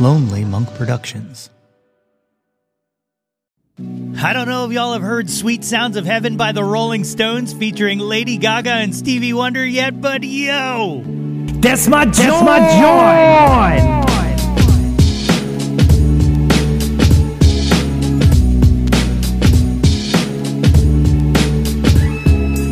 Lonely 0.00 0.44
Monk 0.46 0.72
Productions. 0.76 1.50
I 4.22 4.32
don't 4.32 4.48
know 4.48 4.64
if 4.64 4.72
y'all 4.72 4.94
have 4.94 5.02
heard 5.02 5.28
Sweet 5.28 5.62
Sounds 5.62 5.98
of 5.98 6.06
Heaven 6.06 6.38
by 6.38 6.52
the 6.52 6.64
Rolling 6.64 7.04
Stones 7.04 7.52
featuring 7.52 7.98
Lady 7.98 8.38
Gaga 8.38 8.70
and 8.70 8.94
Stevie 8.94 9.34
Wonder 9.34 9.64
yet, 9.64 10.00
but 10.00 10.22
yo! 10.22 11.02
That's 11.04 11.86
my 11.86 12.06
joy! 12.06 12.12
That's 12.22 12.44
my 12.44 12.60
joy! 13.86 14.00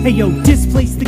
Hey 0.02 0.10
yo, 0.10 0.30
displace 0.42 0.94
the 0.94 1.04
guilt 1.04 1.07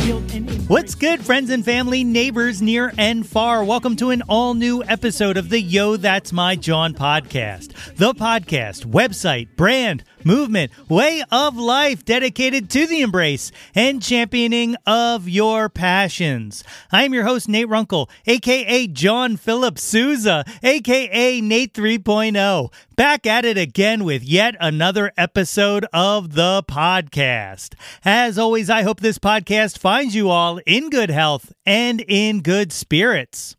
What's 0.71 0.95
good, 0.95 1.25
friends 1.25 1.49
and 1.49 1.65
family, 1.65 2.05
neighbors 2.05 2.61
near 2.61 2.93
and 2.97 3.27
far? 3.27 3.61
Welcome 3.61 3.97
to 3.97 4.11
an 4.11 4.21
all 4.29 4.53
new 4.53 4.81
episode 4.85 5.35
of 5.35 5.49
the 5.49 5.59
Yo 5.59 5.97
That's 5.97 6.31
My 6.31 6.55
Jawn 6.55 6.93
podcast. 6.93 7.73
The 7.97 8.13
podcast, 8.13 8.85
website, 8.85 9.49
brand, 9.57 10.05
movement, 10.25 10.71
way 10.89 11.23
of 11.31 11.57
life 11.57 12.05
dedicated 12.05 12.69
to 12.71 12.87
the 12.87 13.01
embrace 13.01 13.51
and 13.75 14.01
championing 14.01 14.75
of 14.85 15.27
your 15.27 15.69
passions. 15.69 16.63
I 16.91 17.03
am 17.03 17.13
your 17.13 17.23
host, 17.25 17.47
Nate 17.47 17.69
Runkle, 17.69 18.09
aka 18.25 18.87
John 18.87 19.37
Philip 19.37 19.77
Sousa, 19.79 20.43
aka 20.63 21.41
Nate 21.41 21.73
3.0 21.73 22.71
back 22.95 23.25
at 23.25 23.45
it 23.45 23.57
again 23.57 24.03
with 24.03 24.23
yet 24.23 24.55
another 24.59 25.11
episode 25.17 25.87
of 25.91 26.35
the 26.35 26.63
podcast. 26.67 27.73
As 28.05 28.37
always, 28.37 28.69
I 28.69 28.83
hope 28.83 28.99
this 28.99 29.17
podcast 29.17 29.79
finds 29.79 30.13
you 30.13 30.29
all 30.29 30.59
in 30.67 30.91
good 30.91 31.09
health 31.09 31.51
and 31.65 32.01
in 32.07 32.41
good 32.41 32.71
spirits. 32.71 33.55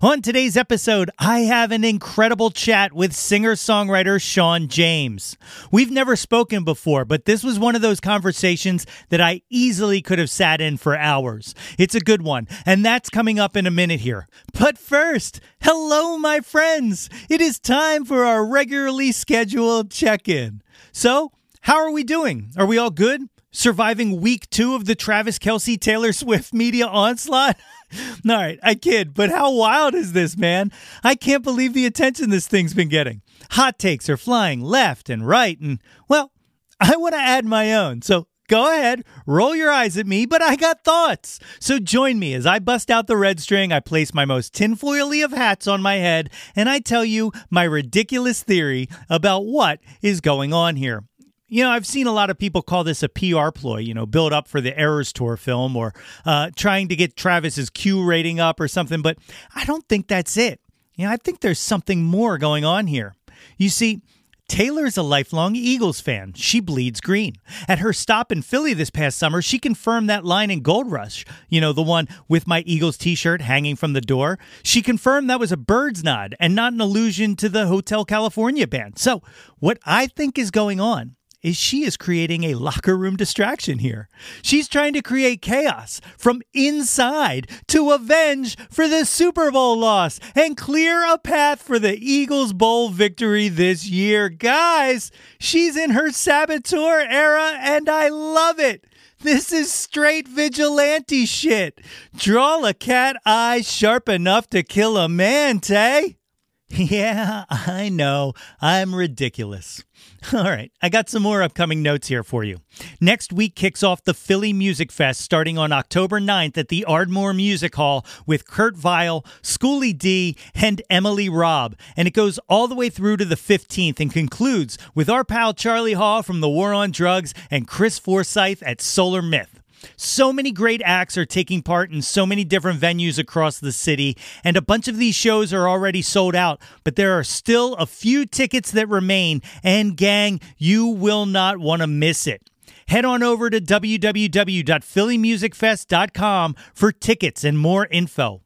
On 0.00 0.20
today's 0.20 0.56
episode, 0.56 1.10
I 1.18 1.40
have 1.40 1.72
an 1.72 1.84
incredible 1.84 2.50
chat 2.50 2.92
with 2.92 3.14
singer 3.14 3.54
songwriter 3.54 4.20
Shawn 4.20 4.68
James. 4.68 5.36
We've 5.70 5.90
never 5.90 6.16
spoken 6.16 6.64
before, 6.64 7.04
but 7.04 7.24
this 7.24 7.44
was 7.44 7.58
one 7.58 7.76
of 7.76 7.82
those 7.82 8.00
conversations 8.00 8.86
that 9.10 9.20
I 9.20 9.42
easily 9.50 10.02
could 10.02 10.18
have 10.18 10.30
sat 10.30 10.60
in 10.60 10.76
for 10.76 10.96
hours. 10.96 11.54
It's 11.78 11.94
a 11.94 12.00
good 12.00 12.22
one, 12.22 12.48
and 12.66 12.84
that's 12.84 13.10
coming 13.10 13.38
up 13.38 13.56
in 13.56 13.66
a 13.66 13.70
minute 13.70 14.00
here. 14.00 14.28
But 14.58 14.78
first, 14.78 15.40
hello, 15.62 16.18
my 16.18 16.40
friends. 16.40 17.08
It 17.28 17.40
is 17.40 17.58
time 17.58 18.04
for 18.04 18.24
our 18.24 18.44
regularly 18.44 19.12
scheduled 19.12 19.90
check 19.90 20.28
in. 20.28 20.62
So, 20.92 21.32
how 21.62 21.76
are 21.76 21.92
we 21.92 22.04
doing? 22.04 22.50
Are 22.56 22.66
we 22.66 22.78
all 22.78 22.90
good? 22.90 23.28
Surviving 23.54 24.20
week 24.20 24.48
two 24.48 24.74
of 24.74 24.86
the 24.86 24.94
Travis 24.94 25.38
Kelce 25.38 25.78
Taylor 25.78 26.12
Swift 26.12 26.54
media 26.54 26.86
onslaught? 26.86 27.58
All 28.28 28.36
right, 28.36 28.58
I 28.62 28.74
kid, 28.74 29.14
but 29.14 29.30
how 29.30 29.52
wild 29.52 29.94
is 29.94 30.12
this, 30.12 30.36
man? 30.36 30.70
I 31.02 31.14
can't 31.14 31.44
believe 31.44 31.74
the 31.74 31.86
attention 31.86 32.30
this 32.30 32.46
thing's 32.48 32.74
been 32.74 32.88
getting. 32.88 33.22
Hot 33.52 33.78
takes 33.78 34.08
are 34.08 34.16
flying 34.16 34.60
left 34.60 35.10
and 35.10 35.26
right, 35.26 35.58
and, 35.60 35.78
well, 36.08 36.32
I 36.80 36.96
want 36.96 37.14
to 37.14 37.20
add 37.20 37.44
my 37.44 37.74
own. 37.74 38.02
So 38.02 38.26
go 38.48 38.72
ahead, 38.72 39.04
roll 39.26 39.54
your 39.54 39.70
eyes 39.70 39.96
at 39.96 40.06
me, 40.06 40.26
but 40.26 40.42
I 40.42 40.56
got 40.56 40.84
thoughts. 40.84 41.38
So 41.60 41.78
join 41.78 42.18
me 42.18 42.34
as 42.34 42.46
I 42.46 42.58
bust 42.58 42.90
out 42.90 43.06
the 43.06 43.16
red 43.16 43.40
string, 43.40 43.72
I 43.72 43.80
place 43.80 44.12
my 44.12 44.24
most 44.24 44.54
tinfoily 44.54 45.24
of 45.24 45.32
hats 45.32 45.66
on 45.66 45.82
my 45.82 45.96
head, 45.96 46.30
and 46.56 46.68
I 46.68 46.78
tell 46.78 47.04
you 47.04 47.32
my 47.50 47.64
ridiculous 47.64 48.42
theory 48.42 48.88
about 49.08 49.46
what 49.46 49.80
is 50.02 50.20
going 50.20 50.52
on 50.52 50.76
here. 50.76 51.04
You 51.52 51.62
know, 51.64 51.70
I've 51.70 51.86
seen 51.86 52.06
a 52.06 52.12
lot 52.12 52.30
of 52.30 52.38
people 52.38 52.62
call 52.62 52.82
this 52.82 53.02
a 53.02 53.10
PR 53.10 53.50
ploy, 53.50 53.80
you 53.80 53.92
know, 53.92 54.06
build 54.06 54.32
up 54.32 54.48
for 54.48 54.62
the 54.62 54.72
Eras 54.80 55.12
Tour 55.12 55.36
film 55.36 55.76
or 55.76 55.92
uh, 56.24 56.48
trying 56.56 56.88
to 56.88 56.96
get 56.96 57.14
Travis's 57.14 57.68
Q 57.68 58.02
rating 58.02 58.40
up 58.40 58.58
or 58.58 58.68
something, 58.68 59.02
but 59.02 59.18
I 59.54 59.66
don't 59.66 59.86
think 59.86 60.08
that's 60.08 60.38
it. 60.38 60.62
You 60.94 61.04
know, 61.04 61.12
I 61.12 61.18
think 61.18 61.40
there's 61.40 61.58
something 61.58 62.04
more 62.04 62.38
going 62.38 62.64
on 62.64 62.86
here. 62.86 63.14
You 63.58 63.68
see, 63.68 64.00
Taylor 64.48 64.86
is 64.86 64.96
a 64.96 65.02
lifelong 65.02 65.54
Eagles 65.54 66.00
fan. 66.00 66.32
She 66.32 66.58
bleeds 66.58 67.02
green. 67.02 67.34
At 67.68 67.80
her 67.80 67.92
stop 67.92 68.32
in 68.32 68.40
Philly 68.40 68.72
this 68.72 68.88
past 68.88 69.18
summer, 69.18 69.42
she 69.42 69.58
confirmed 69.58 70.08
that 70.08 70.24
line 70.24 70.50
in 70.50 70.62
Gold 70.62 70.90
Rush, 70.90 71.22
you 71.50 71.60
know, 71.60 71.74
the 71.74 71.82
one 71.82 72.08
with 72.28 72.46
my 72.46 72.60
Eagles 72.60 72.96
t 72.96 73.14
shirt 73.14 73.42
hanging 73.42 73.76
from 73.76 73.92
the 73.92 74.00
door. 74.00 74.38
She 74.62 74.80
confirmed 74.80 75.28
that 75.28 75.38
was 75.38 75.52
a 75.52 75.58
bird's 75.58 76.02
nod 76.02 76.34
and 76.40 76.54
not 76.54 76.72
an 76.72 76.80
allusion 76.80 77.36
to 77.36 77.50
the 77.50 77.66
Hotel 77.66 78.06
California 78.06 78.66
band. 78.66 78.98
So, 78.98 79.22
what 79.58 79.78
I 79.84 80.06
think 80.06 80.38
is 80.38 80.50
going 80.50 80.80
on 80.80 81.16
is 81.42 81.56
she 81.56 81.84
is 81.84 81.96
creating 81.96 82.44
a 82.44 82.54
locker 82.54 82.96
room 82.96 83.16
distraction 83.16 83.78
here. 83.78 84.08
She's 84.42 84.68
trying 84.68 84.92
to 84.94 85.02
create 85.02 85.42
chaos 85.42 86.00
from 86.16 86.42
inside 86.54 87.50
to 87.68 87.90
avenge 87.90 88.56
for 88.70 88.88
the 88.88 89.04
Super 89.04 89.50
Bowl 89.50 89.78
loss 89.78 90.20
and 90.34 90.56
clear 90.56 91.04
a 91.04 91.18
path 91.18 91.60
for 91.60 91.78
the 91.78 91.96
Eagles 91.98 92.52
Bowl 92.52 92.88
victory 92.90 93.48
this 93.48 93.88
year. 93.88 94.28
Guys, 94.28 95.10
she's 95.38 95.76
in 95.76 95.90
her 95.90 96.10
saboteur 96.10 97.00
era 97.00 97.52
and 97.58 97.88
I 97.88 98.08
love 98.08 98.58
it. 98.58 98.84
This 99.20 99.52
is 99.52 99.70
straight 99.72 100.26
vigilante 100.26 101.26
shit. 101.26 101.80
Draw 102.16 102.64
a 102.64 102.74
cat 102.74 103.16
eye 103.24 103.60
sharp 103.60 104.08
enough 104.08 104.48
to 104.50 104.62
kill 104.62 104.96
a 104.96 105.08
man, 105.08 105.60
Tay. 105.60 106.16
Yeah, 106.74 107.44
I 107.50 107.90
know. 107.90 108.32
I'm 108.62 108.94
ridiculous. 108.94 109.84
All 110.32 110.44
right, 110.44 110.70
I 110.80 110.88
got 110.88 111.08
some 111.08 111.22
more 111.22 111.42
upcoming 111.42 111.82
notes 111.82 112.06
here 112.08 112.22
for 112.22 112.44
you. 112.44 112.58
Next 113.00 113.32
week 113.32 113.56
kicks 113.56 113.82
off 113.82 114.04
the 114.04 114.14
Philly 114.14 114.52
Music 114.52 114.92
Fest 114.92 115.20
starting 115.20 115.58
on 115.58 115.72
October 115.72 116.20
9th 116.20 116.56
at 116.56 116.68
the 116.68 116.84
Ardmore 116.84 117.34
Music 117.34 117.74
Hall 117.74 118.06
with 118.24 118.46
Kurt 118.46 118.76
Vile, 118.76 119.24
Schoolly 119.42 119.92
D, 119.92 120.36
and 120.54 120.80
Emily 120.88 121.28
Robb. 121.28 121.76
And 121.96 122.06
it 122.06 122.14
goes 122.14 122.38
all 122.48 122.68
the 122.68 122.74
way 122.74 122.88
through 122.88 123.16
to 123.16 123.24
the 123.24 123.34
15th 123.34 123.98
and 123.98 124.12
concludes 124.12 124.78
with 124.94 125.10
our 125.10 125.24
pal 125.24 125.54
Charlie 125.54 125.94
Hall 125.94 126.22
from 126.22 126.40
The 126.40 126.48
War 126.48 126.72
on 126.72 126.92
Drugs 126.92 127.34
and 127.50 127.66
Chris 127.66 127.98
Forsyth 127.98 128.62
at 128.62 128.80
Solar 128.80 129.22
Myth. 129.22 129.61
So 129.96 130.32
many 130.32 130.52
great 130.52 130.80
acts 130.84 131.18
are 131.18 131.24
taking 131.24 131.62
part 131.62 131.90
in 131.90 132.02
so 132.02 132.26
many 132.26 132.44
different 132.44 132.78
venues 132.80 133.18
across 133.18 133.58
the 133.58 133.72
city, 133.72 134.16
and 134.44 134.56
a 134.56 134.62
bunch 134.62 134.86
of 134.88 134.96
these 134.96 135.14
shows 135.14 135.52
are 135.52 135.68
already 135.68 136.02
sold 136.02 136.34
out, 136.34 136.60
but 136.84 136.96
there 136.96 137.16
are 137.18 137.24
still 137.24 137.74
a 137.74 137.86
few 137.86 138.26
tickets 138.26 138.72
that 138.72 138.88
remain, 138.88 139.42
and 139.62 139.96
gang, 139.96 140.40
you 140.58 140.86
will 140.86 141.26
not 141.26 141.58
want 141.58 141.82
to 141.82 141.86
miss 141.86 142.26
it. 142.26 142.42
Head 142.88 143.04
on 143.04 143.22
over 143.22 143.50
to 143.50 143.60
www.phillymusicfest.com 143.60 146.56
for 146.74 146.92
tickets 146.92 147.44
and 147.44 147.58
more 147.58 147.86
info. 147.86 148.42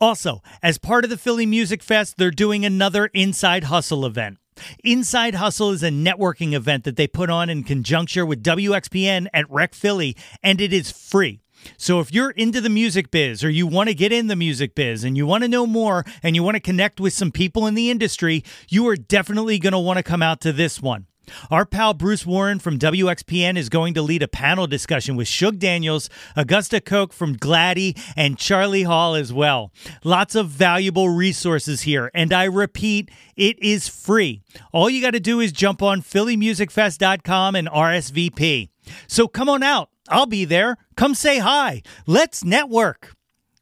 Also, 0.00 0.42
as 0.62 0.78
part 0.78 1.02
of 1.04 1.10
the 1.10 1.18
Philly 1.18 1.44
Music 1.44 1.82
Fest, 1.82 2.16
they're 2.16 2.30
doing 2.30 2.64
another 2.64 3.10
Inside 3.12 3.64
Hustle 3.64 4.06
event. 4.06 4.38
Inside 4.84 5.34
Hustle 5.34 5.70
is 5.70 5.82
a 5.82 5.90
networking 5.90 6.52
event 6.52 6.84
that 6.84 6.96
they 6.96 7.06
put 7.06 7.30
on 7.30 7.50
in 7.50 7.64
conjunction 7.64 8.26
with 8.26 8.42
WXPN 8.42 9.26
at 9.32 9.50
Rec 9.50 9.74
Philly, 9.74 10.16
and 10.42 10.60
it 10.60 10.72
is 10.72 10.90
free. 10.90 11.40
So 11.76 12.00
if 12.00 12.12
you're 12.12 12.30
into 12.30 12.60
the 12.60 12.70
music 12.70 13.10
biz 13.10 13.44
or 13.44 13.50
you 13.50 13.66
want 13.66 13.88
to 13.88 13.94
get 13.94 14.12
in 14.12 14.28
the 14.28 14.36
music 14.36 14.74
biz 14.74 15.04
and 15.04 15.16
you 15.16 15.26
want 15.26 15.42
to 15.44 15.48
know 15.48 15.66
more 15.66 16.04
and 16.22 16.34
you 16.34 16.42
want 16.42 16.56
to 16.56 16.60
connect 16.60 17.00
with 17.00 17.12
some 17.12 17.30
people 17.30 17.66
in 17.66 17.74
the 17.74 17.90
industry, 17.90 18.44
you 18.68 18.88
are 18.88 18.96
definitely 18.96 19.58
going 19.58 19.72
to 19.72 19.78
want 19.78 19.98
to 19.98 20.02
come 20.02 20.22
out 20.22 20.40
to 20.42 20.52
this 20.52 20.80
one. 20.80 21.06
Our 21.50 21.66
pal 21.66 21.94
Bruce 21.94 22.26
Warren 22.26 22.58
from 22.58 22.78
WXPN 22.78 23.56
is 23.56 23.68
going 23.68 23.94
to 23.94 24.02
lead 24.02 24.22
a 24.22 24.28
panel 24.28 24.66
discussion 24.66 25.16
with 25.16 25.28
Shug 25.28 25.58
Daniels, 25.58 26.08
Augusta 26.36 26.80
Koch 26.80 27.12
from 27.12 27.36
Gladie, 27.36 27.96
and 28.16 28.38
Charlie 28.38 28.84
Hall 28.84 29.14
as 29.14 29.32
well. 29.32 29.72
Lots 30.04 30.34
of 30.34 30.48
valuable 30.48 31.08
resources 31.08 31.82
here, 31.82 32.10
and 32.14 32.32
I 32.32 32.44
repeat, 32.44 33.10
it 33.36 33.58
is 33.62 33.88
free. 33.88 34.42
All 34.72 34.90
you 34.90 35.00
got 35.00 35.12
to 35.12 35.20
do 35.20 35.40
is 35.40 35.52
jump 35.52 35.82
on 35.82 36.02
PhillyMusicFest.com 36.02 37.54
and 37.54 37.68
RSVP. 37.68 38.68
So 39.06 39.28
come 39.28 39.48
on 39.48 39.62
out. 39.62 39.90
I'll 40.08 40.26
be 40.26 40.44
there. 40.44 40.76
Come 40.96 41.14
say 41.14 41.38
hi. 41.38 41.82
Let's 42.06 42.44
network. 42.44 43.14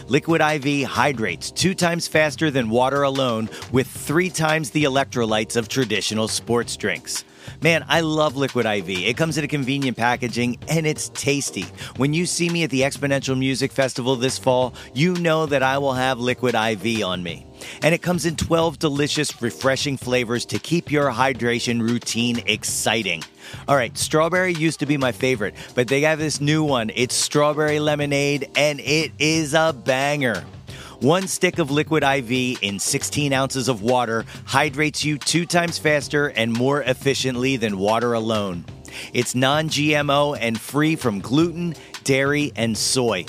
Liquid 0.09 0.41
IV 0.41 0.89
hydrates 0.89 1.51
two 1.51 1.75
times 1.75 2.09
faster 2.09 2.51
than 2.51 2.71
water 2.71 3.03
alone 3.03 3.49
with 3.73 3.87
three 3.87 4.31
times 4.31 4.71
the 4.71 4.85
electrolytes 4.85 5.57
of 5.57 5.69
traditional 5.69 6.29
sports 6.29 6.77
drinks. 6.77 7.25
Man, 7.63 7.85
I 7.89 8.01
love 8.01 8.37
Liquid 8.37 8.67
IV. 8.67 8.89
It 8.89 9.17
comes 9.17 9.39
in 9.39 9.45
a 9.45 9.49
convenient 9.49 9.97
packaging 9.97 10.59
and 10.69 10.87
it's 10.87 11.09
tasty. 11.11 11.67
When 11.97 12.15
you 12.15 12.27
see 12.27 12.49
me 12.49 12.65
at 12.65 12.71
the 12.71 12.83
XPoNential 12.83 13.39
Music 13.39 13.73
Festival 13.73 14.17
this 14.17 14.39
fall, 14.39 14.75
you 14.93 15.15
know 15.15 15.47
that 15.47 15.63
I 15.63 15.79
will 15.79 15.95
have 15.95 16.19
Liquid 16.19 16.55
IV 16.55 17.05
on 17.05 17.23
me. 17.23 17.47
And 17.83 17.95
it 17.95 18.03
comes 18.03 18.27
in 18.27 18.37
12 18.37 18.79
delicious, 18.79 19.41
refreshing 19.41 19.97
flavors 19.97 20.45
to 20.47 20.59
keep 20.59 20.91
your 20.91 21.11
hydration 21.11 21.81
routine 21.81 22.43
exciting. 22.47 23.23
All 23.69 23.77
right, 23.77 23.97
strawberry 23.97 24.55
used 24.55 24.81
to 24.81 24.87
be 24.87 24.97
my 24.97 25.13
favorite, 25.13 25.55
but 25.75 25.89
they 25.89 26.03
have 26.03 26.19
this 26.19 26.41
new 26.41 26.65
one. 26.65 26.91
It's 26.95 27.15
strawberry 27.15 27.81
lemonade, 27.81 28.51
and 28.57 28.81
it 28.81 29.13
is 29.19 29.55
a 29.55 29.73
banger. 29.73 30.45
One 31.05 31.29
stick 31.29 31.59
of 31.59 31.71
liquid 31.71 32.03
IV 32.03 32.63
in 32.63 32.79
16 32.79 33.35
ounces 33.35 33.69
of 33.69 33.83
water 33.83 34.25
hydrates 34.47 35.05
you 35.05 35.19
two 35.19 35.45
times 35.45 35.77
faster 35.77 36.29
and 36.29 36.51
more 36.51 36.81
efficiently 36.81 37.59
than 37.59 37.77
water 37.77 38.15
alone. 38.15 38.65
It's 39.13 39.35
non 39.35 39.69
GMO 39.69 40.35
and 40.41 40.59
free 40.59 40.97
from 40.97 41.21
gluten, 41.21 41.75
dairy, 42.05 42.55
and 42.57 42.75
soy. 42.75 43.27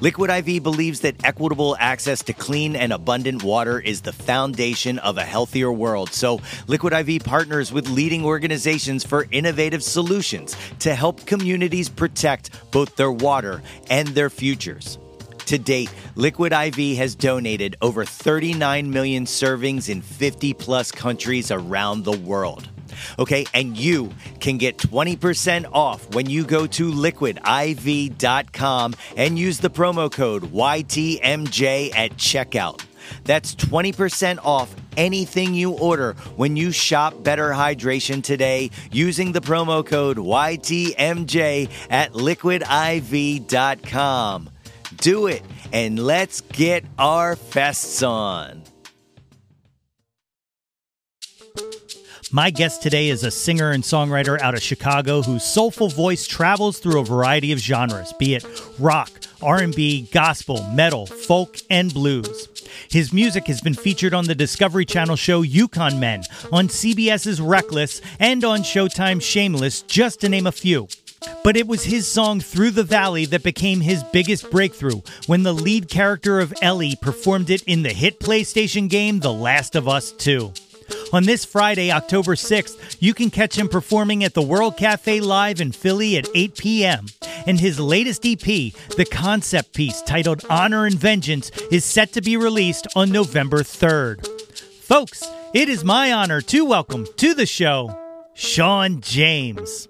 Liquid 0.00 0.28
IV 0.28 0.62
believes 0.62 1.00
that 1.00 1.24
equitable 1.24 1.74
access 1.80 2.22
to 2.24 2.34
clean 2.34 2.76
and 2.76 2.92
abundant 2.92 3.42
water 3.42 3.80
is 3.80 4.02
the 4.02 4.12
foundation 4.12 4.98
of 4.98 5.16
a 5.16 5.24
healthier 5.24 5.72
world. 5.72 6.12
So, 6.12 6.42
Liquid 6.66 6.92
IV 6.92 7.24
partners 7.24 7.72
with 7.72 7.88
leading 7.88 8.26
organizations 8.26 9.04
for 9.04 9.26
innovative 9.30 9.82
solutions 9.82 10.54
to 10.80 10.94
help 10.94 11.24
communities 11.24 11.88
protect 11.88 12.50
both 12.72 12.94
their 12.96 13.10
water 13.10 13.62
and 13.88 14.08
their 14.08 14.28
futures. 14.28 14.98
To 15.46 15.58
date, 15.58 15.90
Liquid 16.16 16.52
IV 16.52 16.98
has 16.98 17.14
donated 17.14 17.76
over 17.80 18.04
39 18.04 18.90
million 18.90 19.24
servings 19.24 19.88
in 19.88 20.02
50 20.02 20.52
plus 20.54 20.90
countries 20.90 21.52
around 21.52 22.04
the 22.04 22.16
world. 22.16 22.68
Okay, 23.18 23.46
and 23.54 23.76
you 23.76 24.12
can 24.40 24.58
get 24.58 24.78
20% 24.78 25.66
off 25.72 26.12
when 26.14 26.28
you 26.28 26.44
go 26.44 26.66
to 26.66 26.90
liquidiv.com 26.90 28.94
and 29.16 29.38
use 29.38 29.58
the 29.58 29.70
promo 29.70 30.10
code 30.10 30.42
YTMJ 30.52 31.94
at 31.94 32.16
checkout. 32.16 32.82
That's 33.24 33.54
20% 33.54 34.44
off 34.44 34.74
anything 34.96 35.54
you 35.54 35.70
order 35.72 36.14
when 36.34 36.56
you 36.56 36.72
shop 36.72 37.22
Better 37.22 37.50
Hydration 37.50 38.20
today 38.22 38.70
using 38.90 39.30
the 39.30 39.40
promo 39.40 39.86
code 39.86 40.16
YTMJ 40.16 41.70
at 41.90 42.14
liquidiv.com. 42.14 44.50
Do 44.96 45.26
it 45.26 45.42
and 45.72 45.98
let's 45.98 46.40
get 46.40 46.84
our 46.98 47.36
fests 47.36 48.06
on. 48.06 48.62
My 52.32 52.50
guest 52.50 52.82
today 52.82 53.08
is 53.08 53.22
a 53.22 53.30
singer 53.30 53.70
and 53.70 53.84
songwriter 53.84 54.38
out 54.40 54.54
of 54.54 54.62
Chicago 54.62 55.22
whose 55.22 55.44
soulful 55.44 55.88
voice 55.88 56.26
travels 56.26 56.80
through 56.80 57.00
a 57.00 57.04
variety 57.04 57.52
of 57.52 57.60
genres, 57.60 58.12
be 58.14 58.34
it 58.34 58.44
rock, 58.80 59.10
R&B, 59.40 60.08
gospel, 60.12 60.62
metal, 60.72 61.06
folk, 61.06 61.58
and 61.70 61.94
blues. 61.94 62.48
His 62.90 63.12
music 63.12 63.46
has 63.46 63.60
been 63.60 63.74
featured 63.74 64.12
on 64.12 64.24
the 64.24 64.34
Discovery 64.34 64.84
Channel 64.84 65.16
show 65.16 65.42
Yukon 65.42 66.00
Men, 66.00 66.24
on 66.52 66.68
CBS's 66.68 67.40
Reckless, 67.40 68.00
and 68.18 68.44
on 68.44 68.60
Showtime's 68.60 69.24
Shameless, 69.24 69.82
just 69.82 70.20
to 70.20 70.28
name 70.28 70.46
a 70.48 70.52
few. 70.52 70.88
But 71.44 71.56
it 71.56 71.66
was 71.66 71.84
his 71.84 72.06
song 72.06 72.40
Through 72.40 72.72
the 72.72 72.84
Valley 72.84 73.24
that 73.26 73.42
became 73.42 73.80
his 73.80 74.02
biggest 74.04 74.50
breakthrough 74.50 75.00
when 75.26 75.42
the 75.42 75.52
lead 75.52 75.88
character 75.88 76.40
of 76.40 76.54
Ellie 76.60 76.96
performed 77.00 77.50
it 77.50 77.62
in 77.62 77.82
the 77.82 77.92
hit 77.92 78.20
PlayStation 78.20 78.88
game 78.88 79.20
The 79.20 79.32
Last 79.32 79.76
of 79.76 79.88
Us 79.88 80.12
2. 80.12 80.52
On 81.12 81.24
this 81.24 81.44
Friday, 81.44 81.90
October 81.90 82.34
6th, 82.34 82.96
you 83.00 83.14
can 83.14 83.30
catch 83.30 83.56
him 83.56 83.68
performing 83.68 84.24
at 84.24 84.34
the 84.34 84.42
World 84.42 84.76
Cafe 84.76 85.20
Live 85.20 85.60
in 85.60 85.72
Philly 85.72 86.16
at 86.16 86.28
8 86.34 86.56
p.m. 86.56 87.06
And 87.46 87.60
his 87.60 87.78
latest 87.78 88.26
EP, 88.26 88.40
the 88.40 89.06
concept 89.10 89.72
piece 89.72 90.02
titled 90.02 90.44
Honor 90.50 90.84
and 90.84 90.96
Vengeance, 90.96 91.50
is 91.70 91.84
set 91.84 92.12
to 92.12 92.20
be 92.20 92.36
released 92.36 92.88
on 92.96 93.10
November 93.10 93.58
3rd. 93.58 94.26
Folks, 94.82 95.24
it 95.54 95.68
is 95.68 95.84
my 95.84 96.12
honor 96.12 96.40
to 96.42 96.64
welcome 96.64 97.06
to 97.16 97.34
the 97.34 97.46
show 97.46 97.96
Shawn 98.34 99.00
James. 99.00 99.88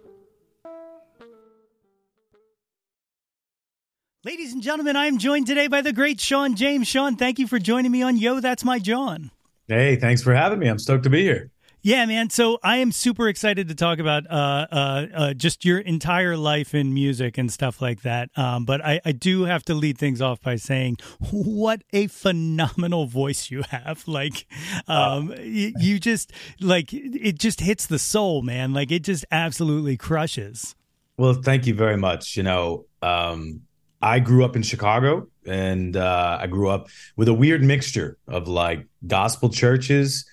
Ladies 4.26 4.52
and 4.52 4.60
gentlemen, 4.60 4.96
I 4.96 5.06
am 5.06 5.18
joined 5.18 5.46
today 5.46 5.68
by 5.68 5.82
the 5.82 5.92
great 5.92 6.20
Shawn 6.20 6.56
James. 6.56 6.88
Shawn, 6.88 7.14
thank 7.14 7.38
you 7.38 7.46
for 7.46 7.60
joining 7.60 7.92
me 7.92 8.02
on 8.02 8.16
Yo, 8.16 8.40
That's 8.40 8.64
My 8.64 8.80
Jawn. 8.80 9.30
Hey, 9.68 9.94
thanks 9.94 10.20
for 10.20 10.34
having 10.34 10.58
me. 10.58 10.66
I'm 10.66 10.80
stoked 10.80 11.04
to 11.04 11.10
be 11.10 11.22
here. 11.22 11.52
Yeah, 11.80 12.04
man. 12.06 12.28
So 12.30 12.58
I 12.60 12.78
am 12.78 12.90
super 12.90 13.28
excited 13.28 13.68
to 13.68 13.76
talk 13.76 14.00
about 14.00 14.28
uh, 14.28 14.66
uh, 14.72 15.06
uh, 15.14 15.34
just 15.34 15.64
your 15.64 15.78
entire 15.78 16.36
life 16.36 16.74
in 16.74 16.92
music 16.92 17.38
and 17.38 17.52
stuff 17.52 17.80
like 17.80 18.02
that. 18.02 18.30
Um, 18.36 18.64
but 18.64 18.84
I, 18.84 19.00
I, 19.04 19.12
do 19.12 19.44
have 19.44 19.64
to 19.66 19.74
lead 19.74 19.96
things 19.96 20.20
off 20.20 20.40
by 20.40 20.56
saying, 20.56 20.96
what 21.30 21.82
a 21.92 22.08
phenomenal 22.08 23.06
voice 23.06 23.48
you 23.52 23.62
have! 23.70 24.02
Like, 24.08 24.46
um, 24.88 25.32
you, 25.38 25.72
you 25.78 26.00
just 26.00 26.32
like 26.60 26.92
it 26.92 27.38
just 27.38 27.60
hits 27.60 27.86
the 27.86 28.00
soul, 28.00 28.42
man. 28.42 28.72
Like 28.72 28.90
it 28.90 29.04
just 29.04 29.24
absolutely 29.30 29.96
crushes. 29.96 30.74
Well, 31.16 31.34
thank 31.34 31.68
you 31.68 31.74
very 31.74 31.96
much. 31.96 32.36
You 32.36 32.42
know, 32.42 32.86
um, 33.02 33.62
I 34.00 34.18
grew 34.18 34.44
up 34.44 34.56
in 34.56 34.62
Chicago 34.62 35.28
and 35.46 35.96
uh, 35.96 36.38
I 36.40 36.46
grew 36.46 36.68
up 36.68 36.88
with 37.16 37.28
a 37.28 37.34
weird 37.34 37.62
mixture 37.62 38.18
of 38.28 38.48
like 38.48 38.86
gospel 39.06 39.48
churches. 39.48 40.26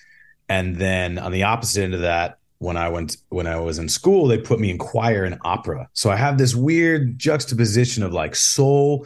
And 0.50 0.76
then 0.76 1.18
on 1.18 1.32
the 1.32 1.44
opposite 1.44 1.84
end 1.84 1.94
of 1.94 2.02
that, 2.02 2.40
when 2.60 2.78
I 2.78 2.90
went 2.90 3.18
when 3.30 3.46
I 3.46 3.60
was 3.60 3.78
in 3.78 3.90
school, 3.90 4.28
they 4.28 4.38
put 4.38 4.60
me 4.60 4.70
in 4.70 4.78
choir 4.78 5.26
and 5.26 5.38
opera. 5.42 5.90
So 5.94 6.10
I 6.10 6.16
have 6.16 6.38
this 6.38 6.56
weird 6.56 7.20
juxtaposition 7.20 8.04
of 8.04 8.14
like 8.14 8.36
soul 8.36 9.06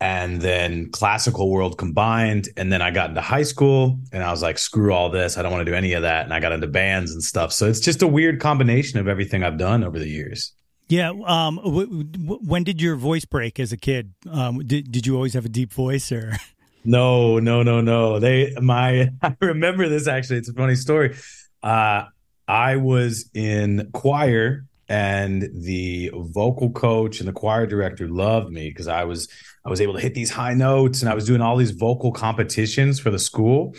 and 0.00 0.40
then 0.40 0.90
classical 0.90 1.50
world 1.50 1.76
combined. 1.76 2.48
And 2.56 2.72
then 2.72 2.80
I 2.80 2.90
got 2.90 3.10
into 3.10 3.20
high 3.20 3.42
school 3.42 3.98
and 4.12 4.22
I 4.22 4.30
was 4.30 4.42
like, 4.42 4.58
screw 4.58 4.92
all 4.92 5.10
this. 5.10 5.36
I 5.36 5.42
don't 5.42 5.52
want 5.52 5.64
to 5.64 5.70
do 5.70 5.76
any 5.76 5.92
of 5.92 6.02
that. 6.02 6.24
And 6.24 6.32
I 6.32 6.40
got 6.40 6.52
into 6.52 6.66
bands 6.66 7.12
and 7.12 7.22
stuff. 7.22 7.52
So 7.52 7.66
it's 7.66 7.80
just 7.80 8.02
a 8.02 8.06
weird 8.06 8.40
combination 8.40 8.98
of 8.98 9.08
everything 9.08 9.44
I've 9.44 9.58
done 9.58 9.84
over 9.84 9.98
the 9.98 10.08
years. 10.08 10.52
Yeah. 10.90 11.10
Um, 11.24 11.56
w- 11.56 12.02
w- 12.04 12.40
when 12.42 12.64
did 12.64 12.82
your 12.82 12.96
voice 12.96 13.24
break 13.24 13.60
as 13.60 13.72
a 13.72 13.76
kid? 13.76 14.12
Um, 14.30 14.58
did 14.66 14.90
did 14.90 15.06
you 15.06 15.14
always 15.14 15.34
have 15.34 15.46
a 15.46 15.48
deep 15.48 15.72
voice, 15.72 16.12
or? 16.12 16.36
No, 16.82 17.38
no, 17.38 17.62
no, 17.62 17.82
no. 17.82 18.18
They 18.18 18.54
my 18.58 19.10
I 19.22 19.36
remember 19.40 19.86
this 19.90 20.08
actually. 20.08 20.38
It's 20.38 20.48
a 20.48 20.54
funny 20.54 20.74
story. 20.74 21.14
Uh, 21.62 22.04
I 22.48 22.76
was 22.76 23.28
in 23.34 23.90
choir, 23.92 24.64
and 24.88 25.46
the 25.52 26.10
vocal 26.14 26.70
coach 26.70 27.20
and 27.20 27.28
the 27.28 27.34
choir 27.34 27.66
director 27.66 28.08
loved 28.08 28.50
me 28.50 28.70
because 28.70 28.88
I 28.88 29.04
was 29.04 29.28
I 29.62 29.68
was 29.68 29.82
able 29.82 29.92
to 29.92 30.00
hit 30.00 30.14
these 30.14 30.30
high 30.30 30.54
notes, 30.54 31.02
and 31.02 31.10
I 31.10 31.14
was 31.14 31.26
doing 31.26 31.42
all 31.42 31.58
these 31.58 31.72
vocal 31.72 32.12
competitions 32.12 32.98
for 32.98 33.10
the 33.10 33.18
school. 33.18 33.74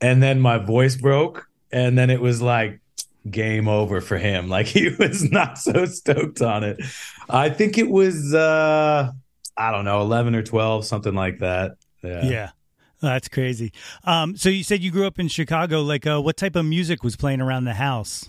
And 0.00 0.20
then 0.20 0.40
my 0.40 0.58
voice 0.58 0.96
broke, 0.96 1.46
and 1.70 1.96
then 1.96 2.10
it 2.10 2.20
was 2.20 2.42
like 2.42 2.80
game 3.30 3.68
over 3.68 4.00
for 4.00 4.18
him. 4.18 4.48
Like 4.52 4.66
he 4.66 4.90
was 4.98 5.30
not 5.30 5.58
so 5.58 5.86
stoked 5.86 6.42
on 6.42 6.64
it. 6.64 6.80
I 7.28 7.48
think 7.48 7.78
it 7.78 7.88
was 7.88 8.34
uh 8.34 9.10
I 9.56 9.70
don't 9.70 9.84
know, 9.84 10.00
11 10.00 10.34
or 10.34 10.42
12, 10.42 10.84
something 10.84 11.14
like 11.14 11.38
that. 11.38 11.72
Yeah. 12.02 12.24
Yeah. 12.24 12.50
That's 13.00 13.28
crazy. 13.28 13.72
Um 14.04 14.36
so 14.36 14.48
you 14.48 14.62
said 14.64 14.82
you 14.82 14.90
grew 14.90 15.06
up 15.06 15.18
in 15.18 15.28
Chicago 15.28 15.82
like 15.82 16.06
uh 16.06 16.20
what 16.20 16.36
type 16.36 16.56
of 16.56 16.64
music 16.64 17.02
was 17.02 17.16
playing 17.16 17.40
around 17.40 17.64
the 17.64 17.74
house? 17.74 18.28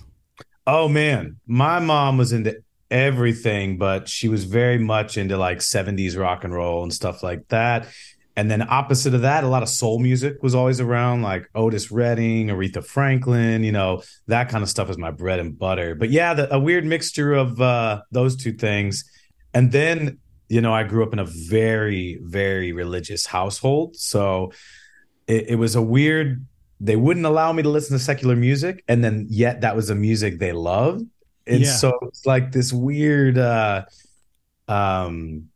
Oh 0.66 0.88
man, 0.88 1.38
my 1.46 1.80
mom 1.80 2.18
was 2.18 2.32
into 2.32 2.64
everything, 2.90 3.78
but 3.78 4.08
she 4.08 4.30
was 4.30 4.46
very 4.46 4.78
much 4.78 5.18
into 5.18 5.36
like 5.36 5.58
70s 5.58 6.18
rock 6.18 6.44
and 6.44 6.54
roll 6.54 6.84
and 6.84 6.94
stuff 6.94 7.24
like 7.24 7.48
that. 7.50 7.88
And 8.36 8.50
then 8.50 8.68
opposite 8.68 9.14
of 9.14 9.22
that, 9.22 9.44
a 9.44 9.48
lot 9.48 9.62
of 9.62 9.70
soul 9.70 10.00
music 10.00 10.42
was 10.42 10.56
always 10.56 10.80
around, 10.80 11.22
like 11.22 11.48
Otis 11.54 11.92
Redding, 11.92 12.48
Aretha 12.48 12.84
Franklin, 12.84 13.64
you 13.64 13.72
know, 13.72 14.02
that 14.26 14.50
kind 14.50 14.64
of 14.64 14.70
stuff 14.70 14.90
is 14.90 14.98
my 14.98 15.12
bread 15.12 15.40
and 15.40 15.58
butter. 15.58 15.94
But 15.94 16.10
yeah, 16.10 16.34
the, 16.34 16.52
a 16.54 16.60
weird 16.60 16.84
mixture 16.84 17.34
of 17.34 17.62
uh, 17.62 18.02
those 18.12 18.36
two 18.36 18.54
things. 18.54 19.06
And 19.54 19.72
then, 19.72 20.18
you 20.50 20.62
know, 20.62 20.74
I 20.74 20.82
grew 20.82 21.04
up 21.04 21.14
in 21.14 21.20
a 21.20 21.26
very, 21.26 22.20
very 22.24 22.72
religious 22.72 23.28
household. 23.28 23.96
So 23.98 24.52
it, 25.28 25.50
it 25.50 25.56
was 25.56 25.76
a 25.76 25.82
weird, 25.82 26.44
they 26.80 26.96
wouldn't 26.96 27.28
allow 27.28 27.54
me 27.54 27.62
to 27.62 27.70
listen 27.70 27.96
to 27.96 28.04
secular 28.04 28.36
music. 28.36 28.84
And 28.88 29.04
then 29.04 29.28
yet 29.30 29.62
that 29.62 29.76
was 29.76 29.90
the 29.90 29.96
music 29.96 30.40
they 30.40 30.54
loved. 30.54 31.06
And 31.46 31.62
yeah. 31.62 31.72
so 31.72 31.92
it's 32.02 32.26
like 32.26 32.52
this 32.52 32.74
weird, 32.74 33.38
uh, 33.38 33.86
um, 34.68 35.50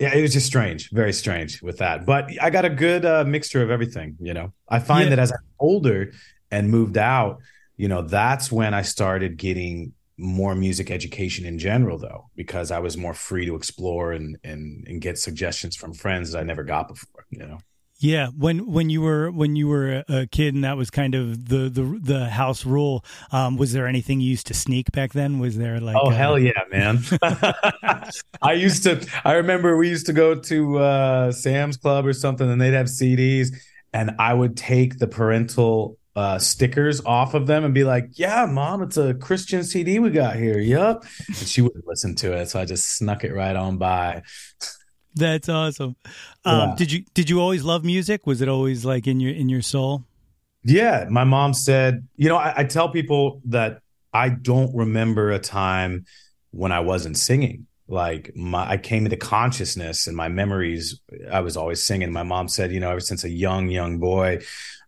yeah, 0.00 0.14
it 0.14 0.22
was 0.22 0.32
just 0.32 0.46
strange, 0.46 0.90
very 0.90 1.12
strange 1.12 1.62
with 1.62 1.78
that. 1.78 2.04
But 2.04 2.30
I 2.40 2.50
got 2.50 2.64
a 2.64 2.70
good 2.70 3.04
uh, 3.04 3.24
mixture 3.24 3.62
of 3.62 3.70
everything. 3.70 4.16
You 4.20 4.34
know, 4.34 4.52
I 4.68 4.78
find 4.80 5.04
Yeah. 5.04 5.10
that 5.16 5.18
as 5.20 5.32
I'm 5.32 5.38
older 5.58 6.12
and 6.50 6.70
moved 6.70 6.98
out, 6.98 7.38
you 7.76 7.88
know, 7.88 8.02
that's 8.02 8.50
when 8.52 8.74
I 8.74 8.82
started 8.82 9.36
getting 9.36 9.92
more 10.16 10.54
music 10.54 10.90
education 10.92 11.44
in 11.44 11.58
general, 11.58 11.98
though, 11.98 12.30
because 12.36 12.70
I 12.70 12.78
was 12.78 12.96
more 12.96 13.14
free 13.14 13.46
to 13.46 13.54
explore 13.56 14.12
and 14.12 14.36
and 14.44 14.86
and 14.86 15.00
get 15.00 15.18
suggestions 15.18 15.74
from 15.76 15.92
friends 15.92 16.32
that 16.32 16.38
I 16.38 16.42
never 16.44 16.62
got 16.64 16.88
before. 16.88 17.26
You 17.30 17.46
know. 17.46 17.58
Yeah, 18.04 18.28
when 18.36 18.70
when 18.70 18.90
you 18.90 19.00
were 19.00 19.30
when 19.30 19.56
you 19.56 19.66
were 19.66 20.04
a 20.10 20.26
kid 20.26 20.54
and 20.54 20.62
that 20.62 20.76
was 20.76 20.90
kind 20.90 21.14
of 21.14 21.48
the 21.48 21.70
the 21.70 21.98
the 22.02 22.28
house 22.28 22.66
rule. 22.66 23.02
Um, 23.32 23.56
was 23.56 23.72
there 23.72 23.86
anything 23.86 24.20
you 24.20 24.28
used 24.28 24.46
to 24.48 24.54
sneak 24.54 24.92
back 24.92 25.14
then? 25.14 25.38
Was 25.38 25.56
there 25.56 25.80
like 25.80 25.96
Oh 25.98 26.08
uh, 26.08 26.10
hell 26.10 26.38
yeah, 26.38 26.52
man! 26.70 26.98
I 28.42 28.52
used 28.52 28.82
to. 28.82 29.08
I 29.24 29.32
remember 29.32 29.78
we 29.78 29.88
used 29.88 30.04
to 30.06 30.12
go 30.12 30.34
to 30.34 30.78
uh, 30.80 31.32
Sam's 31.32 31.78
Club 31.78 32.04
or 32.04 32.12
something, 32.12 32.46
and 32.46 32.60
they'd 32.60 32.74
have 32.74 32.88
CDs, 32.88 33.56
and 33.94 34.10
I 34.18 34.34
would 34.34 34.54
take 34.54 34.98
the 34.98 35.06
parental 35.06 35.96
uh, 36.14 36.38
stickers 36.38 37.02
off 37.06 37.32
of 37.32 37.46
them 37.46 37.64
and 37.64 37.72
be 37.72 37.84
like, 37.84 38.10
"Yeah, 38.12 38.44
mom, 38.44 38.82
it's 38.82 38.98
a 38.98 39.14
Christian 39.14 39.64
CD 39.64 39.98
we 39.98 40.10
got 40.10 40.36
here." 40.36 40.58
Yep, 40.58 41.06
and 41.26 41.36
she 41.36 41.62
wouldn't 41.62 41.86
listen 41.86 42.14
to 42.16 42.34
it, 42.34 42.50
so 42.50 42.60
I 42.60 42.66
just 42.66 42.98
snuck 42.98 43.24
it 43.24 43.32
right 43.32 43.56
on 43.56 43.78
by. 43.78 44.24
That's 45.16 45.48
awesome. 45.48 45.96
Um, 46.44 46.70
Yeah. 46.70 46.74
Did 46.76 46.92
you 46.92 47.04
did 47.14 47.30
you 47.30 47.40
always 47.40 47.62
love 47.62 47.84
music? 47.84 48.26
Was 48.26 48.40
it 48.40 48.48
always 48.48 48.84
like 48.84 49.06
in 49.06 49.20
your 49.20 49.32
in 49.32 49.48
your 49.48 49.62
soul? 49.62 50.04
Yeah, 50.64 51.06
my 51.10 51.24
mom 51.24 51.52
said, 51.52 52.08
you 52.16 52.28
know, 52.28 52.36
I, 52.36 52.54
I 52.58 52.64
tell 52.64 52.88
people 52.88 53.42
that 53.46 53.80
I 54.14 54.30
don't 54.30 54.74
remember 54.74 55.30
a 55.30 55.38
time 55.38 56.06
when 56.52 56.72
I 56.72 56.80
wasn't 56.80 57.18
singing. 57.18 57.66
Like 57.86 58.34
my, 58.34 58.70
I 58.70 58.76
came 58.78 59.04
into 59.04 59.18
consciousness 59.18 60.06
and 60.06 60.16
my 60.16 60.28
memories. 60.28 61.00
I 61.30 61.40
was 61.40 61.56
always 61.56 61.84
singing. 61.84 62.10
My 62.12 62.22
mom 62.22 62.48
said, 62.48 62.72
you 62.72 62.80
know, 62.80 62.90
ever 62.90 63.00
since 63.00 63.24
a 63.24 63.28
young 63.28 63.68
young 63.68 63.98
boy, 63.98 64.40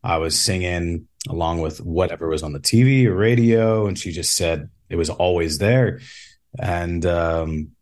I 0.02 0.16
was 0.16 0.40
singing 0.40 1.08
along 1.28 1.60
with 1.60 1.80
whatever 1.82 2.28
was 2.28 2.42
on 2.42 2.52
the 2.52 2.60
TV 2.60 3.04
or 3.06 3.14
radio, 3.14 3.86
and 3.86 3.98
she 3.98 4.12
just 4.12 4.34
said 4.34 4.70
it 4.88 4.96
was 4.96 5.10
always 5.10 5.58
there. 5.58 6.00
And 6.58 7.04
um, 7.04 7.72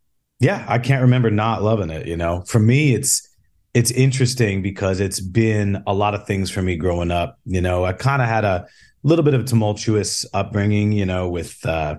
yeah, 0.45 0.65
I 0.69 0.79
can't 0.79 1.01
remember 1.01 1.31
not 1.31 1.63
loving 1.63 1.89
it. 1.89 2.07
You 2.07 2.19
know, 2.19 2.43
for 2.47 2.59
me, 2.59 2.95
it's 2.95 3.27
it's 3.73 3.91
interesting 3.91 4.61
because 4.61 5.01
it's 5.01 5.19
been 5.19 5.83
a 5.87 5.95
lot 5.95 6.15
of 6.15 6.27
things 6.27 6.51
for 6.51 6.61
me 6.61 6.77
growing 6.77 7.11
up. 7.11 7.39
You 7.47 7.63
know, 7.63 7.85
I 7.85 7.95
kind 7.95 8.21
of 8.21 8.29
had 8.29 8.45
a 8.45 8.67
little 9.03 9.25
bit 9.25 9.33
of 9.33 9.41
a 9.41 9.45
tumultuous 9.45 10.27
upbringing, 10.35 10.93
you 10.93 11.07
know, 11.07 11.31
with 11.31 11.65
uh, 11.65 11.97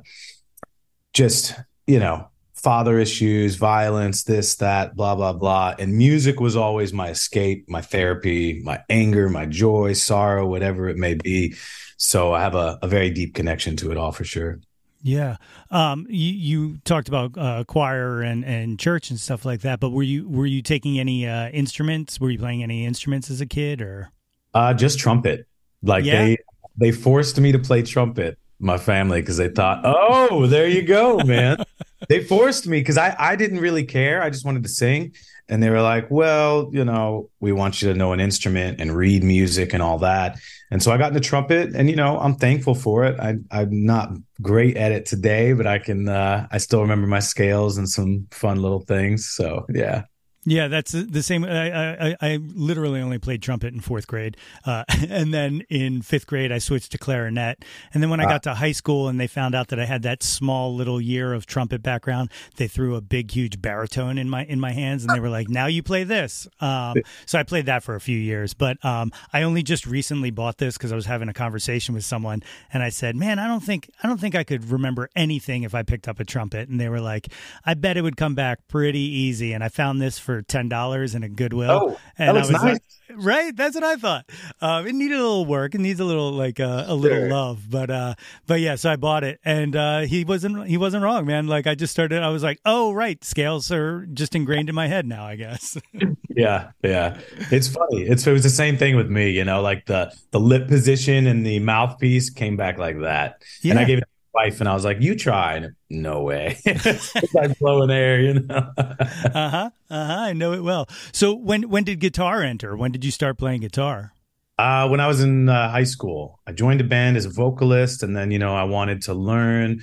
just, 1.12 1.56
you 1.88 2.00
know, 2.00 2.30
father 2.54 3.00
issues, 3.00 3.56
violence, 3.56 4.24
this, 4.24 4.56
that, 4.58 4.96
blah, 4.96 5.16
blah, 5.16 5.34
blah. 5.34 5.75
And 5.78 5.98
music 5.98 6.40
was 6.40 6.56
always 6.56 6.94
my 6.94 7.10
escape, 7.10 7.68
my 7.68 7.82
therapy, 7.82 8.62
my 8.64 8.82
anger, 8.90 9.28
my 9.28 9.48
joy, 9.48 9.94
sorrow, 9.94 10.48
whatever 10.48 10.88
it 10.88 10.98
may 10.98 11.16
be. 11.16 11.56
So 11.98 12.34
I 12.34 12.42
have 12.42 12.56
a, 12.56 12.78
a 12.82 12.88
very 12.88 13.10
deep 13.10 13.34
connection 13.34 13.75
to 13.78 13.92
it 13.92 13.98
all 13.98 14.12
for 14.12 14.24
sure. 14.24 14.60
Yeah. 15.05 15.38
Um, 15.69 16.07
you, 16.09 16.33
you 16.33 16.77
talked 16.83 17.07
about 17.07 17.38
uh, 17.38 17.63
choir 17.65 18.24
and, 18.24 18.43
and 18.43 18.79
church 18.79 19.12
and 19.12 19.19
stuff 19.19 19.45
like 19.45 19.62
that, 19.62 19.79
but 19.79 19.91
were 19.91 20.01
you 20.01 20.27
were 20.27 20.47
you 20.47 20.63
taking 20.63 20.97
any 20.97 21.27
uh, 21.27 21.50
instruments? 21.50 22.19
Were 22.19 22.31
you 22.31 22.39
playing 22.39 22.63
any 22.63 22.88
instruments 22.88 23.29
as 23.29 23.39
a 23.39 23.45
kid 23.45 23.83
or? 23.83 24.09
Uh, 24.55 24.74
just 24.74 24.97
trumpet. 24.97 25.45
Like 25.83 26.05
Yeah? 26.05 26.25
they 26.25 26.38
they 26.77 26.91
forced 26.91 27.39
me 27.39 27.51
to 27.51 27.59
play 27.59 27.83
trumpet, 27.83 28.39
my 28.57 28.79
family, 28.79 29.21
because 29.21 29.38
they 29.38 29.50
thought, 29.50 29.81
oh, 29.83 30.47
there 30.47 30.67
you 30.67 30.81
go, 30.81 31.19
man. 31.19 31.57
they 32.09 32.24
forced 32.24 32.65
me 32.65 32.79
because 32.79 32.97
I 32.97 33.15
I 33.19 33.35
didn't 33.35 33.59
really 33.59 33.83
care. 33.83 34.24
I 34.24 34.31
just 34.31 34.43
wanted 34.43 34.63
to 34.63 34.69
sing, 34.69 35.13
and 35.47 35.62
they 35.62 35.69
were 35.69 35.83
like, 35.83 36.09
well, 36.09 36.71
you 36.74 36.83
know, 36.83 37.29
we 37.39 37.51
want 37.51 37.79
you 37.79 37.93
to 37.93 37.97
know 37.97 38.12
an 38.12 38.19
instrument 38.19 38.81
and 38.81 38.91
read 38.91 39.24
music 39.24 39.71
and 39.74 39.83
all 39.83 40.00
that. 40.00 40.39
And 40.72 40.81
so 40.81 40.91
I 40.91 40.98
got 40.98 41.10
into 41.10 41.19
trumpet, 41.19 41.75
and 41.75 41.89
you 41.89 41.95
know, 41.95 42.19
I'm 42.19 42.36
thankful 42.36 42.75
for 42.75 43.05
it. 43.05 43.19
I 43.19 43.36
I'm 43.51 43.86
not 43.86 44.10
great 44.41 44.77
at 44.77 44.91
it 44.91 45.05
today, 45.05 45.53
but 45.53 45.67
I 45.67 45.79
can 45.79 46.10
uh, 46.10 46.48
I 46.51 46.57
still 46.57 46.81
remember 46.81 47.07
my 47.07 47.19
scales 47.19 47.77
and 47.77 47.88
some 47.88 48.27
fun 48.31 48.62
little 48.62 48.81
things. 48.81 49.29
So 49.29 49.65
yeah. 49.69 50.03
Yeah, 50.48 50.68
that's 50.68 50.92
the 50.92 51.24
same. 51.24 51.44
I, 51.44 52.10
I, 52.10 52.16
I 52.22 52.38
literally 52.38 53.02
only 53.02 53.18
played 53.18 53.42
trumpet 53.42 53.74
in 53.74 53.80
fourth 53.80 54.06
grade, 54.06 54.38
uh, 54.64 54.84
and 55.10 55.34
then 55.34 55.64
in 55.70 56.04
fifth 56.04 56.28
grade 56.28 56.52
I 56.52 56.60
switched 56.60 56.92
to 56.92 57.00
clarinet. 57.00 57.66
And 57.94 58.04
then 58.04 58.12
when 58.12 58.20
I 58.20 58.25
got 58.25 58.44
to 58.44 58.54
high 58.54 58.72
school 58.72 59.08
and 59.08 59.20
they 59.20 59.25
found 59.25 59.56
out 59.56 59.70
that 59.70 59.80
I 59.80 59.86
had 59.86 60.04
that 60.04 60.22
small 60.22 60.75
little 60.75 61.02
year 61.02 61.34
of 61.34 61.48
trumpet 61.48 61.82
background, 61.82 62.30
they 62.58 62.68
threw 62.68 62.96
a 62.96 63.02
big, 63.02 63.32
huge 63.32 63.60
baritone 63.60 64.20
in 64.20 64.30
my 64.30 64.46
in 64.46 64.60
my 64.60 64.72
hands, 64.72 65.04
and 65.04 65.14
they 65.14 65.20
were 65.20 65.30
like, 65.30 65.50
"Now 65.50 65.66
you 65.66 65.82
play 65.82 66.04
this." 66.04 66.48
Um, 66.62 66.98
so 67.25 67.40
I 67.40 67.44
played 67.44 67.66
that 67.66 67.82
for 67.82 67.96
a 67.96 68.02
few 68.02 68.18
years, 68.18 68.54
but 68.54 68.84
um, 68.86 69.12
I 69.34 69.42
only 69.42 69.64
just 69.64 69.88
recently 69.88 70.30
bought 70.30 70.60
this 70.60 70.78
because 70.78 70.92
I 70.92 70.96
was 70.96 71.08
having 71.08 71.28
a 71.28 71.34
conversation 71.34 71.96
with 71.96 72.06
someone, 72.06 72.44
and 72.72 72.84
I 72.84 72.90
said, 72.90 73.16
"Man, 73.16 73.40
I 73.40 73.48
don't 73.48 73.64
think 73.64 73.90
I 74.04 74.08
don't 74.08 74.20
think 74.20 74.36
I 74.36 74.44
could 74.44 74.70
remember 74.70 75.10
anything 75.16 75.64
if 75.64 75.74
I 75.74 75.82
picked 75.82 76.08
up 76.08 76.20
a 76.20 76.25
trumpet." 76.25 76.70
And 76.70 76.80
they 76.80 76.90
were 76.90 77.02
like, 77.02 77.30
"I 77.66 77.74
bet 77.74 77.98
it 77.98 78.04
would 78.04 78.18
come 78.18 78.36
back 78.36 78.68
pretty 78.68 79.00
easy." 79.00 79.54
And 79.54 79.64
I 79.64 79.70
found 79.70 80.00
this 80.00 80.20
for 80.20 80.35
ten 80.42 80.70
dollars 80.70 81.15
in 81.15 81.24
a 81.24 81.30
Goodwill. 81.30 81.70
Oh, 81.72 82.00
and 82.18 82.30
that 82.30 82.36
I 82.36 82.39
was 82.39 82.51
nice. 82.51 82.63
like, 82.63 82.82
right? 83.18 83.56
That's 83.56 83.75
what 83.75 83.84
I 83.84 83.96
thought. 83.96 84.25
Um, 84.62 84.88
it 84.88 84.94
needed 84.94 85.18
a 85.18 85.22
little 85.22 85.46
work. 85.46 85.75
It 85.75 85.80
needs 85.82 86.00
a 86.00 86.06
little 86.06 86.32
like 86.32 86.60
uh, 86.60 86.86
a 86.88 86.96
little 86.96 87.18
Sure. 87.20 87.30
love, 87.30 87.70
but 87.70 87.89
uh, 87.89 88.15
but 88.48 88.60
yeah. 88.60 88.75
So 88.75 88.92
I 88.92 88.96
bought 88.96 89.24
it, 89.24 89.39
and 89.46 89.75
uh, 89.75 90.00
he 90.01 90.24
wasn't 90.25 90.68
he 90.68 90.77
wasn't 90.77 91.04
wrong, 91.04 91.25
man. 91.25 91.48
Like 91.48 91.68
I 91.68 91.75
just 91.75 91.92
started. 91.92 92.22
I 92.24 92.30
was 92.30 92.44
like, 92.44 92.60
oh 92.65 92.92
right, 92.94 93.24
scales 93.24 93.72
are 93.72 94.06
just 94.08 94.36
ingrained 94.36 94.70
in 94.70 94.75
my 94.75 94.88
head 94.88 95.06
now. 95.06 95.25
I 95.25 95.36
guess. 95.36 95.77
Yeah, 96.38 96.72
yeah. 96.84 97.18
It's 97.50 97.70
funny. 97.70 98.01
It's 98.01 98.27
it 98.27 98.32
was 98.34 98.44
the 98.44 98.50
same 98.50 98.75
thing 98.77 98.98
with 98.98 99.10
me, 99.10 99.30
you 99.30 99.46
know, 99.46 99.62
like 99.62 99.86
the 99.86 100.12
the 100.32 100.39
lip 100.39 100.68
position 100.68 101.27
and 101.27 101.46
the 101.46 101.60
mouthpiece 101.60 102.30
came 102.30 102.58
back 102.58 102.77
like 102.77 103.00
that. 103.00 103.42
And 103.63 103.80
I 103.80 103.86
gave 103.86 104.00
it 104.00 104.01
to 104.01 104.08
my 104.08 104.14
wife 104.36 104.60
and 104.60 104.70
I 104.70 104.74
was 104.74 104.84
like, 104.84 105.01
"You 105.01 105.15
try." 105.15 105.56
And 105.56 105.75
no 105.89 106.22
way. 106.22 106.58
it's 106.65 107.34
like 107.34 107.58
blowing 107.58 107.89
air, 107.89 108.20
you 108.20 108.34
know. 108.42 108.72
uh 108.77 109.50
huh. 109.50 109.70
Uh 109.89 110.06
huh. 110.06 110.20
I 110.20 110.34
know 110.34 110.54
it 110.54 110.63
well. 110.63 110.88
So 111.12 111.34
when 111.34 111.70
when 111.70 111.84
did 111.84 112.00
guitar 112.00 112.44
enter? 112.44 112.75
When 112.75 112.92
did 112.92 113.06
you 113.06 113.12
start 113.12 113.38
playing 113.38 113.62
guitar? 113.62 114.13
Uh, 114.58 114.88
when 114.88 115.00
I 115.00 115.08
was 115.08 115.22
in 115.22 115.50
uh, 115.50 115.70
high 115.70 115.84
school, 115.84 116.39
I 116.48 116.54
joined 116.54 116.80
a 116.80 116.86
band 116.86 117.18
as 117.18 117.25
a 117.25 117.30
vocalist, 117.30 118.04
and 118.04 118.15
then 118.15 118.32
you 118.32 118.39
know 118.39 118.56
I 118.56 118.63
wanted 118.63 119.01
to 119.04 119.13
learn, 119.13 119.82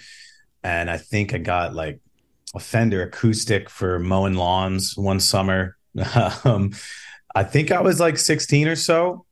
and 0.63 0.91
I 0.91 0.99
think 0.99 1.35
I 1.35 1.39
got 1.39 1.75
like 1.75 2.01
a 2.55 2.61
Fender 2.61 3.03
acoustic 3.03 3.71
for 3.71 3.99
mowing 3.99 4.35
lawns 4.35 4.97
one 4.97 5.21
summer. 5.21 5.77
um, 6.45 6.73
I 7.35 7.45
think 7.45 7.71
I 7.71 7.81
was 7.81 7.99
like 8.01 8.19
16 8.19 8.69
or 8.69 8.77
so, 8.77 9.25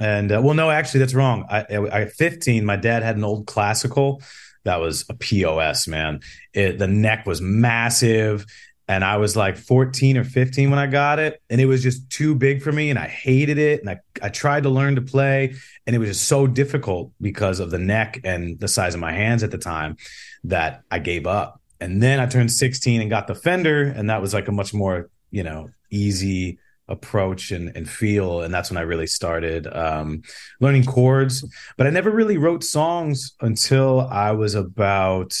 and 0.00 0.30
uh, 0.32 0.40
well, 0.42 0.54
no, 0.54 0.70
actually, 0.70 1.00
that's 1.00 1.14
wrong. 1.14 1.44
I, 1.48 1.64
I 1.70 2.02
at 2.02 2.12
15, 2.12 2.64
my 2.64 2.76
dad 2.76 3.02
had 3.02 3.16
an 3.16 3.24
old 3.24 3.46
classical 3.46 4.22
that 4.68 4.80
was 4.80 5.04
a 5.08 5.14
POS 5.14 5.88
man. 5.88 6.20
It, 6.52 6.78
the 6.78 6.86
neck 6.86 7.26
was 7.26 7.40
massive. 7.40 8.44
And 8.86 9.04
I 9.04 9.16
was 9.16 9.36
like 9.36 9.56
14 9.56 10.16
or 10.16 10.24
15 10.24 10.70
when 10.70 10.78
I 10.78 10.86
got 10.86 11.18
it. 11.18 11.42
And 11.50 11.60
it 11.60 11.66
was 11.66 11.82
just 11.82 12.08
too 12.10 12.34
big 12.34 12.62
for 12.62 12.72
me. 12.72 12.90
And 12.90 12.98
I 12.98 13.06
hated 13.06 13.58
it. 13.58 13.80
And 13.80 13.90
I, 13.90 13.98
I 14.22 14.28
tried 14.28 14.62
to 14.62 14.70
learn 14.70 14.94
to 14.96 15.02
play. 15.02 15.54
And 15.86 15.96
it 15.96 15.98
was 15.98 16.08
just 16.08 16.28
so 16.28 16.46
difficult 16.46 17.12
because 17.20 17.60
of 17.60 17.70
the 17.70 17.78
neck 17.78 18.20
and 18.24 18.58
the 18.60 18.68
size 18.68 18.94
of 18.94 19.00
my 19.00 19.12
hands 19.12 19.42
at 19.42 19.50
the 19.50 19.58
time 19.58 19.96
that 20.44 20.82
I 20.90 20.98
gave 20.98 21.26
up. 21.26 21.60
And 21.80 22.02
then 22.02 22.20
I 22.20 22.26
turned 22.26 22.52
16 22.52 23.00
and 23.00 23.10
got 23.10 23.26
the 23.26 23.34
Fender. 23.34 23.82
And 23.82 24.10
that 24.10 24.20
was 24.20 24.32
like 24.32 24.48
a 24.48 24.52
much 24.52 24.72
more, 24.74 25.10
you 25.30 25.42
know, 25.42 25.68
easy 25.90 26.58
approach 26.88 27.50
and, 27.50 27.74
and 27.76 27.88
feel. 27.88 28.42
And 28.42 28.52
that's 28.52 28.70
when 28.70 28.78
I 28.78 28.82
really 28.82 29.06
started 29.06 29.66
um, 29.74 30.22
learning 30.60 30.84
chords. 30.84 31.44
But 31.76 31.86
I 31.86 31.90
never 31.90 32.10
really 32.10 32.38
wrote 32.38 32.64
songs 32.64 33.34
until 33.40 34.00
I 34.10 34.32
was 34.32 34.54
about, 34.54 35.38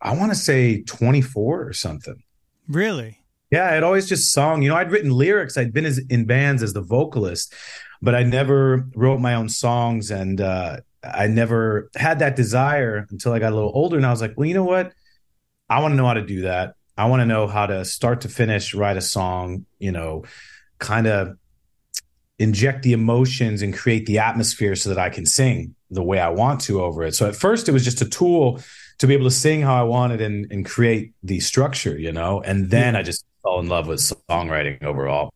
I 0.00 0.16
want 0.16 0.32
to 0.32 0.38
say 0.38 0.82
24 0.82 1.66
or 1.66 1.72
something. 1.72 2.22
Really? 2.68 3.18
Yeah, 3.50 3.74
I'd 3.74 3.82
always 3.82 4.08
just 4.08 4.32
sung. 4.32 4.62
You 4.62 4.70
know, 4.70 4.76
I'd 4.76 4.90
written 4.90 5.10
lyrics. 5.10 5.58
I'd 5.58 5.74
been 5.74 5.84
as, 5.84 5.98
in 5.98 6.24
bands 6.24 6.62
as 6.62 6.72
the 6.72 6.80
vocalist, 6.80 7.54
but 8.00 8.14
I 8.14 8.22
never 8.22 8.88
wrote 8.94 9.20
my 9.20 9.34
own 9.34 9.50
songs, 9.50 10.10
and 10.10 10.40
uh, 10.40 10.78
I 11.04 11.26
never 11.26 11.90
had 11.94 12.20
that 12.20 12.34
desire 12.34 13.06
until 13.10 13.34
I 13.34 13.38
got 13.38 13.52
a 13.52 13.54
little 13.54 13.72
older. 13.74 13.98
And 13.98 14.06
I 14.06 14.10
was 14.10 14.22
like, 14.22 14.34
well, 14.36 14.48
you 14.48 14.54
know 14.54 14.64
what? 14.64 14.92
I 15.68 15.80
want 15.80 15.92
to 15.92 15.96
know 15.96 16.06
how 16.06 16.14
to 16.14 16.24
do 16.24 16.42
that. 16.42 16.76
I 16.96 17.06
want 17.06 17.20
to 17.20 17.26
know 17.26 17.46
how 17.46 17.66
to 17.66 17.84
start 17.84 18.22
to 18.22 18.28
finish 18.28 18.74
write 18.74 18.96
a 18.96 19.00
song. 19.00 19.66
You 19.78 19.92
know, 19.92 20.24
kind 20.78 21.06
of 21.06 21.36
inject 22.38 22.82
the 22.82 22.92
emotions 22.92 23.62
and 23.62 23.72
create 23.72 24.06
the 24.06 24.18
atmosphere 24.18 24.74
so 24.74 24.88
that 24.88 24.98
I 24.98 25.10
can 25.10 25.26
sing 25.26 25.74
the 25.90 26.02
way 26.02 26.18
I 26.18 26.30
want 26.30 26.60
to 26.62 26.82
over 26.82 27.04
it. 27.04 27.14
So 27.14 27.28
at 27.28 27.36
first, 27.36 27.68
it 27.68 27.72
was 27.72 27.84
just 27.84 28.02
a 28.02 28.08
tool 28.08 28.60
to 28.98 29.06
be 29.06 29.14
able 29.14 29.24
to 29.24 29.30
sing 29.30 29.62
how 29.62 29.74
I 29.74 29.84
wanted 29.84 30.20
and, 30.20 30.50
and 30.50 30.64
create 30.64 31.12
the 31.22 31.40
structure, 31.40 31.98
you 31.98 32.12
know. 32.12 32.40
And 32.40 32.70
then. 32.70 32.96
I 32.96 33.02
just 33.02 33.24
fell 33.42 33.58
in 33.60 33.68
love 33.68 33.86
with 33.86 34.00
songwriting 34.00 34.82
overall. 34.82 35.31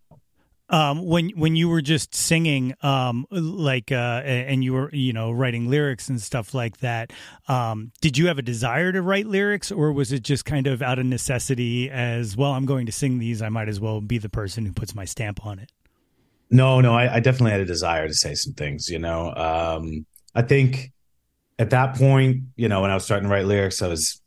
Um, 0.68 1.06
when 1.06 1.30
when 1.30 1.54
you 1.54 1.68
were 1.68 1.80
just 1.80 2.12
singing, 2.12 2.75
um, 2.82 3.25
like, 3.30 3.92
uh, 3.92 4.23
and 4.25 4.64
you 4.64 4.73
were, 4.73 4.90
you 4.92 5.12
know, 5.12 5.30
writing 5.30 5.70
lyrics 5.70 6.08
and 6.08 6.20
stuff 6.20 6.54
like 6.54 6.78
that, 6.78 7.12
um, 7.46 7.92
did 8.00 8.18
you 8.18 8.26
have 8.26 8.38
a 8.38 8.42
desire 8.42 8.90
to 8.90 9.00
write 9.00 9.26
lyrics, 9.26 9.70
or 9.70 9.92
was 9.92 10.11
it 10.11 10.25
just 10.25 10.44
kind 10.44 10.66
of 10.66 10.82
out 10.82 10.99
of 10.99 11.06
necessity? 11.06 11.88
As 11.88 12.37
well, 12.37 12.50
I'm 12.50 12.66
going 12.66 12.87
to 12.87 12.92
sing 12.92 13.18
these. 13.18 13.42
I 13.42 13.49
might 13.49 13.68
as 13.68 13.78
well 13.78 14.00
be 14.00 14.18
the 14.18 14.28
person 14.28 14.66
who 14.66 14.73
puts 14.73 14.92
my 14.92 15.04
stamp 15.04 15.46
on 15.46 15.61
it. 15.61 15.70
No, 16.50 16.80
no, 16.80 16.94
I, 16.94 17.14
I 17.14 17.20
definitely 17.20 17.52
had 17.52 17.61
a 17.61 17.64
desire 17.64 18.08
to 18.08 18.14
say 18.14 18.35
some 18.35 18.54
things. 18.54 18.88
You 18.88 18.99
know, 18.99 19.32
um, 19.35 20.04
I 20.35 20.42
think 20.42 20.92
at 21.58 21.70
that 21.70 21.96
point, 21.96 22.42
you 22.56 22.68
know, 22.68 22.82
when 22.82 22.90
I 22.90 22.94
was 22.94 23.04
starting 23.04 23.28
to 23.28 23.32
write 23.32 23.46
lyrics, 23.46 23.82
I 23.82 23.88
was 23.88 24.20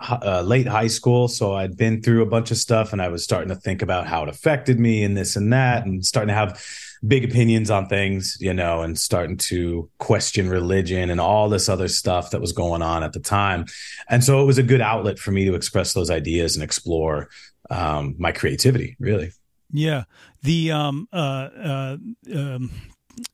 uh, 0.00 0.42
late 0.42 0.66
high 0.66 0.88
school, 0.88 1.28
so 1.28 1.54
I'd 1.54 1.76
been 1.76 2.02
through 2.02 2.22
a 2.22 2.26
bunch 2.26 2.50
of 2.50 2.56
stuff, 2.56 2.92
and 2.92 3.00
I 3.00 3.08
was 3.08 3.24
starting 3.24 3.48
to 3.50 3.56
think 3.56 3.82
about 3.82 4.06
how 4.06 4.22
it 4.22 4.28
affected 4.28 4.80
me 4.80 5.04
and 5.04 5.16
this 5.16 5.36
and 5.36 5.52
that, 5.52 5.86
and 5.86 6.04
starting 6.04 6.28
to 6.28 6.34
have 6.34 6.64
big 7.06 7.24
opinions 7.24 7.70
on 7.70 7.88
things, 7.88 8.36
you 8.40 8.54
know, 8.54 8.82
and 8.82 8.98
starting 8.98 9.36
to 9.36 9.90
question 9.98 10.48
religion 10.48 11.10
and 11.10 11.20
all 11.20 11.48
this 11.48 11.68
other 11.68 11.88
stuff 11.88 12.30
that 12.30 12.40
was 12.40 12.52
going 12.52 12.82
on 12.82 13.02
at 13.02 13.12
the 13.12 13.20
time. 13.20 13.66
And 14.08 14.22
so 14.22 14.40
it 14.42 14.46
was 14.46 14.58
a 14.58 14.62
good 14.62 14.80
outlet 14.80 15.18
for 15.18 15.32
me 15.32 15.44
to 15.46 15.54
express 15.54 15.92
those 15.92 16.10
ideas 16.10 16.54
and 16.54 16.62
explore 16.62 17.28
um, 17.70 18.14
my 18.18 18.32
creativity, 18.32 18.96
really. 19.00 19.32
Yeah. 19.72 20.04
The 20.42 20.72
um 20.72 21.08
uh 21.12 21.16
uh 21.16 21.96
um 22.34 22.70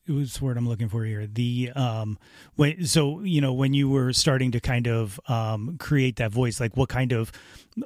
the 0.05 0.39
word 0.41 0.57
I'm 0.57 0.67
looking 0.67 0.89
for 0.89 1.03
here. 1.05 1.27
The 1.27 1.71
um 1.75 2.17
when 2.55 2.85
so 2.85 3.21
you 3.21 3.41
know 3.41 3.53
when 3.53 3.73
you 3.73 3.89
were 3.89 4.13
starting 4.13 4.51
to 4.51 4.59
kind 4.59 4.87
of 4.87 5.19
um 5.27 5.77
create 5.77 6.17
that 6.17 6.31
voice, 6.31 6.59
like 6.59 6.75
what 6.75 6.89
kind 6.89 7.11
of 7.11 7.31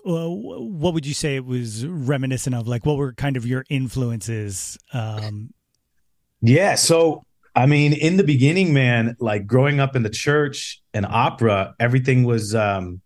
uh, 0.06 0.30
what 0.30 0.94
would 0.94 1.06
you 1.06 1.14
say 1.14 1.36
it 1.36 1.46
was 1.46 1.86
reminiscent 1.86 2.56
of? 2.56 2.68
Like 2.68 2.86
what 2.86 2.98
were 2.98 3.14
kind 3.14 3.38
of 3.38 3.46
your 3.46 3.66
influences? 3.70 4.78
Um 4.94 5.54
Yeah, 6.42 6.76
so 6.76 7.24
I 7.56 7.68
mean, 7.68 7.94
in 7.94 8.18
the 8.18 8.24
beginning, 8.24 8.74
man, 8.74 9.16
like 9.20 9.46
growing 9.46 9.80
up 9.80 9.96
in 9.96 10.04
the 10.04 10.10
church 10.10 10.82
and 10.94 11.06
opera, 11.06 11.76
everything 11.80 12.24
was 12.24 12.56
um 12.56 13.02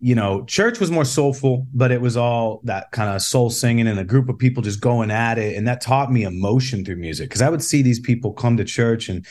you 0.00 0.14
know, 0.14 0.44
church 0.44 0.80
was 0.80 0.90
more 0.90 1.04
soulful, 1.04 1.66
but 1.72 1.92
it 1.92 2.00
was 2.00 2.16
all 2.16 2.60
that 2.64 2.90
kind 2.90 3.14
of 3.14 3.22
soul 3.22 3.48
singing 3.48 3.86
and 3.86 3.98
a 3.98 4.04
group 4.04 4.28
of 4.28 4.38
people 4.38 4.62
just 4.62 4.80
going 4.80 5.10
at 5.10 5.38
it. 5.38 5.56
And 5.56 5.68
that 5.68 5.80
taught 5.80 6.12
me 6.12 6.24
emotion 6.24 6.84
through 6.84 6.96
music 6.96 7.28
because 7.28 7.42
I 7.42 7.48
would 7.48 7.62
see 7.62 7.82
these 7.82 8.00
people 8.00 8.32
come 8.32 8.56
to 8.56 8.64
church 8.64 9.08
and 9.08 9.26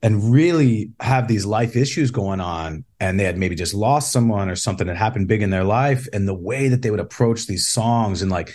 and 0.00 0.32
really 0.32 0.92
have 1.00 1.26
these 1.26 1.44
life 1.44 1.74
issues 1.74 2.12
going 2.12 2.40
on. 2.40 2.84
And 3.00 3.18
they 3.18 3.24
had 3.24 3.36
maybe 3.36 3.56
just 3.56 3.74
lost 3.74 4.12
someone 4.12 4.48
or 4.48 4.54
something 4.54 4.86
that 4.86 4.96
happened 4.96 5.26
big 5.26 5.42
in 5.42 5.50
their 5.50 5.64
life. 5.64 6.06
And 6.12 6.28
the 6.28 6.34
way 6.34 6.68
that 6.68 6.82
they 6.82 6.92
would 6.92 7.00
approach 7.00 7.46
these 7.46 7.66
songs 7.66 8.22
and 8.22 8.30
like 8.30 8.54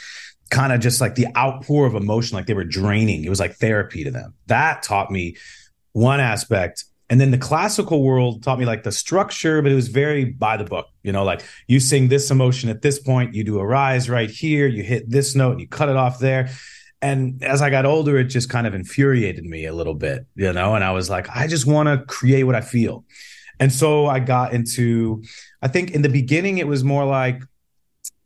kind 0.49 0.71
of 0.71 0.79
just 0.79 1.01
like 1.01 1.15
the 1.15 1.27
outpour 1.35 1.85
of 1.85 1.95
emotion 1.95 2.37
like 2.37 2.45
they 2.45 2.53
were 2.53 2.63
draining. 2.63 3.25
It 3.25 3.29
was 3.29 3.41
like 3.41 3.55
therapy 3.55 4.05
to 4.05 4.11
them. 4.11 4.35
That 4.47 4.83
taught 4.83 5.11
me 5.11 5.35
one 5.91 6.21
aspect 6.21 6.85
and 7.13 7.21
then 7.21 7.29
the 7.29 7.37
classical 7.37 8.01
world 8.01 8.41
taught 8.41 8.57
me 8.57 8.65
like 8.65 8.81
the 8.81 8.91
structure, 8.91 9.61
but 9.61 9.71
it 9.71 9.75
was 9.75 9.87
very 9.87 10.25
by 10.25 10.57
the 10.57 10.63
book. 10.63 10.87
You 11.03 11.11
know, 11.11 11.23
like 11.23 11.43
you 11.67 11.79
sing 11.79 12.07
this 12.07 12.31
emotion 12.31 12.71
at 12.71 12.81
this 12.81 12.97
point, 12.97 13.35
you 13.35 13.43
do 13.43 13.59
a 13.59 13.63
rise 13.63 14.09
right 14.09 14.31
here, 14.31 14.65
you 14.65 14.81
hit 14.81 15.07
this 15.11 15.35
note, 15.35 15.51
and 15.51 15.61
you 15.61 15.67
cut 15.67 15.89
it 15.89 15.95
off 15.95 16.17
there. 16.17 16.49
And 17.03 17.43
as 17.43 17.61
I 17.61 17.69
got 17.69 17.85
older, 17.85 18.17
it 18.17 18.29
just 18.29 18.49
kind 18.49 18.65
of 18.65 18.73
infuriated 18.73 19.45
me 19.45 19.67
a 19.67 19.73
little 19.73 19.93
bit, 19.93 20.25
you 20.33 20.51
know, 20.53 20.73
and 20.73 20.83
I 20.83 20.89
was 20.89 21.07
like, 21.07 21.29
I 21.29 21.45
just 21.45 21.67
want 21.67 21.87
to 21.87 22.03
create 22.03 22.45
what 22.45 22.55
I 22.55 22.61
feel. 22.61 23.05
And 23.59 23.71
so 23.71 24.07
I 24.07 24.17
got 24.17 24.51
into, 24.51 25.21
I 25.61 25.67
think 25.67 25.91
in 25.91 26.01
the 26.01 26.09
beginning, 26.09 26.57
it 26.57 26.67
was 26.67 26.83
more 26.83 27.05
like 27.05 27.43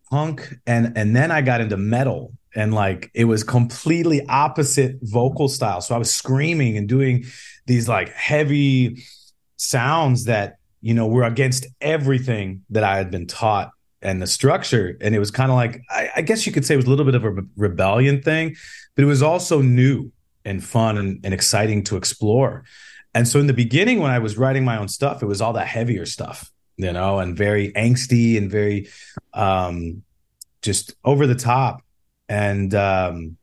punk 0.09 0.55
and 0.65 0.97
and 0.97 1.13
then 1.13 1.29
I 1.29 1.41
got 1.41 1.59
into 1.59 1.75
metal 1.75 2.36
and 2.55 2.73
like 2.73 3.11
it 3.13 3.25
was 3.25 3.43
completely 3.43 4.25
opposite 4.27 4.97
vocal 5.01 5.47
style. 5.47 5.81
So 5.81 5.95
I 5.95 5.97
was 5.97 6.13
screaming 6.13 6.77
and 6.77 6.87
doing 6.87 7.25
these 7.65 7.87
like 7.87 8.09
heavy 8.09 9.03
sounds 9.57 10.25
that 10.25 10.57
you 10.81 10.93
know 10.93 11.07
were 11.07 11.23
against 11.23 11.67
everything 11.81 12.63
that 12.69 12.83
I 12.83 12.97
had 12.97 13.11
been 13.11 13.27
taught 13.27 13.71
and 14.01 14.21
the 14.21 14.27
structure. 14.27 14.97
And 15.01 15.15
it 15.15 15.19
was 15.19 15.31
kind 15.31 15.51
of 15.51 15.55
like 15.55 15.81
I, 15.89 16.09
I, 16.17 16.21
guess 16.21 16.45
you 16.45 16.51
could 16.51 16.65
say 16.65 16.75
it 16.75 16.77
was 16.77 16.85
a 16.85 16.89
little 16.89 17.05
bit 17.05 17.15
of 17.15 17.23
a 17.23 17.31
re- 17.31 17.43
rebellion 17.55 18.21
thing, 18.21 18.55
but 18.95 19.03
it 19.03 19.07
was 19.07 19.21
also 19.21 19.61
new 19.61 20.11
and 20.45 20.63
fun 20.63 20.97
and, 20.97 21.19
and 21.23 21.33
exciting 21.33 21.83
to 21.85 21.97
explore. 21.97 22.63
And 23.13 23.27
so 23.27 23.39
in 23.39 23.47
the 23.47 23.53
beginning, 23.53 23.99
when 23.99 24.11
I 24.11 24.19
was 24.19 24.37
writing 24.37 24.63
my 24.63 24.77
own 24.77 24.87
stuff, 24.87 25.23
it 25.23 25.25
was 25.25 25.41
all 25.41 25.53
that 25.53 25.67
heavier 25.67 26.05
stuff, 26.05 26.51
you 26.77 26.91
know, 26.93 27.19
and 27.19 27.35
very 27.35 27.71
angsty 27.73 28.37
and 28.37 28.49
very 28.49 28.89
um, 29.33 30.03
just 30.61 30.95
over 31.03 31.25
the 31.25 31.35
top. 31.35 31.81
And 32.29 32.73
um, 32.75 33.37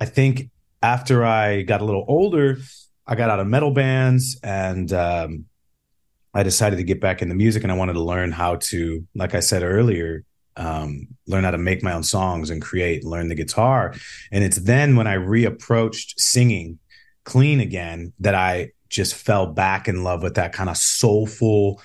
I 0.00 0.04
think 0.04 0.50
after 0.82 1.24
I 1.24 1.62
got 1.62 1.80
a 1.80 1.84
little 1.84 2.04
older, 2.08 2.58
I 3.06 3.14
got 3.14 3.30
out 3.30 3.40
of 3.40 3.46
metal 3.46 3.70
bands 3.70 4.38
and 4.42 4.92
um, 4.92 5.46
I 6.34 6.42
decided 6.42 6.76
to 6.76 6.84
get 6.84 7.00
back 7.00 7.22
into 7.22 7.34
music 7.34 7.62
and 7.62 7.72
I 7.72 7.76
wanted 7.76 7.94
to 7.94 8.02
learn 8.02 8.32
how 8.32 8.56
to, 8.56 9.06
like 9.14 9.34
I 9.34 9.40
said 9.40 9.62
earlier, 9.62 10.24
um, 10.56 11.08
learn 11.26 11.44
how 11.44 11.50
to 11.50 11.58
make 11.58 11.82
my 11.82 11.92
own 11.92 12.02
songs 12.02 12.50
and 12.50 12.60
create, 12.60 13.04
learn 13.04 13.28
the 13.28 13.34
guitar. 13.34 13.94
And 14.30 14.44
it's 14.44 14.58
then 14.58 14.96
when 14.96 15.06
I 15.06 15.16
reapproached 15.16 16.14
singing 16.18 16.78
clean 17.24 17.60
again 17.60 18.12
that 18.20 18.34
I 18.34 18.72
just 18.88 19.14
fell 19.14 19.46
back 19.46 19.88
in 19.88 20.04
love 20.04 20.22
with 20.22 20.34
that 20.34 20.52
kind 20.52 20.68
of 20.68 20.76
soulful, 20.76 21.80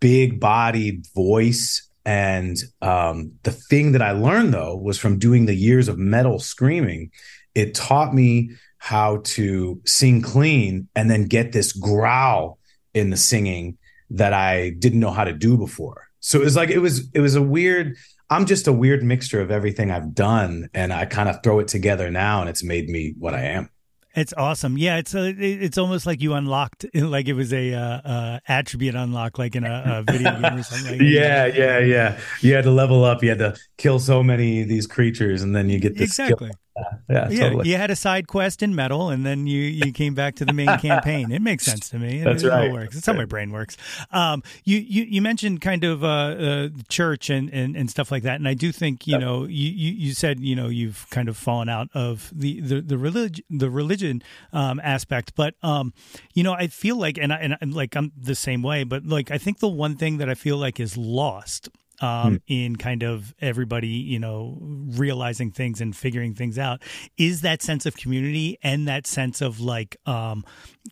big 0.00 0.40
bodied 0.40 1.06
voice. 1.14 1.83
And 2.04 2.56
um, 2.82 3.32
the 3.44 3.50
thing 3.50 3.92
that 3.92 4.02
I 4.02 4.12
learned 4.12 4.52
though 4.52 4.76
was 4.76 4.98
from 4.98 5.18
doing 5.18 5.46
the 5.46 5.54
years 5.54 5.88
of 5.88 5.98
metal 5.98 6.38
screaming, 6.38 7.10
it 7.54 7.74
taught 7.74 8.14
me 8.14 8.50
how 8.78 9.22
to 9.24 9.80
sing 9.86 10.20
clean 10.20 10.88
and 10.94 11.10
then 11.10 11.24
get 11.24 11.52
this 11.52 11.72
growl 11.72 12.58
in 12.92 13.10
the 13.10 13.16
singing 13.16 13.78
that 14.10 14.34
I 14.34 14.70
didn't 14.78 15.00
know 15.00 15.10
how 15.10 15.24
to 15.24 15.32
do 15.32 15.56
before. 15.56 16.08
So 16.20 16.40
it 16.40 16.44
was 16.44 16.56
like 16.56 16.70
it 16.70 16.78
was 16.78 17.10
it 17.12 17.20
was 17.20 17.34
a 17.34 17.42
weird 17.42 17.96
I'm 18.30 18.46
just 18.46 18.66
a 18.66 18.72
weird 18.72 19.02
mixture 19.02 19.40
of 19.40 19.50
everything 19.50 19.90
I've 19.90 20.14
done 20.14 20.68
and 20.74 20.92
I 20.92 21.06
kind 21.06 21.28
of 21.28 21.42
throw 21.42 21.58
it 21.58 21.68
together 21.68 22.10
now 22.10 22.40
and 22.40 22.48
it's 22.48 22.64
made 22.64 22.88
me 22.88 23.14
what 23.18 23.34
I 23.34 23.42
am. 23.42 23.70
It's 24.16 24.32
awesome. 24.36 24.78
Yeah, 24.78 24.98
it's 24.98 25.14
a, 25.14 25.28
it's 25.28 25.76
almost 25.76 26.06
like 26.06 26.22
you 26.22 26.34
unlocked, 26.34 26.86
like 26.94 27.26
it 27.26 27.32
was 27.32 27.52
a 27.52 27.74
uh, 27.74 27.80
uh, 27.80 28.40
attribute 28.46 28.94
unlock, 28.94 29.38
like 29.38 29.56
in 29.56 29.64
a, 29.64 30.04
a 30.06 30.12
video 30.12 30.40
game 30.40 30.54
or 30.54 30.62
something. 30.62 30.92
Like 30.92 31.00
yeah, 31.00 31.46
yeah, 31.46 31.78
yeah. 31.80 32.20
You 32.40 32.54
had 32.54 32.64
to 32.64 32.70
level 32.70 33.04
up. 33.04 33.22
You 33.22 33.30
had 33.30 33.38
to 33.38 33.56
kill 33.76 33.98
so 33.98 34.22
many 34.22 34.62
of 34.62 34.68
these 34.68 34.86
creatures, 34.86 35.42
and 35.42 35.54
then 35.54 35.68
you 35.68 35.80
get 35.80 35.96
this 35.96 36.10
exactly. 36.10 36.48
Skill. 36.48 36.60
Yeah, 37.06 37.28
yeah, 37.28 37.40
totally. 37.40 37.68
You 37.68 37.76
had 37.76 37.90
a 37.90 37.96
side 37.96 38.26
quest 38.26 38.62
in 38.62 38.74
metal, 38.74 39.10
and 39.10 39.26
then 39.26 39.46
you 39.46 39.60
you 39.60 39.92
came 39.92 40.14
back 40.14 40.36
to 40.36 40.46
the 40.46 40.54
main 40.54 40.78
campaign. 40.78 41.30
It 41.30 41.42
makes 41.42 41.64
sense 41.64 41.90
to 41.90 41.98
me. 41.98 42.22
That's 42.22 42.42
it, 42.42 42.48
right. 42.48 42.68
It 42.68 42.72
works. 42.72 42.96
It's 42.96 43.06
how 43.06 43.12
my 43.12 43.26
brain 43.26 43.52
works. 43.52 43.76
Um, 44.10 44.42
you, 44.64 44.78
you 44.78 45.04
you 45.04 45.22
mentioned 45.22 45.60
kind 45.60 45.84
of 45.84 46.02
uh, 46.02 46.06
uh, 46.06 46.68
church 46.88 47.28
and, 47.28 47.50
and, 47.52 47.76
and 47.76 47.90
stuff 47.90 48.10
like 48.10 48.22
that, 48.22 48.36
and 48.36 48.48
I 48.48 48.54
do 48.54 48.72
think 48.72 49.06
you 49.06 49.12
yep. 49.12 49.20
know 49.20 49.44
you, 49.44 49.70
you, 49.70 49.92
you 49.92 50.14
said 50.14 50.40
you 50.40 50.56
know 50.56 50.68
you've 50.68 51.06
kind 51.10 51.28
of 51.28 51.36
fallen 51.36 51.68
out 51.68 51.88
of 51.92 52.32
the 52.34 52.60
the 52.60 52.80
the 52.80 52.96
religion 52.96 53.44
the 53.50 53.70
religion 53.70 54.22
um, 54.54 54.80
aspect, 54.82 55.34
but 55.36 55.54
um, 55.62 55.92
you 56.32 56.42
know 56.42 56.54
I 56.54 56.68
feel 56.68 56.96
like 56.96 57.18
and 57.18 57.34
I, 57.34 57.36
and, 57.36 57.56
and 57.60 57.74
like 57.74 57.94
I'm 57.96 58.12
the 58.16 58.34
same 58.34 58.62
way, 58.62 58.84
but 58.84 59.04
like 59.04 59.30
I 59.30 59.36
think 59.36 59.58
the 59.58 59.68
one 59.68 59.96
thing 59.96 60.16
that 60.18 60.30
I 60.30 60.34
feel 60.34 60.56
like 60.56 60.80
is 60.80 60.96
lost 60.96 61.68
um, 62.00 62.32
hmm. 62.32 62.36
in 62.46 62.76
kind 62.76 63.02
of 63.02 63.34
everybody, 63.40 63.88
you 63.88 64.18
know, 64.18 64.58
realizing 64.60 65.50
things 65.50 65.80
and 65.80 65.96
figuring 65.96 66.34
things 66.34 66.58
out 66.58 66.82
is 67.16 67.42
that 67.42 67.62
sense 67.62 67.86
of 67.86 67.96
community 67.96 68.58
and 68.62 68.88
that 68.88 69.06
sense 69.06 69.40
of 69.40 69.60
like, 69.60 69.96
um, 70.06 70.44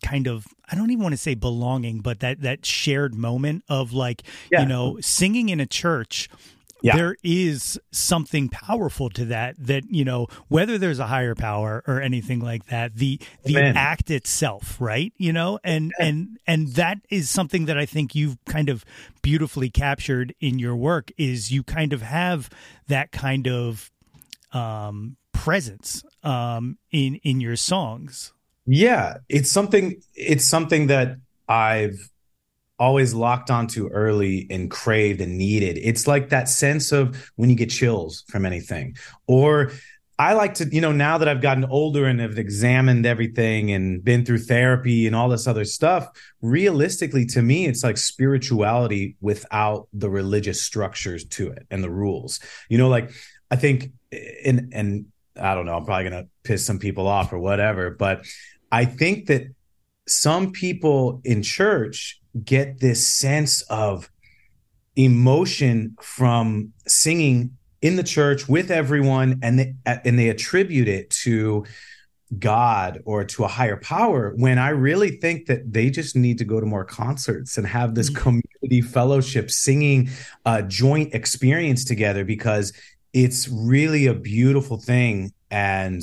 kind 0.03 0.27
of, 0.27 0.47
I 0.71 0.77
don't 0.77 0.91
even 0.91 1.03
want 1.03 1.12
to 1.12 1.19
say 1.19 1.35
belonging, 1.35 2.01
but 2.01 2.21
that, 2.21 2.43
that 2.43 2.65
shared 2.65 3.15
moment 3.15 3.65
of 3.69 3.93
like, 3.93 4.23
yeah. 4.51 4.62
you 4.62 4.69
know, 4.69 4.99
singing 5.01 5.49
in 5.49 5.61
a 5.61 5.67
church 5.67 6.29
yeah. 6.83 6.97
there 6.97 7.16
is 7.23 7.81
something 7.90 8.49
powerful 8.49 9.09
to 9.11 9.25
that 9.27 9.55
that 9.59 9.85
you 9.88 10.05
know 10.05 10.27
whether 10.49 10.79
there's 10.79 10.99
a 10.99 11.07
higher 11.07 11.35
power 11.35 11.83
or 11.87 12.01
anything 12.01 12.40
like 12.40 12.66
that 12.66 12.97
the 12.97 13.21
the 13.45 13.57
Amen. 13.57 13.77
act 13.77 14.11
itself 14.11 14.77
right 14.81 15.12
you 15.16 15.33
know 15.33 15.59
and 15.64 15.92
yeah. 15.99 16.07
and 16.07 16.38
and 16.47 16.68
that 16.75 16.99
is 17.09 17.31
something 17.31 17.66
that 17.66 17.79
i 17.79 17.87
think 17.87 18.14
you've 18.14 18.37
kind 18.47 18.68
of 18.68 18.85
beautifully 19.23 19.71
captured 19.71 20.35
in 20.40 20.59
your 20.59 20.77
work 20.77 21.11
is 21.16 21.53
you 21.53 21.62
kind 21.62 21.92
of 21.92 22.03
have 22.03 22.51
that 22.88 23.12
kind 23.12 23.47
of 23.47 23.90
um 24.53 25.16
presence 25.33 26.05
um 26.23 26.79
in 26.90 27.16
in 27.23 27.40
your 27.40 27.57
songs 27.57 28.33
yeah 28.66 29.16
it's 29.29 29.51
something 29.51 30.01
it's 30.14 30.45
something 30.45 30.88
that 30.88 31.16
i've 31.49 32.12
always 32.83 33.14
locked 33.14 33.49
onto 33.49 33.87
early 33.90 34.45
and 34.51 34.68
craved 34.68 35.21
and 35.21 35.38
needed. 35.38 35.79
It's 35.81 36.09
like 36.09 36.31
that 36.31 36.49
sense 36.49 36.90
of 36.90 37.31
when 37.37 37.49
you 37.49 37.55
get 37.55 37.71
chills 37.71 38.25
from 38.29 38.45
anything. 38.45 38.97
Or 39.29 39.71
I 40.18 40.33
like 40.33 40.55
to, 40.55 40.64
you 40.64 40.81
know, 40.81 40.90
now 40.90 41.16
that 41.18 41.29
I've 41.29 41.40
gotten 41.40 41.64
older 41.64 42.07
and 42.07 42.18
have 42.18 42.38
examined 42.38 43.07
everything 43.07 43.71
and 43.71 44.03
been 44.03 44.25
through 44.25 44.40
therapy 44.40 45.07
and 45.07 45.14
all 45.14 45.29
this 45.29 45.47
other 45.47 45.64
stuff, 45.64 46.09
realistically 46.40 47.25
to 47.27 47.40
me, 47.40 47.66
it's 47.66 47.85
like 47.85 47.99
spirituality 47.99 49.14
without 49.21 49.87
the 49.92 50.11
religious 50.11 50.61
structures 50.61 51.25
to 51.27 51.53
it 51.53 51.64
and 51.71 51.85
the 51.85 51.90
rules. 51.90 52.40
You 52.68 52.79
know, 52.79 52.88
like 52.88 53.12
I 53.49 53.57
think 53.57 53.92
and 54.45 54.73
and 54.73 55.07
I 55.40 55.55
don't 55.55 55.66
know, 55.66 55.77
I'm 55.77 55.85
probably 55.85 56.11
to 56.11 56.27
piss 56.42 56.66
some 56.66 56.81
people 56.81 57.07
off 57.07 57.33
or 57.33 57.38
whatever, 57.38 57.90
but 57.90 58.27
I 58.73 58.87
think 58.87 59.27
that 59.29 59.45
some 60.09 60.51
people 60.51 61.21
in 61.25 61.45
church 61.45 62.18
get 62.45 62.81
this 62.81 63.07
sense 63.07 63.62
of 63.62 64.11
emotion 64.97 65.97
from 66.01 66.73
singing 66.87 67.57
in 67.81 67.97
the 67.97 68.03
church 68.03 68.49
with 68.49 68.71
everyone 68.71 69.40
and 69.42 69.59
they, 69.59 69.75
and 69.87 70.18
they 70.18 70.29
attribute 70.29 70.88
it 70.88 71.11
to 71.11 71.64
God 72.38 73.01
or 73.05 73.25
to 73.25 73.45
a 73.45 73.49
higher 73.49 73.77
power 73.77 74.33
when 74.37 74.59
I 74.59 74.71
really 74.71 75.11
think 75.11 75.47
that 75.47 75.73
they 75.73 75.90
just 75.90 76.16
need 76.16 76.38
to 76.38 76.45
go 76.45 76.61
to 76.61 76.66
more 76.66 76.85
concerts 76.85 77.59
and 77.59 77.66
have 77.66 77.95
this 77.95 78.09
mm-hmm. 78.09 78.23
community 78.23 78.81
fellowship, 78.81 79.51
singing 79.51 80.09
a 80.47 80.62
joint 80.62 81.14
experience 81.14 81.85
together 81.85 82.25
because 82.25 82.73
it's 83.12 83.49
really 83.49 84.07
a 84.07 84.14
beautiful 84.14 84.79
thing. 84.79 85.33
And 85.51 86.03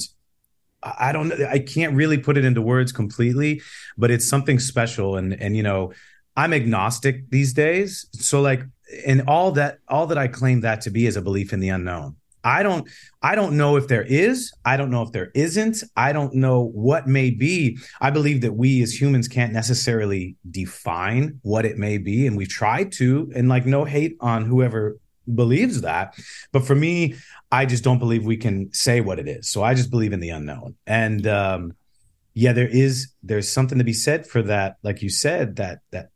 I 0.84 1.12
don't 1.12 1.34
I 1.44 1.60
can't 1.60 1.96
really 1.96 2.18
put 2.18 2.38
it 2.38 2.46
into 2.46 2.62
words 2.62 2.92
completely, 2.92 3.62
but 3.98 4.12
it's 4.12 4.28
something 4.28 4.60
special. 4.60 5.18
And, 5.18 5.34
and, 5.34 5.58
you 5.58 5.64
know, 5.64 5.94
I'm 6.40 6.54
agnostic 6.54 7.30
these 7.30 7.52
days. 7.52 8.08
So, 8.14 8.40
like, 8.40 8.62
and 9.06 9.24
all 9.28 9.52
that, 9.52 9.80
all 9.90 10.08
that 10.08 10.18
I 10.18 10.30
claim 10.30 10.62
that 10.62 10.80
to 10.82 10.90
be 10.90 11.06
is 11.06 11.18
a 11.18 11.22
belief 11.22 11.52
in 11.52 11.60
the 11.60 11.68
unknown. 11.68 12.16
I 12.46 12.64
don't 12.64 12.88
I 13.22 13.36
don't 13.36 13.58
know 13.58 13.76
if 13.76 13.90
there 13.90 14.04
is. 14.04 14.54
I 14.64 14.78
don't 14.78 14.90
know 14.90 15.04
if 15.04 15.12
there 15.12 15.32
isn't. 15.36 15.84
I 15.98 16.14
don't 16.14 16.34
know 16.36 16.64
what 16.64 17.08
may 17.08 17.30
be. 17.30 17.78
I 18.00 18.10
believe 18.12 18.40
that 18.42 18.54
we 18.54 18.82
as 18.82 19.00
humans 19.00 19.28
can't 19.28 19.52
necessarily 19.52 20.38
define 20.50 21.40
what 21.42 21.66
it 21.66 21.78
may 21.78 21.98
be 21.98 22.26
and 22.26 22.38
we've 22.38 22.48
tried 22.48 22.94
to 22.94 23.30
and 23.36 23.50
like 23.50 23.66
no 23.66 23.84
hate 23.84 24.16
on 24.22 24.46
whoever 24.46 24.98
believes 25.36 25.82
that. 25.82 26.18
But 26.54 26.64
for 26.66 26.76
me, 26.76 27.16
I 27.52 27.66
just 27.66 27.84
don't 27.84 28.00
believe 28.00 28.24
we 28.24 28.38
can 28.38 28.72
say 28.72 29.02
what 29.02 29.20
it 29.20 29.28
is. 29.28 29.50
So 29.50 29.62
I 29.62 29.74
just 29.74 29.92
believe 29.92 30.14
in 30.14 30.22
the 30.22 30.30
unknown. 30.30 30.76
And 30.88 31.28
um 31.28 31.74
yeah, 32.34 32.54
there 32.54 32.70
is 32.70 33.12
there's 33.22 33.50
something 33.50 33.80
to 33.80 33.84
be 33.84 33.92
said 33.92 34.26
for 34.26 34.42
that 34.44 34.78
like 34.84 35.02
you 35.02 35.10
said 35.10 35.58
that 35.58 35.80
that 35.92 36.12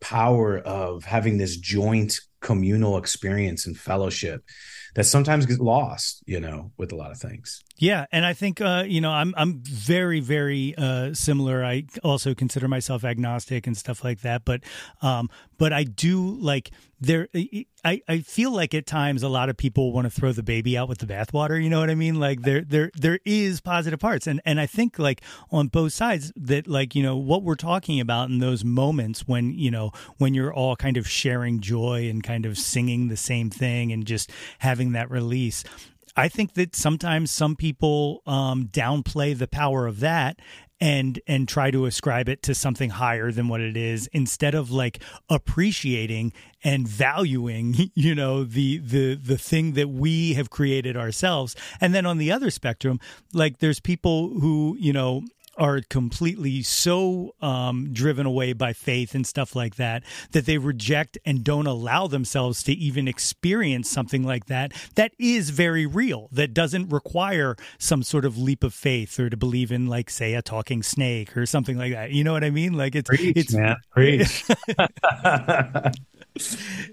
power 0.00 0.58
of 0.58 1.04
having 1.04 1.38
this 1.38 1.56
joint 1.56 2.20
communal 2.40 2.96
experience 2.96 3.66
and 3.66 3.76
fellowship 3.76 4.42
that 4.94 5.04
sometimes 5.04 5.46
gets 5.46 5.60
lost, 5.60 6.22
you 6.26 6.40
know, 6.40 6.72
with 6.76 6.92
a 6.92 6.96
lot 6.96 7.10
of 7.10 7.18
things. 7.18 7.62
Yeah, 7.80 8.04
and 8.12 8.26
I 8.26 8.34
think 8.34 8.60
uh, 8.60 8.84
you 8.86 9.00
know 9.00 9.10
I'm 9.10 9.34
I'm 9.38 9.62
very 9.62 10.20
very 10.20 10.74
uh, 10.76 11.14
similar. 11.14 11.64
I 11.64 11.84
also 12.04 12.34
consider 12.34 12.68
myself 12.68 13.04
agnostic 13.04 13.66
and 13.66 13.74
stuff 13.74 14.04
like 14.04 14.20
that, 14.20 14.44
but 14.44 14.60
um, 15.00 15.30
but 15.56 15.72
I 15.72 15.84
do 15.84 16.36
like 16.38 16.72
there. 17.00 17.28
I 17.82 18.02
I 18.06 18.20
feel 18.20 18.50
like 18.50 18.74
at 18.74 18.84
times 18.84 19.22
a 19.22 19.30
lot 19.30 19.48
of 19.48 19.56
people 19.56 19.94
want 19.94 20.04
to 20.04 20.10
throw 20.10 20.30
the 20.32 20.42
baby 20.42 20.76
out 20.76 20.90
with 20.90 20.98
the 20.98 21.06
bathwater. 21.06 21.60
You 21.60 21.70
know 21.70 21.80
what 21.80 21.88
I 21.88 21.94
mean? 21.94 22.20
Like 22.20 22.42
there 22.42 22.60
there 22.60 22.90
there 22.94 23.18
is 23.24 23.62
positive 23.62 23.98
parts, 23.98 24.26
and 24.26 24.42
and 24.44 24.60
I 24.60 24.66
think 24.66 24.98
like 24.98 25.22
on 25.50 25.68
both 25.68 25.94
sides 25.94 26.34
that 26.36 26.68
like 26.68 26.94
you 26.94 27.02
know 27.02 27.16
what 27.16 27.44
we're 27.44 27.54
talking 27.54 27.98
about 27.98 28.28
in 28.28 28.40
those 28.40 28.62
moments 28.62 29.26
when 29.26 29.54
you 29.54 29.70
know 29.70 29.90
when 30.18 30.34
you're 30.34 30.52
all 30.52 30.76
kind 30.76 30.98
of 30.98 31.08
sharing 31.08 31.60
joy 31.60 32.10
and 32.10 32.22
kind 32.22 32.44
of 32.44 32.58
singing 32.58 33.08
the 33.08 33.16
same 33.16 33.48
thing 33.48 33.90
and 33.90 34.06
just 34.06 34.30
having 34.58 34.92
that 34.92 35.10
release 35.10 35.64
I 36.20 36.28
think 36.28 36.52
that 36.52 36.76
sometimes 36.76 37.30
some 37.30 37.56
people 37.56 38.22
um, 38.26 38.66
downplay 38.66 39.36
the 39.36 39.48
power 39.48 39.86
of 39.86 40.00
that 40.00 40.38
and 40.78 41.18
and 41.26 41.48
try 41.48 41.70
to 41.70 41.86
ascribe 41.86 42.28
it 42.28 42.42
to 42.42 42.54
something 42.54 42.90
higher 42.90 43.32
than 43.32 43.48
what 43.48 43.62
it 43.62 43.74
is 43.74 44.06
instead 44.12 44.54
of 44.54 44.70
like 44.70 45.02
appreciating 45.30 46.34
and 46.62 46.86
valuing 46.86 47.74
you 47.94 48.14
know 48.14 48.44
the 48.44 48.76
the 48.78 49.14
the 49.14 49.38
thing 49.38 49.72
that 49.72 49.88
we 49.88 50.34
have 50.34 50.50
created 50.50 50.94
ourselves. 50.94 51.56
And 51.80 51.94
then 51.94 52.04
on 52.04 52.18
the 52.18 52.30
other 52.30 52.50
spectrum 52.50 53.00
like 53.32 53.58
there's 53.60 53.80
people 53.80 54.28
who 54.40 54.76
you 54.78 54.92
know 54.92 55.22
are 55.56 55.80
completely 55.88 56.62
so 56.62 57.34
um, 57.40 57.92
driven 57.92 58.26
away 58.26 58.52
by 58.52 58.72
faith 58.72 59.14
and 59.14 59.26
stuff 59.26 59.54
like 59.54 59.76
that 59.76 60.02
that 60.32 60.46
they 60.46 60.58
reject 60.58 61.18
and 61.24 61.44
don't 61.44 61.66
allow 61.66 62.06
themselves 62.06 62.62
to 62.62 62.72
even 62.72 63.06
experience 63.08 63.90
something 63.90 64.22
like 64.22 64.46
that 64.46 64.72
that 64.94 65.12
is 65.18 65.50
very 65.50 65.86
real 65.86 66.28
that 66.32 66.54
doesn't 66.54 66.88
require 66.88 67.56
some 67.78 68.02
sort 68.02 68.24
of 68.24 68.38
leap 68.38 68.64
of 68.64 68.72
faith 68.74 69.18
or 69.18 69.28
to 69.28 69.36
believe 69.36 69.72
in 69.72 69.86
like 69.86 70.08
say 70.10 70.34
a 70.34 70.42
talking 70.42 70.82
snake 70.82 71.36
or 71.36 71.46
something 71.46 71.76
like 71.76 71.92
that 71.92 72.10
you 72.10 72.24
know 72.24 72.32
what 72.32 72.44
i 72.44 72.50
mean 72.50 72.72
like 72.72 72.94
it's 72.94 73.08
preach, 73.08 73.36
it's 73.36 73.52
man 73.52 73.76
preach 73.92 74.44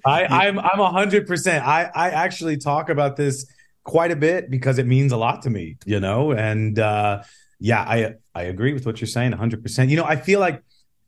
I, 0.05 0.25
I'm 0.25 0.59
I'm 0.59 0.79
a 0.79 0.89
hundred 0.89 1.27
percent. 1.27 1.65
I 1.65 1.89
I 1.93 2.09
actually 2.09 2.57
talk 2.57 2.89
about 2.89 3.15
this 3.15 3.45
quite 3.83 4.11
a 4.11 4.15
bit 4.15 4.49
because 4.49 4.79
it 4.79 4.85
means 4.85 5.11
a 5.11 5.17
lot 5.17 5.43
to 5.43 5.49
me, 5.49 5.77
you 5.85 5.99
know. 5.99 6.31
And 6.31 6.77
uh, 6.79 7.23
yeah, 7.59 7.81
I 7.81 8.15
I 8.35 8.43
agree 8.43 8.73
with 8.73 8.85
what 8.85 9.01
you're 9.01 9.07
saying 9.07 9.31
100%. 9.31 9.89
You 9.89 9.97
know, 9.97 10.05
I 10.05 10.15
feel 10.15 10.39
like 10.39 10.63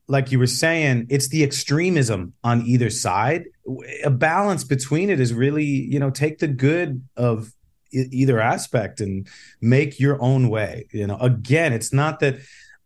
like 0.08 0.32
you 0.32 0.40
were 0.40 0.48
saying, 0.48 1.06
it's 1.10 1.28
the 1.28 1.44
extremism 1.44 2.34
on 2.44 2.64
either 2.66 2.90
side. 2.90 3.46
A 4.04 4.10
balance 4.10 4.64
between 4.64 5.12
it 5.12 5.20
is 5.20 5.34
really, 5.34 5.64
you 5.64 6.00
know, 6.00 6.10
take 6.10 6.40
the 6.40 6.48
good 6.48 7.04
of 7.16 7.54
either 7.92 8.40
aspect 8.40 9.02
and 9.02 9.28
make 9.62 10.00
your 10.00 10.20
own 10.20 10.50
way. 10.50 10.88
You 10.92 11.06
know, 11.06 11.18
again, 11.18 11.74
it's 11.74 11.94
not 11.94 12.22
that 12.22 12.40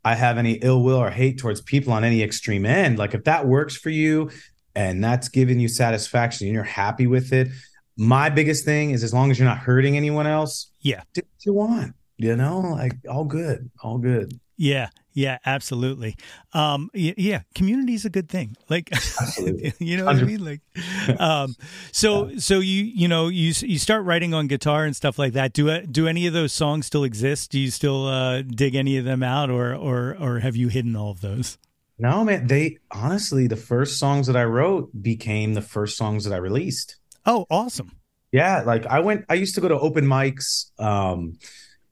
I 0.04 0.16
have 0.16 0.38
any 0.38 0.54
ill 0.56 0.84
will 0.84 0.98
or 0.98 1.10
hate 1.10 1.38
towards 1.38 1.62
people 1.62 1.94
on 1.94 2.04
any 2.04 2.22
extreme 2.22 2.66
end. 2.66 3.00
Like 3.00 3.14
if 3.14 3.24
that 3.24 3.48
works 3.48 3.78
for 3.78 3.90
you 3.90 4.30
and 4.76 5.02
that's 5.02 5.30
giving 5.30 5.62
you 5.62 5.70
satisfaction 5.70 6.48
and 6.48 6.54
you're 6.54 6.64
happy 6.64 7.08
with 7.08 7.32
it, 7.32 7.48
my 7.96 8.28
biggest 8.30 8.66
thing 8.66 8.92
is 8.92 9.02
as 9.02 9.14
long 9.14 9.32
as 9.32 9.40
you're 9.40 9.48
not 9.48 9.60
hurting 9.60 9.96
anyone 9.96 10.28
else, 10.28 10.72
yeah, 10.82 11.04
do 11.14 11.22
what 11.22 11.46
you 11.46 11.54
want 11.54 11.96
you 12.24 12.36
know 12.36 12.60
like 12.60 12.94
all 13.10 13.26
good 13.26 13.70
all 13.84 13.98
good. 13.98 14.40
Yeah 14.56 14.90
yeah 15.14 15.38
absolutely. 15.46 16.16
Um 16.54 16.90
yeah 16.94 17.42
community 17.54 17.96
is 17.96 18.06
a 18.06 18.10
good 18.10 18.30
thing. 18.30 18.56
Like 18.70 18.90
you 19.80 19.98
know 19.98 20.06
what 20.06 20.16
i 20.16 20.24
mean? 20.24 20.44
Like 20.44 20.62
um 21.20 21.56
so 21.92 22.30
yeah. 22.30 22.40
so 22.40 22.60
you 22.60 22.84
you 22.84 23.08
know 23.08 23.28
you 23.28 23.54
you 23.60 23.78
start 23.78 24.06
writing 24.06 24.34
on 24.34 24.48
guitar 24.48 24.86
and 24.86 24.96
stuff 24.96 25.20
like 25.20 25.34
that. 25.34 25.54
Do 25.54 25.82
do 25.82 26.08
any 26.08 26.26
of 26.28 26.34
those 26.34 26.54
songs 26.54 26.86
still 26.86 27.04
exist? 27.04 27.52
Do 27.52 27.60
you 27.60 27.70
still 27.72 28.08
uh 28.08 28.42
dig 28.42 28.76
any 28.76 28.98
of 28.98 29.06
them 29.06 29.22
out 29.22 29.50
or 29.50 29.76
or 29.76 30.16
or 30.18 30.40
have 30.40 30.56
you 30.56 30.70
hidden 30.70 30.96
all 30.96 31.12
of 31.12 31.22
those? 31.22 31.58
No 32.00 32.24
man 32.24 32.48
they 32.48 32.78
honestly 32.90 33.48
the 33.48 33.58
first 33.58 34.00
songs 34.00 34.28
that 34.28 34.38
i 34.38 34.44
wrote 34.46 34.90
became 35.02 35.56
the 35.56 35.62
first 35.62 35.98
songs 35.98 36.24
that 36.24 36.34
i 36.34 36.38
released. 36.38 36.96
Oh 37.26 37.46
awesome. 37.50 37.92
Yeah 38.32 38.64
like 38.66 38.86
i 38.86 39.00
went 39.00 39.26
i 39.30 39.34
used 39.34 39.56
to 39.56 39.62
go 39.62 39.68
to 39.68 39.78
open 39.78 40.06
mics 40.06 40.72
um 40.80 41.38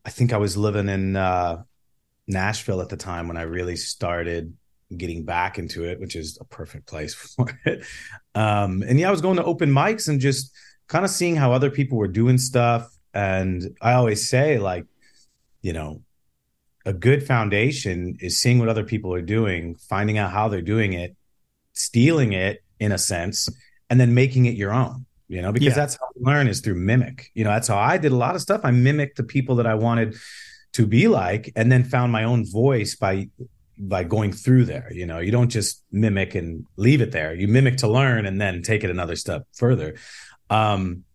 I 0.06 0.10
think 0.10 0.34
I 0.34 0.38
was 0.38 0.58
living 0.58 0.90
in 0.90 1.16
uh, 1.16 1.64
Nashville 2.28 2.82
at 2.82 2.90
the 2.90 2.98
time 2.98 3.28
when 3.28 3.38
I 3.38 3.44
really 3.44 3.76
started 3.76 4.56
getting 4.96 5.24
back 5.24 5.60
into 5.60 5.86
it, 5.86 6.00
which 6.00 6.16
is 6.16 6.38
a 6.42 6.46
perfect 6.46 6.88
place 6.88 7.14
for 7.36 7.48
it. 7.66 7.86
Um, 8.36 8.84
and 8.84 9.00
yeah, 9.00 9.08
I 9.08 9.12
was 9.12 9.22
going 9.22 9.38
to 9.38 9.44
open 9.44 9.72
mics 9.72 10.08
and 10.08 10.20
just 10.20 10.52
kind 10.88 11.06
of 11.06 11.12
seeing 11.12 11.36
how 11.36 11.54
other 11.54 11.70
people 11.70 11.98
were 11.98 12.08
doing 12.08 12.38
stuff. 12.38 12.90
And 13.14 13.76
I 13.82 13.94
always 13.94 14.30
say, 14.30 14.58
like, 14.58 14.86
you 15.62 15.74
know, 15.74 16.02
a 16.86 16.94
good 16.94 17.26
foundation 17.26 18.18
is 18.20 18.40
seeing 18.40 18.58
what 18.58 18.70
other 18.70 18.84
people 18.84 19.14
are 19.14 19.22
doing, 19.22 19.76
finding 19.76 20.18
out 20.18 20.32
how 20.32 20.48
they're 20.48 20.62
doing 20.62 20.94
it, 20.94 21.16
stealing 21.74 22.34
it 22.34 22.64
in 22.80 22.92
a 22.92 22.98
sense, 22.98 23.48
and 23.90 24.00
then 24.00 24.14
making 24.14 24.46
it 24.46 24.56
your 24.56 24.74
own 24.74 25.06
you 25.32 25.42
know, 25.42 25.54
because 25.54 25.68
yeah. 25.68 25.76
that's 25.76 25.98
how 25.98 26.08
I 26.08 26.30
learn 26.30 26.50
is 26.50 26.60
through 26.60 26.76
mimic. 26.76 27.32
You 27.34 27.46
know, 27.46 27.52
that's 27.52 27.70
how 27.70 27.78
I 27.78 27.98
did 27.98 28.12
a 28.12 28.18
lot 28.18 28.36
of 28.36 28.42
stuff. 28.42 28.60
I 28.66 28.72
mimicked 28.72 29.16
the 29.16 29.24
people 29.24 29.56
that 29.56 29.66
I 29.66 29.76
wanted 29.76 30.18
to 30.74 30.86
be 30.86 31.08
like, 31.08 31.54
and 31.56 31.72
then 31.72 31.86
found 31.86 32.12
my 32.12 32.26
own 32.26 32.46
voice 32.46 32.96
by 32.96 33.30
by 33.78 34.04
going 34.04 34.34
through 34.34 34.66
there. 34.66 34.92
You 34.92 35.06
know, 35.06 35.20
you 35.20 35.32
don't 35.32 35.48
just 35.48 35.86
mimic 35.90 36.36
and 36.36 36.66
leave 36.76 37.00
it 37.00 37.14
there. 37.14 37.34
You 37.34 37.48
mimic 37.48 37.78
to 37.78 37.88
learn 37.88 38.26
and 38.26 38.42
then 38.42 38.62
take 38.62 38.84
it 38.84 38.90
another 38.90 39.16
step 39.16 39.48
further. 39.54 39.96
Um, 40.50 41.06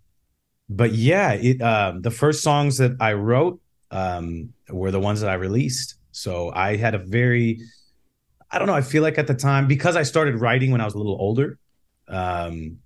but 0.70 0.92
yeah, 0.92 1.32
it 1.32 1.60
uh, 1.60 1.92
the 2.00 2.10
first 2.10 2.42
songs 2.42 2.78
that 2.78 2.96
I 2.98 3.12
wrote 3.12 3.60
um, 3.90 4.54
were 4.70 4.92
the 4.92 5.00
ones 5.00 5.20
that 5.20 5.28
I 5.28 5.34
released. 5.34 5.96
So 6.12 6.50
I 6.54 6.76
had 6.76 6.94
a 6.94 6.98
very, 6.98 7.60
I 8.50 8.58
don't 8.58 8.66
know. 8.66 8.74
I 8.74 8.80
feel 8.80 9.02
like 9.02 9.18
at 9.18 9.26
the 9.26 9.34
time 9.34 9.68
because 9.68 9.94
I 9.94 10.04
started 10.04 10.36
writing 10.36 10.70
when 10.70 10.80
I 10.80 10.86
was 10.86 10.94
a 10.94 10.98
little 10.98 11.18
older. 11.20 11.58
Um, 12.08 12.78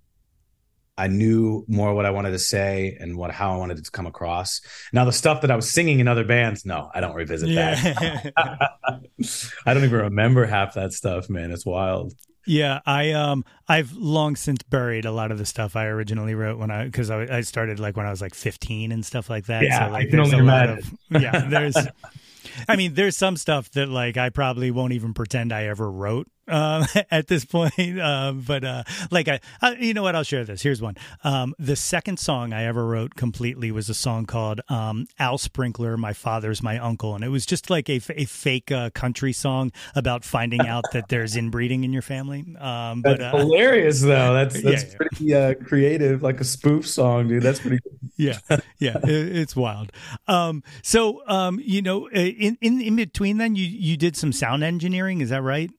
I 1.01 1.07
knew 1.07 1.65
more 1.67 1.95
what 1.95 2.05
I 2.05 2.11
wanted 2.11 2.33
to 2.33 2.39
say 2.39 2.95
and 3.01 3.17
what 3.17 3.31
how 3.31 3.55
I 3.55 3.57
wanted 3.57 3.79
it 3.79 3.87
to 3.87 3.91
come 3.91 4.07
across. 4.07 4.61
Now 4.93 5.07
the 5.07 5.13
stuff 5.13 5.41
that 5.41 5.51
I 5.51 5.57
was 5.57 5.73
singing 5.73 5.99
in 5.99 6.07
other 6.07 6.25
bands, 6.25 6.67
no, 6.67 6.91
I 6.95 7.01
don't 7.01 7.15
revisit 7.15 7.49
yeah. 7.49 7.75
that. 7.75 8.71
I 9.67 9.73
don't 9.73 9.85
even 9.85 9.99
remember 9.99 10.45
half 10.45 10.75
that 10.75 10.93
stuff, 10.93 11.31
man. 11.31 11.53
It's 11.53 11.65
wild. 11.65 12.13
Yeah, 12.47 12.81
I 12.85 13.13
um 13.13 13.47
I've 13.67 13.93
long 13.93 14.37
since 14.37 14.63
buried 14.63 15.07
a 15.07 15.13
lot 15.13 15.33
of 15.33 15.39
the 15.39 15.47
stuff 15.47 15.75
I 15.75 15.87
originally 15.87 16.35
wrote 16.35 16.59
when 16.59 16.71
I 16.71 16.85
because 16.85 17.09
I, 17.09 17.39
I 17.39 17.41
started 17.41 17.81
like 17.81 17.97
when 17.97 18.05
I 18.05 18.11
was 18.11 18.21
like 18.21 18.35
15 18.35 18.93
and 18.93 19.03
stuff 19.03 19.31
like 19.31 19.47
that. 19.47 19.63
Yeah, 19.63 19.87
so 19.87 19.93
like 19.93 20.09
I 20.09 20.11
there's 20.11 20.33
a 20.35 20.43
lot 20.43 20.69
of 20.69 20.95
yeah, 21.11 21.47
there's 21.49 21.77
I 22.69 22.77
mean, 22.77 22.95
there's 22.95 23.17
some 23.17 23.37
stuff 23.37 23.71
that 23.73 23.89
like 23.89 24.17
I 24.17 24.31
probably 24.31 24.71
won't 24.71 24.93
even 24.93 25.15
pretend 25.15 25.53
I 25.53 25.65
ever 25.65 25.91
wrote 25.91 26.29
um, 26.51 26.87
at 27.11 27.27
this 27.27 27.45
point. 27.45 28.01
Um, 28.01 28.45
but 28.47 28.65
uh, 28.65 28.83
like 29.11 29.29
I, 29.29 29.41
I, 29.61 29.77
you 29.77 29.95
know 29.95 30.03
what? 30.03 30.15
I'll 30.15 30.23
share 30.23 30.45
this. 30.45 30.63
Here's 30.63 30.83
one. 30.83 30.97
Um, 31.25 31.55
the 31.59 31.77
second 31.77 32.19
song 32.19 32.53
I 32.53 32.65
ever 32.65 32.87
wrote 32.87 33.15
completely 33.15 33.71
was 33.71 33.89
a 33.89 33.95
song 33.95 34.27
called 34.27 34.61
um, 34.69 35.07
"Al 35.19 35.39
Sprinkler." 35.39 35.97
My 35.97 36.13
father's 36.13 36.63
my 36.63 36.79
uncle, 36.79 37.15
and 37.15 37.25
it 37.25 37.29
was 37.29 37.47
just 37.47 37.71
like 37.71 37.89
a, 37.89 38.01
a 38.11 38.25
fake 38.25 38.71
uh, 38.71 38.91
country 38.91 39.33
song 39.33 39.73
about 39.95 40.25
finding 40.25 40.67
out 40.67 40.85
that 40.93 41.09
there's 41.09 41.37
inbreeding 41.37 41.85
in 41.85 41.93
your 41.93 42.03
family. 42.03 42.45
Um, 42.59 43.03
but 43.03 43.19
that's 43.19 43.35
uh, 43.35 43.39
hilarious, 43.39 44.01
though. 44.01 44.35
That's 44.41 44.63
that's 44.63 44.85
yeah, 44.85 44.97
pretty 44.97 45.35
uh, 45.35 45.55
creative, 45.65 46.23
like 46.23 46.41
a 46.41 46.45
spoof 46.45 46.87
song, 46.87 47.29
dude. 47.29 47.43
That's 47.43 47.61
pretty. 47.61 47.79
yeah, 48.17 48.39
yeah, 48.79 48.97
it, 49.03 49.37
it's 49.37 49.57
wild. 49.57 49.93
Um, 50.29 50.63
so, 50.83 51.23
um, 51.27 51.61
you 51.63 51.83
know, 51.83 52.07
uh, 52.07 52.19
in, 52.19 52.57
in 52.61 52.81
in 52.81 52.97
between, 52.97 53.39
then 53.39 53.57
you 53.57 53.65
you 53.65 53.97
did 53.97 54.17
some 54.17 54.33
sound 54.33 54.65
engineering. 54.65 55.21
Is 55.21 55.31
that 55.31 55.43
right? 55.43 55.71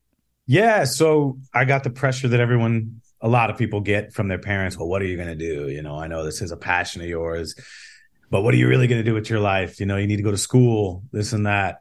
Yeah. 0.52 0.84
So 0.84 1.38
I 1.54 1.64
got 1.64 1.86
the 1.86 1.90
pressure 1.90 2.28
that 2.28 2.42
everyone, 2.42 3.00
a 3.22 3.30
lot 3.30 3.50
of 3.50 3.58
people 3.58 3.80
get 3.80 4.12
from 4.12 4.28
their 4.28 4.38
parents. 4.38 4.78
Well, 4.78 4.90
what 4.90 5.02
are 5.02 5.06
you 5.06 5.16
going 5.16 5.30
to 5.30 5.36
do? 5.36 5.70
You 5.70 5.82
know, 5.82 5.96
I 5.98 6.08
know 6.08 6.26
this 6.26 6.42
is 6.42 6.52
a 6.52 6.58
passion 6.58 7.02
of 7.02 7.08
yours, 7.08 7.56
but 8.30 8.42
what 8.42 8.54
are 8.54 8.58
you 8.58 8.68
really 8.68 8.88
going 8.88 9.00
to 9.02 9.10
do 9.10 9.14
with 9.14 9.30
your 9.30 9.40
life? 9.40 9.80
You 9.80 9.86
know, 9.86 9.96
you 9.96 10.08
need 10.08 10.18
to 10.18 10.24
go 10.24 10.32
to 10.32 10.38
school, 10.38 11.04
this 11.14 11.32
and 11.32 11.46
that. 11.46 11.80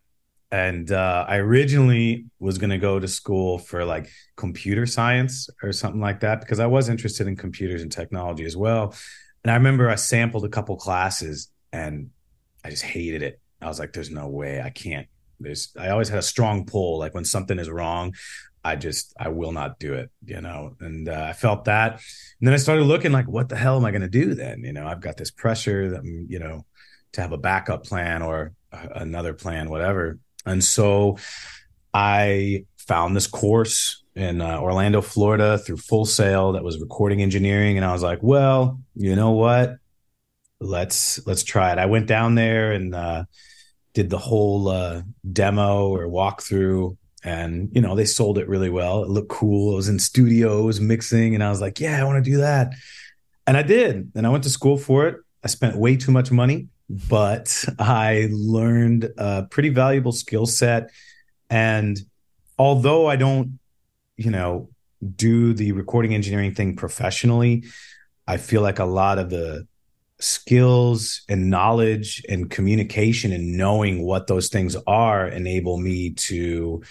And 0.53 0.93
uh, 0.93 1.25
I 1.27 1.39
originally 1.39 2.27
was 2.39 2.59
going 2.59 2.71
to 2.71 2.79
go 2.79 3.01
to 3.01 3.09
school 3.09 3.59
for 3.59 3.85
like 3.85 4.09
computer 4.37 4.87
science 4.87 5.51
or 5.65 5.73
something 5.73 6.01
like 6.01 6.21
that 6.21 6.39
because 6.39 6.61
I 6.61 6.67
was 6.67 6.89
interested 6.89 7.27
in 7.27 7.35
computers 7.35 7.83
and 7.83 7.91
technology 7.91 8.45
as 8.45 8.57
well. 8.57 8.95
And 9.43 9.51
I 9.51 9.55
remember 9.57 9.91
I 9.91 9.97
sampled 9.97 10.45
a 10.45 10.49
couple 10.49 10.77
classes 10.77 11.49
and 11.73 12.11
I 12.65 12.71
just 12.71 12.85
hated 12.85 13.23
it. 13.23 13.41
I 13.61 13.67
was 13.67 13.81
like, 13.81 13.93
there's 13.93 14.13
no 14.13 14.29
way 14.29 14.63
I 14.63 14.71
can't. 14.71 15.09
There's, 15.41 15.73
I 15.77 15.89
always 15.89 16.11
had 16.11 16.19
a 16.19 16.23
strong 16.23 16.67
pull. 16.67 16.99
Like 16.99 17.15
when 17.15 17.25
something 17.25 17.59
is 17.59 17.71
wrong, 17.71 18.15
I 18.63 18.77
just, 18.77 19.15
I 19.19 19.29
will 19.29 19.53
not 19.53 19.79
do 19.79 19.95
it, 19.95 20.11
you 20.25 20.41
know? 20.41 20.77
And 20.81 21.09
uh, 21.09 21.27
I 21.29 21.33
felt 21.33 21.65
that. 21.65 21.93
And 21.93 22.47
then 22.47 22.53
I 22.53 22.59
started 22.59 22.85
looking 22.85 23.13
like, 23.13 23.27
what 23.27 23.49
the 23.49 23.57
hell 23.57 23.77
am 23.77 23.85
I 23.85 23.91
going 23.91 24.03
to 24.03 24.09
do 24.09 24.35
then? 24.35 24.65
You 24.65 24.73
know, 24.73 24.87
I've 24.87 25.01
got 25.01 25.17
this 25.17 25.31
pressure 25.31 25.91
that, 25.91 26.05
you 26.05 26.39
know, 26.39 26.67
to 27.13 27.21
have 27.23 27.33
a 27.33 27.39
backup 27.39 27.85
plan 27.85 28.23
or 28.23 28.53
another 28.71 29.33
plan, 29.33 29.71
whatever. 29.71 30.19
And 30.45 30.63
so 30.63 31.19
I 31.95 32.67
found 32.77 33.17
this 33.17 33.27
course 33.27 34.05
in 34.15 34.41
uh, 34.41 34.59
Orlando, 34.59 35.01
Florida 35.01 35.57
through 35.57 35.79
Full 35.79 36.05
Sail 36.05 36.53
that 36.53 36.65
was 36.65 36.81
recording 36.81 37.23
engineering. 37.23 37.79
And 37.79 37.87
I 37.87 37.93
was 37.93 38.03
like, 38.03 38.23
well, 38.23 38.81
you 38.95 39.17
know 39.17 39.31
what? 39.33 39.77
Let's, 40.61 41.27
let's 41.27 41.45
try 41.45 41.73
it. 41.73 41.79
I 41.79 41.87
went 41.87 42.07
down 42.07 42.35
there 42.35 42.73
and, 42.73 42.95
uh, 42.95 43.25
did 43.93 44.11
the 44.11 44.19
whole 44.19 44.69
uh, 44.69 45.03
demo 45.33 45.89
or 45.89 46.07
walkthrough 46.07 46.97
and 47.23 47.69
you 47.73 47.81
know 47.81 47.95
they 47.95 48.05
sold 48.05 48.39
it 48.39 48.49
really 48.49 48.71
well. 48.71 49.03
It 49.03 49.09
looked 49.09 49.29
cool. 49.29 49.73
It 49.73 49.77
was 49.77 49.89
in 49.89 49.99
studios 49.99 50.81
mixing. 50.81 51.35
And 51.35 51.45
i 51.45 51.51
was 51.51 51.61
like 51.61 51.81
yeah 51.81 52.01
i 52.01 52.05
want 52.05 52.25
to 52.25 52.31
do 52.31 52.39
that. 52.39 52.73
And 53.47 53.57
i 53.57 53.63
did. 53.63 54.11
And 54.15 54.27
i 54.27 54.31
went 54.31 54.45
to 54.45 54.51
school 54.51 54.79
for 54.79 55.07
it. 55.09 55.17
I 55.45 55.49
spent 55.49 55.77
way 55.77 55.97
too 55.97 56.13
much 56.13 56.31
money 56.31 56.69
but 57.09 57.65
i 57.79 58.29
learned 58.33 59.09
a 59.17 59.45
pretty 59.45 59.69
valuable 59.69 60.13
skill 60.13 60.47
set. 60.47 60.91
And 61.49 61.99
although 62.59 63.07
i 63.07 63.17
don't 63.17 63.59
you 64.17 64.31
know 64.31 64.69
do 65.17 65.55
the 65.55 65.73
recording 65.73 66.15
engineering 66.15 66.55
thing 66.55 66.77
professionally 66.77 67.65
i 68.27 68.37
feel 68.37 68.61
like 68.61 68.79
a 68.79 68.85
lot 68.85 69.19
of 69.19 69.31
the 69.31 69.67
skills 70.21 71.23
and 71.29 71.51
knowledge 71.51 72.23
and 72.29 72.51
communication 72.51 73.33
and 73.33 73.57
knowing 73.57 74.03
what 74.03 74.27
those 74.27 74.49
things 74.49 74.77
are 74.87 75.27
enable 75.27 75.79
me 75.79 76.11
to 76.11 76.83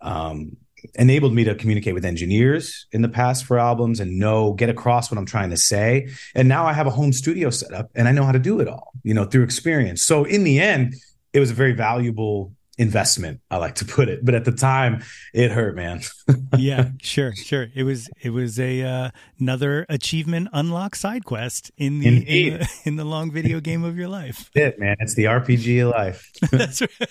um, 0.00 0.56
enabled 0.94 1.32
me 1.32 1.44
to 1.44 1.54
communicate 1.54 1.94
with 1.94 2.04
engineers 2.04 2.86
in 2.90 3.02
the 3.02 3.08
past 3.08 3.44
for 3.44 3.58
albums 3.58 4.00
and 4.00 4.18
know 4.18 4.52
get 4.52 4.68
across 4.68 5.10
what 5.10 5.18
i'm 5.18 5.26
trying 5.26 5.50
to 5.50 5.56
say. 5.56 6.08
And 6.34 6.48
now 6.48 6.66
i 6.66 6.72
have 6.72 6.86
a 6.86 6.90
home 6.90 7.12
studio 7.12 7.50
set 7.50 7.72
up 7.72 7.90
and 7.94 8.08
i 8.08 8.12
know 8.12 8.24
how 8.24 8.32
to 8.32 8.38
do 8.38 8.60
it 8.60 8.68
all 8.68 8.92
you 9.02 9.14
know 9.14 9.24
through 9.24 9.44
experience. 9.44 10.02
So 10.02 10.24
in 10.24 10.44
the 10.44 10.60
end 10.60 10.94
it 11.32 11.40
was 11.40 11.50
a 11.50 11.54
very 11.54 11.72
valuable 11.72 12.52
investment 12.78 13.40
i 13.50 13.56
like 13.56 13.74
to 13.74 13.84
put 13.84 14.08
it. 14.08 14.24
But 14.24 14.34
at 14.34 14.44
the 14.44 14.52
time 14.52 15.02
it 15.32 15.50
hurt 15.50 15.76
man. 15.76 16.00
Yeah 16.56 16.90
sure 17.00 17.34
sure. 17.34 17.68
It 17.74 17.82
was 17.84 18.08
it 18.20 18.30
was 18.30 18.58
a 18.58 18.82
uh, 18.82 19.10
another 19.38 19.86
achievement 19.88 20.48
unlock 20.52 20.94
side 20.94 21.24
quest 21.24 21.70
in 21.76 22.00
the, 22.00 22.08
in 22.08 22.58
the, 22.58 22.68
in 22.84 22.96
the 22.96 23.04
long 23.04 23.30
video 23.30 23.60
game 23.60 23.84
of 23.84 23.96
your 23.96 24.08
life. 24.08 24.50
It 24.62 24.78
man. 24.78 24.96
It's 25.00 25.14
the 25.14 25.24
rpg 25.24 25.84
of 25.84 25.90
life. 25.90 26.30
That's 26.50 26.80
right. 26.82 27.08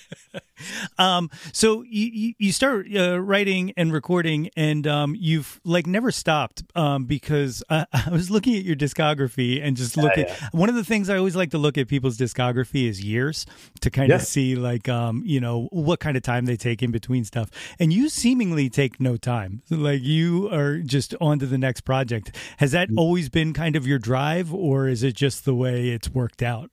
Um 0.98 1.30
so 1.54 1.84
you 1.88 2.34
you 2.38 2.52
start 2.52 2.88
uh, 2.96 3.20
writing 3.20 3.74
and 3.78 3.92
recording 3.92 4.50
and 4.56 4.86
um 4.88 5.16
you've 5.18 5.60
like 5.66 5.88
never 5.88 6.12
stopped 6.12 6.64
um 6.76 7.06
because 7.06 7.64
I, 7.70 7.86
I 7.94 8.10
was 8.12 8.30
looking 8.30 8.56
at 8.56 8.64
your 8.64 8.76
discography 8.76 9.62
and 9.62 9.76
just 9.76 9.98
look 9.98 10.18
at 10.18 10.30
yeah. 10.30 10.50
one 10.52 10.70
of 10.70 10.76
the 10.76 10.84
things 10.84 11.10
i 11.10 11.18
always 11.18 11.36
like 11.36 11.52
to 11.52 11.58
look 11.58 11.78
at 11.78 11.88
people's 11.88 12.18
discography 12.18 12.88
is 12.88 13.04
years 13.04 13.46
to 13.82 13.90
kind 13.90 14.10
yeah. 14.10 14.16
of 14.16 14.22
see 14.22 14.56
like 14.56 14.88
um 14.88 15.24
you 15.26 15.40
know 15.40 15.51
what 15.60 16.00
kind 16.00 16.18
of 16.18 16.24
time 16.24 16.46
they 16.46 16.58
take 16.58 16.82
in 16.82 16.92
between 16.92 17.24
stuff 17.24 17.50
and 17.80 17.92
you 17.94 18.10
seemingly 18.10 18.70
take 18.70 19.00
no 19.00 19.18
time. 19.18 19.62
Like 19.70 20.02
you 20.04 20.50
are 20.52 20.80
just 20.80 21.16
on 21.22 21.40
to 21.40 21.46
the 21.46 21.58
next 21.58 21.82
project. 21.82 22.36
Has 22.58 22.72
that 22.72 22.90
always 22.98 23.30
been 23.30 23.54
kind 23.54 23.76
of 23.76 23.88
your 23.88 24.00
drive, 24.00 24.54
or 24.54 24.88
is 24.88 25.04
it 25.04 25.16
just 25.16 25.46
the 25.46 25.56
way 25.56 25.90
it's 25.90 26.10
worked 26.10 26.42
out? 26.42 26.72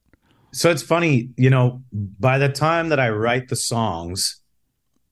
So 0.52 0.70
it's 0.70 0.82
funny, 0.82 1.30
you 1.36 1.50
know, 1.50 1.82
by 1.92 2.38
the 2.38 2.48
time 2.48 2.88
that 2.88 2.98
I 2.98 3.10
write 3.10 3.48
the 3.48 3.56
songs 3.56 4.40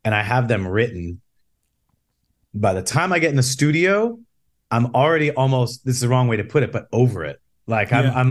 and 0.04 0.14
I 0.14 0.22
have 0.22 0.48
them 0.48 0.66
written, 0.66 1.20
by 2.54 2.72
the 2.72 2.82
time 2.82 3.12
I 3.12 3.18
get 3.18 3.30
in 3.30 3.36
the 3.36 3.42
studio, 3.42 4.18
I'm 4.70 4.94
already 4.94 5.30
almost 5.30 5.84
this 5.84 5.96
is 5.96 6.00
the 6.00 6.08
wrong 6.08 6.26
way 6.28 6.36
to 6.36 6.44
put 6.44 6.62
it, 6.62 6.72
but 6.72 6.86
over 6.92 7.24
it. 7.24 7.40
Like 7.66 7.92
I'm, 7.92 8.04
yeah. 8.04 8.14
I'm 8.14 8.30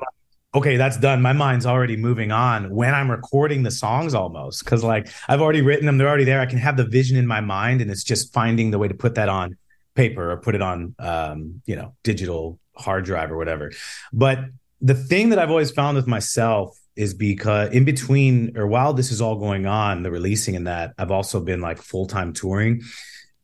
okay, 0.55 0.77
that's 0.77 0.97
done. 0.97 1.21
My 1.21 1.33
mind's 1.33 1.65
already 1.65 1.97
moving 1.97 2.31
on 2.31 2.69
when 2.73 2.93
I'm 2.93 3.11
recording 3.11 3.63
the 3.63 3.71
songs 3.71 4.13
almost 4.13 4.63
because 4.63 4.83
like 4.83 5.09
I've 5.27 5.41
already 5.41 5.61
written 5.61 5.85
them, 5.85 5.97
they're 5.97 6.07
already 6.07 6.23
there. 6.23 6.39
I 6.39 6.45
can 6.45 6.59
have 6.59 6.77
the 6.77 6.85
vision 6.85 7.17
in 7.17 7.27
my 7.27 7.41
mind, 7.41 7.81
and 7.81 7.91
it's 7.91 8.03
just 8.03 8.33
finding 8.33 8.71
the 8.71 8.79
way 8.79 8.87
to 8.87 8.93
put 8.93 9.15
that 9.15 9.27
on 9.27 9.57
paper 9.95 10.31
or 10.31 10.37
put 10.37 10.55
it 10.55 10.61
on, 10.61 10.95
um, 10.97 11.61
you 11.65 11.75
know, 11.75 11.93
digital 12.03 12.57
hard 12.75 13.05
drive 13.05 13.31
or 13.31 13.37
whatever. 13.37 13.71
But 14.13 14.39
the 14.81 14.95
thing 14.95 15.29
that 15.29 15.39
I've 15.39 15.49
always 15.49 15.71
found 15.71 15.97
with 15.97 16.07
myself 16.07 16.77
is 16.95 17.13
because 17.13 17.73
in 17.73 17.83
between 17.83 18.57
or 18.57 18.67
while 18.67 18.93
this 18.93 19.11
is 19.11 19.21
all 19.21 19.37
going 19.37 19.65
on, 19.65 20.03
the 20.03 20.11
releasing 20.11 20.55
and 20.55 20.67
that, 20.67 20.93
I've 20.97 21.11
also 21.11 21.41
been 21.41 21.59
like 21.59 21.81
full 21.81 22.07
time 22.07 22.31
touring. 22.33 22.81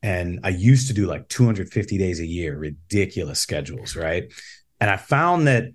And 0.02 0.40
I 0.42 0.48
used 0.48 0.88
to 0.88 0.94
do 0.94 1.06
like 1.06 1.28
250 1.28 1.96
days 1.96 2.20
a 2.20 2.26
year, 2.26 2.56
ridiculous 2.56 3.38
schedules, 3.38 3.94
right? 3.94 4.32
And 4.80 4.90
I 4.90 4.96
found 4.96 5.46
that 5.46 5.66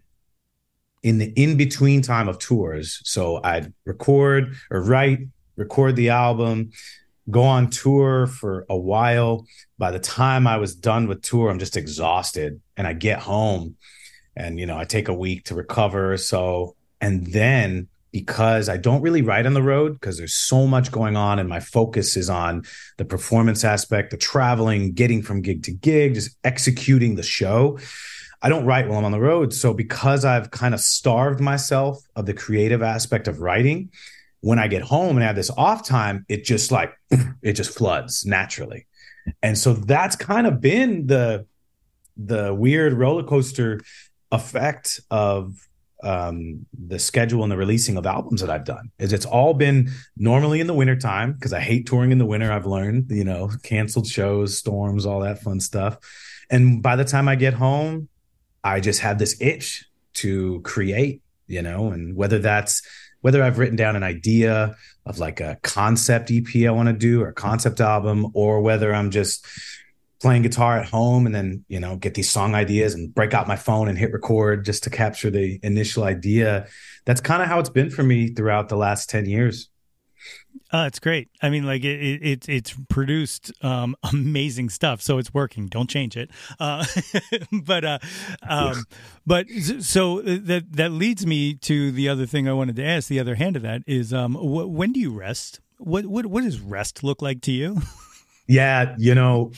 in 1.04 1.18
the 1.20 1.32
in 1.36 1.58
between 1.58 2.02
time 2.02 2.28
of 2.28 2.40
tours. 2.40 3.02
So 3.04 3.40
I'd 3.44 3.74
record 3.86 4.56
or 4.72 4.82
write, 4.82 5.20
record 5.56 5.96
the 5.96 6.10
album, 6.10 6.72
go 7.30 7.44
on 7.44 7.70
tour 7.70 8.28
for 8.28 8.66
a 8.70 8.78
while. 8.78 9.46
By 9.78 9.92
the 9.92 10.00
time 10.00 10.48
I 10.48 10.58
was 10.58 10.76
done 10.76 11.08
with 11.08 11.22
tour, 11.22 11.50
I'm 11.50 11.60
just 11.60 11.78
exhausted 11.78 12.62
and 12.76 12.88
I 12.88 12.94
get 12.94 13.20
home 13.20 13.76
and, 14.36 14.60
you 14.60 14.66
know, 14.66 14.78
I 14.78 14.86
take 14.86 15.08
a 15.08 15.14
week 15.14 15.46
to 15.46 15.56
recover. 15.56 16.18
So, 16.18 16.76
and 17.02 17.28
then 17.28 17.88
because 18.12 18.70
I 18.70 18.78
don't 18.78 19.02
really 19.02 19.22
write 19.22 19.46
on 19.46 19.54
the 19.54 19.62
road 19.62 19.94
because 19.94 20.18
there's 20.18 20.34
so 20.34 20.66
much 20.66 20.92
going 20.92 21.16
on 21.16 21.40
and 21.40 21.48
my 21.48 21.60
focus 21.60 22.18
is 22.18 22.30
on 22.30 22.64
the 22.98 23.06
performance 23.06 23.64
aspect, 23.64 24.12
the 24.12 24.18
traveling, 24.18 24.94
getting 24.94 25.22
from 25.22 25.42
gig 25.42 25.64
to 25.64 25.72
gig, 25.72 26.16
just 26.16 26.36
executing 26.44 27.16
the 27.16 27.24
show. 27.24 27.78
I 28.42 28.50
don't 28.50 28.66
write 28.66 28.88
while 28.88 29.00
I'm 29.00 29.06
on 29.06 29.12
the 29.12 29.20
road. 29.20 29.54
So 29.54 29.74
because 29.74 30.24
I've 30.24 30.52
kind 30.52 30.74
of 30.74 30.80
starved 30.80 31.40
myself 31.40 32.00
of 32.16 32.26
the 32.26 32.34
creative 32.34 32.84
aspect 32.84 33.28
of 33.28 33.42
writing, 33.42 33.92
when 34.42 34.60
I 34.60 34.68
get 34.68 34.84
home 34.84 35.18
and 35.18 35.24
I 35.24 35.28
have 35.28 35.36
this 35.36 35.50
off 35.50 35.86
time, 35.86 36.26
it 36.30 36.44
just 36.44 36.72
like 36.72 36.94
it 37.42 37.54
just 37.54 37.76
floods 37.78 38.26
naturally. 38.26 38.86
And 39.42 39.58
so 39.58 39.74
that's 39.74 40.16
kind 40.16 40.48
of 40.48 40.62
been 40.62 41.08
the 41.08 41.46
the 42.16 42.54
weird 42.54 42.94
roller 42.94 43.24
coaster 43.24 43.82
effect 44.32 45.00
of 45.12 45.54
um 46.04 46.66
the 46.78 47.00
schedule 47.00 47.42
and 47.44 47.52
the 47.52 47.58
releasing 47.58 47.98
of 47.98 48.06
albums 48.06 48.42
that 48.42 48.50
I've 48.50 48.66
done 48.66 48.92
is 49.00 49.14
it's 49.14 49.26
all 49.26 49.54
been 49.54 49.90
normally 50.16 50.60
in 50.60 50.68
the 50.68 50.74
wintertime 50.74 51.34
because 51.34 51.54
I 51.54 51.60
hate 51.60 51.88
touring 51.88 52.12
in 52.12 52.20
the 52.20 52.26
winter 52.26 52.52
I've 52.52 52.68
learned 52.68 53.10
you 53.10 53.24
know 53.24 53.50
canceled 53.64 54.06
shows 54.06 54.56
storms 54.56 55.08
all 55.08 55.22
that 55.22 55.42
fun 55.42 55.60
stuff 55.60 55.98
and 56.52 56.84
by 56.84 56.96
the 56.96 57.06
time 57.06 57.28
I 57.28 57.36
get 57.36 57.56
home 57.56 58.10
I 58.68 58.80
just 58.80 59.02
have 59.02 59.18
this 59.18 59.40
itch 59.42 59.86
to 60.16 60.62
create, 60.62 61.22
you 61.48 61.62
know, 61.62 61.92
and 61.92 62.16
whether 62.16 62.40
that's 62.40 62.82
whether 63.22 63.42
I've 63.44 63.58
written 63.58 63.76
down 63.76 63.96
an 63.96 64.04
idea 64.04 64.76
of 65.06 65.20
like 65.20 65.40
a 65.40 65.58
concept 65.64 66.32
EP 66.32 66.68
I 66.68 66.72
want 66.72 66.88
to 66.88 66.94
do 66.94 67.22
or 67.22 67.30
a 67.30 67.34
concept 67.34 67.82
album, 67.82 68.28
or 68.34 68.62
whether 68.62 68.94
I'm 68.94 69.12
just 69.12 69.46
playing 70.22 70.42
guitar 70.42 70.80
at 70.80 70.88
home 70.88 71.26
and 71.26 71.34
then, 71.34 71.64
you 71.68 71.80
know, 71.80 71.96
get 71.96 72.14
these 72.14 72.30
song 72.30 72.56
ideas 72.56 72.94
and 72.94 73.14
break 73.14 73.34
out 73.34 73.48
my 73.48 73.56
phone 73.56 73.88
and 73.88 73.98
hit 73.98 74.12
record 74.14 74.66
just 74.66 74.84
to 74.84 74.90
capture 74.90 75.30
the 75.30 75.60
initial 75.64 76.04
idea. 76.04 76.68
That's 77.06 77.22
kind 77.22 77.42
of 77.42 77.48
how 77.48 77.60
it's 77.60 77.70
been 77.70 77.90
for 77.90 78.04
me 78.04 78.30
throughout 78.30 78.70
the 78.70 78.78
last 78.78 79.10
10 79.10 79.26
years. 79.26 79.70
Uh, 80.72 80.86
it's 80.88 81.00
great. 81.00 81.30
I 81.42 81.50
mean, 81.50 81.66
like 81.66 81.84
it, 81.84 82.02
it, 82.02 82.20
it's 82.24 82.50
it's 82.50 82.76
produced 82.90 83.52
um, 83.64 83.96
amazing 84.12 84.70
stuff, 84.70 85.02
so 85.02 85.18
it's 85.18 85.34
working. 85.34 85.68
Don't 85.68 85.90
change 85.90 86.18
it. 86.18 86.30
Uh, 86.60 86.86
but 87.64 87.86
uh, 87.86 88.00
um, 88.48 88.86
but 89.26 89.48
so 89.80 90.22
that 90.22 90.72
that 90.74 90.92
leads 90.92 91.26
me 91.26 91.56
to 91.56 91.92
the 91.92 92.10
other 92.10 92.26
thing 92.26 92.48
I 92.48 92.54
wanted 92.54 92.76
to 92.78 92.86
ask. 92.86 93.08
The 93.08 93.20
other 93.20 93.36
hand 93.36 93.56
of 93.56 93.62
that 93.64 93.84
is, 93.88 94.14
um, 94.14 94.36
wh- 94.36 94.70
when 94.70 94.94
do 94.94 95.00
you 95.00 95.12
rest? 95.12 95.60
What 95.78 96.06
what 96.06 96.26
what 96.26 96.44
does 96.44 96.60
rest 96.60 97.04
look 97.04 97.22
like 97.22 97.42
to 97.42 97.52
you? 97.52 97.82
yeah, 98.48 98.96
you 98.98 99.16
know, 99.16 99.52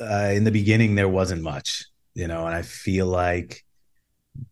uh, 0.00 0.30
in 0.34 0.44
the 0.44 0.50
beginning 0.52 0.94
there 0.94 1.08
wasn't 1.08 1.42
much, 1.42 1.84
you 2.14 2.28
know, 2.28 2.46
and 2.46 2.54
I 2.54 2.62
feel 2.62 3.06
like 3.06 3.64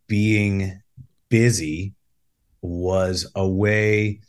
being 0.07 0.81
busy 1.29 1.93
was 2.61 3.29
a 3.35 3.47
way 3.47 4.19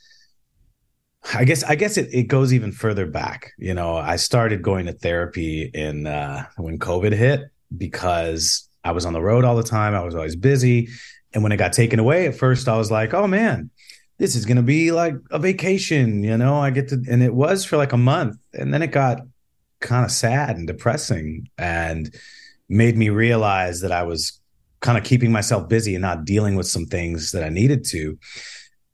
I 1.34 1.44
guess 1.44 1.62
I 1.64 1.74
guess 1.74 1.96
it, 1.96 2.12
it 2.12 2.24
goes 2.24 2.52
even 2.52 2.72
further 2.72 3.06
back. 3.06 3.52
You 3.58 3.74
know, 3.74 3.96
I 3.96 4.16
started 4.16 4.62
going 4.62 4.86
to 4.86 4.92
therapy 4.92 5.70
in 5.72 6.06
uh, 6.06 6.46
when 6.56 6.78
COVID 6.78 7.12
hit 7.12 7.42
because 7.76 8.68
I 8.84 8.92
was 8.92 9.04
on 9.06 9.12
the 9.12 9.22
road 9.22 9.44
all 9.44 9.56
the 9.56 9.62
time. 9.62 9.94
I 9.94 10.04
was 10.04 10.14
always 10.14 10.36
busy, 10.36 10.88
and 11.32 11.42
when 11.42 11.52
it 11.52 11.56
got 11.56 11.72
taken 11.72 11.98
away, 11.98 12.26
at 12.26 12.36
first 12.36 12.68
I 12.68 12.76
was 12.76 12.90
like, 12.90 13.12
"Oh 13.14 13.26
man, 13.26 13.70
this 14.18 14.36
is 14.36 14.46
gonna 14.46 14.62
be 14.62 14.92
like 14.92 15.14
a 15.30 15.38
vacation." 15.38 16.22
You 16.22 16.36
know, 16.36 16.56
I 16.56 16.70
get 16.70 16.88
to, 16.88 17.02
and 17.08 17.22
it 17.22 17.34
was 17.34 17.64
for 17.64 17.76
like 17.76 17.92
a 17.92 17.98
month, 17.98 18.36
and 18.52 18.72
then 18.72 18.82
it 18.82 18.92
got 18.92 19.20
kind 19.80 20.04
of 20.04 20.10
sad 20.10 20.56
and 20.56 20.66
depressing, 20.66 21.48
and 21.58 22.14
made 22.68 22.96
me 22.96 23.08
realize 23.08 23.80
that 23.80 23.92
I 23.92 24.04
was 24.04 24.40
kind 24.80 24.98
of 24.98 25.04
keeping 25.04 25.32
myself 25.32 25.68
busy 25.68 25.94
and 25.94 26.02
not 26.02 26.24
dealing 26.24 26.54
with 26.54 26.66
some 26.66 26.86
things 26.86 27.32
that 27.32 27.42
I 27.42 27.48
needed 27.48 27.84
to. 27.86 28.18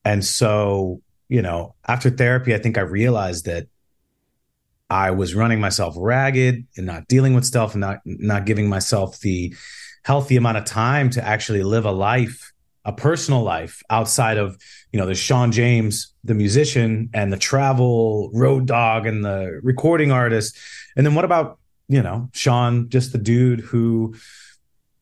And 0.04 0.24
so 0.24 1.02
you 1.32 1.40
know, 1.40 1.74
after 1.88 2.10
therapy, 2.10 2.54
I 2.54 2.58
think 2.58 2.76
I 2.76 2.82
realized 2.82 3.46
that 3.46 3.66
I 4.90 5.12
was 5.12 5.34
running 5.34 5.60
myself 5.60 5.94
ragged 5.96 6.66
and 6.76 6.84
not 6.84 7.08
dealing 7.08 7.32
with 7.32 7.46
stuff 7.46 7.72
and 7.72 7.80
not 7.80 8.00
not 8.04 8.44
giving 8.44 8.68
myself 8.68 9.18
the 9.20 9.56
healthy 10.04 10.36
amount 10.36 10.58
of 10.58 10.66
time 10.66 11.08
to 11.08 11.26
actually 11.26 11.62
live 11.62 11.86
a 11.86 11.90
life, 11.90 12.52
a 12.84 12.92
personal 12.92 13.42
life 13.42 13.82
outside 13.88 14.36
of, 14.36 14.58
you 14.92 15.00
know, 15.00 15.06
the 15.06 15.14
Shawn 15.14 15.52
James, 15.52 16.12
the 16.22 16.34
musician 16.34 17.08
and 17.14 17.32
the 17.32 17.38
travel 17.38 18.30
road 18.34 18.66
dog 18.66 19.06
and 19.06 19.24
the 19.24 19.58
recording 19.62 20.12
artist. 20.12 20.54
And 20.96 21.06
then 21.06 21.14
what 21.14 21.24
about, 21.24 21.58
you 21.88 22.02
know, 22.02 22.28
Shawn, 22.34 22.90
just 22.90 23.12
the 23.12 23.18
dude 23.32 23.60
who 23.60 24.16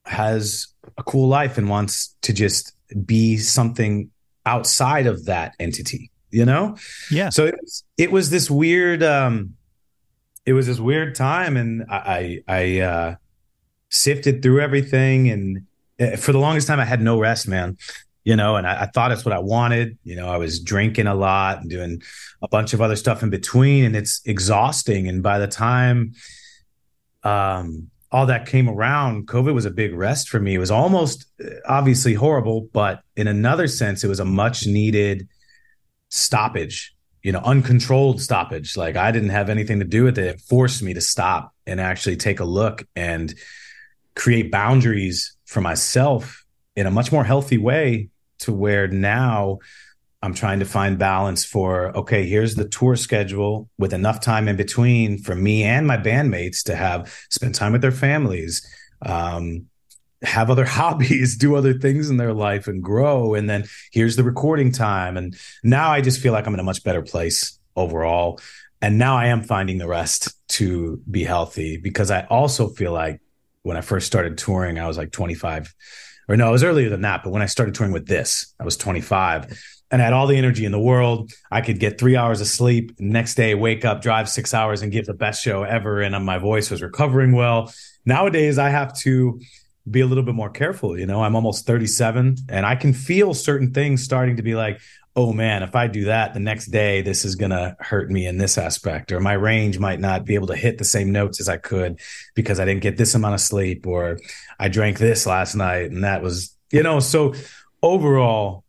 has 0.04 0.68
a 0.96 1.02
cool 1.02 1.26
life 1.26 1.58
and 1.58 1.68
wants 1.68 2.14
to 2.22 2.32
just 2.32 2.72
be 3.04 3.36
something 3.36 4.12
outside 4.46 5.08
of 5.08 5.24
that 5.24 5.56
entity 5.58 6.12
you 6.30 6.44
know? 6.44 6.76
Yeah. 7.10 7.28
So 7.30 7.46
it 7.46 7.54
was, 7.60 7.84
it 7.98 8.12
was 8.12 8.30
this 8.30 8.50
weird, 8.50 9.02
um, 9.02 9.54
it 10.46 10.52
was 10.52 10.66
this 10.66 10.80
weird 10.80 11.14
time 11.14 11.56
and 11.56 11.84
I, 11.90 12.42
I, 12.48 12.54
I 12.56 12.80
uh, 12.80 13.14
sifted 13.88 14.42
through 14.42 14.60
everything. 14.60 15.28
And 15.28 15.66
uh, 16.00 16.16
for 16.16 16.32
the 16.32 16.38
longest 16.38 16.66
time, 16.66 16.80
I 16.80 16.84
had 16.84 17.02
no 17.02 17.18
rest, 17.18 17.46
man, 17.46 17.76
you 18.24 18.36
know, 18.36 18.56
and 18.56 18.66
I, 18.66 18.82
I 18.82 18.86
thought 18.86 19.12
it's 19.12 19.24
what 19.24 19.34
I 19.34 19.38
wanted. 19.38 19.98
You 20.04 20.16
know, 20.16 20.28
I 20.28 20.38
was 20.38 20.60
drinking 20.60 21.06
a 21.06 21.14
lot 21.14 21.60
and 21.60 21.70
doing 21.70 22.02
a 22.42 22.48
bunch 22.48 22.72
of 22.72 22.80
other 22.80 22.96
stuff 22.96 23.22
in 23.22 23.30
between 23.30 23.84
and 23.84 23.94
it's 23.94 24.22
exhausting. 24.24 25.08
And 25.08 25.22
by 25.22 25.38
the 25.38 25.48
time, 25.48 26.14
um, 27.22 27.90
all 28.12 28.26
that 28.26 28.46
came 28.46 28.68
around, 28.68 29.28
COVID 29.28 29.54
was 29.54 29.66
a 29.66 29.70
big 29.70 29.94
rest 29.94 30.28
for 30.28 30.40
me. 30.40 30.54
It 30.54 30.58
was 30.58 30.70
almost 30.70 31.26
uh, 31.44 31.50
obviously 31.66 32.14
horrible, 32.14 32.68
but 32.72 33.02
in 33.16 33.28
another 33.28 33.68
sense, 33.68 34.02
it 34.02 34.08
was 34.08 34.20
a 34.20 34.24
much 34.24 34.66
needed 34.66 35.28
stoppage, 36.10 36.94
you 37.22 37.32
know, 37.32 37.40
uncontrolled 37.40 38.20
stoppage. 38.20 38.76
Like 38.76 38.96
I 38.96 39.10
didn't 39.10 39.30
have 39.30 39.48
anything 39.48 39.78
to 39.78 39.84
do 39.84 40.04
with 40.04 40.18
it. 40.18 40.26
It 40.26 40.40
forced 40.40 40.82
me 40.82 40.94
to 40.94 41.00
stop 41.00 41.54
and 41.66 41.80
actually 41.80 42.16
take 42.16 42.40
a 42.40 42.44
look 42.44 42.86
and 42.94 43.34
create 44.14 44.52
boundaries 44.52 45.36
for 45.46 45.60
myself 45.60 46.44
in 46.76 46.86
a 46.86 46.90
much 46.90 47.10
more 47.10 47.24
healthy 47.24 47.58
way 47.58 48.10
to 48.40 48.52
where 48.52 48.88
now 48.88 49.58
I'm 50.22 50.34
trying 50.34 50.58
to 50.58 50.66
find 50.66 50.98
balance 50.98 51.44
for 51.44 51.96
okay, 51.96 52.26
here's 52.26 52.54
the 52.54 52.68
tour 52.68 52.96
schedule 52.96 53.70
with 53.78 53.94
enough 53.94 54.20
time 54.20 54.48
in 54.48 54.56
between 54.56 55.18
for 55.18 55.34
me 55.34 55.62
and 55.62 55.86
my 55.86 55.96
bandmates 55.96 56.64
to 56.64 56.76
have 56.76 57.14
spend 57.30 57.54
time 57.54 57.72
with 57.72 57.80
their 57.80 57.92
families. 57.92 58.66
Um, 59.02 59.69
have 60.22 60.50
other 60.50 60.64
hobbies, 60.66 61.36
do 61.36 61.56
other 61.56 61.74
things 61.74 62.10
in 62.10 62.16
their 62.16 62.32
life 62.32 62.66
and 62.66 62.82
grow. 62.82 63.34
And 63.34 63.48
then 63.48 63.64
here's 63.92 64.16
the 64.16 64.24
recording 64.24 64.72
time. 64.72 65.16
And 65.16 65.36
now 65.62 65.90
I 65.90 66.00
just 66.00 66.20
feel 66.20 66.32
like 66.32 66.46
I'm 66.46 66.54
in 66.54 66.60
a 66.60 66.64
much 66.64 66.84
better 66.84 67.02
place 67.02 67.58
overall. 67.76 68.40
And 68.82 68.98
now 68.98 69.16
I 69.16 69.26
am 69.26 69.42
finding 69.42 69.78
the 69.78 69.88
rest 69.88 70.34
to 70.50 71.02
be 71.10 71.24
healthy 71.24 71.76
because 71.76 72.10
I 72.10 72.22
also 72.24 72.68
feel 72.68 72.92
like 72.92 73.20
when 73.62 73.76
I 73.76 73.82
first 73.82 74.06
started 74.06 74.38
touring, 74.38 74.78
I 74.78 74.86
was 74.86 74.96
like 74.96 75.12
25 75.12 75.74
or 76.28 76.36
no, 76.36 76.48
it 76.48 76.52
was 76.52 76.64
earlier 76.64 76.88
than 76.88 77.02
that. 77.02 77.24
But 77.24 77.30
when 77.30 77.42
I 77.42 77.46
started 77.46 77.74
touring 77.74 77.92
with 77.92 78.06
this, 78.06 78.54
I 78.58 78.64
was 78.64 78.76
25 78.76 79.60
and 79.90 80.00
I 80.00 80.04
had 80.04 80.12
all 80.12 80.28
the 80.28 80.36
energy 80.36 80.64
in 80.64 80.72
the 80.72 80.80
world. 80.80 81.32
I 81.50 81.60
could 81.60 81.80
get 81.80 81.98
three 81.98 82.16
hours 82.16 82.40
of 82.40 82.46
sleep. 82.46 82.92
Next 83.00 83.34
day, 83.34 83.54
wake 83.54 83.84
up, 83.84 84.00
drive 84.00 84.28
six 84.28 84.54
hours, 84.54 84.82
and 84.82 84.92
give 84.92 85.06
the 85.06 85.14
best 85.14 85.42
show 85.42 85.64
ever. 85.64 86.00
And 86.00 86.24
my 86.24 86.38
voice 86.38 86.70
was 86.70 86.82
recovering 86.82 87.32
well. 87.32 87.72
Nowadays, 88.06 88.58
I 88.58 88.68
have 88.68 88.96
to 88.98 89.40
be 89.88 90.00
a 90.00 90.06
little 90.06 90.24
bit 90.24 90.34
more 90.34 90.50
careful. 90.50 90.98
You 90.98 91.06
know, 91.06 91.22
I'm 91.22 91.34
almost 91.34 91.66
37 91.66 92.36
and 92.48 92.66
I 92.66 92.76
can 92.76 92.92
feel 92.92 93.34
certain 93.34 93.72
things 93.72 94.02
starting 94.02 94.36
to 94.36 94.42
be 94.42 94.54
like, 94.54 94.80
oh 95.16 95.32
man, 95.32 95.62
if 95.62 95.74
I 95.74 95.86
do 95.86 96.04
that 96.04 96.34
the 96.34 96.40
next 96.40 96.66
day, 96.66 97.02
this 97.02 97.24
is 97.24 97.34
going 97.34 97.50
to 97.50 97.76
hurt 97.80 98.10
me 98.10 98.26
in 98.26 98.38
this 98.38 98.56
aspect, 98.56 99.10
or 99.10 99.20
my 99.20 99.32
range 99.32 99.78
might 99.78 99.98
not 99.98 100.24
be 100.24 100.34
able 100.34 100.46
to 100.48 100.56
hit 100.56 100.78
the 100.78 100.84
same 100.84 101.10
notes 101.10 101.40
as 101.40 101.48
I 101.48 101.56
could 101.56 101.98
because 102.34 102.60
I 102.60 102.64
didn't 102.64 102.82
get 102.82 102.96
this 102.96 103.14
amount 103.14 103.34
of 103.34 103.40
sleep, 103.40 103.86
or 103.86 104.18
I 104.58 104.68
drank 104.68 104.98
this 104.98 105.26
last 105.26 105.54
night 105.56 105.90
and 105.90 106.04
that 106.04 106.22
was, 106.22 106.56
you 106.70 106.82
know, 106.82 107.00
so 107.00 107.34
overall, 107.82 108.64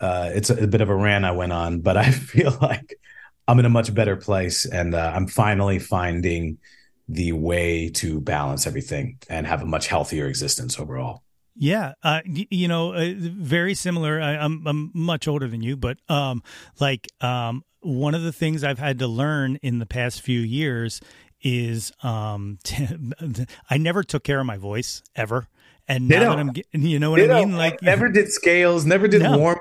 uh, 0.00 0.30
it's 0.32 0.50
a, 0.50 0.64
a, 0.64 0.66
bit 0.66 0.80
of 0.80 0.88
a 0.88 0.94
rant 0.94 1.24
I 1.24 1.32
went 1.32 1.52
on, 1.52 1.80
but 1.80 1.96
I 1.98 2.10
feel 2.10 2.56
like 2.60 2.98
I'm 3.48 3.58
in 3.58 3.64
a 3.64 3.70
much 3.70 3.92
better 3.92 4.16
place 4.16 4.66
and 4.66 4.94
uh, 4.94 5.12
I'm 5.14 5.26
finally 5.26 5.78
finding 5.78 6.58
the 7.08 7.32
way 7.32 7.88
to 7.90 8.20
balance 8.20 8.66
everything 8.66 9.18
and 9.28 9.46
have 9.46 9.62
a 9.62 9.66
much 9.66 9.88
healthier 9.88 10.26
existence 10.26 10.78
overall. 10.78 11.22
Yeah, 11.54 11.92
uh, 12.02 12.20
you 12.24 12.66
know, 12.66 12.94
uh, 12.94 13.12
very 13.14 13.74
similar. 13.74 14.20
I, 14.20 14.34
am 14.34 14.66
I'm, 14.66 14.66
I'm 14.66 14.90
much 14.94 15.28
older 15.28 15.46
than 15.48 15.62
you, 15.62 15.76
but 15.76 15.98
um, 16.08 16.42
like 16.80 17.08
um, 17.20 17.62
one 17.80 18.14
of 18.14 18.22
the 18.22 18.32
things 18.32 18.64
I've 18.64 18.78
had 18.78 18.98
to 19.00 19.06
learn 19.06 19.56
in 19.56 19.78
the 19.78 19.86
past 19.86 20.22
few 20.22 20.40
years 20.40 21.00
is 21.42 21.92
um, 22.02 22.58
I 23.70 23.76
never 23.76 24.02
took 24.02 24.24
care 24.24 24.40
of 24.40 24.46
my 24.46 24.56
voice 24.56 25.02
ever, 25.14 25.46
and 25.86 26.08
now 26.08 26.34
that 26.34 26.38
I'm, 26.38 26.52
you 26.72 26.98
know 26.98 27.10
what 27.10 27.20
I 27.20 27.44
mean, 27.44 27.56
like 27.56 27.82
never 27.82 28.08
did 28.08 28.32
scales, 28.32 28.86
never 28.86 29.06
did 29.06 29.22
no. 29.22 29.36
warm 29.36 29.60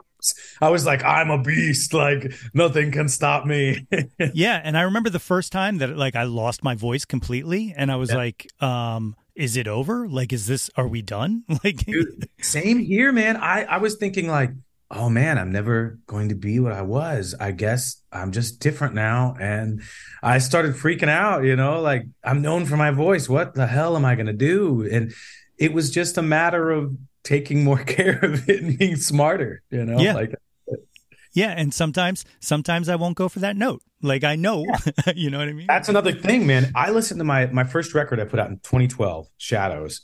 I 0.62 0.70
was 0.70 0.86
like, 0.86 1.04
I'm 1.04 1.30
a 1.30 1.42
beast. 1.42 1.94
Like 1.94 2.34
nothing 2.54 2.92
can 2.92 3.10
stop 3.10 3.46
me. 3.46 3.88
yeah. 4.34 4.62
And 4.64 4.78
I 4.78 4.82
remember 4.84 5.10
the 5.10 5.20
first 5.20 5.52
time 5.52 5.80
that 5.80 5.96
like 5.98 6.16
I 6.16 6.24
lost 6.24 6.64
my 6.64 6.76
voice 6.76 7.06
completely 7.06 7.74
and 7.76 7.92
I 7.92 7.96
was 7.96 8.12
yeah. 8.12 8.18
like, 8.18 8.48
um, 8.62 9.16
is 9.36 9.58
it 9.58 9.68
over? 9.68 10.08
Like, 10.08 10.34
is 10.34 10.48
this, 10.48 10.70
are 10.76 10.88
we 10.88 11.02
done? 11.02 11.44
Like, 11.64 11.78
Dude, 11.78 12.30
same 12.40 12.80
here, 12.80 13.12
man. 13.12 13.38
I, 13.38 13.64
I 13.64 13.78
was 13.78 13.96
thinking 13.96 14.28
like, 14.28 14.52
oh 14.90 15.10
man, 15.10 15.38
I'm 15.38 15.52
never 15.52 16.00
going 16.06 16.30
to 16.30 16.36
be 16.36 16.60
what 16.60 16.74
I 16.74 16.82
was. 16.82 17.34
I 17.40 17.52
guess 17.52 18.02
I'm 18.12 18.32
just 18.32 18.60
different 18.60 18.94
now. 18.94 19.36
And 19.40 19.82
I 20.22 20.40
started 20.40 20.76
freaking 20.76 21.08
out, 21.08 21.44
you 21.44 21.56
know, 21.56 21.82
like 21.82 22.04
I'm 22.24 22.42
known 22.42 22.66
for 22.66 22.78
my 22.78 22.92
voice. 22.92 23.30
What 23.30 23.54
the 23.54 23.68
hell 23.68 23.96
am 23.96 24.06
I 24.06 24.16
going 24.16 24.28
to 24.28 24.34
do? 24.34 24.88
And 24.92 25.14
it 25.58 25.74
was 25.74 25.92
just 25.92 26.18
a 26.18 26.22
matter 26.22 26.72
of 26.72 26.98
taking 27.24 27.64
more 27.64 27.84
care 27.84 28.20
of 28.24 28.48
it 28.50 28.62
and 28.62 28.78
being 28.78 28.96
smarter, 28.96 29.64
you 29.70 29.86
know? 29.86 30.00
Yeah. 30.00 30.14
Like 30.14 30.36
yeah, 31.34 31.54
and 31.56 31.74
sometimes 31.74 32.26
sometimes 32.40 32.90
I 32.90 32.96
won't 32.96 33.16
go 33.16 33.30
for 33.30 33.40
that 33.40 33.56
note. 33.56 33.82
Like 34.02 34.24
I 34.24 34.36
know, 34.36 34.66
yeah. 34.68 35.14
you 35.16 35.30
know 35.30 35.40
what 35.40 35.48
I 35.48 35.54
mean? 35.54 35.68
That's 35.68 35.90
another 35.90 36.12
thing, 36.12 36.46
man. 36.46 36.72
I 36.76 36.92
listened 36.92 37.20
to 37.20 37.24
my 37.24 37.46
my 37.48 37.64
first 37.64 37.94
record 37.94 38.20
I 38.20 38.26
put 38.26 38.40
out 38.40 38.50
in 38.50 38.58
2012, 38.58 39.28
Shadows, 39.38 40.02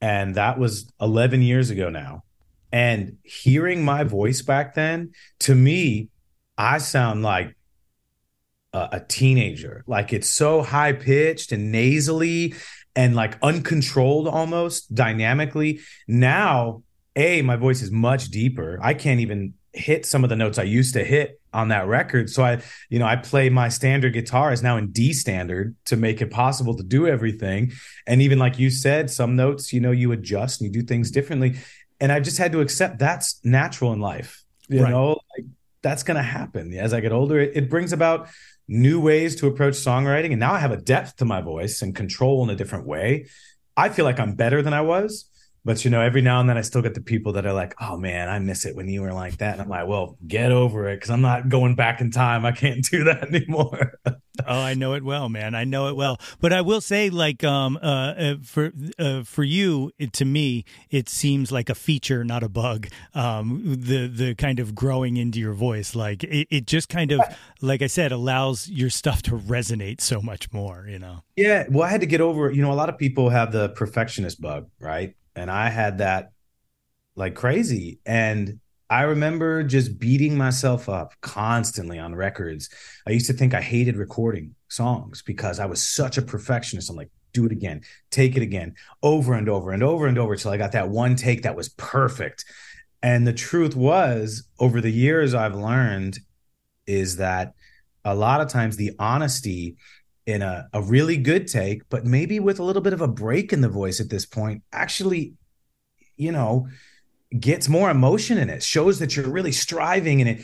and 0.00 0.34
that 0.34 0.58
was 0.58 0.92
11 1.00 1.42
years 1.42 1.70
ago 1.70 1.88
now. 1.88 2.24
And 2.72 3.16
hearing 3.22 3.84
my 3.84 4.04
voice 4.04 4.42
back 4.42 4.74
then, 4.74 5.12
to 5.40 5.54
me, 5.54 6.10
I 6.58 6.78
sound 6.78 7.22
like 7.22 7.56
a, 8.72 8.88
a 8.92 9.00
teenager. 9.00 9.82
Like 9.86 10.12
it's 10.12 10.28
so 10.28 10.62
high 10.62 10.92
pitched 10.92 11.52
and 11.52 11.72
nasally 11.72 12.54
and 12.96 13.14
like 13.14 13.38
uncontrolled 13.42 14.26
almost 14.26 14.92
dynamically. 14.94 15.80
Now, 16.08 16.82
A, 17.14 17.42
my 17.42 17.56
voice 17.56 17.82
is 17.82 17.90
much 17.90 18.30
deeper. 18.30 18.80
I 18.82 18.94
can't 18.94 19.20
even 19.20 19.54
hit 19.74 20.06
some 20.06 20.24
of 20.24 20.30
the 20.30 20.36
notes 20.36 20.58
I 20.58 20.62
used 20.62 20.94
to 20.94 21.04
hit 21.04 21.38
on 21.52 21.68
that 21.68 21.86
record. 21.86 22.30
So 22.30 22.42
I, 22.42 22.62
you 22.88 22.98
know, 22.98 23.06
I 23.06 23.16
play 23.16 23.50
my 23.50 23.68
standard 23.68 24.14
guitar 24.14 24.52
is 24.52 24.62
now 24.62 24.78
in 24.78 24.88
D 24.88 25.12
standard 25.12 25.76
to 25.84 25.96
make 25.96 26.22
it 26.22 26.30
possible 26.30 26.74
to 26.76 26.82
do 26.82 27.06
everything. 27.06 27.72
And 28.06 28.22
even 28.22 28.38
like 28.38 28.58
you 28.58 28.70
said, 28.70 29.10
some 29.10 29.36
notes, 29.36 29.72
you 29.72 29.80
know, 29.80 29.90
you 29.90 30.12
adjust 30.12 30.60
and 30.60 30.74
you 30.74 30.80
do 30.80 30.86
things 30.86 31.10
differently. 31.10 31.56
And 32.00 32.10
I've 32.10 32.22
just 32.22 32.38
had 32.38 32.52
to 32.52 32.60
accept 32.60 32.98
that's 32.98 33.38
natural 33.44 33.92
in 33.92 34.00
life. 34.00 34.42
You 34.68 34.82
right. 34.82 34.90
know, 34.90 35.20
like 35.36 35.46
that's 35.82 36.02
going 36.02 36.16
to 36.16 36.22
happen 36.22 36.72
as 36.74 36.92
I 36.92 37.00
get 37.00 37.12
older. 37.12 37.38
It, 37.38 37.52
it 37.54 37.70
brings 37.70 37.92
about 37.92 38.28
new 38.68 39.00
ways 39.00 39.36
to 39.36 39.46
approach 39.46 39.74
songwriting. 39.74 40.30
And 40.30 40.40
now 40.40 40.52
I 40.52 40.58
have 40.58 40.72
a 40.72 40.76
depth 40.76 41.16
to 41.16 41.24
my 41.24 41.40
voice 41.40 41.82
and 41.82 41.94
control 41.94 42.42
in 42.44 42.50
a 42.50 42.56
different 42.56 42.86
way. 42.86 43.26
I 43.76 43.88
feel 43.90 44.04
like 44.04 44.18
I'm 44.18 44.34
better 44.34 44.62
than 44.62 44.72
I 44.72 44.80
was. 44.80 45.30
But 45.66 45.84
you 45.84 45.90
know, 45.90 46.00
every 46.00 46.22
now 46.22 46.38
and 46.38 46.48
then 46.48 46.56
I 46.56 46.60
still 46.60 46.80
get 46.80 46.94
the 46.94 47.00
people 47.00 47.32
that 47.32 47.44
are 47.44 47.52
like, 47.52 47.74
"Oh 47.80 47.96
man, 47.96 48.28
I 48.28 48.38
miss 48.38 48.64
it 48.64 48.76
when 48.76 48.86
you 48.86 49.02
were 49.02 49.12
like 49.12 49.38
that." 49.38 49.54
And 49.54 49.60
I'm 49.60 49.68
like, 49.68 49.88
"Well, 49.88 50.16
get 50.24 50.52
over 50.52 50.88
it, 50.88 50.98
because 50.98 51.10
I'm 51.10 51.22
not 51.22 51.48
going 51.48 51.74
back 51.74 52.00
in 52.00 52.12
time. 52.12 52.46
I 52.46 52.52
can't 52.52 52.88
do 52.88 53.02
that 53.02 53.24
anymore." 53.34 53.98
oh, 54.06 54.14
I 54.46 54.74
know 54.74 54.94
it 54.94 55.02
well, 55.02 55.28
man. 55.28 55.56
I 55.56 55.64
know 55.64 55.88
it 55.88 55.96
well. 55.96 56.20
But 56.40 56.52
I 56.52 56.60
will 56.60 56.80
say, 56.80 57.10
like, 57.10 57.42
um, 57.42 57.80
uh, 57.82 58.14
uh 58.16 58.34
for 58.44 58.70
uh, 58.96 59.24
for 59.24 59.42
you, 59.42 59.90
it, 59.98 60.12
to 60.12 60.24
me, 60.24 60.64
it 60.88 61.08
seems 61.08 61.50
like 61.50 61.68
a 61.68 61.74
feature, 61.74 62.22
not 62.22 62.44
a 62.44 62.48
bug. 62.48 62.86
Um, 63.12 63.62
the 63.64 64.06
the 64.06 64.36
kind 64.36 64.60
of 64.60 64.72
growing 64.72 65.16
into 65.16 65.40
your 65.40 65.54
voice, 65.54 65.96
like 65.96 66.22
it, 66.22 66.46
it 66.48 66.66
just 66.68 66.88
kind 66.88 67.10
of, 67.10 67.20
like 67.60 67.82
I 67.82 67.88
said, 67.88 68.12
allows 68.12 68.68
your 68.68 68.90
stuff 68.90 69.20
to 69.22 69.32
resonate 69.32 70.00
so 70.00 70.22
much 70.22 70.52
more. 70.52 70.86
You 70.88 71.00
know. 71.00 71.24
Yeah. 71.34 71.64
Well, 71.68 71.82
I 71.82 71.90
had 71.90 72.02
to 72.02 72.06
get 72.06 72.20
over. 72.20 72.52
You 72.52 72.62
know, 72.62 72.70
a 72.70 72.78
lot 72.78 72.88
of 72.88 72.96
people 72.96 73.30
have 73.30 73.50
the 73.50 73.70
perfectionist 73.70 74.40
bug, 74.40 74.70
right? 74.78 75.16
And 75.36 75.50
I 75.50 75.68
had 75.68 75.98
that 75.98 76.32
like 77.14 77.34
crazy. 77.34 78.00
And 78.04 78.60
I 78.88 79.02
remember 79.02 79.62
just 79.62 79.98
beating 79.98 80.36
myself 80.36 80.88
up 80.88 81.12
constantly 81.20 81.98
on 81.98 82.14
records. 82.14 82.68
I 83.06 83.10
used 83.10 83.26
to 83.26 83.32
think 83.32 83.52
I 83.52 83.60
hated 83.60 83.96
recording 83.96 84.54
songs 84.68 85.22
because 85.22 85.58
I 85.58 85.66
was 85.66 85.82
such 85.82 86.18
a 86.18 86.22
perfectionist. 86.22 86.90
I'm 86.90 86.96
like, 86.96 87.10
do 87.32 87.46
it 87.46 87.52
again, 87.52 87.82
take 88.10 88.36
it 88.36 88.42
again, 88.42 88.74
over 89.02 89.34
and 89.34 89.48
over 89.48 89.72
and 89.72 89.82
over 89.82 90.06
and 90.06 90.18
over 90.18 90.36
till 90.36 90.52
I 90.52 90.56
got 90.56 90.72
that 90.72 90.88
one 90.88 91.16
take 91.16 91.42
that 91.42 91.56
was 91.56 91.68
perfect. 91.70 92.44
And 93.02 93.26
the 93.26 93.32
truth 93.32 93.76
was, 93.76 94.48
over 94.58 94.80
the 94.80 94.90
years, 94.90 95.34
I've 95.34 95.54
learned 95.54 96.18
is 96.86 97.16
that 97.16 97.52
a 98.04 98.14
lot 98.14 98.40
of 98.40 98.48
times 98.48 98.76
the 98.76 98.92
honesty 98.98 99.76
in 100.26 100.42
a, 100.42 100.68
a 100.72 100.82
really 100.82 101.16
good 101.16 101.46
take, 101.46 101.88
but 101.88 102.04
maybe 102.04 102.40
with 102.40 102.58
a 102.58 102.62
little 102.62 102.82
bit 102.82 102.92
of 102.92 103.00
a 103.00 103.08
break 103.08 103.52
in 103.52 103.60
the 103.60 103.68
voice 103.68 104.00
at 104.00 104.10
this 104.10 104.26
point, 104.26 104.62
actually, 104.72 105.34
you 106.16 106.32
know, 106.32 106.68
gets 107.38 107.68
more 107.68 107.90
emotion 107.90 108.38
in 108.38 108.50
it, 108.50 108.62
shows 108.62 108.98
that 108.98 109.16
you're 109.16 109.28
really 109.28 109.52
striving 109.52 110.20
in 110.20 110.26
it 110.26 110.42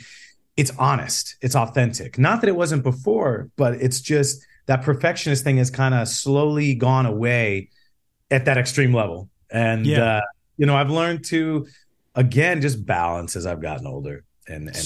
it's 0.57 0.71
honest, 0.79 1.37
it's 1.41 1.57
authentic. 1.57 2.19
Not 2.19 2.41
that 2.43 2.49
it 2.49 2.57
wasn't 2.57 2.83
before, 2.83 3.51
but 3.57 3.75
it's 3.75 4.01
just 4.01 4.45
that 4.67 4.83
perfectionist 4.83 5.45
thing 5.45 5.57
has 5.57 5.71
kind 5.71 5.95
of 5.95 6.09
slowly 6.09 6.75
gone 6.75 7.07
away 7.07 7.71
at 8.31 8.45
that 8.45 8.59
extreme 8.59 8.95
level. 8.95 9.31
And 9.51 9.87
yeah. 9.87 10.17
uh, 10.17 10.21
you 10.57 10.67
know, 10.67 10.77
I've 10.77 10.91
learned 10.91 11.25
to 11.27 11.67
again 12.15 12.61
just 12.61 12.85
balance 12.85 13.37
as 13.37 13.47
I've 13.47 13.63
gotten 13.63 13.87
older 13.87 14.25
and, 14.47 14.69
and. 14.69 14.77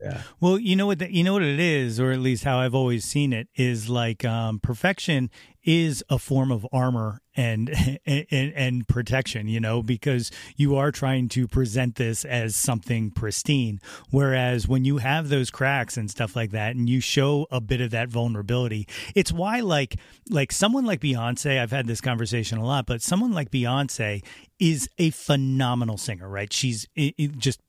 Yeah. 0.00 0.22
Well, 0.40 0.58
you 0.58 0.76
know 0.76 0.86
what 0.86 1.00
the, 1.00 1.12
you 1.12 1.24
know 1.24 1.32
what 1.32 1.42
it 1.42 1.58
is, 1.58 1.98
or 1.98 2.12
at 2.12 2.20
least 2.20 2.44
how 2.44 2.58
I've 2.58 2.74
always 2.74 3.04
seen 3.04 3.32
it 3.32 3.48
is 3.56 3.88
like 3.88 4.24
um, 4.24 4.60
perfection 4.60 5.28
is 5.64 6.04
a 6.08 6.18
form 6.18 6.52
of 6.52 6.66
armor 6.72 7.20
and, 7.38 7.70
and 8.06 8.26
and 8.30 8.88
protection, 8.88 9.46
you 9.46 9.60
know, 9.60 9.82
because 9.82 10.30
you 10.56 10.76
are 10.76 10.90
trying 10.90 11.28
to 11.28 11.46
present 11.46 11.96
this 11.96 12.24
as 12.24 12.56
something 12.56 13.10
pristine. 13.10 13.80
Whereas 14.10 14.66
when 14.66 14.84
you 14.84 14.98
have 14.98 15.28
those 15.28 15.50
cracks 15.50 15.96
and 15.96 16.10
stuff 16.10 16.34
like 16.34 16.50
that, 16.50 16.74
and 16.74 16.88
you 16.88 17.00
show 17.00 17.46
a 17.50 17.60
bit 17.60 17.80
of 17.80 17.90
that 17.90 18.08
vulnerability, 18.08 18.88
it's 19.14 19.32
why 19.32 19.60
like 19.60 19.96
like 20.30 20.52
someone 20.52 20.84
like 20.84 21.00
Beyonce. 21.00 21.60
I've 21.60 21.70
had 21.70 21.86
this 21.86 22.00
conversation 22.00 22.58
a 22.58 22.64
lot, 22.64 22.86
but 22.86 23.02
someone 23.02 23.32
like 23.32 23.50
Beyonce 23.50 24.24
is 24.58 24.88
a 24.98 25.10
phenomenal 25.10 25.96
singer, 25.96 26.28
right? 26.28 26.52
She's 26.52 26.88
it, 26.96 27.14
it 27.18 27.38
just 27.38 27.60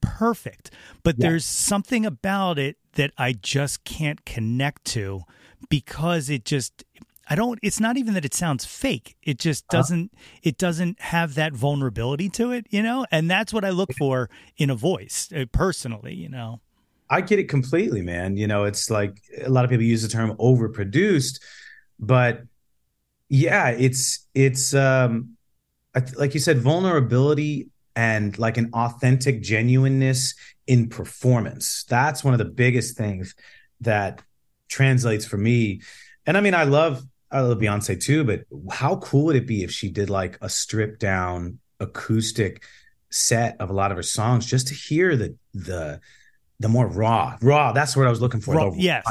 perfect, 0.00 0.70
but 1.02 1.16
yeah. 1.18 1.28
there's 1.28 1.44
something 1.44 2.04
about 2.04 2.58
it 2.58 2.76
that 2.94 3.12
I 3.16 3.32
just 3.32 3.84
can't 3.84 4.24
connect 4.24 4.84
to 4.86 5.22
because 5.68 6.30
it 6.30 6.44
just 6.44 6.84
I 7.30 7.34
don't 7.34 7.58
it's 7.62 7.78
not 7.78 7.96
even 7.96 8.14
that 8.14 8.24
it 8.24 8.34
sounds 8.34 8.64
fake. 8.64 9.16
It 9.22 9.38
just 9.38 9.64
uh-huh. 9.64 9.78
doesn't 9.78 10.10
uh, 10.14 10.18
it 10.42 10.58
doesn't 10.58 11.00
have 11.00 11.34
that 11.34 11.52
vulnerability 11.52 12.28
to 12.30 12.52
it, 12.52 12.66
you 12.70 12.82
know? 12.82 13.06
And 13.10 13.30
that's 13.30 13.52
what 13.52 13.64
I 13.64 13.70
look 13.70 13.92
for 13.94 14.30
in 14.56 14.70
a 14.70 14.74
voice, 14.74 15.30
uh, 15.34 15.44
personally, 15.52 16.14
you 16.14 16.28
know. 16.28 16.60
I 17.10 17.20
get 17.20 17.38
it 17.38 17.48
completely, 17.48 18.02
man. 18.02 18.36
You 18.36 18.46
know, 18.46 18.64
it's 18.64 18.90
like 18.90 19.22
a 19.42 19.48
lot 19.48 19.64
of 19.64 19.70
people 19.70 19.84
use 19.84 20.02
the 20.02 20.08
term 20.08 20.36
overproduced, 20.36 21.40
but 21.98 22.42
yeah, 23.28 23.68
it's 23.68 24.26
it's 24.34 24.74
um 24.74 25.36
like 26.16 26.34
you 26.34 26.40
said 26.40 26.58
vulnerability 26.58 27.68
and 27.98 28.38
like 28.38 28.56
an 28.58 28.70
authentic 28.74 29.42
genuineness 29.42 30.36
in 30.68 30.88
performance. 30.88 31.84
That's 31.88 32.22
one 32.22 32.32
of 32.32 32.38
the 32.38 32.44
biggest 32.44 32.96
things 32.96 33.34
that 33.80 34.22
translates 34.68 35.26
for 35.26 35.36
me. 35.36 35.82
And 36.24 36.36
I 36.36 36.40
mean, 36.40 36.54
I 36.54 36.62
love 36.62 37.02
I 37.28 37.40
love 37.40 37.58
Beyonce 37.58 38.00
too, 38.00 38.22
but 38.22 38.44
how 38.70 38.98
cool 38.98 39.24
would 39.24 39.34
it 39.36 39.48
be 39.48 39.64
if 39.64 39.72
she 39.72 39.90
did 39.90 40.10
like 40.10 40.38
a 40.40 40.48
stripped 40.48 41.00
down 41.00 41.58
acoustic 41.80 42.62
set 43.10 43.60
of 43.60 43.68
a 43.68 43.72
lot 43.72 43.90
of 43.90 43.96
her 43.96 44.02
songs 44.04 44.46
just 44.46 44.68
to 44.68 44.74
hear 44.74 45.16
the 45.16 45.34
the 45.52 46.00
the 46.60 46.68
more 46.68 46.86
raw 46.88 47.36
raw 47.40 47.72
that's 47.72 47.96
what 47.96 48.06
i 48.06 48.10
was 48.10 48.20
looking 48.20 48.40
for 48.40 48.54
raw, 48.54 48.70
yes 48.74 49.04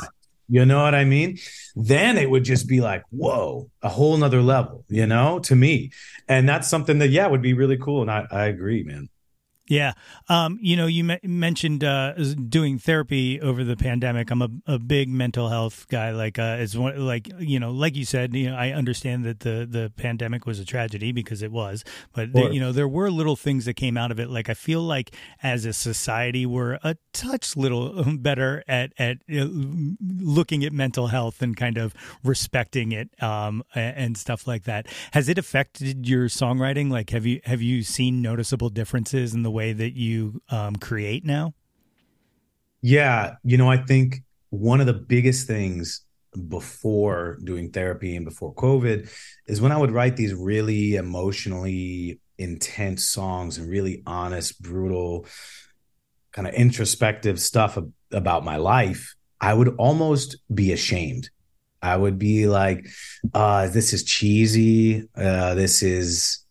you 0.50 0.66
know 0.66 0.82
what 0.84 0.96
i 0.96 1.04
mean? 1.04 1.38
Then 1.76 2.18
it 2.18 2.30
would 2.30 2.44
just 2.44 2.68
be 2.68 2.82
like 2.82 3.04
whoa 3.10 3.70
a 3.82 3.90
whole 3.90 4.18
nother 4.18 4.42
level 4.42 4.86
you 4.88 5.06
know 5.06 5.40
to 5.40 5.56
me. 5.56 5.92
And 6.28 6.48
that's 6.48 6.68
something 6.68 7.00
that 7.00 7.10
yeah 7.10 7.28
would 7.28 7.42
be 7.42 7.54
really 7.54 7.78
cool. 7.78 8.02
And 8.02 8.12
i, 8.12 8.28
I 8.32 8.46
agree 8.46 8.84
man 8.84 9.10
yeah. 9.68 9.94
Um, 10.30 10.58
you 10.62 10.76
know, 10.76 10.88
you 10.88 11.04
me- 11.04 11.20
mentioned 11.24 11.84
uh, 11.84 12.14
doing 12.14 12.80
therapy 12.80 13.40
over 13.42 13.64
the 13.64 13.76
pandemic. 13.76 14.32
I'm 14.32 14.42
a, 14.42 14.50
a 14.66 14.80
big 14.80 15.10
mental 15.10 15.50
health 15.50 15.88
guy. 15.90 16.12
Like, 16.12 16.40
uh, 16.40 16.66
one, 16.74 17.06
like, 17.06 17.30
you 17.40 17.60
know, 17.60 17.72
like 17.72 17.96
you 17.96 18.06
said, 18.06 18.36
you 18.36 18.50
know, 18.50 18.56
I 18.56 18.72
understand 18.72 19.26
that 19.26 19.42
the, 19.42 19.68
the 19.70 19.92
pandemic 19.96 20.46
was 20.46 20.60
a 20.60 20.66
tragedy 20.66 21.12
because 21.12 21.42
it 21.42 21.52
was, 21.52 21.84
but, 22.14 22.34
the, 22.34 22.50
you 22.50 22.60
know, 22.60 22.72
there 22.72 22.88
were 22.88 23.12
little 23.12 23.36
things 23.36 23.66
that 23.66 23.76
came 23.76 23.98
out 23.98 24.12
of 24.12 24.20
it. 24.20 24.30
Like, 24.30 24.50
I 24.50 24.54
feel 24.54 24.82
like 24.82 25.14
as 25.44 25.66
a 25.66 25.74
society, 25.74 26.46
we're 26.46 26.80
a 26.84 26.98
touch 27.14 27.56
little 27.58 28.04
better 28.18 28.64
at, 28.68 28.94
at 28.98 29.18
you 29.28 29.98
looking 30.02 30.64
at 30.64 30.74
mental 30.74 31.08
health 31.08 31.42
and 31.42 31.56
kind 31.58 31.78
of 31.78 31.94
respecting 32.24 32.92
it 32.92 33.10
um, 33.22 33.64
and 33.76 34.18
stuff 34.18 34.48
like 34.48 34.64
that. 34.64 34.88
Has 35.12 35.30
it 35.30 35.38
affected 35.38 36.08
your 36.08 36.28
songwriting? 36.28 36.90
Like, 36.90 37.10
have 37.10 37.26
you, 37.26 37.42
have 37.46 37.62
you 37.62 37.84
seen 37.84 38.22
noticeable 38.22 38.70
differences 38.70 39.34
in 39.34 39.44
the 39.44 39.52
way 39.58 39.74
that 39.74 39.94
you 39.98 40.42
um, 40.50 40.76
create 40.76 41.26
now? 41.26 41.54
Yeah, 42.82 43.36
you 43.44 43.58
know, 43.58 43.70
I 43.70 43.78
think 43.78 44.22
one 44.50 44.80
of 44.80 44.88
the 44.88 44.94
biggest 44.94 45.48
things 45.48 46.06
before 46.48 47.38
doing 47.44 47.72
therapy 47.72 48.16
and 48.16 48.24
before 48.24 48.54
COVID 48.54 49.10
is 49.48 49.60
when 49.60 49.72
I 49.72 49.78
would 49.78 49.92
write 49.92 50.16
these 50.16 50.34
really 50.34 50.96
emotionally 50.96 52.20
intense 52.38 53.06
songs 53.06 53.58
and 53.58 53.68
really 53.68 54.04
honest, 54.06 54.62
brutal, 54.62 55.26
kind 56.32 56.48
of 56.48 56.54
introspective 56.54 57.40
stuff 57.40 57.78
about 58.12 58.46
my 58.46 58.58
life, 58.58 59.16
I 59.42 59.54
would 59.54 59.76
almost 59.78 60.38
be 60.54 60.72
ashamed. 60.72 61.30
I 61.82 61.96
would 61.98 62.20
be 62.20 62.48
like, 62.48 62.88
uh, 63.34 63.70
this 63.70 63.94
is 63.94 64.04
cheesy. 64.04 65.08
Uh, 65.16 65.56
this 65.56 65.82
is 65.82 66.46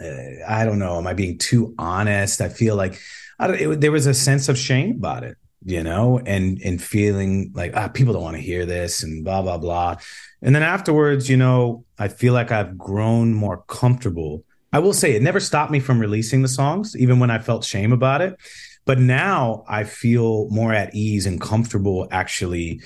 I 0.00 0.64
don't 0.64 0.78
know. 0.78 0.98
Am 0.98 1.06
I 1.06 1.14
being 1.14 1.38
too 1.38 1.74
honest? 1.78 2.40
I 2.40 2.48
feel 2.48 2.76
like 2.76 3.00
I 3.38 3.48
it, 3.52 3.80
there 3.80 3.92
was 3.92 4.06
a 4.06 4.14
sense 4.14 4.48
of 4.48 4.58
shame 4.58 4.92
about 4.92 5.24
it, 5.24 5.36
you 5.64 5.82
know, 5.82 6.20
and 6.24 6.60
and 6.64 6.82
feeling 6.82 7.52
like 7.54 7.72
ah, 7.74 7.88
people 7.88 8.12
don't 8.12 8.22
want 8.22 8.36
to 8.36 8.42
hear 8.42 8.66
this 8.66 9.02
and 9.02 9.24
blah 9.24 9.42
blah 9.42 9.58
blah. 9.58 9.96
And 10.42 10.54
then 10.54 10.62
afterwards, 10.62 11.28
you 11.28 11.36
know, 11.36 11.84
I 11.98 12.08
feel 12.08 12.32
like 12.32 12.52
I've 12.52 12.76
grown 12.76 13.34
more 13.34 13.64
comfortable. 13.68 14.44
I 14.72 14.80
will 14.80 14.92
say 14.92 15.14
it 15.14 15.22
never 15.22 15.40
stopped 15.40 15.70
me 15.70 15.80
from 15.80 16.00
releasing 16.00 16.42
the 16.42 16.48
songs, 16.48 16.96
even 16.96 17.20
when 17.20 17.30
I 17.30 17.38
felt 17.38 17.64
shame 17.64 17.92
about 17.92 18.20
it. 18.20 18.36
But 18.84 18.98
now 18.98 19.64
I 19.68 19.84
feel 19.84 20.48
more 20.50 20.74
at 20.74 20.94
ease 20.94 21.26
and 21.26 21.40
comfortable 21.40 22.08
actually 22.10 22.82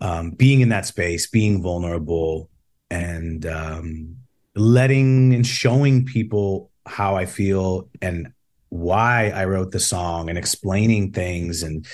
um, 0.00 0.32
being 0.32 0.60
in 0.60 0.68
that 0.70 0.84
space, 0.84 1.26
being 1.26 1.62
vulnerable, 1.62 2.50
and 2.90 3.46
um, 3.46 4.16
letting 4.56 5.34
and 5.34 5.46
showing 5.46 6.04
people 6.04 6.70
how 6.86 7.14
I 7.14 7.26
feel 7.26 7.88
and 8.00 8.32
why 8.70 9.30
I 9.34 9.44
wrote 9.44 9.70
the 9.70 9.80
song 9.80 10.28
and 10.28 10.38
explaining 10.38 11.12
things 11.12 11.62
and 11.62 11.86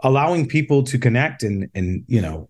allowing 0.00 0.48
people 0.48 0.82
to 0.84 0.98
connect 0.98 1.42
and 1.42 1.70
and 1.74 2.04
you 2.08 2.20
know 2.20 2.48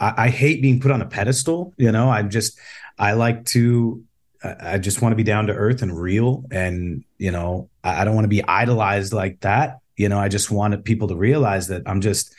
I, 0.00 0.24
I 0.24 0.28
hate 0.28 0.60
being 0.62 0.80
put 0.80 0.90
on 0.90 1.00
a 1.00 1.06
pedestal 1.06 1.74
you 1.76 1.92
know? 1.92 2.10
I'm 2.10 2.28
just 2.28 2.58
I 2.98 3.12
like 3.12 3.44
to 3.46 4.02
I 4.42 4.78
just 4.78 5.02
want 5.02 5.12
to 5.12 5.16
be 5.16 5.24
down 5.24 5.46
to 5.46 5.52
earth 5.52 5.82
and 5.82 5.98
real 5.98 6.44
and 6.50 7.04
you 7.18 7.30
know 7.30 7.70
I, 7.82 8.02
I 8.02 8.04
don't 8.04 8.14
want 8.14 8.24
to 8.24 8.28
be 8.28 8.44
idolized 8.44 9.12
like 9.12 9.40
that. 9.40 9.78
You 9.96 10.08
know 10.08 10.18
I 10.18 10.28
just 10.28 10.50
wanted 10.50 10.84
people 10.84 11.08
to 11.08 11.16
realize 11.16 11.68
that 11.68 11.82
I'm 11.86 12.00
just 12.00 12.34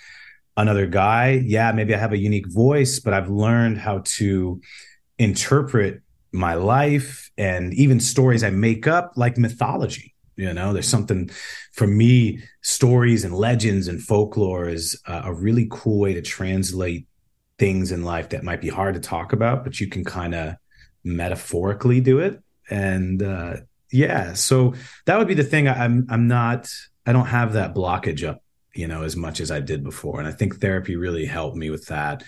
another 0.57 0.87
guy. 0.87 1.41
Yeah 1.43 1.71
maybe 1.71 1.95
I 1.95 1.97
have 1.97 2.13
a 2.13 2.17
unique 2.17 2.47
voice 2.47 2.99
but 2.99 3.13
I've 3.13 3.29
learned 3.29 3.77
how 3.77 4.01
to 4.17 4.61
interpret 5.17 6.01
my 6.31 6.53
life 6.53 7.31
and 7.37 7.73
even 7.73 7.99
stories 7.99 8.43
I 8.43 8.49
make 8.49 8.87
up 8.87 9.13
like 9.15 9.37
mythology. 9.37 10.13
You 10.35 10.53
know, 10.53 10.71
there's 10.71 10.87
something 10.87 11.29
for 11.73 11.85
me, 11.85 12.41
stories 12.61 13.25
and 13.25 13.35
legends 13.35 13.87
and 13.87 14.01
folklore 14.01 14.69
is 14.69 14.99
a, 15.05 15.23
a 15.25 15.33
really 15.33 15.67
cool 15.69 15.99
way 15.99 16.13
to 16.13 16.21
translate 16.21 17.07
things 17.57 17.91
in 17.91 18.03
life 18.03 18.29
that 18.29 18.43
might 18.43 18.61
be 18.61 18.69
hard 18.69 18.93
to 18.93 19.01
talk 19.01 19.33
about, 19.33 19.63
but 19.65 19.81
you 19.81 19.87
can 19.87 20.05
kind 20.05 20.33
of 20.33 20.55
metaphorically 21.03 21.99
do 21.99 22.19
it. 22.19 22.41
And 22.69 23.21
uh, 23.21 23.57
yeah, 23.91 24.33
so 24.33 24.75
that 25.05 25.17
would 25.17 25.27
be 25.27 25.33
the 25.33 25.43
thing. 25.43 25.67
I'm 25.67 26.07
I'm 26.09 26.27
not 26.27 26.69
I 27.05 27.11
don't 27.11 27.25
have 27.25 27.53
that 27.53 27.73
blockage 27.73 28.27
up, 28.27 28.41
you 28.73 28.87
know, 28.87 29.03
as 29.03 29.15
much 29.15 29.41
as 29.41 29.51
I 29.51 29.59
did 29.59 29.83
before. 29.83 30.19
And 30.19 30.27
I 30.27 30.31
think 30.31 30.55
therapy 30.61 30.95
really 30.95 31.25
helped 31.25 31.57
me 31.57 31.69
with 31.69 31.87
that. 31.87 32.23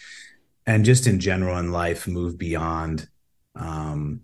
And 0.65 0.85
just 0.85 1.07
in 1.07 1.19
general 1.19 1.57
in 1.57 1.71
life, 1.71 2.07
move 2.07 2.37
beyond 2.37 3.07
um, 3.55 4.21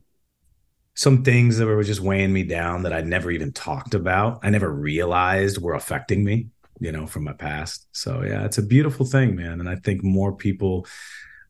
some 0.95 1.23
things 1.23 1.57
that 1.57 1.67
were 1.67 1.83
just 1.83 2.01
weighing 2.01 2.33
me 2.33 2.43
down 2.43 2.83
that 2.83 2.93
I'd 2.93 3.05
never 3.05 3.29
even 3.29 3.51
talked 3.51 3.93
about. 3.93 4.39
I 4.43 4.49
never 4.49 4.71
realized 4.71 5.61
were 5.61 5.75
affecting 5.75 6.23
me, 6.23 6.47
you 6.79 6.91
know, 6.91 7.05
from 7.05 7.23
my 7.23 7.33
past. 7.33 7.87
So 7.91 8.23
yeah, 8.23 8.45
it's 8.45 8.57
a 8.57 8.63
beautiful 8.63 9.05
thing, 9.05 9.35
man. 9.35 9.59
And 9.59 9.69
I 9.69 9.75
think 9.75 10.03
more 10.03 10.35
people 10.35 10.87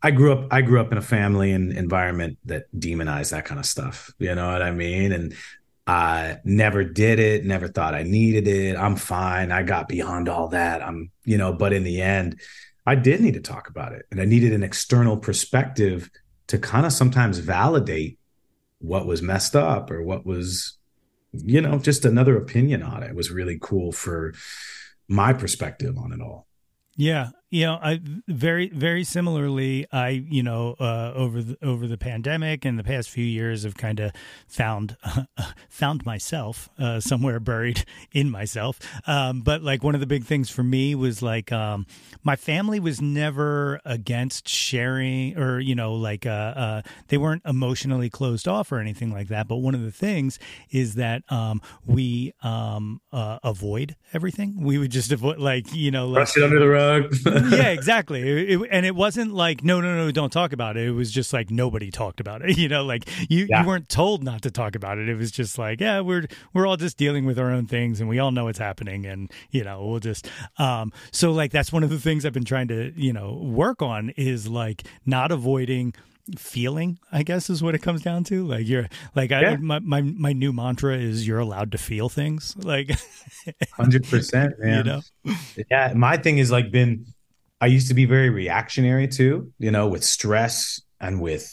I 0.02 0.12
grew 0.12 0.32
up 0.32 0.48
I 0.52 0.62
grew 0.62 0.80
up 0.80 0.92
in 0.92 0.98
a 0.98 1.02
family 1.02 1.52
and 1.52 1.72
environment 1.72 2.38
that 2.46 2.66
demonized 2.78 3.32
that 3.32 3.46
kind 3.46 3.60
of 3.60 3.66
stuff. 3.66 4.12
You 4.20 4.36
know 4.36 4.52
what 4.52 4.62
I 4.62 4.72
mean? 4.72 5.12
And 5.12 5.34
I 5.88 6.40
never 6.44 6.84
did 6.84 7.20
it, 7.20 7.46
never 7.46 7.70
thought 7.70 7.96
I 7.96 8.04
needed 8.04 8.48
it. 8.48 8.76
I'm 8.76 8.98
fine. 8.98 9.52
I 9.54 9.64
got 9.64 9.88
beyond 9.88 10.28
all 10.28 10.50
that. 10.50 10.84
I'm, 10.84 11.12
you 11.24 11.38
know, 11.38 11.54
but 11.54 11.72
in 11.72 11.84
the 11.84 12.02
end, 12.02 12.42
I 12.86 12.96
did 12.96 13.22
need 13.22 13.36
to 13.36 13.40
talk 13.40 13.70
about 13.70 13.94
it. 13.94 14.06
And 14.12 14.20
I 14.20 14.26
needed 14.26 14.52
an 14.52 14.64
external 14.64 15.16
perspective 15.18 16.10
to 16.48 16.58
kind 16.58 16.86
of 16.86 16.94
sometimes 16.94 17.40
validate 17.40 18.20
what 18.80 19.06
was 19.06 19.22
messed 19.22 19.56
up 19.56 19.92
or 19.92 20.02
what 20.04 20.26
was, 20.26 20.78
you 21.34 21.62
know, 21.62 21.80
just 21.80 22.06
another 22.06 22.38
opinion 22.38 22.84
on 22.84 23.04
it. 23.04 23.16
was 23.16 23.32
really 23.32 23.58
cool 23.62 23.92
for 23.92 24.34
my 25.08 25.34
perspective 25.34 25.98
on 25.98 26.12
it 26.12 26.22
all. 26.22 26.48
Yeah, 26.96 27.30
you 27.50 27.66
know, 27.66 27.80
I 27.82 28.02
very 28.28 28.70
very 28.70 29.06
similarly. 29.06 29.88
I 29.92 30.10
you 30.10 30.44
know 30.44 30.76
uh, 30.80 31.14
over 31.16 31.42
the 31.42 31.58
over 31.62 31.88
the 31.88 31.98
pandemic 31.98 32.66
and 32.66 32.78
the 32.78 32.84
past 32.84 33.10
few 33.10 33.24
years 33.24 33.64
have 33.64 33.78
kind 33.78 34.02
of 34.02 34.12
found 34.48 34.98
uh, 35.04 35.24
found 35.70 36.06
myself 36.06 36.70
uh, 36.78 37.00
somewhere 37.00 37.40
buried 37.40 37.86
in 38.12 38.30
myself. 38.30 38.80
Um, 39.08 39.42
but 39.42 39.62
like 39.62 39.82
one 39.82 39.96
of 39.96 40.02
the 40.02 40.08
big 40.08 40.26
things 40.26 40.50
for 40.50 40.64
me 40.64 40.94
was 40.94 41.22
like 41.22 41.52
um, 41.54 41.86
my 42.22 42.36
family 42.36 42.82
was 42.82 43.02
never 43.02 43.80
against 43.86 44.50
sharing 44.50 45.38
or 45.38 45.60
you 45.60 45.76
know 45.76 45.94
like 45.94 46.26
uh, 46.26 46.30
uh, 46.30 46.82
they 47.08 47.18
weren't 47.18 47.44
emotionally 47.46 48.10
closed 48.10 48.48
off 48.48 48.74
or 48.74 48.80
anything 48.80 49.14
like 49.14 49.30
that. 49.30 49.48
But 49.48 49.58
one 49.58 49.74
of 49.74 49.84
the 49.84 49.92
things 49.92 50.38
is 50.70 50.96
that 50.96 51.24
um, 51.32 51.62
we 51.86 52.34
um, 52.44 53.00
uh, 53.14 53.40
avoid 53.42 53.96
everything. 54.14 54.62
We 54.62 54.78
would 54.78 54.92
just 54.92 55.14
avoid 55.14 55.38
like 55.38 55.74
you 55.74 55.92
know 55.92 56.08
like, 56.08 56.16
brush 56.16 56.36
it 56.36 56.44
under 56.44 56.60
the 56.60 56.68
rug. 56.68 57.16
yeah, 57.50 57.70
exactly. 57.70 58.22
It, 58.22 58.52
it, 58.62 58.68
and 58.72 58.86
it 58.86 58.96
wasn't 58.96 59.34
like 59.34 59.64
no, 59.64 59.82
no, 59.82 59.96
no, 59.96 60.12
don't 60.12 60.32
talk 60.32 60.54
about 60.54 60.78
it. 60.78 60.88
It 60.88 60.92
was 60.92 61.12
just 61.12 61.34
like 61.34 61.50
nobody 61.50 61.92
talked 61.92 62.20
about 62.20 62.42
it. 62.42 62.58
You 62.68 62.70
know, 62.70 62.84
like 62.84 63.08
you, 63.30 63.46
yeah. 63.48 63.62
you 63.62 63.68
weren't 63.68 63.88
told 63.88 64.24
not 64.24 64.42
to 64.42 64.52
talk 64.52 64.76
about 64.76 64.98
it. 64.98 65.08
It 65.08 65.16
was 65.16 65.32
just 65.32 65.60
like 65.60 65.80
yeah, 65.80 66.02
we're 66.02 66.26
we're 66.54 66.66
all 66.66 66.76
just 66.76 66.98
dealing 66.98 67.26
with 67.26 67.38
our 67.38 67.52
own 67.52 67.68
things, 67.68 68.00
and 68.00 68.10
we 68.10 68.18
all 68.18 68.32
know 68.32 68.46
what's 68.46 68.58
happening, 68.58 69.06
and 69.06 69.32
you 69.52 69.64
know, 69.64 69.86
we'll 69.86 70.00
just. 70.00 70.28
Um, 70.58 70.92
so 71.12 71.32
like 71.32 71.52
that's 71.52 71.72
one 71.72 71.84
of 71.84 71.92
the 71.92 72.00
things 72.00 72.26
I've 72.26 72.34
been 72.34 72.46
trying 72.46 72.68
to 72.70 72.92
you 72.96 73.14
know 73.14 73.34
work 73.34 73.82
on 73.82 74.10
is 74.18 74.48
like 74.48 74.84
not 75.06 75.32
avoiding 75.32 75.94
feeling 76.36 77.00
i 77.12 77.24
guess 77.24 77.50
is 77.50 77.64
what 77.64 77.74
it 77.74 77.80
comes 77.80 78.02
down 78.02 78.24
to 78.24 78.46
like 78.46 78.68
you're 78.68 78.88
like 79.16 79.30
yeah. 79.30 79.52
I, 79.52 79.56
my, 79.58 79.80
my 79.80 80.02
my 80.02 80.34
new 80.34 80.52
mantra 80.52 80.98
is 80.98 81.26
you're 81.26 81.40
allowed 81.40 81.72
to 81.72 81.78
feel 81.78 82.10
things 82.10 82.56
like 82.64 82.90
100% 83.80 84.60
man 84.60 84.78
you 84.78 84.84
know 84.84 85.02
yeah 85.72 85.94
my 85.96 86.18
thing 86.18 86.38
is 86.38 86.52
like 86.52 86.72
been 86.72 87.06
I 87.60 87.68
used 87.68 87.88
to 87.88 87.94
be 87.94 88.06
very 88.06 88.30
reactionary 88.30 89.08
too, 89.08 89.52
you 89.60 89.72
know, 89.72 89.88
with 89.88 90.04
stress 90.04 90.82
and 91.00 91.22
with 91.22 91.52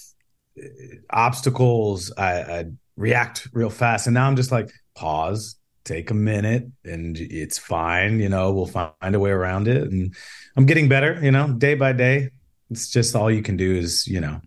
uh, 0.59 0.67
obstacles. 1.11 2.13
I, 2.17 2.43
I 2.43 2.65
react 2.97 3.49
real 3.53 3.71
fast. 3.71 4.07
And 4.07 4.15
now 4.15 4.27
I'm 4.27 4.37
just 4.37 4.53
like, 4.53 4.71
pause, 4.95 5.57
take 5.85 6.11
a 6.11 6.15
minute, 6.15 6.67
and 6.85 7.17
it's 7.19 7.59
fine. 7.59 8.21
You 8.21 8.29
know, 8.29 8.53
we'll 8.53 8.67
find 8.67 9.15
a 9.15 9.21
way 9.21 9.31
around 9.31 9.69
it. 9.69 9.91
And 9.91 10.15
I'm 10.57 10.67
getting 10.67 10.89
better, 10.89 11.19
you 11.23 11.31
know, 11.31 11.53
day 11.53 11.75
by 11.75 11.93
day. 11.93 12.31
It's 12.71 12.91
just 12.91 13.15
all 13.15 13.31
you 13.31 13.43
can 13.43 13.57
do 13.57 13.75
is, 13.75 14.07
you 14.07 14.21
know, 14.21 14.41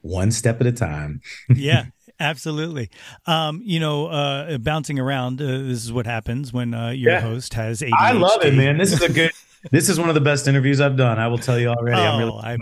one 0.00 0.30
step 0.30 0.60
at 0.60 0.66
a 0.66 0.72
time. 0.72 1.20
yeah. 1.54 1.86
Absolutely. 2.20 2.90
Um, 3.26 3.60
you 3.64 3.80
know, 3.80 4.06
uh, 4.06 4.56
bouncing 4.58 5.00
around, 5.00 5.42
uh, 5.42 5.46
this 5.46 5.84
is 5.84 5.92
what 5.92 6.06
happens 6.06 6.52
when 6.52 6.72
uh, 6.72 6.90
your 6.90 7.12
yeah. 7.12 7.20
host 7.20 7.54
has 7.54 7.80
ADHD. 7.80 7.90
I 7.92 8.12
love 8.12 8.44
it, 8.44 8.54
man. 8.54 8.78
This 8.78 8.92
is 8.92 9.02
a 9.02 9.12
good 9.12 9.32
this 9.70 9.88
is 9.88 9.98
one 9.98 10.08
of 10.08 10.14
the 10.14 10.20
best 10.20 10.48
interviews 10.48 10.80
I've 10.80 10.96
done. 10.96 11.18
I 11.18 11.28
will 11.28 11.38
tell 11.38 11.58
you 11.58 11.68
already. 11.68 12.00
Oh, 12.00 12.04
I'm 12.04 12.18
really. 12.18 12.40
I, 12.42 12.56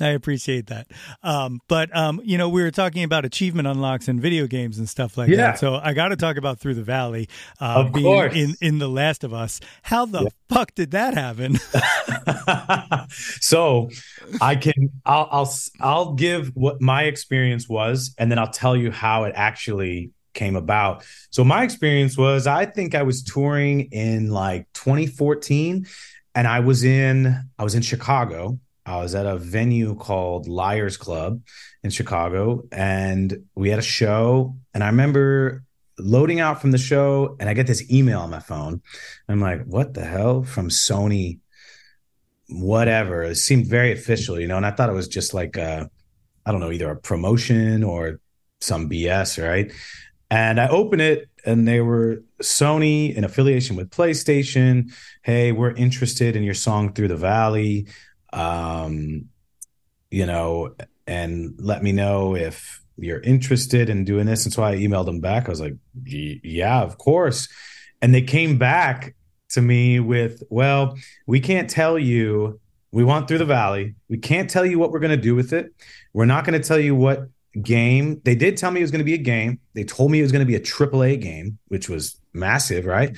I 0.00 0.08
appreciate 0.08 0.66
that. 0.66 0.88
Um, 1.22 1.60
but 1.68 1.94
um, 1.96 2.20
you 2.22 2.36
know, 2.36 2.48
we 2.48 2.62
were 2.62 2.70
talking 2.70 3.02
about 3.02 3.24
achievement 3.24 3.66
unlocks 3.66 4.08
in 4.08 4.20
video 4.20 4.46
games 4.46 4.78
and 4.78 4.88
stuff 4.88 5.16
like 5.16 5.30
yeah. 5.30 5.36
that. 5.36 5.58
So 5.58 5.76
I 5.76 5.94
got 5.94 6.08
to 6.08 6.16
talk 6.16 6.36
about 6.36 6.58
Through 6.58 6.74
the 6.74 6.82
Valley, 6.82 7.28
uh, 7.60 7.84
of 7.86 7.92
being 7.92 8.04
course. 8.04 8.34
in 8.34 8.54
in 8.60 8.78
The 8.78 8.88
Last 8.88 9.24
of 9.24 9.32
Us. 9.32 9.60
How 9.82 10.04
the 10.04 10.22
yeah. 10.22 10.28
fuck 10.50 10.74
did 10.74 10.90
that 10.90 11.14
happen? 11.14 11.56
so 13.40 13.88
I 14.40 14.56
can 14.56 14.90
I'll 15.06 15.28
I'll 15.30 15.54
I'll 15.80 16.12
give 16.12 16.48
what 16.54 16.82
my 16.82 17.04
experience 17.04 17.68
was, 17.68 18.14
and 18.18 18.30
then 18.30 18.38
I'll 18.38 18.50
tell 18.50 18.76
you 18.76 18.90
how 18.90 19.24
it 19.24 19.32
actually 19.34 20.10
came 20.34 20.56
about. 20.56 21.04
So 21.30 21.42
my 21.42 21.64
experience 21.64 22.18
was 22.18 22.46
I 22.46 22.66
think 22.66 22.94
I 22.94 23.02
was 23.02 23.22
touring 23.22 23.88
in 23.92 24.30
like 24.30 24.66
2014 24.74 25.86
and 26.36 26.46
I 26.46 26.60
was 26.60 26.84
in 26.84 27.34
I 27.58 27.64
was 27.64 27.74
in 27.74 27.82
Chicago. 27.82 28.60
I 28.84 28.98
was 28.98 29.16
at 29.16 29.26
a 29.26 29.36
venue 29.36 29.96
called 29.96 30.46
Liars 30.46 30.96
Club 30.96 31.40
in 31.82 31.90
Chicago 31.90 32.62
and 32.70 33.44
we 33.56 33.70
had 33.70 33.80
a 33.80 33.82
show 33.82 34.54
and 34.72 34.84
I 34.84 34.88
remember 34.88 35.64
loading 35.98 36.38
out 36.38 36.60
from 36.60 36.70
the 36.70 36.78
show 36.78 37.36
and 37.40 37.48
I 37.48 37.54
get 37.54 37.66
this 37.66 37.90
email 37.90 38.20
on 38.20 38.30
my 38.30 38.38
phone. 38.38 38.82
I'm 39.28 39.40
like, 39.40 39.64
"What 39.64 39.94
the 39.94 40.04
hell?" 40.04 40.44
from 40.44 40.68
Sony 40.68 41.40
whatever. 42.48 43.24
It 43.24 43.36
seemed 43.36 43.66
very 43.66 43.90
official, 43.90 44.38
you 44.38 44.46
know, 44.46 44.56
and 44.56 44.64
I 44.66 44.70
thought 44.70 44.88
it 44.88 44.92
was 44.92 45.08
just 45.08 45.34
like 45.34 45.56
a 45.56 45.90
I 46.44 46.52
don't 46.52 46.60
know, 46.60 46.70
either 46.70 46.90
a 46.92 46.96
promotion 46.96 47.82
or 47.82 48.20
some 48.60 48.88
BS, 48.88 49.42
right? 49.42 49.72
And 50.30 50.60
I 50.60 50.68
open 50.68 51.00
it 51.00 51.28
and 51.46 51.66
they 51.66 51.80
were 51.80 52.22
Sony 52.42 53.14
in 53.14 53.24
affiliation 53.24 53.76
with 53.76 53.90
PlayStation. 53.90 54.92
Hey, 55.22 55.52
we're 55.52 55.70
interested 55.70 56.36
in 56.36 56.42
your 56.42 56.54
song 56.54 56.92
Through 56.92 57.08
the 57.08 57.16
Valley. 57.16 57.86
Um, 58.32 59.28
you 60.10 60.26
know, 60.26 60.74
and 61.06 61.54
let 61.58 61.82
me 61.82 61.92
know 61.92 62.34
if 62.34 62.82
you're 62.98 63.20
interested 63.20 63.88
in 63.88 64.04
doing 64.04 64.26
this. 64.26 64.44
And 64.44 64.52
so 64.52 64.62
I 64.62 64.76
emailed 64.76 65.06
them 65.06 65.20
back. 65.20 65.46
I 65.46 65.50
was 65.50 65.60
like, 65.60 65.76
yeah, 66.04 66.82
of 66.82 66.98
course. 66.98 67.48
And 68.02 68.14
they 68.14 68.22
came 68.22 68.58
back 68.58 69.14
to 69.50 69.62
me 69.62 70.00
with, 70.00 70.42
well, 70.50 70.96
we 71.26 71.40
can't 71.40 71.70
tell 71.70 71.98
you. 71.98 72.60
We 72.92 73.04
want 73.04 73.28
Through 73.28 73.38
the 73.38 73.44
Valley. 73.44 73.94
We 74.08 74.18
can't 74.18 74.48
tell 74.48 74.64
you 74.64 74.78
what 74.78 74.90
we're 74.90 75.00
going 75.00 75.16
to 75.16 75.22
do 75.22 75.34
with 75.34 75.52
it. 75.52 75.72
We're 76.12 76.24
not 76.24 76.44
going 76.44 76.60
to 76.60 76.66
tell 76.66 76.78
you 76.78 76.94
what 76.94 77.28
game. 77.62 78.20
They 78.24 78.34
did 78.34 78.56
tell 78.56 78.70
me 78.70 78.80
it 78.80 78.84
was 78.84 78.90
going 78.90 79.00
to 79.00 79.04
be 79.04 79.14
a 79.14 79.18
game. 79.18 79.60
They 79.74 79.84
told 79.84 80.10
me 80.10 80.18
it 80.18 80.22
was 80.22 80.32
going 80.32 80.44
to 80.44 80.46
be 80.46 80.56
a 80.56 80.60
AAA 80.60 81.20
game, 81.20 81.58
which 81.68 81.88
was 81.88 82.20
massive, 82.32 82.86
right? 82.86 83.16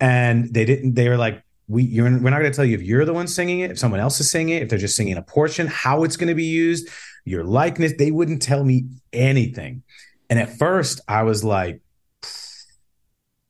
And 0.00 0.52
they 0.52 0.64
didn't. 0.64 0.94
They 0.94 1.08
were 1.08 1.16
like, 1.16 1.42
"We, 1.66 1.84
you're, 1.84 2.04
we're 2.04 2.30
not 2.30 2.38
going 2.40 2.52
to 2.52 2.56
tell 2.56 2.64
you 2.64 2.74
if 2.74 2.82
you're 2.82 3.04
the 3.04 3.14
one 3.14 3.26
singing 3.26 3.60
it, 3.60 3.70
if 3.70 3.78
someone 3.78 4.00
else 4.00 4.20
is 4.20 4.30
singing 4.30 4.56
it, 4.56 4.62
if 4.62 4.68
they're 4.68 4.78
just 4.78 4.96
singing 4.96 5.16
a 5.16 5.22
portion, 5.22 5.66
how 5.66 6.04
it's 6.04 6.16
going 6.16 6.28
to 6.28 6.34
be 6.34 6.44
used, 6.44 6.88
your 7.24 7.44
likeness." 7.44 7.94
They 7.98 8.10
wouldn't 8.10 8.42
tell 8.42 8.62
me 8.64 8.86
anything. 9.12 9.82
And 10.30 10.38
at 10.38 10.58
first, 10.58 11.00
I 11.08 11.22
was 11.22 11.42
like, 11.44 11.80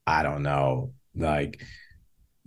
"I 0.07 0.22
don't 0.22 0.43
know, 0.43 0.93
like." 1.14 1.62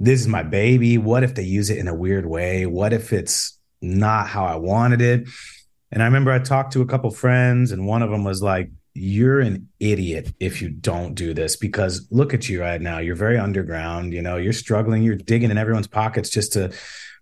This 0.04 0.20
is 0.20 0.28
my 0.28 0.42
baby. 0.42 0.98
What 0.98 1.22
if 1.22 1.36
they 1.36 1.44
use 1.44 1.70
it 1.70 1.78
in 1.78 1.88
a 1.88 1.94
weird 1.94 2.26
way? 2.26 2.66
What 2.66 2.92
if 2.92 3.14
it's 3.14 3.60
not 3.84 4.26
how 4.26 4.46
I 4.46 4.56
wanted 4.56 5.00
it? 5.00 5.28
And 5.92 6.02
I 6.02 6.06
remember 6.06 6.32
I 6.32 6.40
talked 6.40 6.74
to 6.74 6.82
a 6.82 6.86
couple 6.86 7.12
friends, 7.12 7.72
and 7.72 7.86
one 7.86 8.02
of 8.02 8.10
them 8.10 8.24
was 8.24 8.42
like, 8.42 8.70
You're 8.94 9.40
an 9.40 9.68
idiot 9.80 10.34
if 10.40 10.62
you 10.62 10.70
don't 10.70 11.16
do 11.16 11.34
this 11.34 11.56
because 11.56 12.08
look 12.12 12.34
at 12.34 12.48
you 12.50 12.62
right 12.62 12.82
now. 12.82 13.00
You're 13.00 13.16
very 13.16 13.38
underground. 13.38 14.14
You 14.14 14.22
know, 14.22 14.38
you're 14.38 14.54
struggling. 14.54 15.04
You're 15.04 15.16
digging 15.16 15.52
in 15.52 15.58
everyone's 15.58 15.88
pockets 15.88 16.30
just 16.30 16.54
to 16.54 16.72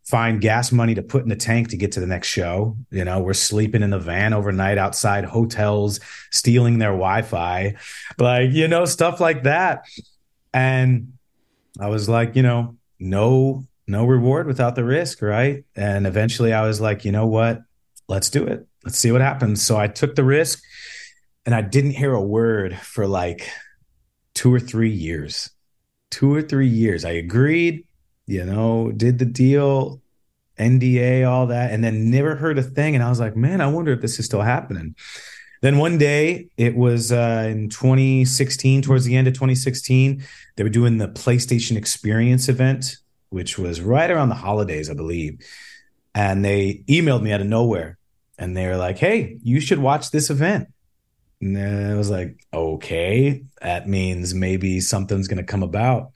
find 0.09 0.41
gas 0.41 0.71
money 0.71 0.95
to 0.95 1.03
put 1.03 1.21
in 1.21 1.29
the 1.29 1.35
tank 1.35 1.69
to 1.69 1.77
get 1.77 1.91
to 1.91 1.99
the 1.99 2.07
next 2.07 2.27
show. 2.27 2.75
You 2.89 3.05
know, 3.05 3.19
we're 3.19 3.33
sleeping 3.33 3.83
in 3.83 3.91
the 3.91 3.99
van 3.99 4.33
overnight 4.33 4.79
outside 4.79 5.23
hotels, 5.23 5.99
stealing 6.31 6.79
their 6.79 6.89
Wi 6.89 7.21
Fi, 7.21 7.75
like, 8.17 8.51
you 8.51 8.67
know, 8.67 8.85
stuff 8.85 9.19
like 9.19 9.43
that. 9.43 9.85
And 10.51 11.13
I 11.79 11.89
was 11.89 12.09
like, 12.09 12.35
you 12.35 12.41
know, 12.41 12.75
no, 12.97 13.67
no 13.85 14.05
reward 14.05 14.47
without 14.47 14.75
the 14.75 14.83
risk. 14.83 15.21
Right. 15.21 15.63
And 15.75 16.07
eventually 16.07 16.53
I 16.53 16.65
was 16.65 16.81
like, 16.81 17.05
you 17.05 17.11
know 17.11 17.27
what? 17.27 17.61
Let's 18.09 18.29
do 18.29 18.45
it. 18.45 18.67
Let's 18.83 18.97
see 18.97 19.11
what 19.11 19.21
happens. 19.21 19.61
So 19.61 19.77
I 19.77 19.87
took 19.87 20.15
the 20.15 20.23
risk 20.23 20.61
and 21.45 21.55
I 21.55 21.61
didn't 21.61 21.91
hear 21.91 22.13
a 22.13 22.21
word 22.21 22.75
for 22.77 23.07
like 23.07 23.49
two 24.33 24.53
or 24.53 24.59
three 24.59 24.91
years. 24.91 25.51
Two 26.11 26.33
or 26.33 26.41
three 26.41 26.67
years. 26.67 27.05
I 27.05 27.11
agreed, 27.11 27.85
you 28.25 28.43
know, 28.43 28.91
did 28.91 29.19
the 29.19 29.25
deal, 29.25 30.01
NDA, 30.57 31.29
all 31.29 31.47
that, 31.47 31.71
and 31.71 31.83
then 31.83 32.09
never 32.09 32.35
heard 32.35 32.57
a 32.57 32.63
thing. 32.63 32.95
And 32.95 33.03
I 33.03 33.09
was 33.09 33.19
like, 33.19 33.35
man, 33.35 33.61
I 33.61 33.67
wonder 33.67 33.91
if 33.93 34.01
this 34.01 34.17
is 34.17 34.25
still 34.25 34.41
happening. 34.41 34.95
Then 35.61 35.77
one 35.77 35.97
day, 35.97 36.49
it 36.57 36.75
was 36.75 37.11
uh, 37.11 37.47
in 37.49 37.69
2016, 37.69 38.81
towards 38.81 39.05
the 39.05 39.15
end 39.15 39.27
of 39.27 39.33
2016, 39.33 40.23
they 40.55 40.63
were 40.63 40.69
doing 40.69 40.97
the 40.97 41.09
PlayStation 41.09 41.75
Experience 41.75 42.49
event, 42.49 42.95
which 43.29 43.59
was 43.59 43.81
right 43.81 44.09
around 44.09 44.29
the 44.29 44.35
holidays, 44.35 44.89
I 44.89 44.93
believe. 44.93 45.45
And 46.15 46.43
they 46.43 46.83
emailed 46.87 47.21
me 47.21 47.33
out 47.33 47.41
of 47.41 47.47
nowhere 47.47 47.98
and 48.39 48.55
they 48.55 48.65
were 48.67 48.77
like, 48.77 48.97
hey, 48.97 49.37
you 49.43 49.59
should 49.59 49.79
watch 49.79 50.09
this 50.09 50.29
event. 50.29 50.69
And 51.41 51.91
I 51.91 51.95
was 51.95 52.09
like, 52.09 52.45
okay, 52.53 53.43
that 53.61 53.87
means 53.87 54.33
maybe 54.33 54.79
something's 54.79 55.27
going 55.27 55.37
to 55.37 55.43
come 55.43 55.63
about. 55.63 56.11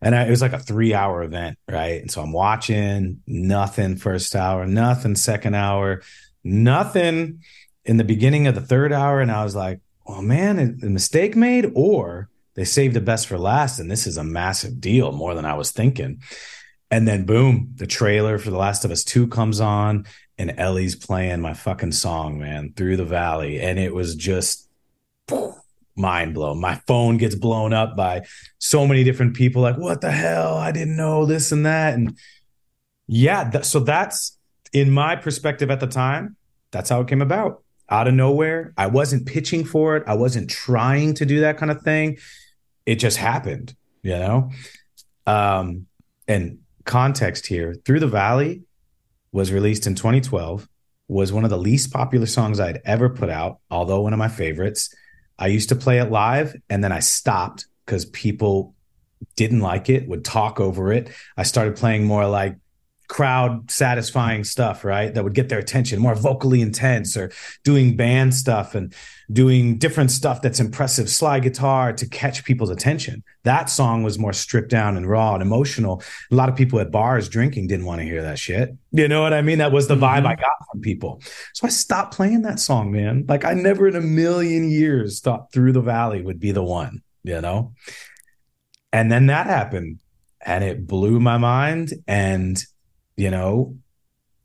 And 0.00 0.14
I, 0.14 0.26
it 0.26 0.30
was 0.30 0.42
like 0.42 0.52
a 0.52 0.58
three 0.58 0.94
hour 0.94 1.22
event, 1.22 1.58
right? 1.68 2.00
And 2.02 2.10
so 2.10 2.20
I'm 2.22 2.32
watching 2.32 3.22
nothing 3.26 3.96
first 3.96 4.36
hour, 4.36 4.66
nothing 4.66 5.16
second 5.16 5.54
hour, 5.54 6.02
nothing 6.44 7.40
in 7.86 7.96
the 7.96 8.04
beginning 8.04 8.46
of 8.46 8.54
the 8.54 8.60
third 8.60 8.92
hour, 8.92 9.20
and 9.20 9.30
I 9.30 9.44
was 9.44 9.54
like, 9.54 9.80
"Oh 10.06 10.22
man, 10.22 10.78
a 10.82 10.86
mistake 10.86 11.36
made, 11.36 11.70
or 11.74 12.28
they 12.54 12.64
saved 12.64 12.94
the 12.94 13.00
best 13.00 13.26
for 13.26 13.38
last, 13.38 13.78
and 13.78 13.90
this 13.90 14.06
is 14.06 14.16
a 14.16 14.24
massive 14.24 14.80
deal, 14.80 15.12
more 15.12 15.34
than 15.34 15.44
I 15.44 15.54
was 15.54 15.70
thinking." 15.70 16.22
And 16.90 17.08
then 17.08 17.24
boom, 17.24 17.72
the 17.74 17.86
trailer 17.86 18.38
for 18.38 18.50
The 18.50 18.58
Last 18.58 18.84
of 18.84 18.90
Us 18.90 19.04
Two 19.04 19.26
comes 19.26 19.60
on, 19.60 20.06
and 20.38 20.54
Ellie's 20.58 20.96
playing 20.96 21.40
my 21.40 21.54
fucking 21.54 21.92
song, 21.92 22.38
man, 22.38 22.72
through 22.76 22.96
the 22.96 23.04
valley, 23.04 23.60
and 23.60 23.78
it 23.78 23.94
was 23.94 24.14
just. 24.14 24.68
mind 25.96 26.34
blown. 26.34 26.60
My 26.60 26.80
phone 26.88 27.18
gets 27.18 27.36
blown 27.36 27.72
up 27.72 27.96
by 27.96 28.22
so 28.58 28.84
many 28.84 29.04
different 29.04 29.36
people. 29.36 29.62
Like, 29.62 29.76
what 29.76 30.00
the 30.00 30.10
hell? 30.10 30.56
I 30.56 30.72
didn't 30.72 30.96
know 30.96 31.24
this 31.24 31.52
and 31.52 31.66
that. 31.66 31.94
And 31.94 32.18
yeah, 33.06 33.48
th- 33.48 33.64
so 33.64 33.78
that's 33.78 34.36
in 34.72 34.90
my 34.90 35.14
perspective 35.14 35.70
at 35.70 35.78
the 35.78 35.86
time. 35.86 36.36
That's 36.72 36.90
how 36.90 37.00
it 37.00 37.06
came 37.06 37.22
about 37.22 37.62
out 37.88 38.08
of 38.08 38.14
nowhere. 38.14 38.72
I 38.76 38.88
wasn't 38.88 39.26
pitching 39.26 39.64
for 39.64 39.96
it. 39.96 40.02
I 40.08 40.14
wasn't 40.14 40.50
trying 40.50 41.14
to 41.14 41.26
do 41.26 41.40
that 41.40 41.58
kind 41.58 41.70
of 41.70 41.82
thing. 41.82 42.18
It 42.86 42.96
just 42.96 43.16
happened, 43.16 43.76
you 44.02 44.18
know? 44.18 44.50
Um, 45.28 45.86
and 46.26 46.58
context 46.84 47.46
here 47.46 47.76
Through 47.84 48.00
the 48.00 48.08
Valley 48.08 48.62
was 49.34 49.50
released 49.52 49.88
in 49.88 49.96
2012, 49.96 50.68
was 51.08 51.32
one 51.32 51.42
of 51.42 51.50
the 51.50 51.58
least 51.58 51.92
popular 51.92 52.24
songs 52.24 52.60
I'd 52.60 52.80
ever 52.84 53.10
put 53.10 53.28
out, 53.28 53.58
although 53.68 54.00
one 54.00 54.12
of 54.12 54.18
my 54.18 54.28
favorites. 54.28 54.94
I 55.36 55.48
used 55.48 55.70
to 55.70 55.76
play 55.76 55.98
it 55.98 56.08
live 56.08 56.54
and 56.70 56.84
then 56.84 56.92
I 56.92 57.00
stopped 57.00 57.66
because 57.84 58.04
people 58.04 58.76
didn't 59.34 59.58
like 59.58 59.90
it, 59.90 60.06
would 60.06 60.24
talk 60.24 60.60
over 60.60 60.92
it. 60.92 61.10
I 61.36 61.42
started 61.42 61.74
playing 61.74 62.04
more 62.04 62.28
like 62.28 62.56
crowd 63.14 63.70
satisfying 63.70 64.42
stuff, 64.42 64.84
right? 64.84 65.14
That 65.14 65.22
would 65.22 65.34
get 65.34 65.48
their 65.48 65.60
attention, 65.60 66.00
more 66.00 66.16
vocally 66.16 66.60
intense 66.60 67.16
or 67.16 67.30
doing 67.62 67.96
band 67.96 68.34
stuff 68.34 68.74
and 68.74 68.92
doing 69.30 69.78
different 69.78 70.10
stuff 70.10 70.42
that's 70.42 70.58
impressive 70.58 71.08
slide 71.08 71.44
guitar 71.44 71.92
to 71.92 72.08
catch 72.08 72.44
people's 72.44 72.70
attention. 72.70 73.22
That 73.44 73.70
song 73.70 74.02
was 74.02 74.18
more 74.18 74.32
stripped 74.32 74.68
down 74.68 74.96
and 74.96 75.08
raw 75.08 75.34
and 75.34 75.42
emotional. 75.42 76.02
A 76.32 76.34
lot 76.34 76.48
of 76.48 76.56
people 76.56 76.80
at 76.80 76.90
bars 76.90 77.28
drinking 77.28 77.68
didn't 77.68 77.86
want 77.86 78.00
to 78.00 78.04
hear 78.04 78.20
that 78.22 78.36
shit. 78.36 78.70
You 78.90 79.06
know 79.06 79.22
what 79.22 79.32
I 79.32 79.42
mean? 79.42 79.58
That 79.58 79.70
was 79.70 79.86
the 79.86 79.94
vibe 79.94 80.18
mm-hmm. 80.18 80.26
I 80.26 80.34
got 80.34 80.52
from 80.72 80.80
people. 80.80 81.22
So 81.52 81.68
I 81.68 81.70
stopped 81.70 82.16
playing 82.16 82.42
that 82.42 82.58
song, 82.58 82.90
man. 82.90 83.26
Like 83.28 83.44
I 83.44 83.54
never 83.54 83.86
in 83.86 83.94
a 83.94 84.00
million 84.00 84.68
years 84.68 85.20
thought 85.20 85.52
Through 85.52 85.70
the 85.70 85.82
Valley 85.82 86.20
would 86.20 86.40
be 86.40 86.50
the 86.50 86.64
one, 86.64 87.04
you 87.22 87.40
know? 87.40 87.74
And 88.92 89.12
then 89.12 89.26
that 89.26 89.46
happened 89.46 90.00
and 90.44 90.64
it 90.64 90.84
blew 90.84 91.20
my 91.20 91.38
mind 91.38 91.92
and 92.08 92.60
you 93.16 93.30
know, 93.30 93.76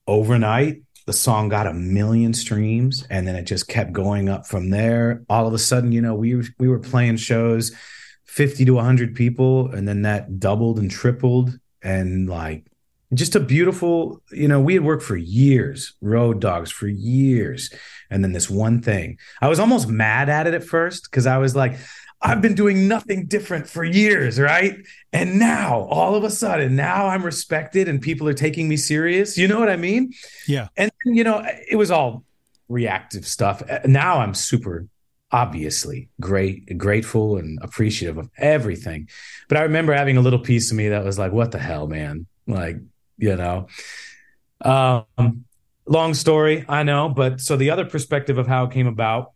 overnight 0.08 0.82
the 1.06 1.14
song 1.14 1.50
got 1.50 1.66
a 1.66 1.74
million 1.74 2.34
streams 2.34 3.04
and 3.10 3.28
then 3.28 3.36
it 3.36 3.44
just 3.44 3.68
kept 3.68 3.92
going 3.92 4.30
up 4.30 4.46
from 4.46 4.70
there. 4.70 5.24
All 5.28 5.48
of 5.48 5.54
a 5.54 5.58
sudden, 5.58 5.92
you 5.92 6.02
know, 6.02 6.14
we 6.14 6.44
we 6.60 6.68
were 6.68 6.80
playing 6.80 7.18
shows 7.18 7.72
50 8.26 8.66
to 8.66 8.76
100 8.76 9.16
people 9.16 9.72
and 9.72 9.88
then 9.88 10.04
that 10.04 10.40
doubled 10.40 10.78
and 10.78 10.92
tripled 10.92 11.60
and 11.82 12.30
like 12.30 12.66
just 13.16 13.36
a 13.36 13.40
beautiful, 13.40 14.22
you 14.32 14.48
know, 14.48 14.60
we 14.60 14.76
had 14.76 14.84
worked 14.84 15.02
for 15.02 15.18
years, 15.18 15.94
road 16.00 16.40
dogs 16.40 16.70
for 16.70 16.88
years. 16.88 17.72
And 18.12 18.24
then 18.24 18.34
this 18.34 18.50
one 18.50 18.82
thing, 18.82 19.18
I 19.42 19.48
was 19.48 19.60
almost 19.60 19.88
mad 19.88 20.30
at 20.30 20.46
it 20.46 20.54
at 20.54 20.64
first 20.64 21.06
because 21.06 21.26
I 21.26 21.38
was 21.38 21.56
like, 21.56 21.76
I've 22.22 22.42
been 22.42 22.56
doing 22.56 22.88
nothing 22.88 23.28
different 23.28 23.68
for 23.68 23.84
years, 23.84 24.40
right? 24.40 24.78
And 25.14 25.40
now 25.40 25.82
all 25.90 26.16
of 26.16 26.24
a 26.24 26.30
sudden, 26.30 26.76
now 26.76 27.08
I'm 27.08 27.24
respected 27.24 27.88
and 27.88 28.02
people 28.02 28.28
are 28.28 28.34
taking 28.34 28.68
me 28.68 28.76
serious. 28.76 29.38
You 29.38 29.48
know 29.48 29.60
what 29.60 29.70
I 29.70 29.78
mean? 29.78 30.14
Yeah. 30.48 30.68
And, 30.76 30.92
you 31.06 31.24
know, 31.24 31.46
it 31.70 31.78
was 31.78 31.92
all 31.92 32.26
reactive 32.68 33.26
stuff. 33.26 33.64
Uh, 33.70 33.80
now 33.86 34.20
I'm 34.20 34.34
super 34.34 34.88
obviously 35.32 36.10
great, 36.20 36.78
grateful 36.78 37.38
and 37.38 37.60
appreciative 37.62 38.18
of 38.18 38.30
everything. 38.38 39.08
But 39.48 39.58
I 39.58 39.62
remember 39.62 39.94
having 39.94 40.18
a 40.18 40.22
little 40.22 40.40
piece 40.40 40.72
of 40.72 40.78
me 40.78 40.90
that 40.90 41.04
was 41.04 41.20
like, 41.20 41.32
what 41.32 41.52
the 41.52 41.60
hell, 41.60 41.88
man? 41.88 42.26
Like, 42.48 42.78
you 43.18 43.36
know, 43.36 43.68
um, 44.62 45.46
long 45.86 46.14
story, 46.16 46.66
I 46.68 46.84
know. 46.84 47.10
But 47.10 47.42
so 47.42 47.56
the 47.56 47.70
other 47.70 47.86
perspective 47.86 48.38
of 48.38 48.48
how 48.48 48.66
it 48.66 48.72
came 48.72 48.88
about 48.88 49.32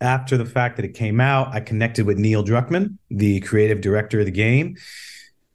after 0.00 0.36
the 0.36 0.44
fact 0.44 0.76
that 0.76 0.84
it 0.84 0.94
came 0.94 1.20
out, 1.20 1.54
I 1.54 1.60
connected 1.60 2.06
with 2.06 2.18
Neil 2.18 2.44
Druckmann, 2.44 2.98
the 3.10 3.40
creative 3.40 3.80
director 3.80 4.20
of 4.20 4.26
the 4.26 4.32
game, 4.32 4.76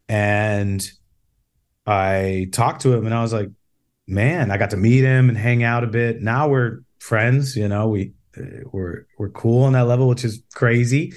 and 0.10 0.90
I 1.86 2.50
talked 2.52 2.82
to 2.82 2.94
him, 2.94 3.06
and 3.06 3.14
I 3.14 3.22
was 3.22 3.34
like, 3.34 3.50
"Man, 4.08 4.52
I 4.52 4.58
got 4.58 4.72
to 4.72 4.78
meet 4.78 5.04
him 5.04 5.30
and 5.30 5.38
hang 5.38 5.64
out 5.64 5.84
a 5.84 5.88
bit. 5.88 6.22
Now 6.22 6.48
we're 6.48 6.80
friends. 7.00 7.56
You 7.56 7.68
know, 7.68 7.88
we 7.88 8.14
uh, 8.38 8.68
we're 8.72 9.06
we're 9.18 9.30
cool 9.30 9.64
on 9.64 9.74
that 9.74 9.88
level, 9.88 10.08
which 10.08 10.26
is 10.26 10.42
crazy." 10.54 11.14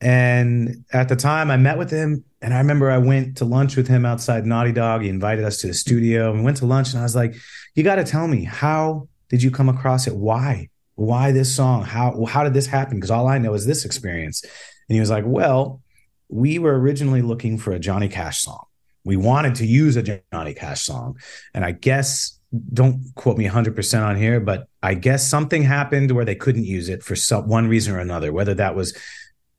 And 0.00 0.84
at 0.92 1.08
the 1.08 1.16
time, 1.16 1.50
I 1.50 1.56
met 1.56 1.78
with 1.78 1.90
him, 1.90 2.24
and 2.42 2.52
I 2.52 2.58
remember 2.58 2.90
I 2.90 2.98
went 2.98 3.38
to 3.38 3.46
lunch 3.46 3.74
with 3.74 3.88
him 3.88 4.04
outside 4.04 4.44
Naughty 4.44 4.72
Dog. 4.72 5.02
He 5.02 5.08
invited 5.08 5.44
us 5.44 5.58
to 5.58 5.66
the 5.66 5.74
studio, 5.74 6.30
and 6.30 6.40
we 6.40 6.44
went 6.44 6.58
to 6.58 6.66
lunch, 6.66 6.92
and 6.92 7.00
I 7.00 7.04
was 7.04 7.16
like, 7.16 7.34
"You 7.74 7.82
got 7.82 7.96
to 7.96 8.04
tell 8.04 8.28
me 8.28 8.44
how." 8.44 9.08
Did 9.30 9.42
you 9.42 9.50
come 9.50 9.68
across 9.68 10.06
it? 10.06 10.14
Why? 10.14 10.68
Why 10.94 11.32
this 11.32 11.54
song? 11.54 11.84
How 11.84 12.24
how 12.24 12.44
did 12.44 12.54
this 12.54 12.66
happen? 12.66 12.96
Because 12.96 13.10
all 13.10 13.28
I 13.28 13.38
know 13.38 13.54
is 13.54 13.66
this 13.66 13.84
experience. 13.84 14.42
And 14.42 14.94
he 14.94 15.00
was 15.00 15.10
like, 15.10 15.24
well, 15.26 15.80
we 16.28 16.58
were 16.58 16.78
originally 16.78 17.22
looking 17.22 17.58
for 17.58 17.72
a 17.72 17.78
Johnny 17.78 18.08
Cash 18.08 18.42
song. 18.42 18.64
We 19.04 19.16
wanted 19.16 19.56
to 19.56 19.66
use 19.66 19.96
a 19.96 20.20
Johnny 20.32 20.54
Cash 20.54 20.82
song, 20.82 21.18
and 21.52 21.64
I 21.64 21.72
guess 21.72 22.38
don't 22.72 23.12
quote 23.14 23.36
me 23.36 23.48
100% 23.48 24.06
on 24.06 24.16
here, 24.16 24.40
but 24.40 24.68
I 24.82 24.94
guess 24.94 25.28
something 25.28 25.62
happened 25.62 26.12
where 26.12 26.24
they 26.24 26.34
couldn't 26.34 26.64
use 26.64 26.88
it 26.88 27.02
for 27.02 27.16
some, 27.16 27.48
one 27.48 27.68
reason 27.68 27.94
or 27.94 27.98
another, 27.98 28.32
whether 28.32 28.54
that 28.54 28.76
was 28.76 28.96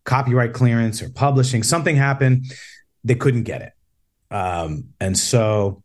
copyright 0.05 0.53
clearance 0.53 1.01
or 1.01 1.09
publishing. 1.09 1.63
Something 1.63 1.95
happened, 1.95 2.45
they 3.03 3.15
couldn't 3.15 3.43
get 3.43 3.61
it. 3.61 3.73
Um, 4.33 4.93
and 4.99 5.17
so 5.17 5.83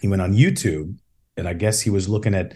he 0.00 0.08
went 0.08 0.22
on 0.22 0.32
YouTube, 0.32 0.96
and 1.36 1.46
I 1.46 1.54
guess 1.54 1.80
he 1.80 1.90
was 1.90 2.08
looking 2.08 2.34
at 2.34 2.54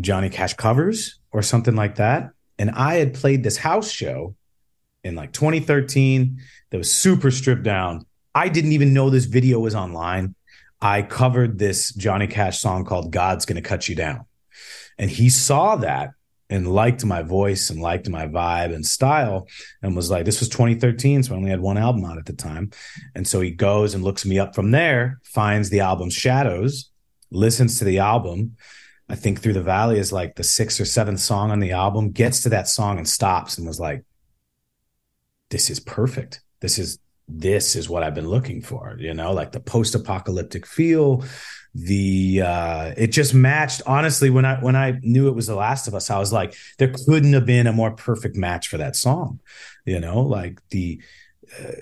Johnny 0.00 0.30
Cash 0.30 0.54
covers 0.54 1.18
or 1.32 1.42
something 1.42 1.74
like 1.74 1.96
that. 1.96 2.30
And 2.58 2.70
I 2.70 2.94
had 2.94 3.14
played 3.14 3.42
this 3.42 3.58
house 3.58 3.90
show 3.90 4.34
in 5.04 5.14
like 5.14 5.32
2013 5.32 6.40
that 6.70 6.78
was 6.78 6.92
super 6.92 7.30
stripped 7.30 7.62
down. 7.62 8.06
I 8.34 8.48
didn't 8.48 8.72
even 8.72 8.92
know 8.92 9.10
this 9.10 9.26
video 9.26 9.60
was 9.60 9.74
online. 9.74 10.34
I 10.80 11.02
covered 11.02 11.58
this 11.58 11.92
Johnny 11.94 12.26
Cash 12.26 12.58
song 12.58 12.84
called 12.84 13.12
God's 13.12 13.46
Gonna 13.46 13.62
Cut 13.62 13.88
You 13.88 13.94
Down. 13.94 14.24
And 14.98 15.10
he 15.10 15.28
saw 15.28 15.76
that 15.76 16.10
and 16.48 16.72
liked 16.72 17.04
my 17.04 17.22
voice 17.22 17.70
and 17.70 17.80
liked 17.80 18.08
my 18.08 18.26
vibe 18.26 18.74
and 18.74 18.86
style 18.86 19.48
and 19.82 19.96
was 19.96 20.10
like, 20.10 20.24
this 20.24 20.40
was 20.40 20.48
2013. 20.48 21.22
So 21.22 21.34
I 21.34 21.36
only 21.36 21.50
had 21.50 21.60
one 21.60 21.76
album 21.76 22.04
out 22.04 22.18
at 22.18 22.26
the 22.26 22.32
time. 22.32 22.70
And 23.14 23.26
so 23.26 23.40
he 23.40 23.50
goes 23.50 23.94
and 23.94 24.04
looks 24.04 24.24
me 24.24 24.38
up 24.38 24.54
from 24.54 24.70
there, 24.70 25.18
finds 25.24 25.70
the 25.70 25.80
album 25.80 26.10
Shadows, 26.10 26.90
listens 27.30 27.78
to 27.78 27.84
the 27.84 27.98
album, 27.98 28.56
I 29.08 29.14
think 29.14 29.40
Through 29.40 29.52
the 29.52 29.62
Valley 29.62 29.98
is 29.98 30.12
like 30.12 30.34
the 30.34 30.44
sixth 30.44 30.80
or 30.80 30.84
seventh 30.84 31.20
song 31.20 31.50
on 31.50 31.60
the 31.60 31.72
album, 31.72 32.10
gets 32.10 32.42
to 32.42 32.48
that 32.50 32.68
song 32.68 32.98
and 32.98 33.08
stops 33.08 33.56
and 33.56 33.66
was 33.66 33.78
like, 33.78 34.04
this 35.50 35.70
is 35.70 35.80
perfect. 35.80 36.40
This 36.60 36.78
is 36.78 36.98
this 37.28 37.74
is 37.74 37.88
what 37.88 38.04
I've 38.04 38.14
been 38.14 38.28
looking 38.28 38.62
for, 38.62 38.96
you 39.00 39.12
know, 39.12 39.32
like 39.32 39.50
the 39.50 39.58
post-apocalyptic 39.58 40.64
feel, 40.64 41.24
the 41.74 42.42
uh 42.42 42.94
it 42.96 43.08
just 43.08 43.34
matched 43.34 43.82
honestly 43.86 44.30
when 44.30 44.44
I 44.44 44.58
when 44.60 44.76
I 44.76 44.98
knew 45.02 45.28
it 45.28 45.34
was 45.34 45.46
The 45.46 45.54
Last 45.54 45.88
of 45.88 45.94
Us, 45.94 46.10
I 46.10 46.18
was 46.18 46.32
like, 46.32 46.54
there 46.78 46.92
couldn't 47.06 47.32
have 47.32 47.46
been 47.46 47.66
a 47.66 47.72
more 47.72 47.90
perfect 47.90 48.36
match 48.36 48.68
for 48.68 48.78
that 48.78 48.96
song, 48.96 49.40
you 49.84 50.00
know, 50.00 50.20
like 50.20 50.60
the 50.70 51.00
uh, 51.60 51.72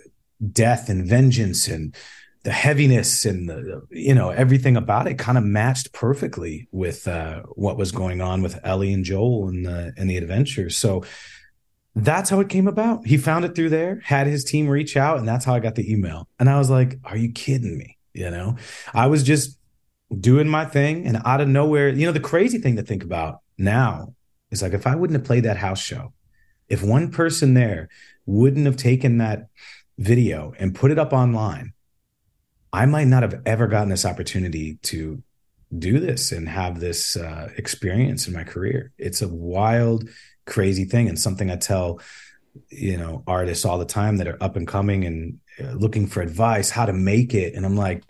death 0.53 0.89
and 0.89 1.07
vengeance 1.07 1.69
and 1.69 1.95
the 2.45 2.53
heaviness 2.53 3.25
and 3.25 3.49
the 3.49 3.83
you 3.91 4.15
know 4.15 4.31
everything 4.31 4.77
about 4.77 5.07
it 5.07 5.19
kind 5.19 5.37
of 5.37 5.45
matched 5.45 5.93
perfectly 5.93 6.69
with 6.71 7.09
uh, 7.09 7.41
what 7.55 7.77
was 7.77 7.91
going 7.91 8.21
on 8.21 8.43
with 8.43 8.61
Ellie 8.65 8.93
and 8.93 9.05
Joel 9.05 9.49
and 9.49 9.67
the 9.67 9.93
and 9.97 10.09
the 10.09 10.17
adventure. 10.17 10.71
So 10.71 11.05
that's 11.97 12.29
how 12.29 12.41
it 12.41 12.49
came 12.49 12.69
about. 12.69 13.07
He 13.07 13.17
found 13.17 13.45
it 13.45 13.55
through 13.55 13.71
there, 13.71 14.01
had 14.05 14.27
his 14.27 14.45
team 14.45 14.69
reach 14.69 14.97
out, 14.97 15.19
and 15.19 15.27
that's 15.29 15.45
how 15.45 15.55
I 15.55 15.61
got 15.61 15.75
the 15.75 15.91
email. 15.91 16.29
And 16.39 16.51
I 16.51 16.59
was 16.59 16.69
like, 16.69 16.99
are 17.05 17.17
you 17.17 17.33
kidding 17.33 17.79
me? 17.79 17.99
You 18.13 18.31
know, 18.31 18.57
I 18.93 19.07
was 19.07 19.23
just 19.23 19.59
doing 20.21 20.49
my 20.49 20.65
thing 20.65 21.07
and 21.07 21.21
out 21.25 21.41
of 21.41 21.49
nowhere, 21.49 21.89
you 21.89 22.07
know, 22.07 22.13
the 22.13 22.21
crazy 22.21 22.59
thing 22.59 22.77
to 22.77 22.83
think 22.83 23.05
about 23.05 23.41
now 23.59 24.15
is 24.51 24.63
like 24.63 24.73
if 24.73 24.87
I 24.87 24.95
wouldn't 24.95 25.19
have 25.19 25.27
played 25.27 25.45
that 25.45 25.57
house 25.57 25.81
show, 25.81 26.13
if 26.69 26.83
one 26.83 27.11
person 27.11 27.55
there 27.55 27.89
wouldn't 28.27 28.67
have 28.67 28.77
taken 28.77 29.19
that 29.19 29.49
video 29.99 30.53
and 30.59 30.75
put 30.75 30.91
it 30.91 30.99
up 30.99 31.13
online, 31.13 31.74
I 32.75 32.87
might 32.87 33.07
not 33.07 33.23
have 33.23 33.41
ever 33.47 33.69
gotten 33.69 33.89
this 33.89 34.05
opportunity 34.05 34.79
to 34.83 35.23
do 35.77 36.01
this 36.01 36.33
and 36.33 36.49
have 36.49 36.81
this 36.81 37.17
uh, 37.17 37.51
experience 37.57 38.27
in 38.27 38.35
my 38.35 38.43
career. 38.43 38.93
It's 38.99 39.23
a 39.23 39.29
wild, 39.29 40.09
crazy 40.45 40.85
thing, 40.85 41.09
and 41.09 41.19
something 41.19 41.51
I 41.51 41.57
tell 41.57 42.01
you 42.71 42.97
know 42.97 43.23
artists 43.27 43.65
all 43.65 43.79
the 43.79 43.85
time 43.85 44.19
that 44.19 44.29
are 44.29 44.43
up 44.43 44.57
and 44.57 44.67
coming 44.67 45.05
and 45.05 45.41
uh, 45.61 45.73
looking 45.73 46.07
for 46.07 46.21
advice 46.21 46.71
how 46.71 46.87
to 46.87 46.93
make 46.93 47.33
it. 47.35 47.55
And 47.55 47.65
I'm 47.65 47.77
like, 47.77 48.03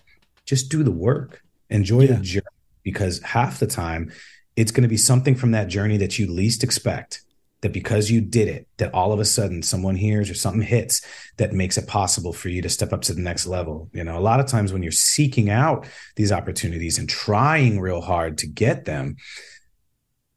just 0.46 0.70
do 0.70 0.82
the 0.82 0.90
work, 0.90 1.42
enjoy 1.68 2.02
yeah. 2.02 2.14
the 2.14 2.22
journey, 2.22 2.46
because 2.82 3.20
half 3.20 3.60
the 3.60 3.66
time 3.66 4.12
it's 4.56 4.72
going 4.72 4.82
to 4.82 4.88
be 4.88 4.96
something 4.96 5.34
from 5.34 5.50
that 5.50 5.68
journey 5.68 5.98
that 5.98 6.18
you 6.18 6.30
least 6.30 6.64
expect 6.64 7.24
that 7.64 7.72
because 7.72 8.10
you 8.10 8.20
did 8.20 8.46
it, 8.46 8.68
that 8.76 8.92
all 8.92 9.10
of 9.10 9.18
a 9.18 9.24
sudden 9.24 9.62
someone 9.62 9.96
hears 9.96 10.28
or 10.28 10.34
something 10.34 10.60
hits 10.60 11.00
that 11.38 11.54
makes 11.54 11.78
it 11.78 11.88
possible 11.88 12.34
for 12.34 12.50
you 12.50 12.60
to 12.60 12.68
step 12.68 12.92
up 12.92 13.00
to 13.00 13.14
the 13.14 13.22
next 13.22 13.46
level. 13.46 13.88
You 13.94 14.04
know, 14.04 14.18
a 14.18 14.20
lot 14.20 14.38
of 14.38 14.46
times 14.46 14.70
when 14.70 14.82
you're 14.82 14.92
seeking 14.92 15.48
out 15.48 15.86
these 16.16 16.30
opportunities 16.30 16.98
and 16.98 17.08
trying 17.08 17.80
real 17.80 18.02
hard 18.02 18.36
to 18.38 18.46
get 18.46 18.84
them, 18.84 19.16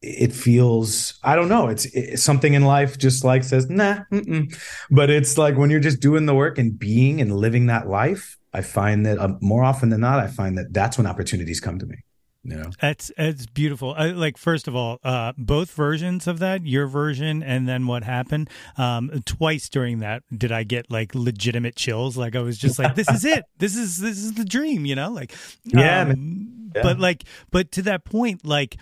it 0.00 0.32
feels 0.32 1.18
i 1.24 1.34
don't 1.34 1.48
know 1.48 1.66
it's, 1.66 2.22
something 2.22 2.54
in 2.54 2.64
life 2.64 2.96
just 2.96 3.24
like 3.24 3.42
says 3.42 3.68
nah 3.68 3.98
mm-mm. 4.12 4.56
but 4.92 5.10
it's 5.10 5.36
like 5.36 5.56
when 5.56 5.70
you're 5.70 5.80
just 5.80 5.98
doing 5.98 6.24
the 6.24 6.34
work 6.36 6.56
and 6.56 6.78
being 6.78 7.20
and 7.20 7.34
living 7.34 7.66
that 7.66 7.88
life 7.88 8.38
i 8.52 8.60
find 8.60 9.04
that 9.04 9.18
uh, 9.18 9.34
more 9.40 9.64
often 9.64 9.88
than 9.88 10.00
not 10.00 10.20
i 10.20 10.28
find 10.28 10.56
that 10.56 10.72
that's 10.72 10.96
when 10.96 11.04
opportunities 11.04 11.58
come 11.58 11.80
to 11.80 11.86
me 11.86 11.96
you 12.42 12.56
know? 12.56 12.70
That's 12.80 13.10
it's 13.16 13.46
beautiful. 13.46 13.94
I, 13.96 14.08
like 14.08 14.36
first 14.36 14.68
of 14.68 14.76
all 14.76 14.98
uh 15.04 15.32
both 15.36 15.72
versions 15.72 16.26
of 16.26 16.38
that 16.38 16.66
your 16.66 16.86
version 16.86 17.42
and 17.42 17.68
then 17.68 17.86
what 17.86 18.04
happened 18.04 18.48
um 18.76 19.10
twice 19.24 19.68
during 19.68 19.98
that 20.00 20.22
did 20.36 20.52
i 20.52 20.62
get 20.62 20.90
like 20.90 21.14
legitimate 21.14 21.76
chills. 21.76 22.16
Like 22.16 22.36
i 22.36 22.40
was 22.40 22.58
just 22.58 22.78
like 22.78 22.94
this 22.94 23.08
is 23.10 23.24
it. 23.24 23.44
This 23.58 23.76
is 23.76 23.98
this 23.98 24.18
is 24.18 24.34
the 24.34 24.44
dream 24.44 24.86
you 24.86 24.94
know? 24.94 25.10
Like 25.10 25.34
yeah, 25.64 26.02
um, 26.02 26.70
yeah. 26.74 26.82
but 26.82 26.98
like 26.98 27.24
but 27.50 27.72
to 27.72 27.82
that 27.82 28.04
point 28.04 28.44
like 28.44 28.76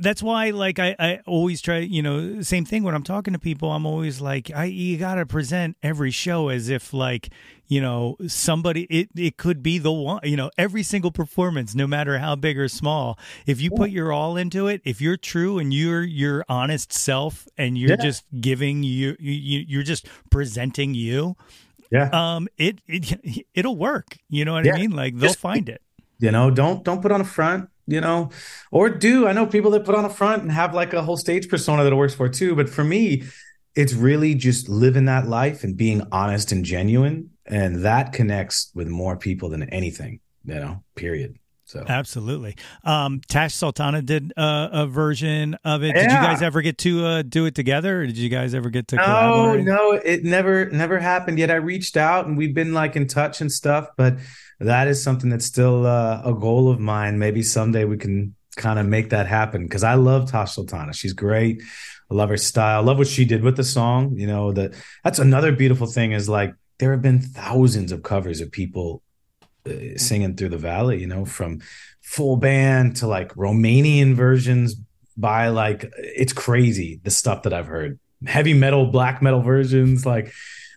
that's 0.00 0.22
why 0.22 0.50
like 0.50 0.78
I, 0.78 0.96
I 0.98 1.20
always 1.26 1.60
try 1.60 1.78
you 1.78 2.02
know 2.02 2.42
same 2.42 2.64
thing 2.64 2.82
when 2.82 2.94
i'm 2.94 3.02
talking 3.02 3.32
to 3.34 3.38
people 3.38 3.70
i'm 3.70 3.86
always 3.86 4.20
like 4.20 4.50
i 4.54 4.64
you 4.64 4.96
gotta 4.96 5.26
present 5.26 5.76
every 5.82 6.10
show 6.10 6.48
as 6.48 6.68
if 6.68 6.92
like 6.92 7.30
you 7.70 7.80
know 7.80 8.16
somebody 8.26 8.82
it, 8.84 9.08
it 9.14 9.36
could 9.36 9.62
be 9.62 9.78
the 9.78 9.92
one 9.92 10.20
you 10.24 10.36
know 10.36 10.50
every 10.58 10.82
single 10.82 11.12
performance 11.12 11.74
no 11.74 11.86
matter 11.86 12.18
how 12.18 12.34
big 12.34 12.58
or 12.58 12.68
small. 12.68 13.18
If 13.46 13.60
you 13.60 13.70
put 13.70 13.90
your 13.90 14.12
all 14.12 14.36
into 14.36 14.66
it 14.66 14.82
if 14.84 15.00
you're 15.00 15.16
true 15.16 15.58
and 15.58 15.72
you're 15.72 16.02
your 16.02 16.44
honest 16.48 16.92
self 16.92 17.48
and 17.56 17.78
you're 17.78 17.90
yeah. 17.90 17.96
just 17.96 18.24
giving 18.40 18.82
you, 18.82 19.16
you 19.20 19.64
you're 19.66 19.84
just 19.84 20.08
presenting 20.30 20.94
you 20.94 21.36
yeah. 21.90 22.10
um 22.12 22.48
it, 22.58 22.80
it 22.88 23.46
it'll 23.54 23.76
work 23.76 24.18
you 24.28 24.44
know 24.44 24.54
what 24.54 24.64
yeah. 24.64 24.74
i 24.74 24.78
mean? 24.80 24.90
Like 24.90 25.14
they'll 25.16 25.28
just, 25.28 25.38
find 25.38 25.68
it. 25.68 25.80
You 26.18 26.32
know 26.32 26.50
don't 26.50 26.82
don't 26.84 27.00
put 27.00 27.12
on 27.12 27.20
a 27.20 27.24
front 27.24 27.70
you 27.90 28.00
know, 28.00 28.30
or 28.70 28.88
do. 28.88 29.26
I 29.26 29.32
know 29.32 29.46
people 29.46 29.70
that 29.72 29.84
put 29.84 29.94
on 29.94 30.04
a 30.04 30.10
front 30.10 30.42
and 30.42 30.52
have 30.52 30.74
like 30.74 30.92
a 30.92 31.02
whole 31.02 31.16
stage 31.16 31.48
persona 31.48 31.82
that 31.84 31.92
it 31.92 31.96
works 31.96 32.14
for 32.14 32.28
too. 32.28 32.54
But 32.54 32.68
for 32.68 32.84
me, 32.84 33.24
it's 33.74 33.92
really 33.94 34.34
just 34.34 34.68
living 34.68 35.04
that 35.06 35.28
life 35.28 35.64
and 35.64 35.76
being 35.76 36.02
honest 36.12 36.52
and 36.52 36.64
genuine. 36.64 37.30
And 37.46 37.84
that 37.84 38.12
connects 38.12 38.70
with 38.74 38.88
more 38.88 39.16
people 39.16 39.48
than 39.48 39.62
anything, 39.70 40.20
you 40.44 40.54
know, 40.54 40.82
period. 40.94 41.36
So 41.70 41.84
absolutely. 41.88 42.56
Um, 42.82 43.20
Tash 43.28 43.54
Sultana 43.54 44.02
did 44.02 44.32
uh, 44.36 44.70
a 44.72 44.86
version 44.88 45.56
of 45.64 45.84
it. 45.84 45.94
Did 45.94 46.02
you 46.02 46.08
guys 46.08 46.42
ever 46.42 46.62
get 46.62 46.78
to 46.78 47.06
uh, 47.06 47.22
do 47.22 47.46
it 47.46 47.54
together, 47.54 48.00
or 48.00 48.06
did 48.06 48.18
you 48.18 48.28
guys 48.28 48.54
ever 48.54 48.70
get 48.70 48.88
to? 48.88 48.96
No, 48.96 49.54
no, 49.54 49.92
it 49.92 50.24
never, 50.24 50.68
never 50.70 50.98
happened 50.98 51.38
yet. 51.38 51.48
I 51.48 51.54
reached 51.54 51.96
out 51.96 52.26
and 52.26 52.36
we've 52.36 52.54
been 52.54 52.74
like 52.74 52.96
in 52.96 53.06
touch 53.06 53.40
and 53.40 53.52
stuff, 53.52 53.86
but 53.96 54.16
that 54.60 54.88
is 54.88 55.02
something 55.02 55.30
that's 55.30 55.46
still 55.46 55.86
uh, 55.86 56.22
a 56.24 56.34
goal 56.34 56.70
of 56.70 56.78
mine. 56.78 57.18
Maybe 57.18 57.42
someday 57.42 57.84
we 57.84 57.96
can 57.96 58.34
kind 58.56 58.78
of 58.78 58.86
make 58.86 59.10
that 59.10 59.26
happen 59.26 59.64
because 59.64 59.82
I 59.82 59.94
love 59.94 60.30
Tash 60.30 60.54
Sultana. 60.54 60.92
She's 60.92 61.14
great. 61.14 61.62
I 62.10 62.14
love 62.14 62.28
her 62.28 62.36
style. 62.36 62.80
I 62.80 62.84
love 62.84 62.98
what 62.98 63.06
she 63.06 63.24
did 63.24 63.42
with 63.42 63.56
the 63.56 63.64
song. 63.64 64.16
You 64.16 64.26
know, 64.26 64.52
that 64.52 64.74
that's 65.02 65.18
another 65.18 65.52
beautiful 65.52 65.86
thing 65.86 66.12
is 66.12 66.28
like 66.28 66.54
there 66.78 66.92
have 66.92 67.02
been 67.02 67.20
thousands 67.20 67.90
of 67.90 68.02
covers 68.02 68.40
of 68.40 68.52
people 68.52 69.02
uh, 69.66 69.96
singing 69.96 70.36
through 70.36 70.50
the 70.50 70.58
valley, 70.58 71.00
you 71.00 71.06
know, 71.06 71.24
from 71.24 71.60
full 72.02 72.36
band 72.36 72.96
to 72.96 73.06
like 73.06 73.34
Romanian 73.34 74.14
versions 74.14 74.76
by 75.16 75.48
like 75.48 75.90
it's 75.96 76.32
crazy 76.32 77.00
the 77.02 77.10
stuff 77.10 77.44
that 77.44 77.54
I've 77.54 77.66
heard. 77.66 77.98
Heavy 78.26 78.52
metal, 78.52 78.86
black 78.86 79.22
metal 79.22 79.40
versions, 79.40 80.04
like 80.04 80.32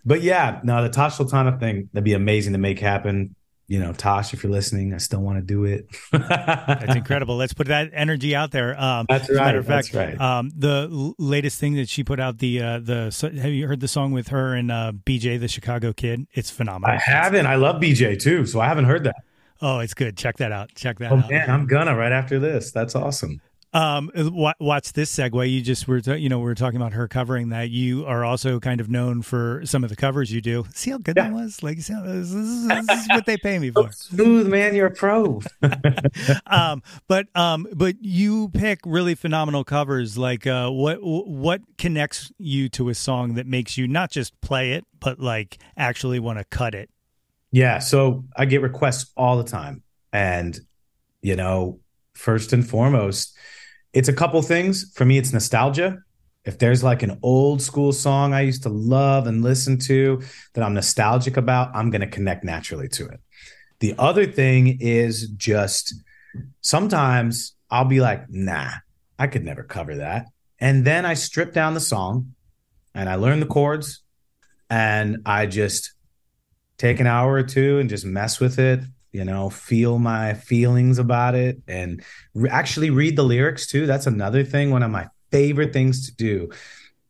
but 0.05 0.21
yeah, 0.21 0.59
no, 0.63 0.83
the 0.83 0.89
Tash 0.89 1.15
Sultana 1.15 1.57
thing, 1.57 1.89
that'd 1.93 2.03
be 2.03 2.13
amazing 2.13 2.53
to 2.53 2.59
make 2.59 2.79
happen 2.79 3.35
you 3.67 3.79
know, 3.79 3.93
Tosh, 3.93 4.33
if 4.33 4.43
you're 4.43 4.51
listening, 4.51 4.93
I 4.93 4.97
still 4.97 5.21
want 5.21 5.37
to 5.37 5.41
do 5.41 5.63
it. 5.63 5.87
that's 6.11 6.95
incredible. 6.95 7.37
Let's 7.37 7.53
put 7.53 7.67
that 7.67 7.91
energy 7.93 8.35
out 8.35 8.51
there. 8.51 8.79
Um, 8.79 9.05
that's 9.07 9.29
right. 9.29 9.37
matter 9.37 9.59
of 9.59 9.67
fact, 9.67 9.93
that's 9.93 10.19
right. 10.19 10.19
Um, 10.19 10.51
the 10.55 10.89
l- 10.91 11.15
latest 11.17 11.59
thing 11.59 11.75
that 11.75 11.87
she 11.87 12.03
put 12.03 12.19
out, 12.19 12.39
the 12.39 12.61
uh, 12.61 12.79
the 12.79 13.31
have 13.41 13.51
you 13.51 13.67
heard 13.67 13.79
the 13.79 13.87
song 13.87 14.11
with 14.11 14.29
her 14.29 14.53
and 14.53 14.71
uh, 14.71 14.91
BJ, 15.05 15.39
the 15.39 15.47
Chicago 15.47 15.93
Kid? 15.93 16.27
It's 16.33 16.49
phenomenal. 16.49 16.95
I 16.95 16.99
haven't. 16.99 17.45
I 17.45 17.55
love 17.55 17.81
BJ 17.81 18.21
too, 18.21 18.45
so 18.45 18.59
I 18.59 18.67
haven't 18.67 18.85
heard 18.85 19.05
that. 19.05 19.15
Oh, 19.61 19.79
it's 19.79 19.93
good. 19.93 20.17
Check 20.17 20.37
that 20.37 20.51
out. 20.51 20.75
Check 20.75 20.99
that 20.99 21.11
oh, 21.11 21.17
out. 21.17 21.29
man, 21.29 21.49
I'm 21.49 21.65
gonna 21.65 21.95
right 21.95 22.11
after 22.11 22.39
this. 22.39 22.71
That's 22.71 22.95
awesome. 22.95 23.39
Um, 23.73 24.11
watch 24.13 24.93
this 24.93 25.15
segue. 25.15 25.51
You 25.51 25.61
just 25.61 25.87
were, 25.87 25.97
you 25.97 26.29
know, 26.29 26.37
we 26.39 26.51
are 26.51 26.55
talking 26.55 26.77
about 26.77 26.93
her 26.93 27.07
covering 27.07 27.49
that. 27.49 27.71
You 27.71 28.05
are 28.05 28.23
also 28.23 28.59
kind 28.59 28.79
of 28.79 28.87
known 28.87 29.23
for 29.23 29.63
some 29.65 29.83
of 29.83 29.89
the 29.89 29.95
covers 29.95 30.31
you 30.31 30.41
do. 30.41 30.65
See 30.75 30.91
how 30.91 30.99
good 30.99 31.17
yeah. 31.17 31.29
that 31.29 31.33
was? 31.33 31.63
Like, 31.63 31.77
this, 31.77 31.89
is, 31.89 32.31
this 32.31 33.01
is 33.01 33.07
what 33.09 33.25
they 33.25 33.35
pay 33.35 33.57
me 33.57 33.71
for. 33.75 33.91
Smooth, 33.91 34.47
man. 34.47 34.75
You're 34.75 34.87
a 34.87 34.91
pro. 34.91 35.41
um, 36.45 36.83
but 37.07 37.27
um, 37.35 37.67
but 37.73 37.95
you 38.01 38.49
pick 38.49 38.79
really 38.85 39.15
phenomenal 39.15 39.63
covers. 39.63 40.19
Like, 40.19 40.45
uh, 40.45 40.69
what 40.69 40.99
what 41.01 41.61
connects 41.79 42.31
you 42.37 42.69
to 42.69 42.89
a 42.89 42.93
song 42.93 43.33
that 43.35 43.47
makes 43.47 43.75
you 43.75 43.87
not 43.87 44.11
just 44.11 44.39
play 44.41 44.73
it, 44.73 44.85
but 44.99 45.19
like 45.19 45.57
actually 45.75 46.19
want 46.19 46.37
to 46.37 46.45
cut 46.45 46.75
it? 46.75 46.91
Yeah. 47.51 47.79
So 47.79 48.23
I 48.37 48.45
get 48.45 48.61
requests 48.61 49.11
all 49.17 49.37
the 49.37 49.43
time, 49.43 49.81
and 50.11 50.59
you 51.23 51.35
know, 51.35 51.79
first 52.13 52.53
and 52.53 52.67
foremost 52.67 53.35
it's 53.93 54.09
a 54.09 54.13
couple 54.13 54.41
things. 54.41 54.91
For 54.95 55.05
me, 55.05 55.17
it's 55.17 55.31
nostalgia. 55.31 55.99
If 56.45 56.59
there's 56.59 56.83
like 56.83 57.03
an 57.03 57.19
old 57.21 57.61
school 57.61 57.93
song 57.93 58.33
I 58.33 58.41
used 58.41 58.63
to 58.63 58.69
love 58.69 59.27
and 59.27 59.41
listen 59.41 59.77
to 59.79 60.21
that 60.53 60.63
I'm 60.63 60.73
nostalgic 60.73 61.37
about, 61.37 61.73
I'm 61.73 61.89
going 61.89 62.01
to 62.01 62.07
connect 62.07 62.43
naturally 62.43 62.89
to 62.89 63.07
it. 63.07 63.21
The 63.79 63.95
other 63.97 64.25
thing 64.25 64.79
is 64.81 65.29
just 65.29 65.93
sometimes 66.61 67.55
I'll 67.69 67.85
be 67.85 68.01
like, 68.01 68.29
nah, 68.29 68.71
I 69.17 69.27
could 69.27 69.45
never 69.45 69.63
cover 69.63 69.95
that. 69.97 70.27
And 70.59 70.83
then 70.83 71.05
I 71.05 71.13
strip 71.13 71.53
down 71.53 71.73
the 71.73 71.79
song 71.79 72.33
and 72.93 73.09
I 73.09 73.15
learn 73.15 73.39
the 73.39 73.45
chords 73.45 74.01
and 74.69 75.19
I 75.25 75.45
just 75.45 75.93
take 76.77 76.99
an 76.99 77.07
hour 77.07 77.33
or 77.33 77.43
two 77.43 77.79
and 77.79 77.89
just 77.89 78.05
mess 78.05 78.39
with 78.39 78.59
it 78.59 78.81
you 79.13 79.23
know, 79.23 79.49
feel 79.49 79.99
my 79.99 80.33
feelings 80.33 80.97
about 80.97 81.35
it 81.35 81.61
and 81.67 82.03
re- 82.33 82.49
actually 82.49 82.89
read 82.89 83.15
the 83.15 83.23
lyrics 83.23 83.67
too. 83.67 83.85
That's 83.85 84.07
another 84.07 84.43
thing. 84.43 84.71
One 84.71 84.83
of 84.83 84.91
my 84.91 85.07
favorite 85.31 85.71
things 85.71 86.09
to 86.09 86.15
do 86.15 86.49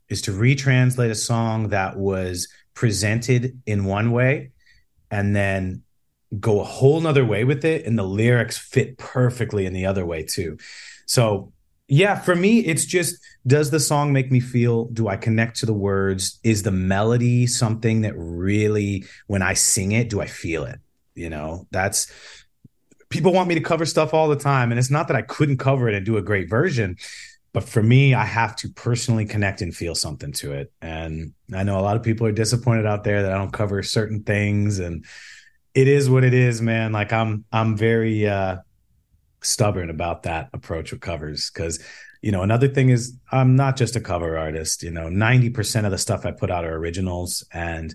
is 0.09 0.21
to 0.23 0.31
retranslate 0.31 1.09
a 1.09 1.15
song 1.15 1.69
that 1.69 1.97
was 1.97 2.47
presented 2.73 3.59
in 3.65 3.85
one 3.85 4.11
way 4.11 4.51
and 5.09 5.35
then 5.35 5.81
go 6.39 6.59
a 6.59 6.63
whole 6.63 6.99
nother 6.99 7.25
way 7.25 7.43
with 7.43 7.63
it 7.63 7.85
and 7.85 7.97
the 7.97 8.03
lyrics 8.03 8.57
fit 8.57 8.97
perfectly 8.97 9.65
in 9.65 9.73
the 9.73 9.85
other 9.85 10.05
way 10.05 10.23
too 10.23 10.57
so 11.05 11.53
yeah 11.87 12.19
for 12.19 12.35
me 12.35 12.59
it's 12.61 12.85
just 12.85 13.17
does 13.45 13.69
the 13.69 13.79
song 13.79 14.11
make 14.11 14.31
me 14.31 14.39
feel 14.39 14.85
do 14.85 15.07
i 15.07 15.15
connect 15.15 15.59
to 15.59 15.67
the 15.67 15.73
words 15.73 16.39
is 16.43 16.63
the 16.63 16.71
melody 16.71 17.45
something 17.45 18.01
that 18.01 18.13
really 18.17 19.05
when 19.27 19.43
i 19.43 19.53
sing 19.53 19.91
it 19.91 20.09
do 20.09 20.19
i 20.21 20.25
feel 20.25 20.63
it 20.63 20.79
you 21.16 21.30
know, 21.30 21.68
that's 21.72 22.11
people 23.09 23.32
want 23.32 23.47
me 23.47 23.55
to 23.55 23.61
cover 23.61 23.86
stuff 23.86 24.14
all 24.14 24.28
the 24.28 24.36
time. 24.36 24.72
And 24.72 24.80
it's 24.80 24.89
not 24.89 25.07
that 25.07 25.18
I 25.18 25.22
couldn't 25.22 25.57
cover 25.57 25.88
it 25.88 25.95
and 25.95 26.05
do 26.05 26.18
a 26.18 26.22
great 26.22 26.49
version, 26.49 26.97
but 27.53 27.64
for 27.64 27.84
me, 27.84 28.16
I 28.16 28.26
have 28.26 28.55
to 28.57 28.70
personally 28.70 29.26
connect 29.26 29.61
and 29.61 29.76
feel 29.76 29.93
something 29.93 30.32
to 30.34 30.53
it. 30.53 30.72
And 30.82 31.34
I 31.53 31.64
know 31.64 31.80
a 31.80 31.82
lot 31.82 31.95
of 31.95 32.03
people 32.03 32.26
are 32.26 32.32
disappointed 32.32 32.88
out 32.88 33.03
there 33.03 33.22
that 33.22 33.32
I 33.32 33.38
don't 33.38 33.53
cover 33.53 33.84
certain 33.84 34.24
things. 34.24 34.80
And 34.80 35.05
it 35.76 35.88
is 35.88 36.09
what 36.09 36.24
it 36.24 36.34
is, 36.34 36.61
man. 36.61 36.91
Like 36.91 37.14
I'm 37.14 37.45
I'm 37.51 37.78
very 37.78 38.28
uh 38.28 38.57
stubborn 39.41 39.89
about 39.89 40.24
that 40.24 40.49
approach 40.53 40.91
with 40.91 41.01
covers 41.01 41.51
because 41.51 41.84
you 42.24 42.32
know, 42.32 42.41
another 42.41 42.70
thing 42.70 42.89
is 42.89 43.18
I'm 43.32 43.57
not 43.57 43.76
just 43.76 43.97
a 43.97 44.01
cover 44.01 44.38
artist. 44.38 44.82
You 44.82 44.91
know, 44.91 45.07
90% 45.07 45.84
of 45.84 45.91
the 45.91 45.97
stuff 45.97 46.26
I 46.26 46.32
put 46.32 46.49
out 46.49 46.64
are 46.64 46.74
originals. 46.74 47.45
And 47.51 47.93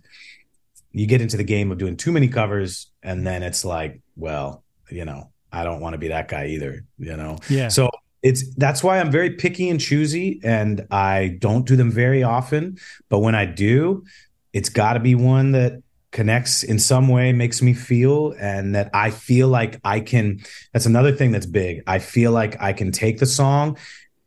you 0.93 1.07
get 1.07 1.21
into 1.21 1.37
the 1.37 1.45
game 1.45 1.71
of 1.71 1.79
doing 1.79 1.97
too 1.97 2.13
many 2.13 2.29
covers, 2.29 2.91
and 3.03 3.27
then 3.27 3.43
it's 3.43 3.65
like, 3.65 4.01
well, 4.17 4.65
you 4.91 5.05
know, 5.05 5.31
I 5.53 5.65
don't 5.65 5.81
want 5.81 5.95
to 5.95 5.99
be 5.99 6.09
that 6.09 6.29
guy 6.29 6.47
either, 6.47 6.85
you 6.99 7.17
know? 7.17 7.39
Yeah. 7.49 7.69
So 7.69 7.91
it's 8.23 8.55
that's 8.57 8.83
why 8.83 8.99
I'm 8.99 9.11
very 9.11 9.31
picky 9.31 9.69
and 9.71 9.81
choosy, 9.81 10.41
and 10.43 10.87
I 10.91 11.37
don't 11.41 11.67
do 11.67 11.77
them 11.77 11.91
very 11.91 12.23
often. 12.23 12.79
But 13.09 13.21
when 13.21 13.35
I 13.35 13.45
do, 13.45 14.05
it's 14.53 14.69
got 14.69 14.95
to 14.95 15.01
be 15.01 15.15
one 15.15 15.53
that 15.53 15.83
connects 16.11 16.63
in 16.63 16.79
some 16.79 17.09
way, 17.09 17.33
makes 17.33 17.61
me 17.61 17.75
feel, 17.75 18.35
and 18.41 18.75
that 18.75 18.91
I 18.95 19.11
feel 19.11 19.49
like 19.49 19.81
I 19.85 20.01
can. 20.01 20.41
That's 20.73 20.87
another 20.87 21.13
thing 21.13 21.33
that's 21.33 21.47
big. 21.47 21.83
I 21.87 21.99
feel 21.99 22.33
like 22.33 22.61
I 22.61 22.73
can 22.73 22.93
take 22.93 23.19
the 23.19 23.27
song 23.27 23.77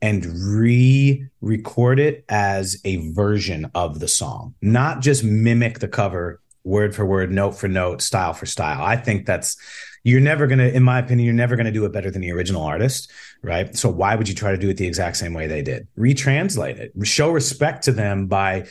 and 0.03 0.26
re-record 0.26 1.99
it 1.99 2.26
as 2.30 2.82
a 2.86 3.12
version 3.12 3.70
of 3.76 3.99
the 3.99 4.07
song, 4.07 4.55
not 4.62 5.01
just 5.01 5.24
mimic 5.24 5.80
the 5.80 5.88
cover 5.88 6.39
word 6.64 6.95
for 6.95 7.05
word, 7.05 7.32
note 7.32 7.51
for 7.51 7.68
note, 7.68 8.01
style 8.01 8.34
for 8.34 8.45
style. 8.45 8.84
I 8.84 8.95
think 8.95 9.26
that's 9.26 9.57
you're 10.03 10.20
never 10.22 10.47
going 10.47 10.59
to 10.59 10.74
in 10.74 10.84
my 10.84 10.99
opinion 10.99 11.26
you're 11.26 11.36
never 11.36 11.55
going 11.55 11.68
to 11.68 11.72
do 11.72 11.86
it 11.86 11.93
better 11.93 12.09
than 12.09 12.22
the 12.22 12.32
original 12.32 12.64
artist 12.64 13.12
right? 13.43 13.76
So 13.76 13.89
why 13.89 14.16
would 14.16 14.30
you 14.30 14.36
try 14.36 14.51
to 14.51 14.57
do 14.57 14.70
it 14.70 14.78
the 14.78 14.86
exact 14.86 15.18
same 15.18 15.34
way 15.34 15.47
they 15.47 15.62
did? 15.64 15.88
Retranslate 15.97 16.78
it. 16.78 16.91
Show 17.03 17.32
respect 17.32 17.84
to 17.86 17.91
them 17.91 18.28
by 18.28 18.68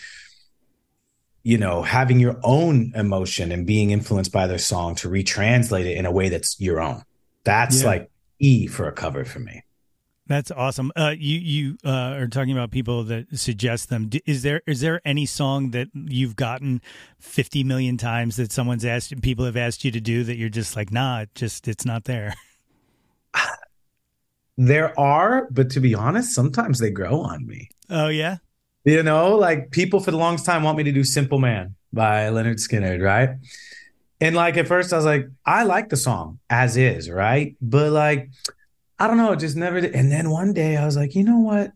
you 1.42 1.58
know 1.58 1.82
having 1.82 2.20
your 2.20 2.38
own 2.42 2.92
emotion 2.94 3.50
and 3.52 3.66
being 3.66 3.90
influenced 3.90 4.32
by 4.32 4.46
their 4.46 4.58
song 4.58 4.94
to 4.96 5.08
retranslate 5.08 5.86
it 5.86 5.96
in 5.96 6.06
a 6.06 6.10
way 6.12 6.28
that's 6.28 6.60
your 6.60 6.80
own. 6.80 7.02
That's 7.44 7.80
Yeah. 7.82 7.86
like 7.88 8.10
e 8.38 8.66
for 8.66 8.86
a 8.88 8.92
cover 8.92 9.24
for 9.24 9.38
me 9.40 9.62
That's 10.30 10.52
awesome. 10.52 10.92
Uh, 10.94 11.12
you 11.18 11.40
you 11.40 11.78
uh, 11.84 12.14
are 12.16 12.28
talking 12.28 12.52
about 12.52 12.70
people 12.70 13.02
that 13.02 13.36
suggest 13.36 13.88
them. 13.88 14.08
Is 14.26 14.42
there 14.44 14.62
is 14.64 14.80
there 14.80 15.00
any 15.04 15.26
song 15.26 15.72
that 15.72 15.88
you've 15.92 16.36
gotten 16.36 16.82
fifty 17.18 17.64
million 17.64 17.96
times 17.96 18.36
that 18.36 18.52
someone's 18.52 18.84
asked 18.84 19.20
people 19.22 19.44
have 19.44 19.56
asked 19.56 19.84
you 19.84 19.90
to 19.90 20.00
do 20.00 20.22
that 20.22 20.36
you're 20.36 20.48
just 20.48 20.76
like, 20.76 20.92
nah, 20.92 21.22
it 21.22 21.34
just 21.34 21.66
it's 21.66 21.84
not 21.84 22.04
there. 22.04 22.34
there 24.56 24.98
are 25.00 25.48
but 25.50 25.70
to 25.70 25.80
be 25.80 25.94
honest 25.94 26.34
sometimes 26.34 26.80
they 26.80 26.90
grow 26.90 27.20
on 27.22 27.46
me 27.46 27.70
Oh 27.88 28.08
yeah, 28.08 28.36
You 28.84 29.02
know, 29.02 29.36
like 29.36 29.70
people 29.70 29.98
for 29.98 30.10
the 30.12 30.16
longest 30.16 30.46
time 30.46 30.62
want 30.62 30.78
me 30.78 30.84
to 30.84 30.92
do 30.92 31.02
Simple 31.02 31.38
Man 31.40 31.74
by 31.92 32.28
Lynyrd 32.28 32.58
Skynyrd, 32.60 33.02
right? 33.02 33.30
And 34.20 34.36
like 34.36 34.56
at 34.56 34.68
first 34.68 34.92
I 34.92 34.96
was 34.96 35.06
like, 35.06 35.26
I 35.44 35.64
like 35.64 35.88
the 35.88 35.96
song 35.96 36.38
as 36.50 36.76
is, 36.76 37.10
right? 37.10 37.56
But 37.60 37.90
like, 37.90 38.28
I 39.00 39.06
don't 39.06 39.16
know, 39.16 39.34
just 39.34 39.56
never 39.56 39.80
did. 39.80 39.94
And 39.94 40.12
then 40.12 40.30
one 40.30 40.52
day 40.52 40.76
I 40.76 40.84
was 40.84 40.94
like, 40.94 41.14
you 41.14 41.24
know 41.24 41.38
what? 41.38 41.72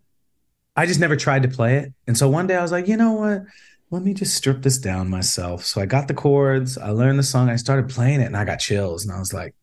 I 0.77 0.85
just 0.85 1.01
never 1.01 1.17
tried 1.17 1.43
to 1.45 1.49
play 1.49 1.79
it. 1.79 1.95
And 2.07 2.19
so 2.19 2.29
one 2.29 2.47
day 2.47 2.55
I 2.55 2.63
was 2.63 2.71
like, 2.71 2.87
you 2.87 2.99
know 2.99 3.13
what? 3.13 3.45
Let 3.91 4.03
me 4.03 4.13
just 4.13 4.35
strip 4.37 4.61
this 4.61 4.77
down 4.77 5.09
myself. 5.09 5.65
So 5.65 5.81
I 5.81 5.87
got 5.87 6.07
the 6.07 6.15
chords, 6.15 6.77
I 6.77 6.91
learned 6.91 7.19
the 7.19 7.23
song, 7.23 7.49
I 7.49 7.57
started 7.57 7.89
playing 7.89 8.21
it, 8.21 8.27
and 8.27 8.37
I 8.37 8.45
got 8.45 8.59
chills. 8.59 9.05
And 9.05 9.13
I 9.13 9.19
was 9.19 9.33
like, 9.33 9.55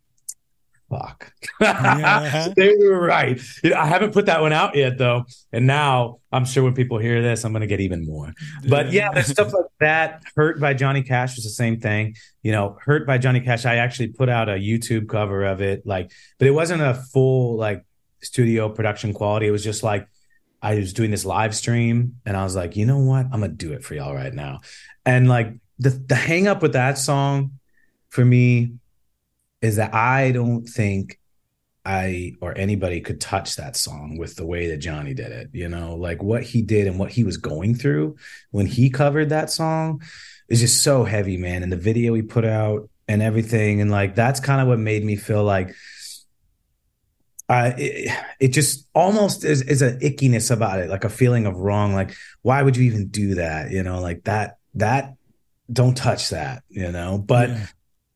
fuck. 0.92 1.34
Yeah. 1.60 2.50
they 2.56 2.76
were 2.78 3.00
right. 3.00 3.42
I 3.76 3.86
haven't 3.86 4.14
put 4.14 4.26
that 4.26 4.42
one 4.42 4.54
out 4.54 4.76
yet 4.76 4.98
though. 4.98 5.26
And 5.52 5.66
now 5.66 6.20
I'm 6.32 6.46
sure 6.46 6.64
when 6.64 6.74
people 6.74 6.98
hear 6.98 7.22
this, 7.22 7.44
I'm 7.44 7.54
gonna 7.54 7.68
get 7.68 7.80
even 7.80 8.06
more. 8.06 8.34
But 8.68 8.92
yeah, 8.92 9.12
there's 9.14 9.28
stuff 9.28 9.54
like 9.54 9.66
that. 9.80 10.24
Hurt 10.36 10.60
by 10.60 10.74
Johnny 10.74 11.04
Cash 11.04 11.36
was 11.36 11.46
the 11.46 11.52
same 11.52 11.80
thing. 11.80 12.16
You 12.44 12.52
know, 12.52 12.78
Hurt 12.82 13.08
by 13.08 13.18
Johnny 13.18 13.40
Cash. 13.40 13.66
I 13.66 13.78
actually 13.78 14.10
put 14.10 14.30
out 14.30 14.50
a 14.50 14.54
YouTube 14.54 15.08
cover 15.08 15.46
of 15.46 15.62
it, 15.62 15.86
like, 15.86 16.12
but 16.38 16.48
it 16.48 16.52
wasn't 16.52 16.82
a 16.82 16.94
full 16.94 17.56
like 17.56 17.86
studio 18.22 18.70
production 18.70 19.14
quality. 19.14 19.48
It 19.48 19.52
was 19.52 19.64
just 19.64 19.84
like 19.84 20.08
I 20.62 20.76
was 20.76 20.94
doing 20.94 21.10
this 21.10 21.26
live 21.26 21.56
stream 21.56 22.18
and 22.26 22.38
I 22.38 22.44
was 22.44 22.56
like, 22.56 22.76
you 22.76 22.86
know 22.86 23.00
what? 23.00 23.26
I'm 23.26 23.40
gonna 23.40 23.50
do 23.50 23.72
it 23.74 23.84
for 23.84 23.96
y'all 23.96 24.14
right 24.14 24.34
now. 24.34 24.60
And 25.06 25.28
like 25.30 25.54
the 25.80 25.90
the 25.90 26.16
hang 26.16 26.48
up 26.48 26.62
with 26.62 26.74
that 26.74 26.98
song 26.98 27.54
for 28.10 28.24
me 28.24 28.74
is 29.62 29.76
that 29.76 29.94
I 29.94 30.32
don't 30.32 30.68
think 30.68 31.20
I 31.84 32.34
or 32.42 32.56
anybody 32.58 33.02
could 33.02 33.20
touch 33.20 33.56
that 33.56 33.76
song 33.76 34.18
with 34.18 34.36
the 34.36 34.46
way 34.46 34.68
that 34.68 34.78
Johnny 34.78 35.14
did 35.14 35.32
it. 35.32 35.50
You 35.54 35.70
know, 35.70 35.96
like 35.96 36.22
what 36.22 36.44
he 36.44 36.62
did 36.62 36.88
and 36.88 37.00
what 37.00 37.12
he 37.12 37.24
was 37.24 37.38
going 37.38 37.76
through 37.76 38.18
when 38.52 38.66
he 38.66 38.90
covered 38.90 39.30
that 39.30 39.50
song 39.50 40.02
is 40.50 40.60
just 40.60 40.84
so 40.84 41.04
heavy, 41.04 41.38
man. 41.38 41.64
And 41.64 41.72
the 41.72 41.78
video 41.78 42.14
he 42.14 42.22
put 42.22 42.46
out 42.46 42.90
and 43.08 43.22
everything. 43.22 43.82
And 43.82 43.90
like 43.90 44.16
that's 44.16 44.40
kind 44.40 44.62
of 44.62 44.68
what 44.68 44.80
made 44.80 45.04
me 45.04 45.16
feel 45.16 45.44
like 45.44 45.76
uh, 47.50 47.74
it, 47.78 48.18
it 48.40 48.48
just 48.50 48.88
almost 48.94 49.44
is, 49.44 49.62
is 49.64 49.82
an 49.82 50.00
ickiness 50.00 50.52
about 50.52 50.80
it, 50.80 50.90
like 50.90 51.04
a 51.04 51.10
feeling 51.10 51.46
of 51.46 51.58
wrong. 51.58 51.94
Like, 51.94 52.16
why 52.44 52.62
would 52.62 52.78
you 52.78 52.84
even 52.84 53.10
do 53.10 53.36
that? 53.36 53.72
You 53.72 53.84
know, 53.84 54.00
like 54.00 54.24
that, 54.24 54.58
that, 54.76 55.16
don't 55.70 55.98
touch 55.98 56.30
that, 56.30 56.64
you 56.70 56.92
know? 56.92 57.18
But 57.18 57.50
Yeah. 57.50 57.68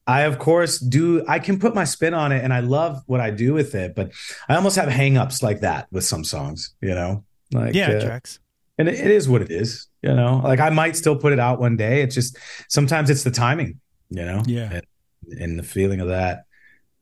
I, 0.08 0.22
of 0.22 0.38
course, 0.38 0.78
do, 0.80 1.26
I 1.28 1.40
can 1.40 1.60
put 1.60 1.74
my 1.74 1.84
spin 1.84 2.14
on 2.14 2.32
it 2.32 2.44
and 2.44 2.54
I 2.54 2.60
love 2.60 3.02
what 3.08 3.20
I 3.20 3.32
do 3.32 3.54
with 3.54 3.74
it, 3.74 3.96
but 3.96 4.12
I 4.48 4.56
almost 4.56 4.76
have 4.76 4.88
hangups 4.88 5.42
like 5.42 5.62
that 5.62 5.88
with 5.92 6.04
some 6.04 6.24
songs, 6.24 6.76
you 6.80 6.94
know? 6.94 7.24
Like, 7.52 7.74
yeah, 7.74 7.90
uh, 7.90 8.02
tracks. 8.02 8.40
and 8.78 8.88
it, 8.88 9.00
it 9.00 9.12
is 9.12 9.28
what 9.28 9.42
it 9.42 9.50
is, 9.50 9.88
you 10.04 10.14
know? 10.14 10.42
Like, 10.44 10.60
I 10.60 10.70
might 10.70 10.96
still 10.96 11.16
put 11.16 11.34
it 11.34 11.40
out 11.40 11.60
one 11.60 11.76
day. 11.76 12.02
It's 12.02 12.14
just 12.14 12.38
sometimes 12.70 13.10
it's 13.10 13.24
the 13.24 13.32
timing, 13.32 13.80
you 14.10 14.24
know? 14.24 14.44
Yeah. 14.46 14.74
And, 14.74 15.40
and 15.40 15.60
the 15.60 15.64
feeling 15.64 16.02
of 16.02 16.10
that. 16.10 16.46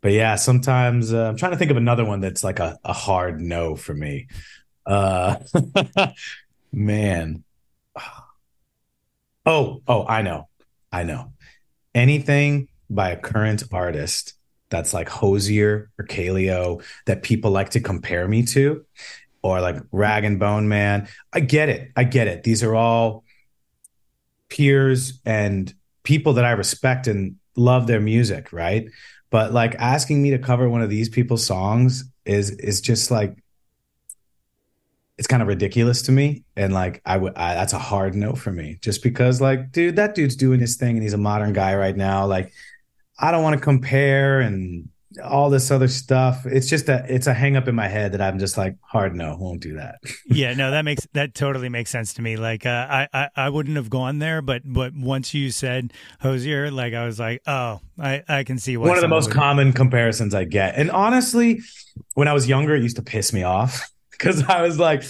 But 0.02 0.14
yeah, 0.14 0.36
sometimes 0.36 1.14
uh, 1.14 1.28
I'm 1.30 1.38
trying 1.38 1.52
to 1.52 1.58
think 1.58 1.72
of 1.72 1.78
another 1.78 2.06
one 2.06 2.22
that's 2.22 2.44
like 2.44 2.60
a, 2.60 2.78
a 2.86 2.94
hard 2.94 3.42
no 3.42 3.76
for 3.76 3.94
me. 3.94 4.28
Uh, 4.86 5.38
man. 6.72 7.44
Oh, 9.46 9.82
oh, 9.90 10.06
I 10.08 10.22
know. 10.22 10.48
I 10.90 11.04
know. 11.04 11.34
Anything 11.94 12.70
by 12.96 13.12
a 13.12 13.18
current 13.18 13.64
artist 13.72 14.34
that's 14.70 14.94
like 14.94 15.08
Hozier 15.08 15.92
or 16.00 16.06
Kaleo 16.06 16.84
that 17.06 17.24
people 17.24 17.52
like 17.52 17.70
to 17.72 17.80
compare 17.80 18.28
me 18.28 18.44
to, 18.48 18.86
or 19.44 19.62
like 19.62 19.78
Rag 19.92 20.24
and 20.24 20.40
Bone 20.40 20.68
Man. 20.68 21.08
I 21.32 21.42
get 21.42 21.70
it. 21.70 21.92
I 21.96 22.06
get 22.06 22.28
it. 22.28 22.44
These 22.44 22.64
are 22.64 22.74
all 22.74 23.24
peers 24.50 25.20
and 25.26 25.74
people 26.04 26.34
that 26.34 26.46
I 26.46 26.52
respect 26.52 27.08
and 27.08 27.36
love 27.56 27.88
their 27.88 28.00
music, 28.00 28.52
right? 28.52 28.90
But 29.30 29.52
like 29.54 29.76
asking 29.76 30.22
me 30.22 30.32
to 30.32 30.40
cover 30.40 30.70
one 30.70 30.82
of 30.82 30.90
these 30.90 31.10
people's 31.10 31.46
songs 31.46 32.06
is 32.26 32.52
is 32.52 32.82
just 32.82 33.12
like 33.12 33.38
it's 35.18 35.28
kind 35.28 35.42
of 35.42 35.48
ridiculous 35.48 36.04
to 36.04 36.12
me 36.12 36.44
and 36.56 36.74
like 36.74 37.02
I 37.06 37.18
would 37.18 37.36
that's 37.36 37.74
a 37.74 37.80
hard 37.80 38.16
no 38.16 38.34
for 38.34 38.52
me 38.52 38.78
just 38.82 39.04
because 39.04 39.42
like 39.42 39.72
dude 39.72 39.98
that 39.98 40.16
dude's 40.16 40.36
doing 40.36 40.60
his 40.60 40.78
thing 40.78 40.96
and 40.96 41.04
he's 41.04 41.14
a 41.14 41.18
modern 41.18 41.54
guy 41.54 41.76
right 41.76 41.96
now 41.96 42.26
like 42.26 42.52
I 43.20 43.32
don't 43.32 43.44
want 43.44 43.58
to 43.58 43.62
compare 43.64 44.42
and 44.42 44.90
all 45.24 45.52
this 45.52 45.70
other 45.70 45.88
stuff 45.88 46.44
it's 46.48 46.68
just 46.68 46.90
a 46.90 47.06
it's 47.08 47.28
a 47.28 47.36
hang 47.36 47.56
up 47.56 47.68
in 47.68 47.76
my 47.76 47.88
head 47.88 48.14
that 48.14 48.20
I'm 48.20 48.40
just 48.40 48.58
like 48.58 48.76
hard 48.82 49.16
no 49.16 49.38
won't 49.40 49.62
do 49.62 49.76
that 49.76 50.00
yeah, 50.26 50.54
no, 50.54 50.72
that 50.72 50.84
makes 50.84 51.08
that 51.14 51.34
totally 51.34 51.70
makes 51.70 51.90
sense 51.90 52.14
to 52.16 52.22
me. 52.22 52.36
Like, 52.38 52.66
uh, 52.66 52.88
I, 52.90 53.08
I 53.14 53.30
I 53.36 53.50
wouldn't 53.50 53.76
have 53.76 53.90
gone 53.90 54.20
there, 54.20 54.42
but 54.42 54.62
but 54.66 54.94
once 54.96 55.34
you 55.34 55.52
said 55.52 55.94
Hozier, 56.22 56.72
like 56.72 56.94
I 56.94 57.06
was 57.06 57.20
like, 57.20 57.42
oh, 57.48 57.80
I 58.00 58.24
I 58.28 58.44
can 58.44 58.58
see 58.58 58.78
one 58.78 58.96
of 58.96 59.02
the 59.02 59.08
most 59.08 59.28
would- 59.28 59.36
common 59.36 59.74
comparisons 59.74 60.34
I 60.34 60.46
get. 60.46 60.76
And 60.76 60.90
honestly, 60.92 61.62
when 62.16 62.28
I 62.28 62.34
was 62.34 62.48
younger, 62.48 62.76
it 62.76 62.84
used 62.84 62.96
to 62.98 63.04
piss 63.04 63.32
me 63.34 63.44
off 63.44 63.90
because 64.12 64.44
I 64.44 64.62
was 64.62 64.80
like, 64.80 65.04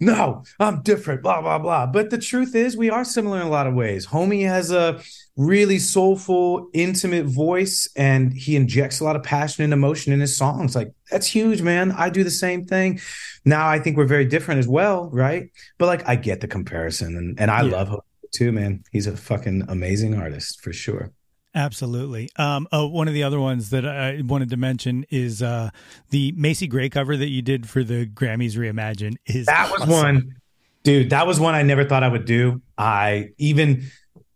no, 0.00 0.44
I'm 0.60 0.82
different, 0.82 1.22
blah, 1.22 1.40
blah, 1.40 1.58
blah. 1.58 1.86
But 1.86 2.10
the 2.10 2.18
truth 2.18 2.54
is, 2.54 2.76
we 2.76 2.90
are 2.90 3.04
similar 3.04 3.40
in 3.40 3.46
a 3.46 3.50
lot 3.50 3.66
of 3.66 3.74
ways. 3.74 4.06
Homie 4.06 4.46
has 4.46 4.70
a 4.70 5.00
really 5.36 5.78
soulful, 5.78 6.68
intimate 6.72 7.26
voice, 7.26 7.88
and 7.96 8.32
he 8.32 8.54
injects 8.56 9.00
a 9.00 9.04
lot 9.04 9.16
of 9.16 9.22
passion 9.22 9.64
and 9.64 9.72
emotion 9.72 10.12
in 10.12 10.20
his 10.20 10.36
songs. 10.36 10.76
Like, 10.76 10.92
that's 11.10 11.26
huge, 11.26 11.62
man. 11.62 11.92
I 11.92 12.10
do 12.10 12.22
the 12.24 12.30
same 12.30 12.64
thing. 12.64 13.00
Now 13.44 13.68
I 13.68 13.78
think 13.78 13.96
we're 13.96 14.04
very 14.06 14.24
different 14.24 14.58
as 14.60 14.68
well, 14.68 15.10
right? 15.10 15.50
But 15.78 15.86
like, 15.86 16.08
I 16.08 16.16
get 16.16 16.40
the 16.40 16.48
comparison, 16.48 17.16
and, 17.16 17.40
and 17.40 17.50
I 17.50 17.62
Yeah. 17.62 17.72
love 17.72 17.88
Homie 17.88 18.30
too, 18.32 18.52
man. 18.52 18.84
He's 18.92 19.06
a 19.06 19.16
fucking 19.16 19.64
amazing 19.68 20.14
artist 20.14 20.60
for 20.62 20.72
sure. 20.72 21.12
Absolutely. 21.54 22.28
Um, 22.36 22.68
oh, 22.72 22.86
one 22.86 23.08
of 23.08 23.14
the 23.14 23.22
other 23.22 23.40
ones 23.40 23.70
that 23.70 23.86
I 23.86 24.20
wanted 24.22 24.50
to 24.50 24.56
mention 24.56 25.06
is 25.10 25.42
uh, 25.42 25.70
the 26.10 26.32
Macy 26.32 26.66
Gray 26.66 26.88
cover 26.88 27.16
that 27.16 27.28
you 27.28 27.42
did 27.42 27.68
for 27.68 27.82
the 27.82 28.06
Grammys 28.06 28.52
Reimagine. 28.52 29.16
Is 29.26 29.46
That 29.46 29.70
was 29.70 29.82
awesome. 29.82 29.92
one, 29.92 30.36
dude. 30.82 31.10
That 31.10 31.26
was 31.26 31.40
one 31.40 31.54
I 31.54 31.62
never 31.62 31.84
thought 31.84 32.02
I 32.02 32.08
would 32.08 32.26
do. 32.26 32.60
I 32.76 33.30
even, 33.38 33.84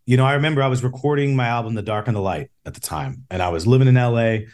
you 0.07 0.17
know, 0.17 0.25
I 0.25 0.35
remember 0.35 0.63
I 0.63 0.69
was 0.69 0.83
recording 0.83 1.37
my 1.37 1.47
album, 1.47 1.75
The 1.75 1.83
Dark 1.83 2.09
and 2.09 2.17
the 2.17 2.21
Light, 2.21 2.51
at 2.65 2.75
the 2.75 2.81
time, 2.81 3.25
and 3.31 3.43
I 3.43 3.51
was 3.51 3.67
living 3.67 3.89
in 3.89 3.95
LA, 3.95 4.47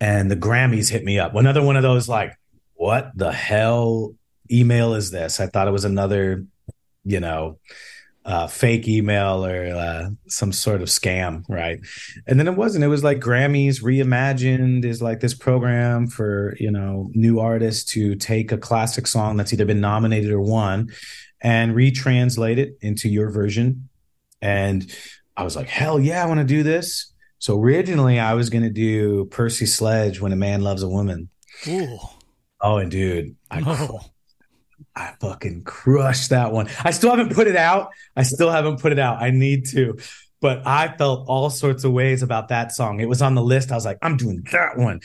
and 0.00 0.30
the 0.30 0.36
Grammys 0.36 0.90
hit 0.90 1.04
me 1.04 1.18
up. 1.18 1.34
Another 1.34 1.62
one 1.62 1.76
of 1.76 1.82
those, 1.82 2.08
like, 2.08 2.32
what 2.74 3.10
the 3.14 3.32
hell 3.32 4.14
email 4.50 4.94
is 4.94 5.10
this? 5.10 5.38
I 5.38 5.46
thought 5.46 5.68
it 5.68 5.72
was 5.72 5.84
another, 5.84 6.46
you 7.04 7.20
know, 7.20 7.58
uh, 8.26 8.48
fake 8.48 8.88
email 8.88 9.46
or 9.46 9.66
uh, 9.66 10.10
some 10.26 10.52
sort 10.52 10.82
of 10.82 10.88
scam, 10.88 11.44
right? 11.48 11.78
And 12.26 12.40
then 12.40 12.48
it 12.48 12.56
wasn't. 12.56 12.84
It 12.84 12.88
was 12.88 13.04
like 13.04 13.20
Grammys 13.20 13.80
reimagined 13.82 14.84
is 14.84 15.00
like 15.00 15.20
this 15.20 15.32
program 15.32 16.08
for 16.08 16.56
you 16.58 16.70
know 16.70 17.08
new 17.14 17.38
artists 17.38 17.92
to 17.92 18.16
take 18.16 18.50
a 18.50 18.58
classic 18.58 19.06
song 19.06 19.36
that's 19.36 19.52
either 19.52 19.64
been 19.64 19.80
nominated 19.80 20.32
or 20.32 20.40
won, 20.40 20.90
and 21.40 21.76
retranslate 21.76 22.58
it 22.58 22.76
into 22.80 23.08
your 23.08 23.30
version. 23.30 23.88
And 24.42 24.92
I 25.36 25.44
was 25.44 25.54
like, 25.54 25.68
hell 25.68 26.00
yeah, 26.00 26.22
I 26.22 26.26
want 26.26 26.40
to 26.40 26.44
do 26.44 26.64
this. 26.64 27.12
So 27.38 27.60
originally, 27.60 28.18
I 28.18 28.34
was 28.34 28.50
going 28.50 28.64
to 28.64 28.70
do 28.70 29.26
Percy 29.26 29.66
Sledge 29.66 30.20
when 30.20 30.32
a 30.32 30.36
man 30.36 30.62
loves 30.62 30.82
a 30.82 30.88
woman. 30.88 31.28
Ooh. 31.68 31.98
Oh, 32.60 32.78
and 32.78 32.90
dude, 32.90 33.36
I 33.50 33.62
Oh. 33.64 34.00
I 34.94 35.12
fucking 35.20 35.64
crushed 35.64 36.30
that 36.30 36.52
one. 36.52 36.68
I 36.82 36.90
still 36.90 37.10
haven't 37.10 37.34
put 37.34 37.46
it 37.46 37.56
out. 37.56 37.90
I 38.16 38.22
still 38.22 38.50
haven't 38.50 38.80
put 38.80 38.92
it 38.92 38.98
out. 38.98 39.22
I 39.22 39.30
need 39.30 39.66
to. 39.68 39.98
But 40.40 40.66
I 40.66 40.94
felt 40.96 41.28
all 41.28 41.50
sorts 41.50 41.84
of 41.84 41.92
ways 41.92 42.22
about 42.22 42.48
that 42.48 42.72
song. 42.72 43.00
It 43.00 43.08
was 43.08 43.22
on 43.22 43.34
the 43.34 43.42
list. 43.42 43.72
I 43.72 43.74
was 43.74 43.84
like, 43.84 43.98
I'm 44.02 44.16
doing 44.16 44.46
that 44.52 44.76
one. 44.76 45.00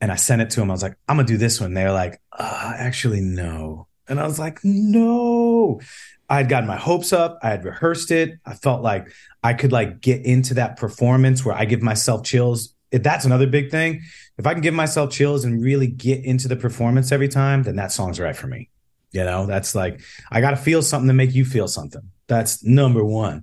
And 0.00 0.10
I 0.10 0.16
sent 0.16 0.40
it 0.42 0.50
to 0.50 0.62
him. 0.62 0.70
I 0.70 0.74
was 0.74 0.82
like, 0.82 0.96
I'm 1.08 1.16
going 1.16 1.26
to 1.26 1.32
do 1.32 1.36
this 1.36 1.60
one. 1.60 1.74
They're 1.74 1.92
like, 1.92 2.20
uh, 2.32 2.72
actually, 2.76 3.20
no. 3.20 3.86
And 4.08 4.18
I 4.18 4.26
was 4.26 4.38
like, 4.38 4.60
no. 4.64 5.80
I 6.28 6.38
had 6.38 6.48
gotten 6.48 6.66
my 6.66 6.76
hopes 6.76 7.12
up. 7.12 7.38
I 7.42 7.50
had 7.50 7.64
rehearsed 7.64 8.10
it. 8.10 8.38
I 8.46 8.54
felt 8.54 8.82
like 8.82 9.08
I 9.42 9.52
could 9.52 9.72
like 9.72 10.00
get 10.00 10.24
into 10.24 10.54
that 10.54 10.76
performance 10.76 11.44
where 11.44 11.54
I 11.54 11.64
give 11.64 11.82
myself 11.82 12.24
chills. 12.24 12.74
That's 12.92 13.24
another 13.24 13.46
big 13.46 13.70
thing. 13.70 14.02
If 14.38 14.46
I 14.46 14.52
can 14.54 14.62
give 14.62 14.74
myself 14.74 15.10
chills 15.10 15.44
and 15.44 15.62
really 15.62 15.86
get 15.86 16.24
into 16.24 16.48
the 16.48 16.56
performance 16.56 17.12
every 17.12 17.28
time, 17.28 17.64
then 17.64 17.76
that 17.76 17.92
song's 17.92 18.18
right 18.18 18.34
for 18.34 18.46
me. 18.46 18.70
You 19.12 19.24
know, 19.24 19.46
that's 19.46 19.74
like 19.74 20.00
I 20.30 20.40
got 20.40 20.50
to 20.50 20.56
feel 20.56 20.82
something 20.82 21.08
to 21.08 21.14
make 21.14 21.34
you 21.34 21.44
feel 21.44 21.68
something. 21.68 22.02
That's 22.26 22.64
number 22.64 23.04
one. 23.04 23.42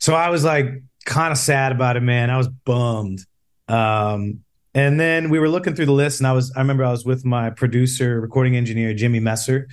So 0.00 0.14
I 0.14 0.30
was 0.30 0.44
like 0.44 0.66
kind 1.04 1.32
of 1.32 1.38
sad 1.38 1.72
about 1.72 1.96
it, 1.96 2.02
man. 2.02 2.30
I 2.30 2.36
was 2.36 2.48
bummed. 2.48 3.24
Um, 3.68 4.40
and 4.74 4.98
then 4.98 5.28
we 5.28 5.38
were 5.38 5.48
looking 5.48 5.74
through 5.74 5.86
the 5.86 5.92
list, 5.92 6.20
and 6.20 6.26
I 6.26 6.32
was 6.32 6.52
I 6.56 6.60
remember 6.60 6.84
I 6.84 6.90
was 6.90 7.04
with 7.04 7.24
my 7.24 7.50
producer, 7.50 8.20
recording 8.20 8.56
engineer 8.56 8.94
Jimmy 8.94 9.20
Messer, 9.20 9.68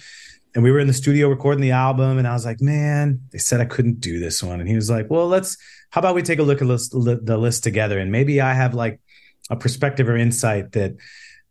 and 0.55 0.63
we 0.63 0.71
were 0.71 0.79
in 0.79 0.87
the 0.87 0.93
studio 0.93 1.29
recording 1.29 1.61
the 1.61 1.71
album. 1.71 2.17
And 2.17 2.27
I 2.27 2.33
was 2.33 2.45
like, 2.45 2.59
man, 2.59 3.21
they 3.31 3.37
said 3.37 3.61
I 3.61 3.65
couldn't 3.65 4.01
do 4.01 4.19
this 4.19 4.43
one, 4.43 4.59
and 4.59 4.67
he 4.67 4.75
was 4.75 4.89
like, 4.89 5.09
well, 5.09 5.27
let's. 5.27 5.57
How 5.91 5.99
about 5.99 6.13
we 6.13 6.21
take 6.21 6.37
a 6.37 6.43
look 6.43 6.61
at 6.61 6.67
list, 6.67 6.93
li- 6.93 7.17
the 7.19 7.37
list 7.37 7.63
together, 7.63 7.97
and 7.97 8.11
maybe 8.11 8.41
I 8.41 8.53
have 8.53 8.73
like 8.75 8.99
a 9.49 9.55
perspective 9.55 10.07
or 10.07 10.15
insight 10.15 10.73
that 10.73 10.95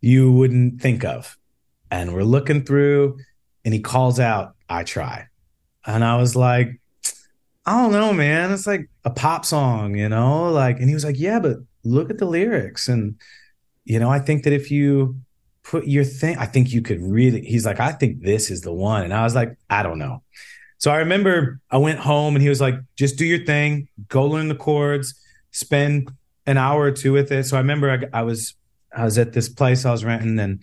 you 0.01 0.31
wouldn't 0.31 0.81
think 0.81 1.05
of. 1.05 1.37
And 1.91 2.15
we're 2.15 2.23
looking 2.23 2.65
through, 2.65 3.19
and 3.69 3.75
he 3.75 3.81
calls 3.81 4.19
out, 4.19 4.55
I 4.71 4.83
try. 4.83 5.27
And 5.85 6.03
I 6.03 6.17
was 6.17 6.35
like, 6.35 6.81
I 7.67 7.83
don't 7.83 7.93
know, 7.93 8.15
man. 8.15 8.51
It's 8.51 8.67
like 8.67 8.89
a 9.05 9.11
pop 9.11 9.45
song, 9.45 9.95
you 9.95 10.09
know? 10.09 10.51
Like, 10.51 10.79
and 10.79 10.89
he 10.89 10.95
was 10.95 11.05
like, 11.05 11.19
Yeah, 11.19 11.39
but 11.39 11.59
look 11.85 12.09
at 12.09 12.17
the 12.17 12.25
lyrics. 12.25 12.89
And, 12.89 13.17
you 13.85 13.99
know, 14.01 14.09
I 14.09 14.21
think 14.21 14.45
that 14.45 14.55
if 14.55 14.71
you 14.71 15.21
put 15.65 15.87
your 15.87 16.05
thing, 16.05 16.39
I 16.39 16.47
think 16.47 16.73
you 16.73 16.81
could 16.81 17.03
really, 17.03 17.43
he's 17.43 17.67
like, 17.67 17.79
I 17.79 17.93
think 17.93 18.23
this 18.23 18.51
is 18.51 18.63
the 18.63 18.73
one. 18.73 19.05
And 19.05 19.13
I 19.13 19.23
was 19.23 19.35
like, 19.35 19.55
I 19.69 19.83
don't 19.83 19.99
know. 19.99 20.23
So 20.79 20.91
I 20.91 20.97
remember 20.97 21.61
I 21.71 21.77
went 21.77 21.99
home 21.99 22.37
and 22.37 22.43
he 22.43 22.49
was 22.49 22.63
like, 22.63 22.77
just 22.97 23.19
do 23.19 23.27
your 23.27 23.45
thing, 23.45 23.89
go 24.09 24.25
learn 24.25 24.49
the 24.49 24.55
chords, 24.55 25.13
spend 25.51 26.11
an 26.47 26.57
hour 26.57 26.85
or 26.85 26.93
two 26.93 27.13
with 27.13 27.31
it. 27.33 27.45
So 27.45 27.59
I 27.59 27.61
remember 27.61 27.91
I, 27.91 28.21
I 28.21 28.23
was, 28.23 28.55
I 28.97 29.05
was 29.05 29.19
at 29.19 29.35
this 29.35 29.51
place 29.51 29.85
I 29.85 29.91
was 29.91 30.07
renting 30.07 30.39
and 30.39 30.61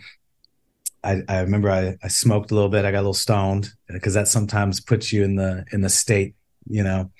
I, 1.05 1.21
I 1.29 1.41
remember 1.41 1.69
I, 1.69 1.95
I 2.03 2.07
smoked 2.07 2.51
a 2.51 2.55
little 2.55 2.69
bit. 2.69 2.83
I 2.83 2.91
got 2.91 2.99
a 2.99 3.01
little 3.01 3.13
stoned 3.13 3.69
because 3.87 4.15
that 4.15 4.27
sometimes 4.27 4.81
puts 4.81 5.13
you 5.13 5.23
in 5.23 5.35
the 5.35 5.65
in 5.71 5.81
the 5.81 5.89
state, 5.89 6.35
you 6.67 6.83
know. 6.83 7.11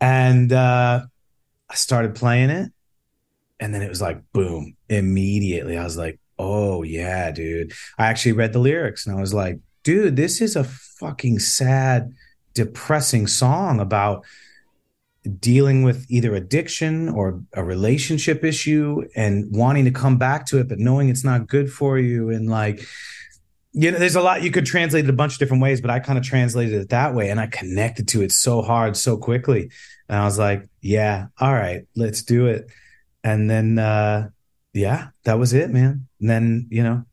And 0.00 0.52
uh, 0.52 1.02
I 1.68 1.74
started 1.74 2.14
playing 2.14 2.50
it, 2.50 2.70
and 3.58 3.74
then 3.74 3.82
it 3.82 3.88
was 3.88 4.00
like 4.00 4.20
boom! 4.32 4.76
Immediately, 4.88 5.76
I 5.76 5.84
was 5.84 5.96
like, 5.96 6.20
"Oh 6.38 6.82
yeah, 6.82 7.30
dude!" 7.32 7.72
I 7.98 8.06
actually 8.06 8.32
read 8.32 8.52
the 8.52 8.60
lyrics, 8.60 9.06
and 9.06 9.16
I 9.16 9.20
was 9.20 9.34
like, 9.34 9.58
"Dude, 9.82 10.16
this 10.16 10.40
is 10.40 10.54
a 10.54 10.64
fucking 10.64 11.40
sad, 11.40 12.12
depressing 12.54 13.26
song 13.26 13.80
about." 13.80 14.24
Dealing 15.38 15.82
with 15.82 16.04
either 16.10 16.34
addiction 16.34 17.08
or 17.08 17.40
a 17.54 17.64
relationship 17.64 18.44
issue 18.44 19.02
and 19.16 19.46
wanting 19.50 19.84
to 19.86 19.90
come 19.90 20.18
back 20.18 20.44
to 20.46 20.58
it 20.58 20.68
but 20.68 20.78
knowing 20.78 21.08
it's 21.08 21.24
not 21.24 21.46
good 21.46 21.72
for 21.72 21.98
you. 21.98 22.30
And 22.30 22.48
like 22.48 22.86
you 23.72 23.90
know 23.90 23.98
there's 23.98 24.16
a 24.16 24.20
lot 24.20 24.42
you 24.42 24.50
could 24.50 24.66
translate 24.66 25.04
it 25.04 25.10
a 25.10 25.14
bunch 25.14 25.32
of 25.32 25.38
different 25.40 25.60
ways 25.60 25.80
but 25.80 25.90
i 25.90 25.98
kind 25.98 26.16
of 26.16 26.24
translated 26.24 26.80
it 26.80 26.90
that 26.90 27.12
way 27.12 27.28
and 27.28 27.40
i 27.40 27.46
connected 27.48 28.06
to 28.06 28.22
it 28.22 28.30
so 28.30 28.62
hard 28.62 28.96
so 28.96 29.16
quickly. 29.16 29.70
And 30.08 30.18
i 30.18 30.24
was 30.24 30.38
like 30.38 30.68
yeah 30.80 31.26
all 31.40 31.52
right 31.52 31.86
let's 31.96 32.22
do 32.22 32.46
it. 32.46 32.70
And 33.22 33.50
then 33.50 33.78
uh 33.78 34.28
yeah 34.72 35.08
that 35.24 35.38
was 35.38 35.54
it 35.54 35.70
man. 35.70 36.06
And 36.20 36.30
then 36.30 36.66
you 36.70 36.82
know 36.82 37.04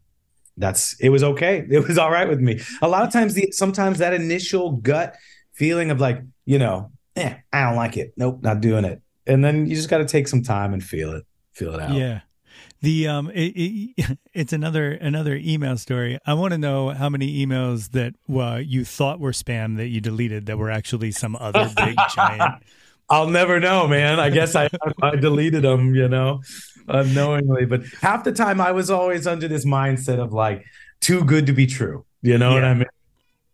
that's 0.58 1.00
it 1.00 1.10
was 1.10 1.24
okay. 1.24 1.66
It 1.70 1.88
was 1.88 1.98
all 1.98 2.12
right 2.12 2.28
with 2.28 2.42
me. 2.42 2.60
A 2.82 2.88
lot 2.88 3.04
of 3.04 3.14
times 3.14 3.34
the 3.34 3.52
sometimes 3.52 4.00
that 4.00 4.14
initial 4.14 4.74
gut 4.74 5.16
feeling 5.54 5.92
of 5.92 6.02
like 6.02 6.22
you 6.46 6.60
know 6.60 6.92
eh, 7.16 7.36
I 7.52 7.64
don't 7.64 7.76
like 7.76 7.98
it. 7.98 8.14
Nope, 8.18 8.40
not 8.42 8.62
doing 8.62 8.86
it. 8.86 9.02
And 9.28 9.44
then 9.44 9.68
you 9.68 9.76
just 9.76 9.90
got 9.90 10.00
to 10.00 10.06
take 10.06 10.28
some 10.28 10.44
time 10.44 10.74
and 10.74 10.84
feel 10.84 11.14
it, 11.14 11.26
feel 11.54 11.74
it 11.74 11.82
out. 11.82 11.94
Yeah. 11.94 12.22
The 12.82 13.08
um, 13.08 13.30
it, 13.32 13.54
it, 13.56 14.18
it's 14.34 14.54
another 14.54 14.92
another 14.94 15.36
email 15.36 15.78
story. 15.78 16.18
I 16.26 16.34
want 16.34 16.52
to 16.52 16.58
know 16.58 16.90
how 16.90 17.10
many 17.10 17.46
emails 17.46 17.92
that 17.92 18.16
uh, 18.34 18.58
you 18.58 18.84
thought 18.84 19.20
were 19.20 19.32
spam 19.32 19.78
that 19.78 19.88
you 19.88 20.02
deleted 20.02 20.48
that 20.48 20.58
were 20.58 20.72
actually 20.72 21.12
some 21.12 21.36
other 21.36 21.70
big 21.78 21.96
giant. 22.14 22.64
I'll 23.10 23.28
never 23.30 23.60
know, 23.60 23.88
man. 23.88 24.20
I 24.20 24.30
guess 24.30 24.56
I 24.56 24.70
I 25.02 25.16
deleted 25.16 25.64
them, 25.64 25.94
you 25.94 26.08
know, 26.08 26.42
unknowingly. 26.88 27.66
But 27.66 27.84
half 28.02 28.24
the 28.24 28.32
time, 28.32 28.60
I 28.60 28.72
was 28.72 28.90
always 28.90 29.28
under 29.28 29.48
this 29.48 29.66
mindset 29.66 30.20
of 30.20 30.34
like 30.34 30.66
too 31.02 31.24
good 31.24 31.46
to 31.48 31.54
be 31.54 31.68
true. 31.68 32.06
You 32.24 32.38
know 32.38 32.54
what 32.54 32.64
I 32.64 32.74
mean? 32.74 32.88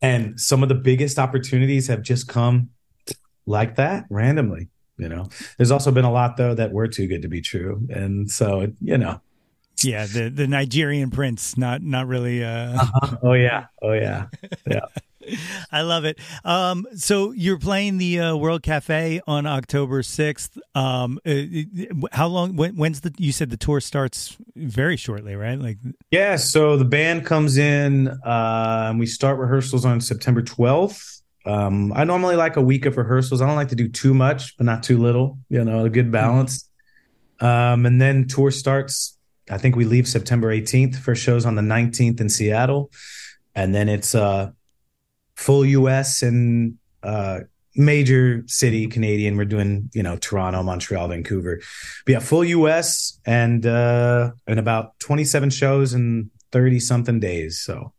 And 0.02 0.40
some 0.40 0.64
of 0.64 0.70
the 0.70 0.76
biggest 0.76 1.18
opportunities 1.18 1.88
have 1.88 2.02
just 2.02 2.28
come 2.28 2.70
like 3.48 3.78
that 3.78 4.06
randomly. 4.10 4.70
You 4.98 5.10
know, 5.10 5.30
there's 5.58 5.72
also 5.72 5.92
been 5.92 6.06
a 6.06 6.12
lot 6.12 6.38
though 6.38 6.54
that 6.54 6.72
were 6.72 6.88
too 6.88 7.08
good 7.08 7.22
to 7.24 7.28
be 7.28 7.42
true, 7.42 7.88
and 7.90 8.30
so 8.30 8.68
you 8.82 8.98
know, 8.98 9.22
Yeah, 9.84 10.06
the 10.06 10.30
the 10.30 10.48
Nigerian 10.48 11.12
prince, 11.12 11.58
not 11.58 11.82
not 11.82 12.08
really. 12.08 12.44
Uh, 12.44 12.84
oh 13.24 13.34
yeah, 13.34 13.68
oh 13.82 13.94
yeah, 13.94 14.26
yeah. 14.68 14.82
I 15.72 15.82
love 15.82 16.06
it. 16.06 16.20
Um, 16.46 16.88
so 16.96 17.32
you're 17.32 17.60
playing 17.60 17.98
the 17.98 18.20
uh, 18.20 18.36
World 18.36 18.64
Cafe 18.64 19.22
on 19.28 19.46
October 19.46 20.02
sixth. 20.02 20.58
Um, 20.74 21.20
uh, 21.26 21.34
how 22.12 22.28
long? 22.28 22.56
When, 22.56 22.76
when's 22.76 23.02
the? 23.02 23.14
You 23.18 23.32
said 23.32 23.50
the 23.50 23.58
tour 23.58 23.80
starts 23.80 24.38
very 24.56 24.98
shortly, 24.98 25.36
right? 25.36 25.60
Like, 25.60 25.78
Yeah, 26.12 26.38
so 26.38 26.78
the 26.78 26.86
band 26.86 27.26
comes 27.26 27.58
in, 27.58 28.08
uh, 28.08 28.88
and 28.90 29.00
we 29.00 29.06
start 29.06 29.38
rehearsals 29.38 29.86
on 29.86 30.02
September 30.02 30.42
12th. 30.42 31.17
Um, 31.48 31.94
I 31.94 32.04
normally 32.04 32.36
like 32.36 32.58
a 32.58 32.62
week 32.62 32.86
of 32.86 32.98
rehearsals. 32.98 33.42
I 33.42 33.48
don't 33.48 33.56
like 33.56 33.70
to 33.70 33.76
do 33.76 33.88
too 33.88 34.14
much, 34.14 34.58
but 34.58 34.66
not 34.66 34.84
too 34.84 34.98
little, 34.98 35.40
you 35.50 35.64
know, 35.64 35.86
a 35.86 35.90
good 35.90 36.12
balance. 36.12 36.70
Um, 37.40 37.86
and 37.86 38.02
then 38.02 38.28
tour 38.28 38.52
starts. 38.52 39.18
I 39.50 39.58
think 39.58 39.76
we 39.76 39.86
leave 39.86 40.08
September 40.08 40.54
18th. 40.54 40.98
First 40.98 41.24
shows 41.24 41.46
on 41.46 41.56
the 41.56 41.62
19th 41.62 42.20
in 42.20 42.30
Seattle. 42.30 42.92
And 43.56 43.74
then 43.74 43.88
it's 43.88 44.14
uh, 44.14 44.52
full 45.36 45.66
US 45.66 46.22
and 46.22 46.78
uh, 47.02 47.42
major 47.78 48.44
city 48.48 48.88
Canadian. 48.88 49.38
We're 49.38 49.46
doing, 49.46 49.90
you 49.94 50.04
know, 50.04 50.18
Toronto, 50.18 50.64
Montreal, 50.64 51.08
Vancouver. 51.08 51.62
But 52.06 52.12
yeah, 52.12 52.20
full 52.20 52.44
US 52.44 53.20
and 53.26 53.66
uh 53.66 54.32
and 54.48 54.60
about 54.60 55.00
27 55.00 55.52
shows 55.52 55.94
in 55.94 56.32
30 56.52 56.80
something 56.80 57.20
days. 57.20 57.60
So 57.60 57.94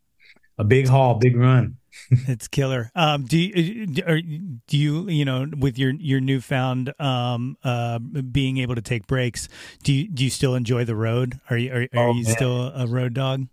a 0.58 0.64
big 0.64 0.88
haul, 0.88 1.14
big 1.14 1.36
run. 1.36 1.77
It's 2.26 2.48
killer. 2.48 2.90
Um, 2.94 3.24
do 3.24 3.38
you 3.38 3.86
do- 3.86 4.22
you 4.70 5.08
you 5.08 5.24
know 5.24 5.46
with 5.58 5.78
your 5.78 5.92
your 5.92 6.20
newfound 6.20 6.92
um 7.00 7.56
uh 7.64 7.98
being 7.98 8.58
able 8.58 8.74
to 8.74 8.82
take 8.82 9.06
breaks? 9.06 9.48
Do 9.82 9.92
you 9.92 10.08
do 10.08 10.24
you 10.24 10.30
still 10.30 10.54
enjoy 10.54 10.84
the 10.84 10.94
road? 10.96 11.38
Are 11.50 11.56
you 11.58 11.72
are, 11.72 11.82
are 11.94 12.08
Oh, 12.08 12.14
you 12.14 12.24
man. 12.24 12.32
still 12.32 12.68
a 12.74 12.86
road 12.86 13.14
dog? 13.14 13.46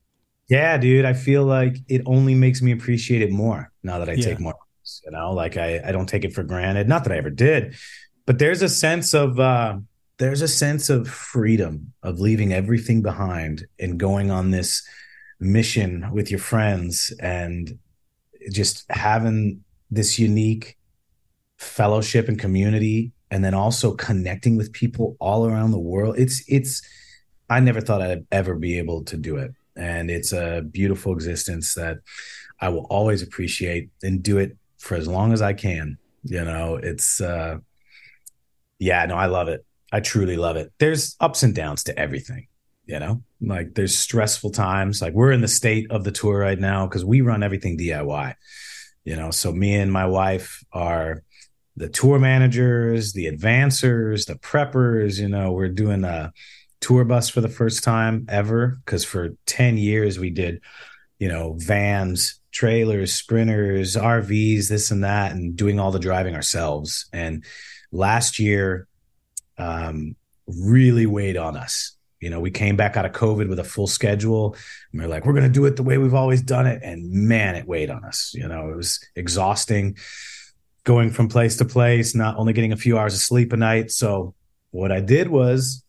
Yeah, 0.47 0.77
dude, 0.77 1.05
I 1.05 1.13
feel 1.13 1.43
like 1.43 1.77
it 1.87 2.01
only 2.05 2.35
makes 2.35 2.61
me 2.61 2.71
appreciate 2.71 3.21
it 3.23 3.31
more 3.31 3.71
now 3.83 3.97
that 3.99 4.09
I 4.09 4.13
Yeah. 4.13 4.25
take 4.25 4.39
more. 4.39 4.55
You 5.03 5.11
know, 5.11 5.33
like 5.33 5.57
I 5.57 5.81
I 5.83 5.91
don't 5.91 6.07
take 6.07 6.23
it 6.23 6.33
for 6.33 6.43
granted. 6.43 6.87
Not 6.87 7.03
that 7.03 7.13
I 7.13 7.17
ever 7.17 7.31
did, 7.31 7.75
but 8.25 8.39
there's 8.39 8.61
a 8.61 8.69
sense 8.69 9.13
of 9.13 9.39
uh 9.39 9.79
there's 10.17 10.41
a 10.41 10.47
sense 10.47 10.89
of 10.89 11.09
freedom 11.09 11.91
of 12.03 12.19
leaving 12.21 12.53
everything 12.53 13.01
behind 13.01 13.65
and 13.79 13.99
going 13.99 14.31
on 14.31 14.51
this 14.51 14.87
mission 15.41 16.09
with 16.13 16.31
your 16.31 16.39
friends 16.39 17.13
and 17.19 17.77
just 18.51 18.85
having 18.89 19.63
this 19.91 20.19
unique 20.19 20.77
fellowship 21.57 22.27
and 22.27 22.39
community 22.39 23.11
and 23.31 23.43
then 23.43 23.53
also 23.53 23.93
connecting 23.93 24.57
with 24.57 24.71
people 24.73 25.15
all 25.19 25.47
around 25.47 25.71
the 25.71 25.79
world 25.79 26.15
it's 26.17 26.43
it's 26.47 26.81
i 27.49 27.59
never 27.59 27.81
thought 27.81 28.01
i'd 28.01 28.25
ever 28.31 28.55
be 28.55 28.77
able 28.77 29.03
to 29.03 29.17
do 29.17 29.37
it 29.37 29.51
and 29.75 30.11
it's 30.11 30.33
a 30.33 30.61
beautiful 30.71 31.13
existence 31.13 31.73
that 31.75 31.97
i 32.59 32.67
will 32.67 32.85
always 32.89 33.21
appreciate 33.21 33.89
and 34.03 34.21
do 34.21 34.37
it 34.37 34.57
for 34.77 34.95
as 34.95 35.07
long 35.07 35.31
as 35.31 35.41
i 35.41 35.53
can 35.53 35.97
You 36.27 36.43
know, 36.43 36.75
it's 36.81 37.21
uh 37.21 37.57
yeah, 38.79 39.05
no, 39.05 39.15
I 39.15 39.27
love 39.27 39.47
it. 39.47 39.63
I 39.91 39.99
truly 40.01 40.35
love 40.35 40.57
it. 40.57 40.73
There's 40.79 41.15
ups 41.19 41.43
and 41.43 41.53
downs 41.55 41.83
to 41.83 41.97
everything, 41.97 42.47
you 42.85 42.99
know? 42.99 43.23
Like 43.41 43.73
there's 43.73 43.97
stressful 43.97 44.51
times. 44.51 45.01
Like 45.01 45.13
we're 45.13 45.31
in 45.31 45.41
the 45.41 45.47
state 45.47 45.91
of 45.91 46.03
the 46.03 46.11
tour 46.11 46.39
right 46.39 46.59
now 46.59 46.87
because 46.87 47.05
we 47.05 47.21
run 47.21 47.43
everything 47.43 47.77
DIY. 47.77 48.35
You 49.03 49.15
know, 49.15 49.31
so 49.31 49.51
me 49.51 49.75
and 49.75 49.91
my 49.91 50.05
wife 50.05 50.63
are 50.71 51.23
the 51.77 51.89
tour 51.89 52.19
managers, 52.19 53.13
the 53.13 53.25
advancers, 53.25 54.25
the 54.25 54.35
preppers, 54.35 55.19
you 55.19 55.27
know, 55.27 55.51
we're 55.51 55.69
doing 55.69 56.03
a 56.03 56.31
tour 56.79 57.03
bus 57.03 57.29
for 57.29 57.41
the 57.41 57.49
first 57.49 57.83
time 57.83 58.25
ever 58.29 58.79
because 58.85 59.03
for 59.03 59.35
10 59.45 59.77
years 59.77 60.17
we 60.17 60.29
did, 60.29 60.61
you 61.19 61.27
know, 61.27 61.55
vans, 61.57 62.39
trailers, 62.51 63.13
sprinters, 63.13 63.95
RVs, 63.95 64.69
this 64.69 64.89
and 64.89 65.03
that, 65.03 65.33
and 65.33 65.55
doing 65.55 65.79
all 65.79 65.91
the 65.91 65.99
driving 65.99 66.35
ourselves. 66.35 67.07
And 67.11 67.43
last 67.91 68.39
year 68.39 68.87
um, 69.57 70.15
really 70.47 71.05
weighed 71.05 71.37
on 71.37 71.57
us. 71.57 71.94
You 72.25 72.31
know, 72.31 72.39
we 72.39 72.49
came 72.49 72.75
back 72.75 72.97
out 72.97 73.05
of 73.05 73.11
COVID 73.11 73.47
with 73.47 73.59
a 73.59 73.63
full 73.63 73.85
schedule. 73.85 74.55
And 74.91 74.99
we 74.99 75.05
are 75.05 75.07
like, 75.07 75.27
we're 75.27 75.33
going 75.33 75.43
to 75.43 75.49
do 75.49 75.65
it 75.65 75.75
the 75.75 75.83
way 75.83 75.99
we've 75.99 76.15
always 76.15 76.41
done 76.41 76.65
it. 76.65 76.81
And 76.81 77.11
man, 77.11 77.53
it 77.53 77.67
weighed 77.67 77.91
on 77.91 78.03
us. 78.03 78.33
You 78.33 78.47
know, 78.47 78.71
it 78.71 78.75
was 78.75 78.99
exhausting 79.15 79.95
going 80.85 81.11
from 81.11 81.27
place 81.27 81.55
to 81.57 81.65
place, 81.65 82.15
not 82.15 82.35
only 82.37 82.51
getting 82.51 82.71
a 82.71 82.77
few 82.77 82.97
hours 82.97 83.13
of 83.13 83.19
sleep 83.19 83.53
a 83.53 83.57
night. 83.57 83.91
So 83.91 84.33
what 84.71 84.91
I 84.91 85.01
did 85.01 85.29
was 85.29 85.83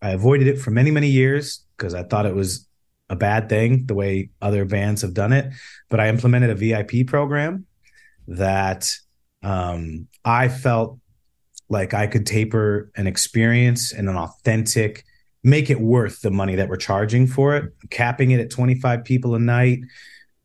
I 0.00 0.12
avoided 0.12 0.46
it 0.46 0.58
for 0.58 0.70
many, 0.70 0.90
many 0.90 1.08
years 1.08 1.66
because 1.76 1.92
I 1.92 2.02
thought 2.02 2.24
it 2.24 2.34
was 2.34 2.66
a 3.10 3.16
bad 3.16 3.50
thing 3.50 3.84
the 3.84 3.94
way 3.94 4.30
other 4.40 4.64
bands 4.64 5.02
have 5.02 5.12
done 5.12 5.34
it. 5.34 5.52
But 5.90 6.00
I 6.00 6.08
implemented 6.08 6.48
a 6.48 6.54
VIP 6.54 7.06
program 7.06 7.66
that 8.26 8.90
um, 9.42 10.08
I 10.24 10.48
felt 10.48 10.98
like 11.68 11.92
I 11.92 12.06
could 12.06 12.26
taper 12.26 12.90
an 12.96 13.06
experience 13.06 13.92
and 13.92 14.08
an 14.08 14.16
authentic, 14.16 15.04
make 15.44 15.70
it 15.70 15.80
worth 15.80 16.20
the 16.20 16.30
money 16.30 16.56
that 16.56 16.68
we're 16.68 16.76
charging 16.76 17.26
for 17.26 17.56
it, 17.56 17.72
capping 17.90 18.32
it 18.32 18.40
at 18.40 18.50
25 18.50 19.04
people 19.04 19.34
a 19.34 19.38
night. 19.38 19.80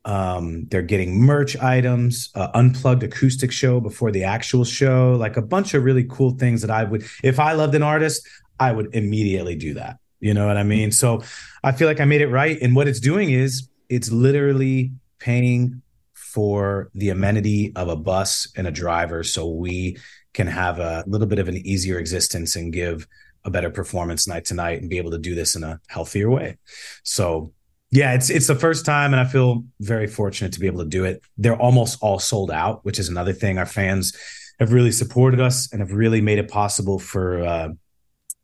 Um, 0.04 0.66
they're 0.68 0.82
getting 0.82 1.18
merch 1.18 1.56
items, 1.56 2.30
uh, 2.34 2.48
unplugged 2.54 3.02
acoustic 3.02 3.50
show 3.50 3.80
before 3.80 4.10
the 4.10 4.24
actual 4.24 4.64
show, 4.64 5.16
like 5.18 5.36
a 5.36 5.42
bunch 5.42 5.74
of 5.74 5.82
really 5.82 6.04
cool 6.04 6.32
things 6.32 6.60
that 6.60 6.70
I 6.70 6.84
would, 6.84 7.04
if 7.22 7.40
I 7.40 7.52
loved 7.52 7.74
an 7.74 7.82
artist, 7.82 8.26
I 8.60 8.72
would 8.72 8.94
immediately 8.94 9.56
do 9.56 9.74
that. 9.74 9.98
You 10.20 10.34
know 10.34 10.46
what 10.46 10.56
I 10.56 10.62
mean? 10.62 10.92
So 10.92 11.22
I 11.62 11.72
feel 11.72 11.88
like 11.88 12.00
I 12.00 12.04
made 12.04 12.20
it 12.20 12.28
right. 12.28 12.58
And 12.60 12.76
what 12.76 12.86
it's 12.86 13.00
doing 13.00 13.30
is 13.30 13.68
it's 13.88 14.10
literally 14.10 14.92
paying 15.18 15.82
for 16.14 16.90
the 16.94 17.10
amenity 17.10 17.72
of 17.76 17.88
a 17.88 17.96
bus 17.96 18.48
and 18.56 18.66
a 18.66 18.70
driver 18.70 19.22
so 19.22 19.48
we 19.48 19.96
can 20.32 20.46
have 20.46 20.78
a 20.78 21.04
little 21.06 21.26
bit 21.26 21.38
of 21.38 21.48
an 21.48 21.56
easier 21.58 21.98
existence 21.98 22.56
and 22.56 22.72
give 22.72 23.06
a 23.44 23.50
better 23.50 23.70
performance 23.70 24.26
night 24.26 24.46
to 24.46 24.54
night 24.54 24.80
and 24.80 24.90
be 24.90 24.98
able 24.98 25.10
to 25.10 25.18
do 25.18 25.34
this 25.34 25.54
in 25.54 25.62
a 25.62 25.80
healthier 25.86 26.30
way. 26.30 26.58
So 27.02 27.52
yeah, 27.90 28.14
it's 28.14 28.30
it's 28.30 28.46
the 28.48 28.54
first 28.54 28.84
time 28.84 29.12
and 29.12 29.20
I 29.20 29.24
feel 29.24 29.64
very 29.80 30.06
fortunate 30.06 30.52
to 30.54 30.60
be 30.60 30.66
able 30.66 30.80
to 30.80 30.88
do 30.88 31.04
it. 31.04 31.22
They're 31.36 31.60
almost 31.60 31.98
all 32.02 32.18
sold 32.18 32.50
out, 32.50 32.84
which 32.84 32.98
is 32.98 33.08
another 33.08 33.32
thing. 33.32 33.58
Our 33.58 33.66
fans 33.66 34.16
have 34.58 34.72
really 34.72 34.92
supported 34.92 35.40
us 35.40 35.70
and 35.72 35.80
have 35.80 35.92
really 35.92 36.20
made 36.20 36.38
it 36.38 36.48
possible 36.48 36.98
for 36.98 37.44
uh, 37.44 37.68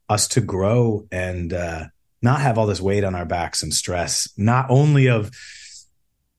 us 0.08 0.28
to 0.28 0.40
grow 0.40 1.06
and 1.10 1.52
uh, 1.52 1.84
not 2.22 2.40
have 2.40 2.58
all 2.58 2.66
this 2.66 2.80
weight 2.80 3.04
on 3.04 3.14
our 3.14 3.24
backs 3.24 3.62
and 3.62 3.72
stress, 3.72 4.28
not 4.36 4.66
only 4.68 5.08
of 5.08 5.30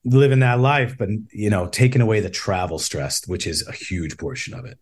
living 0.03 0.39
that 0.39 0.59
life, 0.59 0.97
but 0.97 1.09
you 1.31 1.49
know, 1.49 1.67
taking 1.67 2.01
away 2.01 2.19
the 2.19 2.29
travel 2.29 2.79
stress, 2.79 3.27
which 3.27 3.47
is 3.47 3.67
a 3.67 3.71
huge 3.71 4.17
portion 4.17 4.53
of 4.53 4.65
it. 4.65 4.77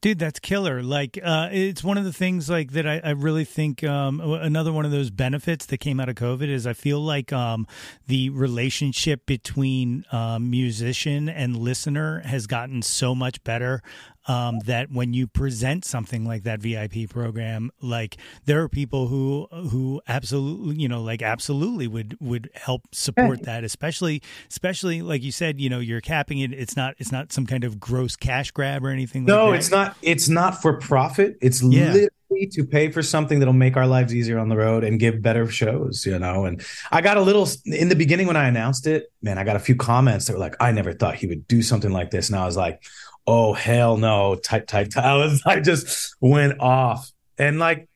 Dude, 0.00 0.20
that's 0.20 0.38
killer. 0.38 0.80
Like, 0.80 1.18
uh, 1.20 1.48
it's 1.50 1.82
one 1.82 1.98
of 1.98 2.04
the 2.04 2.12
things 2.12 2.48
like 2.48 2.70
that. 2.72 2.86
I, 2.86 3.00
I 3.02 3.10
really 3.10 3.44
think 3.44 3.82
um, 3.82 4.20
another 4.20 4.72
one 4.72 4.84
of 4.84 4.92
those 4.92 5.10
benefits 5.10 5.66
that 5.66 5.78
came 5.78 5.98
out 5.98 6.08
of 6.08 6.14
COVID 6.14 6.48
is 6.48 6.68
I 6.68 6.72
feel 6.72 7.00
like 7.00 7.32
um, 7.32 7.66
the 8.06 8.30
relationship 8.30 9.26
between 9.26 10.04
um, 10.12 10.50
musician 10.50 11.28
and 11.28 11.56
listener 11.56 12.20
has 12.20 12.46
gotten 12.46 12.82
so 12.82 13.12
much 13.12 13.42
better 13.42 13.82
um, 14.28 14.58
that 14.66 14.92
when 14.92 15.14
you 15.14 15.26
present 15.26 15.84
something 15.84 16.24
like 16.24 16.44
that 16.44 16.60
VIP 16.60 17.08
program, 17.08 17.70
like 17.80 18.18
there 18.44 18.62
are 18.62 18.68
people 18.68 19.08
who 19.08 19.48
who 19.50 20.02
absolutely 20.06 20.76
you 20.76 20.88
know 20.88 21.02
like 21.02 21.22
absolutely 21.22 21.88
would 21.88 22.16
would 22.20 22.50
help 22.54 22.82
support 22.92 23.42
that, 23.44 23.64
especially 23.64 24.22
especially 24.50 25.00
like 25.02 25.22
you 25.22 25.32
said, 25.32 25.58
you 25.58 25.70
know, 25.70 25.78
you're 25.78 26.02
capping 26.02 26.40
it. 26.40 26.52
It's 26.52 26.76
not 26.76 26.94
it's 26.98 27.10
not 27.10 27.32
some 27.32 27.46
kind 27.46 27.64
of 27.64 27.80
gross 27.80 28.14
cash 28.16 28.50
grab 28.50 28.84
or 28.84 28.90
anything. 28.90 29.24
No, 29.24 29.46
like 29.46 29.58
it's 29.58 29.70
not. 29.70 29.96
It's 30.02 30.28
not 30.28 30.60
for 30.60 30.74
profit. 30.74 31.38
It's 31.40 31.62
yeah. 31.62 31.92
literally 31.92 32.46
to 32.52 32.64
pay 32.64 32.90
for 32.90 33.02
something 33.02 33.38
that'll 33.38 33.54
make 33.54 33.78
our 33.78 33.86
lives 33.86 34.14
easier 34.14 34.38
on 34.38 34.50
the 34.50 34.56
road 34.56 34.84
and 34.84 35.00
give 35.00 35.22
better 35.22 35.48
shows. 35.48 36.04
You 36.04 36.18
know, 36.18 36.44
and 36.44 36.62
I 36.92 37.00
got 37.00 37.16
a 37.16 37.22
little 37.22 37.48
in 37.64 37.88
the 37.88 37.96
beginning 37.96 38.26
when 38.26 38.36
I 38.36 38.46
announced 38.46 38.86
it. 38.86 39.10
Man, 39.22 39.38
I 39.38 39.44
got 39.44 39.56
a 39.56 39.60
few 39.60 39.74
comments 39.74 40.26
that 40.26 40.34
were 40.34 40.38
like, 40.38 40.56
"I 40.60 40.70
never 40.72 40.92
thought 40.92 41.14
he 41.14 41.26
would 41.26 41.48
do 41.48 41.62
something 41.62 41.92
like 41.92 42.10
this," 42.10 42.28
and 42.28 42.38
I 42.38 42.44
was 42.44 42.56
like 42.58 42.82
oh 43.28 43.52
hell 43.52 43.98
no 43.98 44.34
type 44.34 44.66
type 44.66 44.88
type. 44.90 45.04
I 45.04 45.14
was 45.14 45.42
I 45.46 45.60
just 45.60 46.16
went 46.20 46.60
off 46.60 47.12
and 47.36 47.58
like 47.58 47.88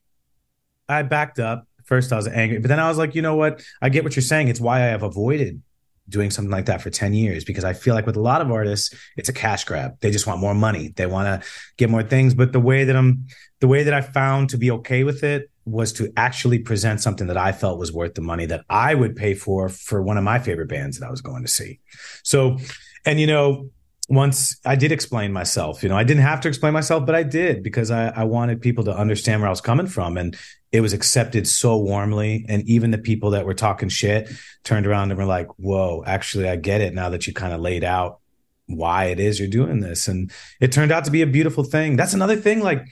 I 0.88 1.02
backed 1.02 1.40
up. 1.40 1.66
First 1.84 2.12
I 2.12 2.16
was 2.16 2.28
angry, 2.28 2.58
but 2.58 2.68
then 2.68 2.78
I 2.78 2.88
was 2.88 2.98
like, 2.98 3.14
you 3.14 3.22
know 3.22 3.34
what? 3.34 3.62
I 3.80 3.88
get 3.88 4.04
what 4.04 4.14
you're 4.14 4.22
saying. 4.22 4.48
It's 4.48 4.60
why 4.60 4.78
I 4.78 4.86
have 4.86 5.02
avoided 5.02 5.60
doing 6.08 6.30
something 6.30 6.50
like 6.50 6.66
that 6.66 6.82
for 6.82 6.90
10 6.90 7.14
years 7.14 7.44
because 7.44 7.64
I 7.64 7.72
feel 7.72 7.94
like 7.94 8.06
with 8.06 8.16
a 8.16 8.20
lot 8.20 8.40
of 8.40 8.50
artists, 8.50 8.94
it's 9.16 9.28
a 9.28 9.32
cash 9.32 9.64
grab. 9.64 9.98
They 10.00 10.10
just 10.10 10.26
want 10.26 10.40
more 10.40 10.54
money. 10.54 10.92
They 10.94 11.06
want 11.06 11.42
to 11.42 11.48
get 11.76 11.90
more 11.90 12.02
things. 12.02 12.34
But 12.34 12.52
the 12.52 12.60
way 12.60 12.84
that 12.84 12.94
I'm 12.94 13.26
the 13.60 13.68
way 13.68 13.84
that 13.84 13.94
I 13.94 14.00
found 14.00 14.50
to 14.50 14.58
be 14.58 14.70
okay 14.70 15.02
with 15.04 15.24
it 15.24 15.50
was 15.64 15.92
to 15.94 16.12
actually 16.16 16.58
present 16.58 17.00
something 17.00 17.28
that 17.28 17.36
I 17.36 17.52
felt 17.52 17.78
was 17.78 17.92
worth 17.92 18.14
the 18.14 18.20
money 18.20 18.46
that 18.46 18.64
I 18.68 18.94
would 18.94 19.16
pay 19.16 19.34
for 19.34 19.68
for 19.68 20.02
one 20.02 20.18
of 20.18 20.24
my 20.24 20.38
favorite 20.38 20.68
bands 20.68 20.98
that 20.98 21.06
I 21.06 21.10
was 21.10 21.20
going 21.20 21.42
to 21.42 21.48
see. 21.48 21.80
So, 22.22 22.58
and 23.06 23.18
you 23.20 23.26
know, 23.26 23.70
once 24.12 24.60
I 24.66 24.76
did 24.76 24.92
explain 24.92 25.32
myself, 25.32 25.82
you 25.82 25.88
know, 25.88 25.96
I 25.96 26.04
didn't 26.04 26.22
have 26.22 26.42
to 26.42 26.48
explain 26.48 26.74
myself, 26.74 27.06
but 27.06 27.14
I 27.14 27.22
did 27.22 27.62
because 27.62 27.90
I, 27.90 28.08
I 28.08 28.24
wanted 28.24 28.60
people 28.60 28.84
to 28.84 28.94
understand 28.94 29.40
where 29.40 29.48
I 29.48 29.50
was 29.50 29.62
coming 29.62 29.86
from. 29.86 30.18
And 30.18 30.36
it 30.70 30.82
was 30.82 30.92
accepted 30.92 31.48
so 31.48 31.78
warmly. 31.78 32.44
And 32.46 32.62
even 32.68 32.90
the 32.90 32.98
people 32.98 33.30
that 33.30 33.46
were 33.46 33.54
talking 33.54 33.88
shit 33.88 34.30
turned 34.64 34.86
around 34.86 35.12
and 35.12 35.18
were 35.18 35.24
like, 35.24 35.46
whoa, 35.56 36.04
actually, 36.06 36.46
I 36.46 36.56
get 36.56 36.82
it 36.82 36.92
now 36.92 37.08
that 37.08 37.26
you 37.26 37.32
kind 37.32 37.54
of 37.54 37.62
laid 37.62 37.84
out 37.84 38.18
why 38.66 39.06
it 39.06 39.18
is 39.18 39.40
you're 39.40 39.48
doing 39.48 39.80
this. 39.80 40.06
And 40.08 40.30
it 40.60 40.72
turned 40.72 40.92
out 40.92 41.06
to 41.06 41.10
be 41.10 41.22
a 41.22 41.26
beautiful 41.26 41.64
thing. 41.64 41.96
That's 41.96 42.12
another 42.12 42.36
thing, 42.36 42.60
like 42.60 42.84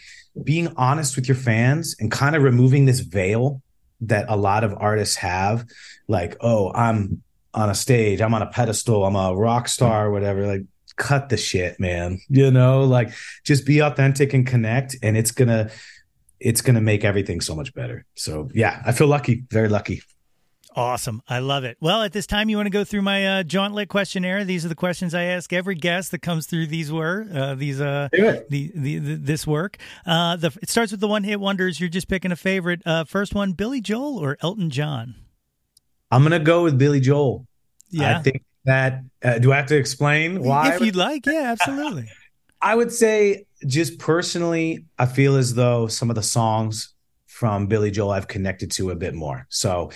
being 0.42 0.72
honest 0.78 1.16
with 1.16 1.28
your 1.28 1.36
fans 1.36 1.94
and 2.00 2.10
kind 2.10 2.34
of 2.34 2.42
removing 2.42 2.86
this 2.86 3.00
veil 3.00 3.60
that 4.00 4.24
a 4.30 4.38
lot 4.38 4.64
of 4.64 4.72
artists 4.78 5.16
have. 5.16 5.66
Like, 6.08 6.38
oh, 6.40 6.72
I'm 6.72 7.22
on 7.52 7.68
a 7.68 7.74
stage, 7.74 8.22
I'm 8.22 8.32
on 8.32 8.40
a 8.40 8.46
pedestal, 8.46 9.04
I'm 9.04 9.16
a 9.16 9.36
rock 9.36 9.68
star, 9.68 10.10
whatever. 10.10 10.46
Like, 10.46 10.62
cut 10.97 11.28
the 11.28 11.36
shit, 11.36 11.78
man. 11.80 12.20
You 12.28 12.51
know, 12.51 12.84
like 12.84 13.11
just 13.45 13.66
be 13.66 13.80
authentic 13.80 14.34
and 14.34 14.47
connect, 14.47 14.97
and 15.03 15.16
it's 15.16 15.32
gonna 15.32 15.70
it's 16.38 16.62
gonna 16.62 16.80
make 16.80 17.05
everything 17.05 17.41
so 17.41 17.55
much 17.55 17.74
better. 17.74 18.05
So 18.14 18.51
yeah, 18.55 18.82
I 18.84 18.93
feel 18.93 19.07
lucky, 19.07 19.45
very 19.51 19.68
lucky. 19.68 20.03
Awesome. 20.76 21.20
I 21.28 21.41
love 21.41 21.64
it. 21.64 21.76
Well, 21.80 22.03
at 22.03 22.12
this 22.12 22.26
time, 22.26 22.49
you 22.49 22.57
want 22.57 22.66
to 22.66 22.70
go 22.70 22.84
through 22.84 23.03
my 23.03 23.26
uh, 23.26 23.43
Jawntlet 23.43 23.88
questionnaire. 23.88 24.45
These 24.45 24.64
are 24.64 24.68
the 24.68 24.76
questions 24.76 25.14
I 25.14 25.24
ask 25.24 25.53
every 25.53 25.74
guest 25.74 26.12
that 26.12 26.20
comes 26.22 26.47
through 26.47 26.69
these 26.69 26.93
were 26.93 27.27
uh, 27.35 27.55
these 27.56 27.81
uh 27.81 28.09
the, 28.12 28.40
the, 28.48 28.98
the, 28.98 29.14
this 29.16 29.47
work. 29.47 29.78
Uh, 30.06 30.36
the 30.36 30.56
it 30.62 30.70
starts 30.70 30.93
with 30.93 31.01
the 31.01 31.09
one 31.09 31.24
hit 31.24 31.40
wonders. 31.40 31.81
You're 31.81 31.89
just 31.89 32.09
picking 32.09 32.31
a 32.31 32.36
favorite. 32.36 32.82
Uh, 32.86 33.05
first 33.05 33.35
one, 33.35 33.52
Billy 33.52 33.81
Joel 33.81 34.19
or 34.19 34.36
Elton 34.43 34.70
John. 34.70 35.16
I'm 36.10 36.23
gonna 36.23 36.39
go 36.39 36.62
with 36.62 36.78
Billy 36.78 37.01
Joel. 37.01 37.47
Yeah, 37.90 38.19
I 38.19 38.23
think 38.23 38.43
that 38.65 39.03
uh, 39.23 39.39
do 39.39 39.53
I 39.53 39.57
have 39.57 39.66
to 39.66 39.77
explain 39.77 40.43
why? 40.43 40.74
If 40.74 40.81
you'd 40.81 40.97
like, 40.97 41.27
yeah, 41.27 41.55
absolutely. 41.59 42.09
I 42.62 42.74
would 42.74 42.93
say 42.93 43.47
just 43.66 43.99
personally, 43.99 44.85
I 44.99 45.07
feel 45.07 45.37
as 45.37 45.55
though 45.55 45.87
some 45.87 46.11
of 46.11 46.16
the 46.16 46.23
songs 46.23 46.95
from 47.27 47.66
Billy 47.66 47.91
Joel 47.91 48.11
I've 48.11 48.28
connected 48.28 48.70
to 48.73 48.91
a 48.91 48.95
bit 48.95 49.15
more. 49.15 49.47
So 49.49 49.91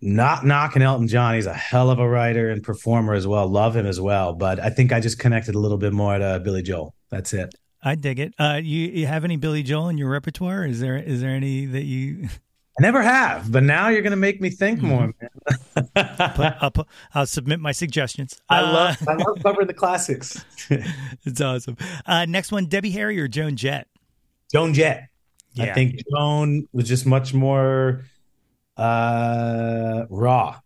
not 0.00 0.44
knocking 0.44 0.82
Elton 0.82 1.08
John. 1.08 1.34
He's 1.34 1.46
a 1.46 1.54
hell 1.54 1.90
of 1.90 1.98
a 1.98 2.08
writer 2.08 2.50
and 2.50 2.62
performer 2.62 3.14
as 3.14 3.26
well. 3.26 3.46
Love 3.46 3.76
him 3.76 3.86
as 3.86 4.00
well. 4.00 4.34
But 4.34 4.58
I 4.58 4.70
think 4.70 4.92
I 4.92 5.00
just 5.00 5.18
connected 5.18 5.54
a 5.54 5.58
little 5.58 5.78
bit 5.78 5.92
more 5.92 6.18
to 6.18 6.40
Billy 6.40 6.62
Joel. 6.62 6.94
That's 7.10 7.32
it. 7.32 7.54
I 7.82 7.94
dig 7.94 8.18
it. 8.18 8.34
Uh, 8.38 8.60
you, 8.62 8.88
you 8.88 9.06
have 9.06 9.24
any 9.24 9.36
Billy 9.36 9.62
Joel 9.62 9.88
in 9.88 9.98
your 9.98 10.10
repertoire? 10.10 10.66
Is 10.66 10.80
there 10.80 10.96
is 10.96 11.20
there 11.20 11.30
any 11.30 11.66
that 11.66 11.84
you 11.84 12.28
I 12.76 12.82
never 12.82 13.02
have, 13.02 13.52
but 13.52 13.62
now 13.62 13.88
you're 13.88 14.02
going 14.02 14.10
to 14.10 14.16
make 14.16 14.40
me 14.40 14.50
think 14.50 14.80
mm-hmm. 14.80 14.88
more, 14.88 15.14
man. 15.20 16.56
I'll, 16.60 16.70
put, 16.72 16.86
I'll, 17.14 17.26
submit 17.26 17.60
my 17.60 17.70
suggestions. 17.70 18.40
I 18.48 18.60
uh, 18.60 18.72
love 18.72 19.08
I 19.08 19.14
love 19.14 19.38
covering 19.42 19.68
the 19.68 19.74
classics. 19.74 20.44
it's 21.24 21.40
awesome. 21.40 21.76
Uh, 22.04 22.24
next 22.24 22.50
one, 22.50 22.66
Debbie 22.66 22.90
Harry 22.90 23.20
or 23.20 23.28
Joan 23.28 23.54
Jett? 23.54 23.86
Joan 24.50 24.74
Jett. 24.74 25.08
Yeah. 25.52 25.66
I 25.66 25.72
think 25.72 26.00
Joan 26.10 26.68
was 26.72 26.88
just 26.88 27.06
much 27.06 27.32
more 27.32 28.04
uh, 28.76 30.06
raw 30.10 30.58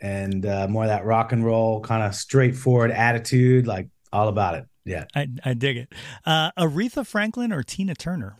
and 0.00 0.46
uh, 0.46 0.68
more 0.68 0.86
that 0.86 1.04
rock 1.04 1.32
and 1.32 1.44
roll 1.44 1.80
kind 1.80 2.02
of 2.02 2.14
straightforward 2.14 2.90
attitude, 2.90 3.66
like 3.66 3.88
all 4.10 4.28
about 4.28 4.54
it. 4.54 4.66
Yeah. 4.86 5.04
I, 5.14 5.28
I 5.44 5.52
dig 5.52 5.76
it. 5.76 5.92
Uh, 6.24 6.50
Aretha 6.52 7.06
Franklin 7.06 7.52
or 7.52 7.62
Tina 7.62 7.94
Turner? 7.94 8.36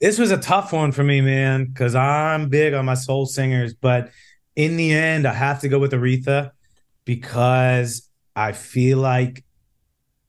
This 0.00 0.18
was 0.18 0.30
a 0.30 0.38
tough 0.38 0.72
one 0.72 0.92
for 0.92 1.04
me, 1.04 1.20
man, 1.20 1.66
because 1.66 1.94
I'm 1.94 2.48
big 2.48 2.74
on 2.74 2.84
my 2.84 2.94
soul 2.94 3.26
singers. 3.26 3.74
But 3.74 4.10
in 4.56 4.76
the 4.76 4.92
end, 4.92 5.26
I 5.26 5.32
have 5.32 5.60
to 5.60 5.68
go 5.68 5.78
with 5.78 5.92
Aretha 5.92 6.50
because 7.04 8.08
I 8.36 8.52
feel 8.52 8.98
like 8.98 9.44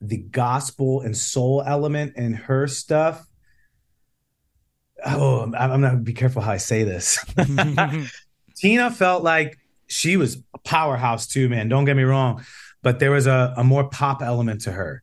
the 0.00 0.18
gospel 0.18 1.00
and 1.00 1.16
soul 1.16 1.62
element 1.66 2.16
in 2.16 2.34
her 2.34 2.66
stuff. 2.66 3.26
Oh, 5.04 5.42
I'm, 5.42 5.54
I'm 5.54 5.82
gonna 5.82 5.96
be 5.96 6.12
careful 6.12 6.42
how 6.42 6.52
I 6.52 6.56
say 6.58 6.84
this. 6.84 7.24
Tina 8.56 8.90
felt 8.90 9.22
like 9.22 9.58
she 9.86 10.16
was 10.16 10.38
a 10.54 10.58
powerhouse 10.58 11.26
too, 11.26 11.48
man. 11.48 11.68
Don't 11.68 11.84
get 11.84 11.96
me 11.96 12.02
wrong, 12.02 12.44
but 12.82 12.98
there 12.98 13.10
was 13.10 13.26
a, 13.26 13.54
a 13.56 13.64
more 13.64 13.88
pop 13.88 14.22
element 14.22 14.62
to 14.62 14.72
her, 14.72 15.02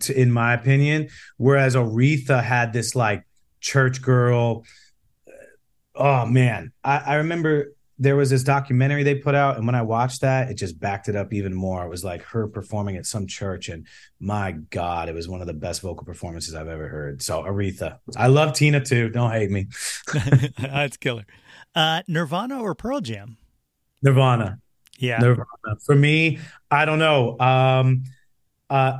to, 0.00 0.18
in 0.18 0.32
my 0.32 0.54
opinion. 0.54 1.08
Whereas 1.36 1.74
Aretha 1.74 2.42
had 2.42 2.72
this 2.72 2.94
like 2.94 3.24
church 3.64 4.02
girl. 4.02 4.64
Oh 5.94 6.26
man, 6.26 6.72
I, 6.84 6.98
I 6.98 7.14
remember 7.16 7.74
there 7.98 8.16
was 8.16 8.28
this 8.28 8.42
documentary 8.42 9.04
they 9.04 9.14
put 9.14 9.34
out, 9.34 9.56
and 9.56 9.66
when 9.66 9.74
I 9.74 9.82
watched 9.82 10.20
that, 10.20 10.50
it 10.50 10.54
just 10.54 10.78
backed 10.78 11.08
it 11.08 11.16
up 11.16 11.32
even 11.32 11.54
more. 11.54 11.84
It 11.84 11.88
was 11.88 12.04
like 12.04 12.22
her 12.24 12.46
performing 12.48 12.96
at 12.96 13.06
some 13.06 13.26
church, 13.26 13.68
and 13.68 13.86
my 14.20 14.52
God, 14.52 15.08
it 15.08 15.14
was 15.14 15.28
one 15.28 15.40
of 15.40 15.46
the 15.46 15.54
best 15.54 15.80
vocal 15.80 16.04
performances 16.04 16.54
I've 16.54 16.68
ever 16.68 16.88
heard. 16.88 17.22
So 17.22 17.42
Aretha, 17.42 17.98
I 18.16 18.26
love 18.26 18.52
Tina 18.52 18.84
too. 18.84 19.08
Don't 19.08 19.30
hate 19.30 19.50
me. 19.50 19.68
That's 20.58 20.96
killer. 20.96 21.26
Uh, 21.74 22.02
Nirvana 22.06 22.60
or 22.60 22.74
Pearl 22.74 23.00
Jam? 23.00 23.38
Nirvana. 24.02 24.58
Yeah. 24.98 25.18
Nirvana. 25.18 25.46
For 25.86 25.94
me, 25.94 26.38
I 26.70 26.84
don't 26.84 26.98
know. 26.98 27.38
Um, 27.40 28.04
uh, 28.68 28.98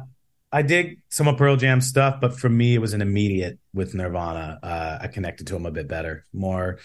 I 0.54 0.62
dig 0.62 1.00
some 1.08 1.26
of 1.26 1.36
Pearl 1.36 1.56
Jam 1.56 1.80
stuff, 1.80 2.20
but 2.20 2.38
for 2.38 2.48
me, 2.48 2.76
it 2.76 2.78
was 2.78 2.94
an 2.94 3.02
immediate 3.02 3.58
with 3.72 3.92
Nirvana. 3.92 4.60
Uh, 4.62 4.98
I 5.00 5.08
connected 5.08 5.48
to 5.48 5.54
them 5.54 5.66
a 5.66 5.72
bit 5.72 5.88
better. 5.88 6.26
More, 6.32 6.78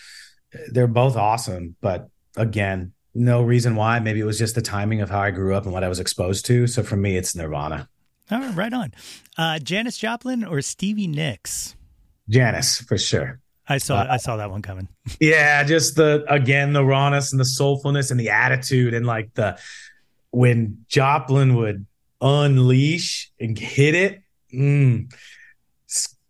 they're 0.71 0.87
both 0.87 1.15
awesome, 1.15 1.75
but 1.79 2.09
again, 2.35 2.93
no 3.13 3.43
reason 3.43 3.75
why. 3.75 3.99
Maybe 3.99 4.21
it 4.21 4.25
was 4.25 4.39
just 4.39 4.55
the 4.55 4.63
timing 4.63 5.01
of 5.01 5.11
how 5.11 5.19
I 5.19 5.29
grew 5.29 5.53
up 5.53 5.65
and 5.65 5.71
what 5.73 5.83
I 5.83 5.87
was 5.87 5.99
exposed 5.99 6.47
to. 6.47 6.65
So 6.65 6.81
for 6.81 6.95
me, 6.95 7.15
it's 7.15 7.35
Nirvana. 7.35 7.87
All 8.31 8.39
right, 8.39 8.55
right 8.55 8.73
on. 8.73 8.91
Uh, 9.37 9.59
Janis 9.59 9.97
Joplin 9.97 10.43
or 10.43 10.61
Stevie 10.63 11.07
Nicks? 11.07 11.75
Janis, 12.27 12.81
for 12.81 12.97
sure. 12.97 13.39
I 13.67 13.77
saw 13.77 14.03
I 14.09 14.17
saw 14.17 14.37
that 14.37 14.49
one 14.49 14.63
coming. 14.63 14.87
Yeah, 15.19 15.63
just 15.63 15.95
the 15.95 16.25
again 16.27 16.73
the 16.73 16.83
rawness 16.83 17.31
and 17.33 17.39
the 17.39 17.45
soulfulness 17.45 18.09
and 18.09 18.19
the 18.19 18.29
attitude 18.29 18.95
and 18.95 19.05
like 19.05 19.35
the 19.35 19.59
when 20.31 20.85
Joplin 20.87 21.55
would 21.55 21.85
unleash 22.21 23.31
and 23.39 23.57
hit 23.57 23.95
it. 23.95 24.21
Mm, 24.53 25.11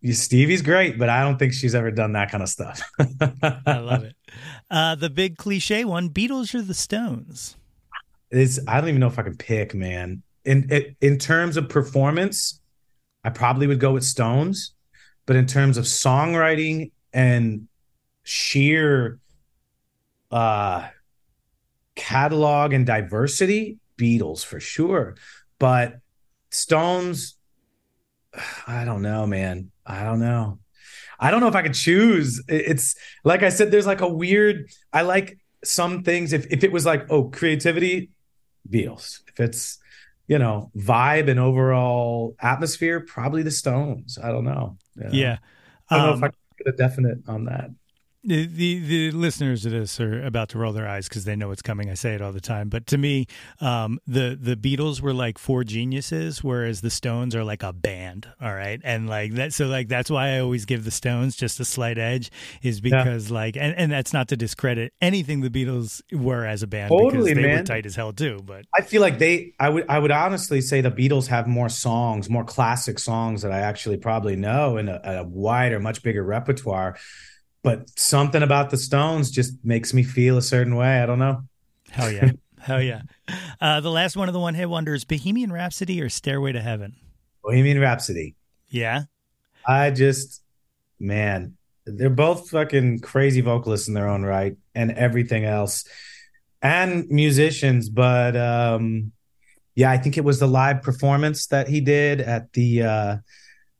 Stevie's 0.04 0.62
great, 0.62 0.98
but 0.98 1.08
I 1.08 1.22
don't 1.22 1.38
think 1.38 1.52
she's 1.52 1.74
ever 1.74 1.90
done 1.90 2.12
that 2.12 2.30
kind 2.30 2.42
of 2.42 2.48
stuff. 2.48 2.80
I 2.98 3.78
love 3.78 4.04
it. 4.04 4.16
Uh, 4.70 4.94
the 4.94 5.10
big 5.10 5.36
cliche 5.36 5.84
one: 5.84 6.08
Beatles 6.08 6.54
or 6.54 6.62
the 6.62 6.74
Stones? 6.74 7.56
It's 8.30 8.60
I 8.68 8.80
don't 8.80 8.90
even 8.90 9.00
know 9.00 9.08
if 9.08 9.18
I 9.18 9.24
can 9.24 9.36
pick, 9.36 9.74
man. 9.74 10.22
In 10.44 10.70
in 11.00 11.18
terms 11.18 11.56
of 11.56 11.68
performance, 11.68 12.60
I 13.24 13.30
probably 13.30 13.66
would 13.66 13.80
go 13.80 13.92
with 13.92 14.04
Stones, 14.04 14.74
but 15.26 15.34
in 15.34 15.46
terms 15.46 15.76
of 15.76 15.86
songwriting 15.86 16.92
and 17.12 17.66
sheer 18.22 19.18
uh 20.30 20.86
catalog 21.96 22.72
and 22.72 22.86
diversity, 22.86 23.78
Beatles 23.98 24.44
for 24.44 24.60
sure. 24.60 25.16
But 25.60 26.00
Stones, 26.50 27.36
I 28.66 28.84
don't 28.84 29.02
know, 29.02 29.24
man. 29.28 29.70
I 29.86 30.02
don't 30.02 30.18
know. 30.18 30.58
I 31.20 31.30
don't 31.30 31.40
know 31.40 31.48
if 31.48 31.54
I 31.54 31.62
could 31.62 31.74
choose. 31.74 32.42
It's 32.48 32.96
like 33.22 33.44
I 33.44 33.50
said, 33.50 33.70
there's 33.70 33.86
like 33.86 34.00
a 34.00 34.08
weird, 34.08 34.70
I 34.92 35.02
like 35.02 35.38
some 35.62 36.02
things. 36.02 36.32
If 36.32 36.46
if 36.50 36.64
it 36.64 36.72
was 36.72 36.84
like, 36.84 37.06
oh, 37.10 37.24
creativity, 37.24 38.10
Beatles. 38.68 39.20
If 39.28 39.38
it's, 39.38 39.78
you 40.26 40.38
know, 40.38 40.70
vibe 40.76 41.28
and 41.28 41.38
overall 41.38 42.34
atmosphere, 42.40 43.00
probably 43.00 43.42
the 43.42 43.50
Stones. 43.50 44.18
I 44.22 44.32
don't 44.32 44.44
know. 44.44 44.78
You 44.96 45.04
know? 45.04 45.10
Yeah. 45.12 45.38
I 45.90 45.96
don't 45.96 46.04
um, 46.04 46.10
know 46.10 46.16
if 46.16 46.22
I 46.22 46.28
can 46.28 46.64
get 46.64 46.74
a 46.74 46.76
definite 46.76 47.18
on 47.28 47.44
that. 47.44 47.70
The, 48.22 48.46
the, 48.46 49.10
listeners 49.12 49.64
of 49.64 49.72
this 49.72 49.98
are 49.98 50.22
about 50.22 50.50
to 50.50 50.58
roll 50.58 50.74
their 50.74 50.86
eyes 50.86 51.08
because 51.08 51.24
they 51.24 51.36
know 51.36 51.48
what's 51.48 51.62
coming. 51.62 51.88
I 51.88 51.94
say 51.94 52.14
it 52.14 52.20
all 52.20 52.32
the 52.32 52.40
time, 52.40 52.68
but 52.68 52.86
to 52.88 52.98
me, 52.98 53.26
um, 53.62 53.98
the 54.06 54.36
the 54.38 54.56
Beatles 54.56 55.00
were 55.00 55.14
like 55.14 55.38
four 55.38 55.64
geniuses, 55.64 56.44
whereas 56.44 56.82
the 56.82 56.90
Stones 56.90 57.34
are 57.34 57.44
like 57.44 57.62
a 57.62 57.72
band. 57.72 58.28
All 58.38 58.52
right, 58.52 58.78
and 58.84 59.08
like 59.08 59.32
that, 59.34 59.54
so 59.54 59.68
like 59.68 59.88
that's 59.88 60.10
why 60.10 60.36
I 60.36 60.40
always 60.40 60.66
give 60.66 60.84
the 60.84 60.90
Stones 60.90 61.34
just 61.34 61.60
a 61.60 61.64
slight 61.64 61.96
edge, 61.96 62.30
is 62.62 62.82
because 62.82 63.30
yeah. 63.30 63.34
like, 63.34 63.56
and, 63.56 63.74
and 63.74 63.90
that's 63.90 64.12
not 64.12 64.28
to 64.28 64.36
discredit 64.36 64.92
anything 65.00 65.40
the 65.40 65.48
Beatles 65.48 66.02
were 66.12 66.44
as 66.44 66.62
a 66.62 66.66
band 66.66 66.90
totally, 66.90 67.32
because 67.32 67.42
they 67.42 67.48
man. 67.48 67.58
were 67.60 67.64
tight 67.64 67.86
as 67.86 67.96
hell 67.96 68.12
too. 68.12 68.40
But 68.44 68.66
I 68.76 68.82
feel 68.82 69.00
like 69.00 69.18
they, 69.18 69.54
I 69.58 69.70
would, 69.70 69.86
I 69.88 69.98
would 69.98 70.10
honestly 70.10 70.60
say 70.60 70.82
the 70.82 70.90
Beatles 70.90 71.26
have 71.28 71.46
more 71.46 71.70
songs, 71.70 72.28
more 72.28 72.44
classic 72.44 72.98
songs 72.98 73.40
that 73.40 73.52
I 73.52 73.60
actually 73.60 73.96
probably 73.96 74.36
know, 74.36 74.76
and 74.76 74.90
a, 74.90 75.20
a 75.20 75.24
wider, 75.24 75.80
much 75.80 76.02
bigger 76.02 76.22
repertoire 76.22 76.98
but 77.62 77.90
something 77.98 78.42
about 78.42 78.70
the 78.70 78.76
Stones 78.76 79.30
just 79.30 79.54
makes 79.64 79.92
me 79.92 80.02
feel 80.02 80.38
a 80.38 80.42
certain 80.42 80.76
way. 80.76 81.00
I 81.00 81.06
don't 81.06 81.18
know. 81.18 81.42
Hell 81.90 82.10
yeah. 82.10 82.32
Hell 82.60 82.82
yeah. 82.82 83.02
Uh, 83.60 83.80
the 83.80 83.90
last 83.90 84.16
one 84.16 84.28
of 84.28 84.34
the 84.34 84.40
one 84.40 84.54
hit 84.54 84.68
wonders 84.68 85.04
Bohemian 85.04 85.52
Rhapsody 85.52 86.00
or 86.02 86.08
Stairway 86.08 86.52
to 86.52 86.60
Heaven? 86.60 86.94
Bohemian 87.42 87.80
Rhapsody. 87.80 88.34
Yeah. 88.68 89.04
I 89.66 89.90
just, 89.90 90.42
man, 90.98 91.56
they're 91.86 92.10
both 92.10 92.50
fucking 92.50 93.00
crazy 93.00 93.40
vocalists 93.40 93.88
in 93.88 93.94
their 93.94 94.08
own 94.08 94.22
right 94.22 94.56
and 94.74 94.92
everything 94.92 95.44
else 95.44 95.84
and 96.60 97.08
musicians. 97.08 97.88
But 97.88 98.36
um, 98.36 99.12
yeah, 99.74 99.90
I 99.90 99.98
think 99.98 100.18
it 100.18 100.24
was 100.24 100.38
the 100.38 100.46
live 100.46 100.82
performance 100.82 101.46
that 101.46 101.68
he 101.68 101.80
did 101.80 102.20
at 102.20 102.52
the, 102.52 102.82
uh, 102.82 103.16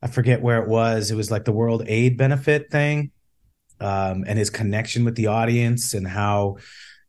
I 0.02 0.07
forget 0.07 0.40
where 0.40 0.62
it 0.62 0.69
was. 0.69 1.11
It 1.11 1.16
was 1.16 1.31
like 1.31 1.44
the 1.44 1.52
World 1.52 1.85
Aid 1.86 2.16
benefit 2.16 2.70
thing 2.70 3.11
um, 3.81 4.24
and 4.27 4.39
his 4.39 4.51
connection 4.51 5.05
with 5.05 5.15
the 5.16 5.28
audience 5.28 5.94
and 5.94 6.07
how 6.07 6.57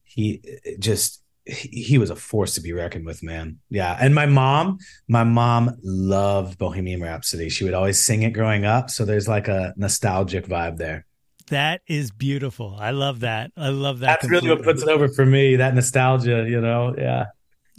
he 0.04 0.42
just 0.80 1.22
he 1.46 1.98
was 1.98 2.12
a 2.12 2.16
force 2.16 2.54
to 2.56 2.62
be 2.62 2.72
reckoned 2.72 3.06
with, 3.06 3.24
man. 3.24 3.60
Yeah. 3.70 3.98
And 4.00 4.14
my 4.14 4.28
mom, 4.28 4.78
my 5.08 5.24
mom 5.24 5.76
loved 5.82 6.58
Bohemian 6.58 7.02
Rhapsody. 7.02 7.50
She 7.50 7.64
would 7.64 7.74
always 7.74 8.00
sing 8.00 8.22
it 8.22 8.32
growing 8.32 8.64
up. 8.64 8.90
So 8.92 9.06
there's 9.06 9.28
like 9.28 9.48
a 9.48 9.74
nostalgic 9.76 10.46
vibe 10.46 10.78
there. 10.78 11.06
That 11.48 11.82
is 11.88 12.12
beautiful. 12.12 12.78
I 12.80 12.92
love 12.92 13.22
that. 13.22 13.52
I 13.58 13.70
love 13.70 14.00
that. 14.00 14.08
That's 14.08 14.22
completely. 14.22 14.50
really 14.50 14.60
what 14.60 14.66
puts 14.66 14.84
it 14.84 14.90
over 14.90 15.08
for 15.10 15.26
me. 15.26 15.58
That 15.58 15.74
nostalgia, 15.74 16.46
you 16.48 16.62
know. 16.62 16.96
Yeah. 16.98 17.26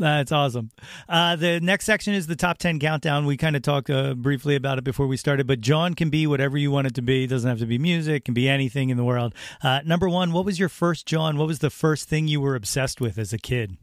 That's 0.03 0.33
awesome. 0.33 0.73
Uh, 1.09 1.37
the 1.37 1.61
next 1.61 1.85
section 1.85 2.13
is 2.13 2.27
the 2.27 2.35
top 2.35 2.59
10 2.59 2.81
countdown. 2.81 3.25
We 3.25 3.37
kind 3.37 3.55
of 3.55 3.63
talked 3.63 3.89
uh, 3.89 4.15
briefly 4.15 4.57
about 4.57 4.79
it 4.79 4.83
before 4.83 5.07
we 5.07 5.17
started, 5.17 5.47
but 5.47 5.61
jawn 5.61 5.95
can 5.95 6.11
be 6.11 6.27
whatever 6.27 6.59
you 6.59 6.73
want 6.73 6.89
it 6.89 6.97
to 6.97 7.03
be. 7.03 7.23
It 7.23 7.29
doesn't 7.29 7.49
have 7.49 7.61
to 7.61 7.67
be 7.67 7.79
music, 7.79 8.17
it 8.17 8.25
can 8.25 8.35
be 8.35 8.49
anything 8.49 8.91
in 8.91 8.97
the 8.97 9.05
world. 9.05 9.33
Uh, 9.63 9.79
number 9.85 10.09
one, 10.09 10.33
what 10.33 10.45
was 10.45 10.59
your 10.59 10.69
first, 10.69 11.07
jawn? 11.07 11.37
What 11.37 11.47
was 11.47 11.61
the 11.61 11.71
first 11.71 12.09
thing 12.09 12.27
you 12.27 12.41
were 12.41 12.57
obsessed 12.57 13.01
with 13.01 13.17
as 13.17 13.33
a 13.33 13.39
kid? 13.39 13.77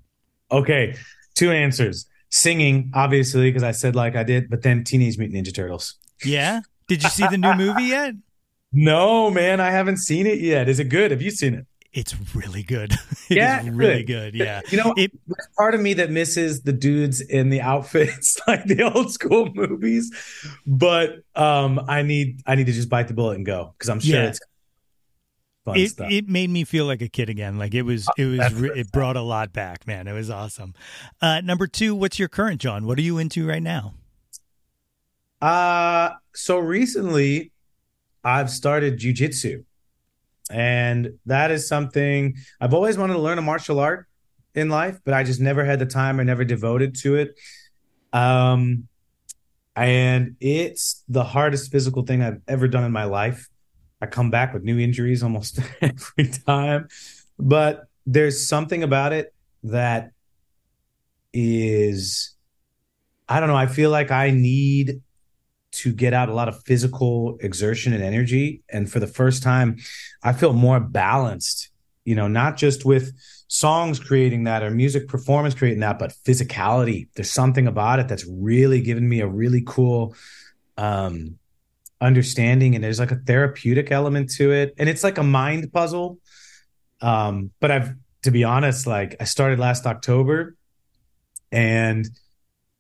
Okay, 0.52 0.94
two 1.36 1.52
answers. 1.52 2.06
Singing, 2.32 2.92
obviously, 2.94 3.50
because 3.50 3.64
I 3.64 3.72
said 3.72 3.96
like 3.96 4.18
I 4.18 4.24
did, 4.24 4.50
but 4.50 4.62
then 4.62 4.84
Teenage 4.84 5.18
Mutant 5.18 5.48
Ninja 5.48 5.56
Turtles. 5.56 5.96
Yeah? 6.26 6.60
Did 6.90 7.02
you 7.02 7.10
see 7.10 7.28
the 7.28 7.38
new 7.38 7.54
movie 7.56 7.86
yet? 7.86 8.16
No, 8.72 9.32
man, 9.32 9.60
I 9.60 9.72
haven't 9.72 9.98
seen 9.98 10.28
it 10.28 10.38
yet. 10.42 10.70
Is 10.70 10.80
it 10.80 10.90
good? 10.90 11.10
Have 11.10 11.24
you 11.24 11.32
seen 11.32 11.56
it? 11.56 11.66
It's 11.92 12.16
really 12.36 12.62
good. 12.62 12.92
it 13.30 13.38
yeah, 13.38 13.64
really 13.66 14.04
good. 14.04 14.36
Yeah. 14.36 14.62
You 14.70 14.78
know, 14.78 14.94
it, 14.96 15.12
there's 15.28 15.48
part 15.58 15.74
of 15.74 15.82
me 15.82 15.96
that 15.96 16.12
misses 16.12 16.62
the 16.62 16.74
dudes 16.74 17.20
in 17.20 17.50
the 17.50 17.62
outfits 17.62 18.40
like 18.48 18.66
the 18.66 18.84
old 18.84 19.12
school 19.12 19.50
movies, 19.54 20.12
but 20.68 21.24
um 21.36 21.80
I 21.88 22.04
need 22.04 22.42
I 22.46 22.56
need 22.56 22.68
to 22.68 22.74
just 22.74 22.90
bite 22.90 23.08
the 23.08 23.16
bullet 23.16 23.38
and 23.38 23.46
go 23.46 23.74
because 23.78 23.90
I'm 23.90 24.00
sure 24.00 24.22
yeah. 24.22 24.30
it's 24.30 24.40
fun 25.66 25.78
it, 25.78 25.90
stuff. 25.90 26.12
It 26.12 26.30
made 26.30 26.52
me 26.52 26.64
feel 26.64 26.86
like 26.86 27.02
a 27.02 27.10
kid 27.10 27.28
again. 27.28 27.58
Like 27.58 27.74
it 27.74 27.84
was 27.84 28.08
it 28.18 28.26
was 28.26 28.62
it 28.78 28.92
brought 28.92 29.18
a 29.18 29.22
lot 29.22 29.52
back, 29.52 29.88
man. 29.88 30.08
It 30.08 30.14
was 30.14 30.30
awesome. 30.30 30.76
Uh 31.22 31.42
number 31.42 31.66
2, 31.66 31.96
what's 31.96 32.20
your 32.20 32.30
current 32.30 32.62
jawn? 32.62 32.86
What 32.86 33.00
are 33.00 33.04
you 33.04 33.18
into 33.18 33.48
right 33.48 33.64
now? 33.64 33.96
Uh 35.42 36.12
so 36.36 36.60
recently 36.60 37.52
I've 38.24 38.52
started 38.52 39.00
jujitsu. 39.00 39.64
And 40.50 41.20
that 41.26 41.52
is 41.52 41.68
something 41.68 42.36
I've 42.60 42.74
always 42.74 42.98
wanted 42.98 43.14
to 43.14 43.20
learn 43.20 43.38
a 43.38 43.42
martial 43.42 43.80
art 43.80 44.08
in 44.56 44.70
life, 44.70 45.00
but 45.06 45.14
I 45.14 45.24
just 45.24 45.40
never 45.40 45.64
had 45.64 45.80
the 45.80 45.86
time 45.86 46.20
or 46.20 46.24
never 46.24 46.44
devoted 46.44 46.96
to 47.02 47.16
it. 47.16 47.40
Um, 48.12 48.88
and 49.76 50.36
it's 50.40 51.04
the 51.08 51.24
hardest 51.24 51.72
physical 51.72 52.04
thing 52.04 52.22
I've 52.22 52.42
ever 52.48 52.68
done 52.68 52.84
in 52.84 52.92
my 52.92 53.06
life. 53.06 53.48
I 54.02 54.08
come 54.08 54.32
back 54.32 54.54
with 54.54 54.64
new 54.64 54.80
injuries 54.80 55.24
almost 55.24 55.60
every 55.82 56.28
time, 56.46 56.88
but 57.38 57.86
there's 58.06 58.46
something 58.48 58.82
about 58.84 59.14
it 59.14 59.34
that 59.64 60.12
is, 61.34 62.36
I 63.28 63.40
don't 63.40 63.50
know. 63.50 63.56
I 63.56 63.68
feel 63.68 63.92
like 63.92 64.10
I 64.10 64.32
need 64.32 65.02
to 65.72 65.94
get 65.94 66.14
out 66.14 66.30
a 66.30 66.34
lot 66.34 66.48
of 66.48 66.64
physical 66.64 67.38
exertion 67.42 67.94
and 67.94 68.04
energy. 68.04 68.62
And 68.70 68.92
for 68.92 69.00
the 69.00 69.08
first 69.08 69.44
time, 69.44 69.78
I 70.24 70.34
feel 70.34 70.54
more 70.54 70.80
balanced, 70.80 71.70
you 72.06 72.16
know, 72.16 72.28
not 72.28 72.58
just 72.58 72.86
with 72.86 73.14
songs 73.48 74.00
creating 74.00 74.46
that 74.46 74.64
or 74.64 74.72
music 74.72 75.08
performance 75.08 75.54
creating 75.54 75.82
that, 75.82 76.00
but 76.00 76.14
physicality. 76.26 77.08
There's 77.16 77.32
something 77.32 77.68
about 77.68 78.00
it 78.00 78.08
that's 78.08 78.26
really 78.28 78.82
given 78.82 79.08
me 79.08 79.22
a 79.22 79.28
really 79.28 79.64
cool 79.66 80.16
um 80.78 81.38
understanding 82.02 82.76
and 82.76 82.84
there's 82.84 83.00
like 83.00 83.12
a 83.12 83.18
therapeutic 83.18 83.92
element 83.92 84.30
to 84.30 84.54
it 84.54 84.74
and 84.78 84.88
it's 84.88 85.04
like 85.04 85.18
a 85.18 85.24
mind 85.24 85.70
puzzle 85.74 86.18
um 87.02 87.52
but 87.60 87.70
i've 87.70 87.94
to 88.22 88.32
be 88.32 88.46
honest 88.46 88.88
like 88.88 89.18
i 89.20 89.26
started 89.26 89.60
last 89.60 89.86
october 89.86 90.56
and 91.52 92.08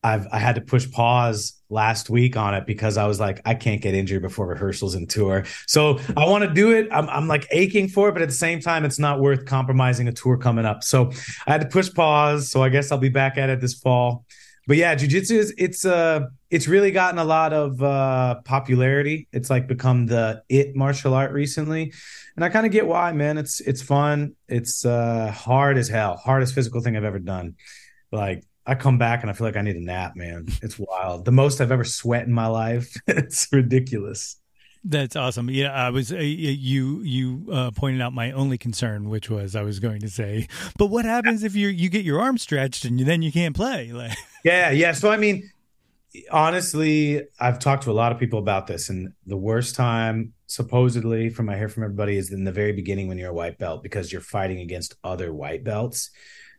I've 0.03 0.27
I 0.31 0.39
had 0.39 0.55
to 0.55 0.61
push 0.61 0.89
pause 0.89 1.58
last 1.69 2.09
week 2.09 2.35
on 2.35 2.53
it 2.53 2.65
because 2.65 2.97
I 2.97 3.05
was 3.05 3.19
like, 3.19 3.41
I 3.45 3.53
can't 3.53 3.81
get 3.81 3.93
injured 3.93 4.21
before 4.21 4.47
rehearsals 4.47 4.95
and 4.95 5.09
tour. 5.09 5.45
So 5.67 5.99
I 6.17 6.27
want 6.27 6.43
to 6.43 6.53
do 6.53 6.71
it. 6.71 6.87
I'm 6.91 7.07
I'm 7.09 7.27
like 7.27 7.47
aching 7.51 7.87
for 7.87 8.09
it, 8.09 8.13
but 8.13 8.21
at 8.21 8.29
the 8.29 8.35
same 8.35 8.59
time, 8.59 8.85
it's 8.85 8.99
not 8.99 9.19
worth 9.19 9.45
compromising 9.45 10.07
a 10.07 10.11
tour 10.11 10.37
coming 10.37 10.65
up. 10.65 10.83
So 10.83 11.11
I 11.47 11.51
had 11.51 11.61
to 11.61 11.67
push 11.67 11.93
pause. 11.93 12.49
So 12.51 12.63
I 12.63 12.69
guess 12.69 12.91
I'll 12.91 12.97
be 12.97 13.09
back 13.09 13.37
at 13.37 13.49
it 13.49 13.61
this 13.61 13.75
fall. 13.75 14.25
But 14.67 14.77
yeah, 14.77 14.95
jujitsu 14.95 15.31
is 15.31 15.53
it's 15.57 15.83
uh 15.83 16.21
it's 16.51 16.67
really 16.67 16.91
gotten 16.91 17.19
a 17.19 17.23
lot 17.23 17.53
of 17.53 17.81
uh 17.81 18.41
popularity. 18.45 19.27
It's 19.31 19.49
like 19.49 19.67
become 19.67 20.05
the 20.05 20.43
it 20.47 20.75
martial 20.75 21.13
art 21.15 21.31
recently. 21.31 21.93
And 22.35 22.45
I 22.45 22.49
kind 22.49 22.65
of 22.65 22.71
get 22.71 22.85
why, 22.85 23.11
man. 23.11 23.37
It's 23.37 23.61
it's 23.61 23.81
fun. 23.81 24.35
It's 24.47 24.85
uh 24.85 25.31
hard 25.31 25.77
as 25.77 25.87
hell. 25.87 26.17
Hardest 26.17 26.53
physical 26.53 26.81
thing 26.81 26.95
I've 26.95 27.03
ever 27.03 27.19
done. 27.19 27.55
Like 28.11 28.43
I 28.65 28.75
come 28.75 28.97
back 28.97 29.21
and 29.21 29.29
I 29.29 29.33
feel 29.33 29.47
like 29.47 29.57
I 29.57 29.61
need 29.61 29.75
a 29.75 29.83
nap, 29.83 30.15
man. 30.15 30.47
It's 30.61 30.77
wild. 30.77 31.25
The 31.25 31.31
most 31.31 31.59
I've 31.61 31.71
ever 31.71 31.83
sweat 31.83 32.27
in 32.27 32.33
my 32.33 32.47
life. 32.47 32.95
it's 33.07 33.47
ridiculous. 33.51 34.37
That's 34.83 35.15
awesome. 35.15 35.49
Yeah, 35.49 35.73
I 35.73 35.89
was 35.89 36.11
uh, 36.11 36.17
you 36.17 37.01
you 37.01 37.45
uh, 37.51 37.71
pointed 37.71 38.01
out 38.01 38.13
my 38.13 38.31
only 38.31 38.57
concern, 38.57 39.09
which 39.09 39.29
was 39.29 39.55
I 39.55 39.61
was 39.61 39.79
going 39.79 39.99
to 40.01 40.09
say, 40.09 40.47
but 40.77 40.87
what 40.87 41.03
happens 41.03 41.43
if 41.43 41.53
you 41.53 41.67
you 41.67 41.89
get 41.89 42.05
your 42.05 42.21
arm 42.21 42.37
stretched 42.37 42.85
and 42.85 42.99
then 42.99 43.21
you 43.21 43.31
can't 43.31 43.55
play? 43.55 43.91
Like, 43.99 44.17
yeah, 44.45 44.69
yeah. 44.69 44.93
So 44.93 45.11
I 45.11 45.17
mean, 45.17 45.51
honestly, 46.31 47.23
I've 47.41 47.59
talked 47.59 47.83
to 47.83 47.91
a 47.91 47.93
lot 47.93 48.13
of 48.13 48.19
people 48.19 48.39
about 48.39 48.67
this, 48.67 48.89
and 48.89 49.11
the 49.25 49.35
worst 49.35 49.75
time, 49.75 50.33
supposedly, 50.47 51.29
from 51.29 51.49
I 51.49 51.57
hear 51.57 51.67
from 51.67 51.83
everybody, 51.83 52.15
is 52.15 52.31
in 52.31 52.45
the 52.45 52.51
very 52.53 52.71
beginning 52.71 53.09
when 53.09 53.17
you're 53.17 53.31
a 53.31 53.33
white 53.33 53.57
belt 53.57 53.83
because 53.83 54.13
you're 54.13 54.21
fighting 54.21 54.61
against 54.61 54.95
other 55.03 55.33
white 55.33 55.65
belts. 55.65 56.11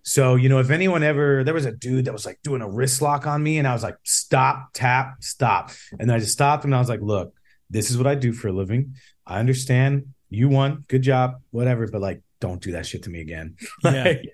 So, 0.03 0.35
you 0.35 0.49
know, 0.49 0.59
if 0.59 0.71
anyone 0.71 1.03
ever, 1.03 1.45
there 1.45 1.55
was 1.55 1.67
a 1.67 1.73
dude 1.73 2.07
that 2.07 2.13
was 2.13 2.27
like 2.27 2.41
doing 2.43 2.63
a 2.63 2.69
wrist 2.69 3.03
lock 3.03 3.27
on 3.27 3.43
me, 3.43 3.59
and 3.59 3.69
I 3.69 3.73
was 3.73 3.83
like, 3.83 3.97
stop, 4.05 4.71
tap, 4.73 5.17
stop. 5.21 5.71
And 5.93 6.09
then 6.09 6.17
I 6.17 6.19
just 6.19 6.33
stopped 6.33 6.65
and 6.65 6.75
I 6.75 6.79
was 6.79 6.89
like, 6.89 7.01
look, 7.01 7.35
this 7.69 7.91
is 7.91 7.99
what 7.99 8.07
I 8.07 8.15
do 8.15 8.33
for 8.33 8.49
a 8.49 8.53
living. 8.53 8.95
I 9.27 9.39
understand 9.39 10.15
you 10.31 10.49
won, 10.49 10.85
good 10.89 11.03
job, 11.03 11.41
whatever, 11.51 11.87
but 11.89 12.01
like, 12.01 12.23
don't 12.41 12.63
do 12.63 12.73
that 12.73 12.87
shit 12.87 13.03
to 13.05 13.11
me 13.11 13.21
again. 13.21 13.57
Yeah. 13.85 14.05
like, 14.05 14.25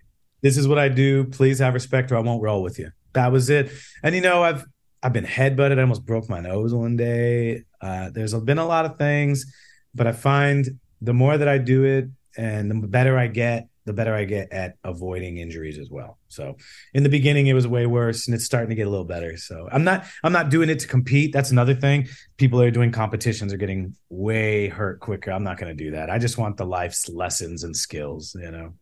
this 0.43 0.57
is 0.57 0.69
what 0.69 0.79
I 0.79 0.89
do. 0.89 1.25
Please 1.25 1.59
have 1.59 1.75
respect 1.75 2.13
or 2.13 2.17
I 2.17 2.21
won't 2.21 2.43
roll 2.43 2.63
with 2.63 2.79
you. 2.79 2.91
That 3.15 3.33
was 3.33 3.51
it. 3.51 3.73
And, 4.03 4.15
you 4.15 4.21
know, 4.21 4.43
I've, 4.43 4.65
I've 5.03 5.13
been 5.13 5.25
headbutted. 5.25 5.79
I 5.79 5.81
almost 5.81 6.05
broke 6.05 6.29
my 6.29 6.41
nose 6.41 6.75
one 6.75 6.97
day. 6.97 7.65
Uh, 7.81 8.11
there's 8.11 8.35
been 8.35 8.59
a 8.59 8.67
lot 8.67 8.85
of 8.85 8.99
things, 8.99 9.47
but 9.95 10.07
I 10.07 10.13
find 10.13 10.79
the 11.01 11.15
more 11.15 11.37
that 11.37 11.49
I 11.49 11.59
do 11.59 11.85
it 11.85 12.09
and 12.37 12.71
the 12.71 12.87
better 12.87 13.19
I 13.19 13.27
get, 13.27 13.69
the 13.87 13.93
better 13.93 14.15
I 14.15 14.25
get 14.25 14.53
at 14.53 14.75
avoiding 14.85 15.39
injuries 15.39 15.79
as 15.79 15.89
well. 15.89 16.19
So 16.29 16.57
in 16.93 17.03
the 17.03 17.09
beginning 17.09 17.47
it 17.47 17.55
was 17.55 17.67
way 17.67 17.87
worse 17.87 18.27
and 18.27 18.35
it's 18.35 18.45
starting 18.45 18.69
to 18.69 18.75
get 18.75 18.87
a 18.87 18.91
little 18.91 19.05
better. 19.05 19.37
So 19.37 19.69
I'm 19.73 19.85
not 19.85 20.05
I'm 20.23 20.33
not 20.33 20.51
doing 20.51 20.69
it 20.69 20.81
to 20.81 20.89
compete. 20.89 21.33
That's 21.33 21.51
another 21.51 21.75
thing. 21.75 22.09
People 22.37 22.59
that 22.59 22.67
are 22.67 22.71
doing 22.71 22.93
competitions 22.93 23.53
are 23.53 23.57
getting 23.57 23.97
way 24.11 24.69
hurt 24.69 25.01
quicker. 25.01 25.31
I'm 25.31 25.45
not 25.45 25.57
going 25.57 25.75
to 25.75 25.85
do 25.85 25.93
that. 25.93 26.11
I 26.11 26.19
just 26.19 26.37
want 26.37 26.57
the 26.57 26.67
life's 26.67 27.09
lessons 27.09 27.65
and 27.65 27.75
skills, 27.75 28.37
you 28.39 28.51
know. 28.51 28.75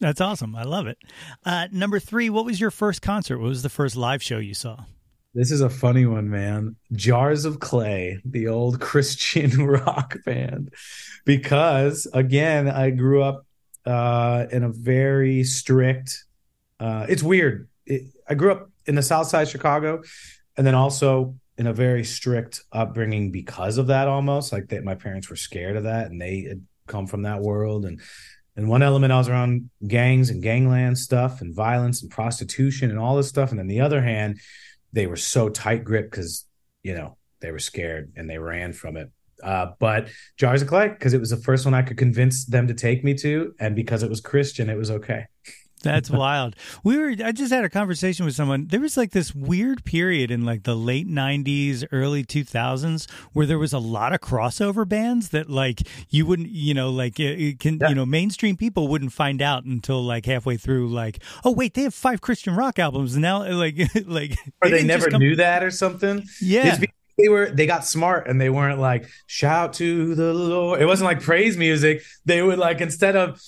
That's 0.00 0.20
awesome. 0.20 0.54
I 0.54 0.62
love 0.62 0.86
it. 0.86 0.98
Uh, 1.44 1.68
number 1.72 1.98
three, 1.98 2.30
what 2.30 2.46
was 2.46 2.60
your 2.60 2.70
first 2.70 3.02
concert? 3.02 3.38
What 3.38 3.48
was 3.48 3.62
the 3.62 3.68
first 3.68 3.96
live 3.96 4.22
show 4.22 4.38
you 4.38 4.54
saw? 4.54 4.84
This 5.32 5.52
is 5.52 5.60
a 5.60 5.70
funny 5.70 6.06
one, 6.06 6.28
man. 6.28 6.74
Jars 6.92 7.44
of 7.44 7.60
Clay, 7.60 8.20
the 8.24 8.48
old 8.48 8.80
Christian 8.80 9.64
rock 9.64 10.16
band. 10.24 10.74
Because 11.24 12.08
again, 12.12 12.68
I 12.68 12.90
grew 12.90 13.22
up 13.22 13.46
uh, 13.86 14.46
in 14.50 14.62
a 14.62 14.68
very 14.68 15.44
strict. 15.44 16.24
Uh, 16.78 17.06
it's 17.08 17.22
weird. 17.22 17.68
It, 17.86 18.02
I 18.28 18.34
grew 18.34 18.52
up 18.52 18.70
in 18.86 18.94
the 18.94 19.02
South 19.02 19.26
Side 19.26 19.48
Chicago, 19.48 20.02
and 20.56 20.66
then 20.66 20.74
also 20.74 21.36
in 21.58 21.66
a 21.66 21.72
very 21.72 22.04
strict 22.04 22.62
upbringing 22.72 23.30
because 23.30 23.78
of 23.78 23.88
that. 23.88 24.08
Almost 24.08 24.52
like 24.52 24.68
that, 24.68 24.84
my 24.84 24.94
parents 24.94 25.28
were 25.28 25.36
scared 25.36 25.76
of 25.76 25.84
that, 25.84 26.10
and 26.10 26.20
they 26.20 26.42
had 26.42 26.64
come 26.86 27.06
from 27.06 27.22
that 27.22 27.40
world. 27.40 27.84
And 27.84 28.00
and 28.56 28.68
one 28.68 28.82
element, 28.82 29.12
I 29.12 29.18
was 29.18 29.28
around 29.28 29.70
gangs 29.86 30.30
and 30.30 30.42
gangland 30.42 30.98
stuff, 30.98 31.40
and 31.40 31.54
violence 31.54 32.02
and 32.02 32.10
prostitution 32.10 32.90
and 32.90 32.98
all 32.98 33.16
this 33.16 33.28
stuff. 33.28 33.50
And 33.50 33.58
then 33.58 33.68
the 33.68 33.80
other 33.80 34.02
hand, 34.02 34.40
they 34.92 35.06
were 35.06 35.16
so 35.16 35.48
tight 35.48 35.84
grip 35.84 36.10
because 36.10 36.46
you 36.82 36.94
know 36.94 37.16
they 37.40 37.50
were 37.50 37.58
scared 37.58 38.12
and 38.16 38.28
they 38.28 38.38
ran 38.38 38.72
from 38.72 38.96
it. 38.96 39.10
Uh, 39.42 39.72
but 39.78 40.08
Jars 40.36 40.62
of 40.62 40.68
Clay, 40.68 40.88
because 40.88 41.14
it 41.14 41.20
was 41.20 41.30
the 41.30 41.36
first 41.36 41.64
one 41.64 41.74
I 41.74 41.82
could 41.82 41.98
convince 41.98 42.44
them 42.44 42.66
to 42.68 42.74
take 42.74 43.04
me 43.04 43.14
to, 43.14 43.54
and 43.58 43.74
because 43.74 44.02
it 44.02 44.10
was 44.10 44.20
Christian, 44.20 44.68
it 44.68 44.76
was 44.76 44.90
okay. 44.90 45.26
That's 45.82 46.10
wild. 46.10 46.56
We 46.84 46.98
were 46.98 47.14
I 47.24 47.32
just 47.32 47.52
had 47.52 47.64
a 47.64 47.70
conversation 47.70 48.26
with 48.26 48.34
someone. 48.34 48.66
There 48.66 48.80
was 48.80 48.96
like 48.96 49.12
this 49.12 49.34
weird 49.34 49.84
period 49.84 50.30
in 50.30 50.44
like 50.44 50.64
the 50.64 50.74
late 50.74 51.08
90s, 51.08 51.86
early 51.90 52.24
2000s 52.24 53.10
where 53.32 53.46
there 53.46 53.58
was 53.58 53.72
a 53.72 53.78
lot 53.78 54.12
of 54.12 54.20
crossover 54.20 54.86
bands 54.86 55.30
that 55.30 55.48
like 55.48 55.80
you 56.10 56.26
wouldn't, 56.26 56.50
you 56.50 56.74
know, 56.74 56.90
like 56.90 57.18
it 57.18 57.60
can, 57.60 57.78
yeah. 57.80 57.88
you 57.88 57.94
know, 57.94 58.04
mainstream 58.04 58.56
people 58.56 58.88
wouldn't 58.88 59.12
find 59.12 59.40
out 59.40 59.64
until 59.64 60.02
like 60.02 60.26
halfway 60.26 60.56
through 60.56 60.88
like, 60.88 61.22
"Oh, 61.44 61.52
wait, 61.52 61.74
they 61.74 61.82
have 61.82 61.94
five 61.94 62.20
Christian 62.20 62.54
rock 62.54 62.78
albums." 62.78 63.14
And 63.14 63.22
now 63.22 63.50
like 63.50 63.78
like 64.06 64.36
or 64.62 64.68
they, 64.68 64.82
they 64.82 64.84
never 64.84 65.08
come... 65.08 65.20
knew 65.20 65.36
that 65.36 65.64
or 65.64 65.70
something. 65.70 66.24
Yeah 66.42 66.78
they 67.20 67.28
were 67.28 67.50
they 67.50 67.66
got 67.66 67.84
smart 67.84 68.28
and 68.28 68.40
they 68.40 68.50
weren't 68.50 68.80
like 68.80 69.08
shout 69.26 69.74
to 69.74 70.14
the 70.14 70.32
Lord. 70.32 70.80
It 70.80 70.86
wasn't 70.86 71.06
like 71.06 71.20
praise 71.20 71.56
music. 71.56 72.02
They 72.24 72.42
would 72.42 72.58
like 72.58 72.80
instead 72.80 73.16
of 73.16 73.40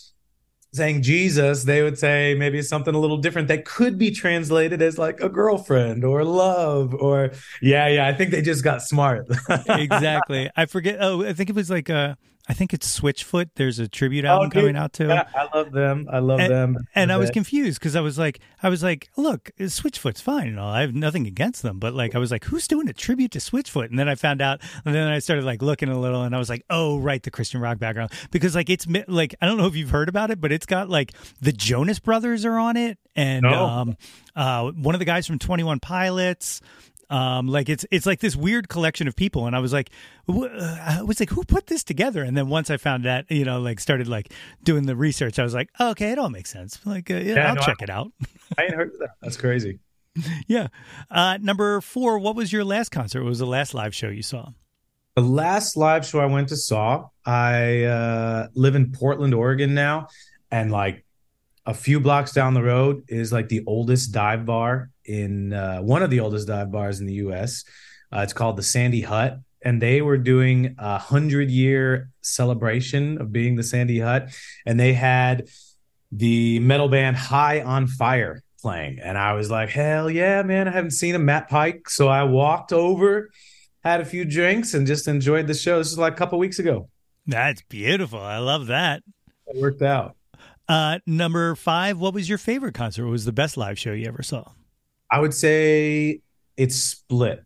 saying 0.74 1.02
Jesus, 1.02 1.64
they 1.64 1.82
would 1.82 1.98
say 1.98 2.34
maybe 2.34 2.62
something 2.62 2.94
a 2.94 2.98
little 2.98 3.18
different 3.18 3.48
that 3.48 3.64
could 3.64 3.98
be 3.98 4.10
translated 4.10 4.80
as 4.80 4.98
like 4.98 5.20
a 5.20 5.28
girlfriend 5.28 6.04
or 6.04 6.24
love 6.24 6.94
or 6.94 7.32
yeah, 7.60 7.88
yeah. 7.88 8.06
I 8.06 8.14
think 8.14 8.30
they 8.30 8.42
just 8.42 8.64
got 8.64 8.82
smart. 8.82 9.26
exactly. 9.68 10.50
I 10.56 10.66
forget. 10.66 10.98
Oh, 11.00 11.24
I 11.24 11.32
think 11.34 11.50
it 11.50 11.56
was 11.56 11.70
like 11.70 11.88
a 11.88 12.16
I 12.52 12.54
think 12.54 12.74
it's 12.74 13.00
Switchfoot. 13.00 13.48
There's 13.54 13.78
a 13.78 13.88
tribute 13.88 14.26
album 14.26 14.48
oh, 14.48 14.50
coming 14.50 14.76
out 14.76 14.92
too. 14.92 15.08
Yeah, 15.08 15.26
I 15.34 15.48
love 15.56 15.72
them. 15.72 16.06
I 16.12 16.18
love 16.18 16.38
and, 16.38 16.52
them. 16.52 16.76
And 16.94 17.10
I 17.10 17.16
was 17.16 17.30
confused 17.30 17.80
because 17.80 17.96
I 17.96 18.02
was 18.02 18.18
like, 18.18 18.40
I 18.62 18.68
was 18.68 18.82
like, 18.82 19.08
look, 19.16 19.50
Switchfoot's 19.58 20.20
fine 20.20 20.48
and 20.48 20.60
all. 20.60 20.68
I 20.68 20.82
have 20.82 20.94
nothing 20.94 21.26
against 21.26 21.62
them, 21.62 21.78
but 21.78 21.94
like, 21.94 22.14
I 22.14 22.18
was 22.18 22.30
like, 22.30 22.44
who's 22.44 22.68
doing 22.68 22.90
a 22.90 22.92
tribute 22.92 23.30
to 23.30 23.38
Switchfoot? 23.38 23.88
And 23.88 23.98
then 23.98 24.06
I 24.06 24.16
found 24.16 24.42
out, 24.42 24.60
and 24.84 24.94
then 24.94 25.08
I 25.08 25.18
started 25.20 25.46
like 25.46 25.62
looking 25.62 25.88
a 25.88 25.98
little, 25.98 26.24
and 26.24 26.34
I 26.34 26.38
was 26.38 26.50
like, 26.50 26.62
oh, 26.68 26.98
right, 26.98 27.22
the 27.22 27.30
Christian 27.30 27.58
rock 27.58 27.78
background 27.78 28.12
because 28.30 28.54
like 28.54 28.68
it's 28.68 28.86
like 29.08 29.34
I 29.40 29.46
don't 29.46 29.56
know 29.56 29.66
if 29.66 29.74
you've 29.74 29.88
heard 29.88 30.10
about 30.10 30.30
it, 30.30 30.38
but 30.38 30.52
it's 30.52 30.66
got 30.66 30.90
like 30.90 31.14
the 31.40 31.52
Jonas 31.52 32.00
Brothers 32.00 32.44
are 32.44 32.58
on 32.58 32.76
it, 32.76 32.98
and 33.16 33.44
no. 33.44 33.64
um, 33.64 33.96
uh, 34.36 34.70
one 34.72 34.94
of 34.94 34.98
the 34.98 35.06
guys 35.06 35.26
from 35.26 35.38
Twenty 35.38 35.64
One 35.64 35.80
Pilots. 35.80 36.60
Um, 37.12 37.46
like 37.46 37.68
it's 37.68 37.84
it's 37.90 38.06
like 38.06 38.20
this 38.20 38.34
weird 38.34 38.70
collection 38.70 39.06
of 39.06 39.14
people, 39.14 39.46
and 39.46 39.54
I 39.54 39.58
was 39.58 39.70
like, 39.70 39.90
uh, 40.26 40.46
I 40.80 41.02
was 41.02 41.20
like, 41.20 41.28
who 41.28 41.44
put 41.44 41.66
this 41.66 41.84
together? 41.84 42.22
And 42.22 42.34
then 42.34 42.48
once 42.48 42.70
I 42.70 42.78
found 42.78 43.04
that, 43.04 43.30
you 43.30 43.44
know, 43.44 43.60
like 43.60 43.80
started 43.80 44.08
like 44.08 44.32
doing 44.62 44.86
the 44.86 44.96
research, 44.96 45.38
I 45.38 45.42
was 45.42 45.52
like, 45.52 45.68
oh, 45.78 45.90
okay, 45.90 46.12
it 46.12 46.18
all 46.18 46.30
makes 46.30 46.50
sense. 46.50 46.80
Like, 46.86 47.10
uh, 47.10 47.16
yeah, 47.16 47.34
yeah, 47.34 47.48
I'll 47.50 47.56
no, 47.56 47.60
check 47.60 47.76
I, 47.80 47.84
it 47.84 47.90
out. 47.90 48.12
I 48.58 48.62
ain't 48.62 48.74
heard 48.74 48.94
of 48.94 48.98
that. 49.00 49.10
That's 49.20 49.36
crazy. 49.36 49.78
yeah. 50.46 50.68
Uh, 51.10 51.36
number 51.42 51.82
four. 51.82 52.18
What 52.18 52.34
was 52.34 52.50
your 52.50 52.64
last 52.64 52.88
concert? 52.88 53.22
What 53.22 53.28
was 53.28 53.40
the 53.40 53.46
last 53.46 53.74
live 53.74 53.94
show 53.94 54.08
you 54.08 54.22
saw? 54.22 54.48
The 55.14 55.22
last 55.22 55.76
live 55.76 56.06
show 56.06 56.20
I 56.20 56.26
went 56.26 56.48
to 56.48 56.56
saw. 56.56 57.08
I 57.26 57.84
uh, 57.84 58.48
live 58.54 58.74
in 58.74 58.90
Portland, 58.90 59.34
Oregon 59.34 59.74
now, 59.74 60.08
and 60.50 60.72
like 60.72 61.04
a 61.66 61.74
few 61.74 62.00
blocks 62.00 62.32
down 62.32 62.54
the 62.54 62.62
road 62.62 63.04
is 63.08 63.34
like 63.34 63.50
the 63.50 63.62
oldest 63.66 64.12
dive 64.12 64.46
bar 64.46 64.91
in 65.04 65.52
uh, 65.52 65.78
one 65.80 66.02
of 66.02 66.10
the 66.10 66.20
oldest 66.20 66.46
dive 66.46 66.70
bars 66.70 67.00
in 67.00 67.06
the 67.06 67.14
U.S. 67.14 67.64
Uh, 68.12 68.20
it's 68.20 68.32
called 68.32 68.56
the 68.56 68.62
Sandy 68.62 69.02
Hut, 69.02 69.38
and 69.62 69.80
they 69.80 70.02
were 70.02 70.18
doing 70.18 70.74
a 70.78 70.98
hundred 70.98 71.50
year 71.50 72.10
celebration 72.20 73.20
of 73.20 73.32
being 73.32 73.56
the 73.56 73.62
Sandy 73.62 74.00
Hut, 74.00 74.30
and 74.66 74.78
they 74.78 74.92
had 74.92 75.48
the 76.10 76.58
metal 76.60 76.88
band 76.88 77.16
High 77.16 77.62
on 77.62 77.86
Fire 77.86 78.42
playing, 78.60 78.98
and 79.00 79.16
I 79.18 79.32
was 79.32 79.50
like, 79.50 79.70
hell 79.70 80.10
yeah, 80.10 80.42
man! 80.42 80.68
I 80.68 80.72
haven't 80.72 80.92
seen 80.92 81.14
a 81.14 81.18
Matt 81.18 81.48
Pike, 81.48 81.88
so 81.88 82.08
I 82.08 82.24
walked 82.24 82.72
over, 82.72 83.30
had 83.82 84.00
a 84.00 84.04
few 84.04 84.24
drinks, 84.24 84.74
and 84.74 84.86
just 84.86 85.08
enjoyed 85.08 85.46
the 85.46 85.54
show. 85.54 85.78
This 85.78 85.92
is 85.92 85.98
like 85.98 86.12
a 86.12 86.16
couple 86.16 86.38
weeks 86.38 86.58
ago. 86.58 86.88
That's 87.26 87.62
beautiful. 87.62 88.20
I 88.20 88.38
love 88.38 88.66
that. 88.66 89.02
It 89.46 89.60
worked 89.60 89.82
out. 89.82 90.16
Uh, 90.68 90.98
number 91.06 91.54
five, 91.54 91.98
what 91.98 92.14
was 92.14 92.28
your 92.28 92.38
favorite 92.38 92.74
concert? 92.74 93.04
What 93.04 93.12
was 93.12 93.24
the 93.24 93.32
best 93.32 93.56
live 93.56 93.78
show 93.78 93.92
you 93.92 94.06
ever 94.06 94.22
saw? 94.22 94.52
I 95.12 95.20
would 95.20 95.34
say 95.34 96.22
it's 96.56 96.76
split. 96.76 97.44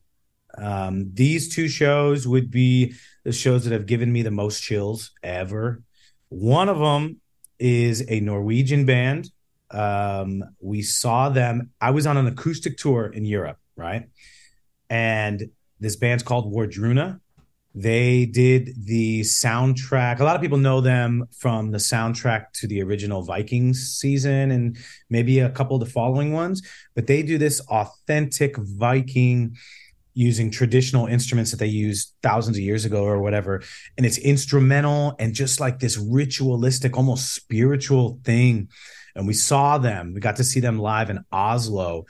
Um, 0.57 1.11
these 1.13 1.55
two 1.55 1.69
shows 1.69 2.27
would 2.27 2.51
be 2.51 2.95
the 3.25 3.33
shows 3.33 3.65
that 3.65 3.73
have 3.73 3.87
given 3.87 4.13
me 4.13 4.23
the 4.23 4.31
most 4.31 4.63
chills 4.63 5.11
ever. 5.23 5.83
One 6.29 6.69
of 6.69 6.79
them 6.79 7.21
is 7.59 8.05
a 8.09 8.21
Norwegian 8.21 8.87
band. 8.87 9.31
Um, 9.73 10.45
we 10.61 10.83
saw 10.83 11.29
them. 11.29 11.71
I 11.81 11.91
was 11.91 12.07
on 12.07 12.17
an 12.17 12.29
acoustic 12.29 12.79
tour 12.79 13.07
in 13.07 13.25
Europe, 13.25 13.59
right? 13.75 14.09
And 14.89 15.51
this 15.81 15.97
band's 15.97 16.23
called 16.23 16.53
Wardruna. 16.53 17.21
They 17.79 18.25
did 18.25 18.87
the 18.87 19.21
soundtrack. 19.21 20.21
A 20.21 20.25
lot 20.25 20.35
of 20.35 20.41
people 20.41 20.57
know 20.57 20.81
them 20.81 21.27
from 21.37 21.73
the 21.73 21.79
soundtrack 21.79 22.47
to 22.55 22.67
the 22.67 22.83
original 22.83 23.23
Vikings 23.23 23.99
season 23.99 24.51
and 24.51 24.79
maybe 25.11 25.41
a 25.41 25.51
couple 25.51 25.77
of 25.77 25.81
the 25.81 25.93
following 25.93 26.33
ones, 26.33 26.63
but 26.95 27.07
they 27.07 27.23
do 27.23 27.37
this 27.37 27.61
authentic 27.69 28.57
Viking 28.57 29.57
using 30.15 30.51
traditional 30.51 31.07
instruments 31.07 31.51
that 31.51 31.59
they 31.59 31.67
used 31.67 32.15
thousands 32.23 32.57
of 32.57 32.63
years 32.63 32.87
ago 32.87 33.05
or 33.05 33.21
whatever. 33.21 33.63
And 33.99 34.07
it's 34.07 34.17
instrumental 34.17 35.15
and 35.19 35.35
just 35.35 35.61
like 35.61 35.79
this 35.79 35.99
ritualistic, 35.99 36.97
almost 36.97 37.35
spiritual 37.35 38.21
thing. 38.25 38.71
And 39.15 39.27
we 39.27 39.35
saw 39.35 39.77
them, 39.77 40.15
we 40.15 40.21
got 40.21 40.37
to 40.37 40.45
see 40.45 40.61
them 40.61 40.79
live 40.79 41.11
in 41.11 41.23
Oslo. 41.31 42.07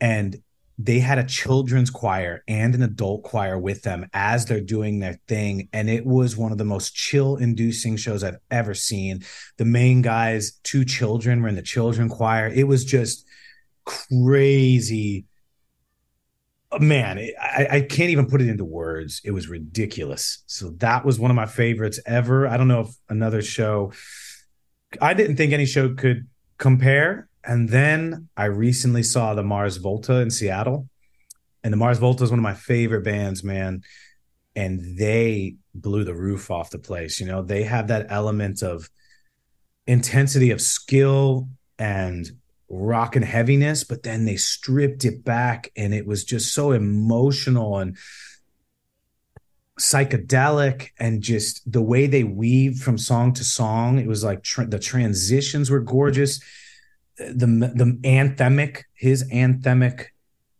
And 0.00 0.42
they 0.78 0.98
had 0.98 1.18
a 1.18 1.24
children's 1.24 1.90
choir 1.90 2.42
and 2.48 2.74
an 2.74 2.82
adult 2.82 3.22
choir 3.22 3.58
with 3.58 3.82
them 3.82 4.06
as 4.12 4.46
they're 4.46 4.60
doing 4.60 4.98
their 4.98 5.20
thing. 5.28 5.68
And 5.72 5.88
it 5.88 6.04
was 6.04 6.36
one 6.36 6.52
of 6.52 6.58
the 6.58 6.64
most 6.64 6.94
chill 6.94 7.36
inducing 7.36 7.96
shows 7.96 8.24
i've 8.24 8.38
ever 8.50 8.74
seen. 8.74 9.24
The 9.56 9.64
main 9.64 10.02
guys 10.02 10.58
two 10.62 10.84
children 10.84 11.42
were 11.42 11.48
in 11.48 11.54
the 11.54 11.62
children 11.62 12.08
choir. 12.08 12.48
It 12.48 12.64
was 12.64 12.84
just 12.84 13.24
crazy. 13.84 15.26
Uh, 16.72 16.78
man 16.80 17.18
I, 17.40 17.68
I 17.70 17.80
can't 17.82 18.10
even 18.10 18.26
put 18.26 18.42
it 18.42 18.48
into 18.48 18.64
words. 18.64 19.20
It 19.24 19.30
was 19.30 19.48
ridiculous. 19.48 20.42
So 20.46 20.70
that 20.78 21.04
was 21.04 21.20
one 21.20 21.30
of 21.30 21.36
my 21.36 21.46
favorites 21.46 22.00
ever. 22.04 22.48
I 22.48 22.56
don't 22.56 22.68
know 22.68 22.80
if 22.80 22.94
another 23.08 23.42
show 23.42 23.92
i 25.00 25.12
didn't 25.12 25.34
think 25.36 25.52
any 25.52 25.66
show 25.66 25.92
could 25.92 26.28
compare 26.58 27.28
and 27.46 27.68
then 27.68 28.28
I 28.36 28.46
recently 28.46 29.02
saw 29.02 29.34
the 29.34 29.42
Mars 29.42 29.76
Volta 29.76 30.20
in 30.20 30.30
Seattle. 30.30 30.88
And 31.62 31.72
the 31.72 31.76
Mars 31.76 31.98
Volta 31.98 32.24
is 32.24 32.30
one 32.30 32.38
of 32.38 32.42
my 32.42 32.54
favorite 32.54 33.04
bands, 33.04 33.42
man. 33.42 33.82
And 34.56 34.98
they 34.98 35.56
blew 35.74 36.04
the 36.04 36.14
roof 36.14 36.50
off 36.50 36.70
the 36.70 36.78
place. 36.78 37.20
You 37.20 37.26
know, 37.26 37.42
they 37.42 37.64
have 37.64 37.88
that 37.88 38.06
element 38.10 38.62
of 38.62 38.88
intensity 39.86 40.50
of 40.50 40.60
skill 40.60 41.48
and 41.78 42.30
rock 42.68 43.16
and 43.16 43.24
heaviness, 43.24 43.84
but 43.84 44.02
then 44.02 44.24
they 44.24 44.36
stripped 44.36 45.04
it 45.04 45.24
back 45.24 45.70
and 45.76 45.92
it 45.92 46.06
was 46.06 46.24
just 46.24 46.54
so 46.54 46.72
emotional 46.72 47.78
and 47.78 47.96
psychedelic 49.78 50.90
and 50.98 51.20
just 51.20 51.70
the 51.70 51.82
way 51.82 52.06
they 52.06 52.24
weave 52.24 52.78
from 52.78 52.96
song 52.96 53.32
to 53.34 53.44
song. 53.44 53.98
It 53.98 54.06
was 54.06 54.22
like 54.24 54.42
tra- 54.42 54.66
the 54.66 54.78
transitions 54.78 55.70
were 55.70 55.80
gorgeous 55.80 56.40
the 57.16 57.46
the 57.46 57.98
anthemic, 58.04 58.82
his 58.94 59.24
anthemic 59.30 60.06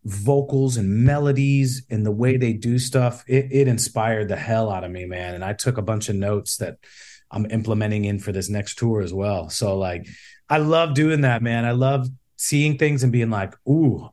vocals 0.04 0.76
and 0.76 1.04
melodies 1.04 1.86
and 1.90 2.04
the 2.04 2.12
way 2.12 2.36
they 2.36 2.52
do 2.52 2.78
stuff, 2.78 3.24
it, 3.26 3.48
it 3.50 3.68
inspired 3.68 4.28
the 4.28 4.36
hell 4.36 4.70
out 4.70 4.84
of 4.84 4.90
me, 4.90 5.06
man. 5.06 5.34
And 5.34 5.44
I 5.44 5.54
took 5.54 5.78
a 5.78 5.82
bunch 5.82 6.08
of 6.08 6.16
notes 6.16 6.58
that 6.58 6.76
I'm 7.30 7.50
implementing 7.50 8.04
in 8.04 8.18
for 8.18 8.30
this 8.30 8.50
next 8.50 8.78
tour 8.78 9.00
as 9.00 9.14
well. 9.14 9.48
So 9.48 9.78
like 9.78 10.06
I 10.48 10.58
love 10.58 10.94
doing 10.94 11.22
that, 11.22 11.42
man. 11.42 11.64
I 11.64 11.72
love 11.72 12.08
seeing 12.36 12.76
things 12.76 13.02
and 13.02 13.12
being 13.12 13.30
like, 13.30 13.54
ooh, 13.66 14.10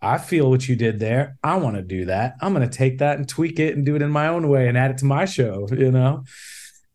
I 0.00 0.18
feel 0.18 0.50
what 0.50 0.68
you 0.68 0.76
did 0.76 1.00
there. 1.00 1.36
I 1.42 1.56
want 1.56 1.76
to 1.76 1.82
do 1.82 2.04
that. 2.04 2.36
I'm 2.40 2.54
going 2.54 2.68
to 2.68 2.76
take 2.76 2.98
that 2.98 3.18
and 3.18 3.28
tweak 3.28 3.58
it 3.58 3.74
and 3.74 3.84
do 3.84 3.96
it 3.96 4.02
in 4.02 4.10
my 4.10 4.28
own 4.28 4.48
way 4.48 4.68
and 4.68 4.78
add 4.78 4.92
it 4.92 4.98
to 4.98 5.04
my 5.04 5.24
show, 5.24 5.66
you 5.72 5.90
know? 5.90 6.24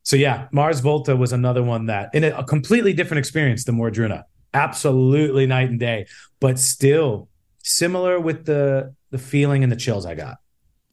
So 0.03 0.15
yeah, 0.15 0.47
Mars 0.51 0.79
Volta 0.79 1.15
was 1.15 1.33
another 1.33 1.61
one 1.61 1.87
that 1.87 2.09
in 2.13 2.23
a, 2.23 2.29
a 2.29 2.43
completely 2.43 2.93
different 2.93 3.19
experience 3.19 3.65
than 3.65 3.75
Wardruna 3.75 4.23
absolutely 4.53 5.45
night 5.45 5.69
and 5.69 5.79
day, 5.79 6.07
but 6.39 6.59
still 6.59 7.29
similar 7.63 8.19
with 8.19 8.45
the 8.45 8.95
the 9.11 9.17
feeling 9.17 9.63
and 9.63 9.71
the 9.71 9.75
chills 9.75 10.05
I 10.05 10.15
got. 10.15 10.37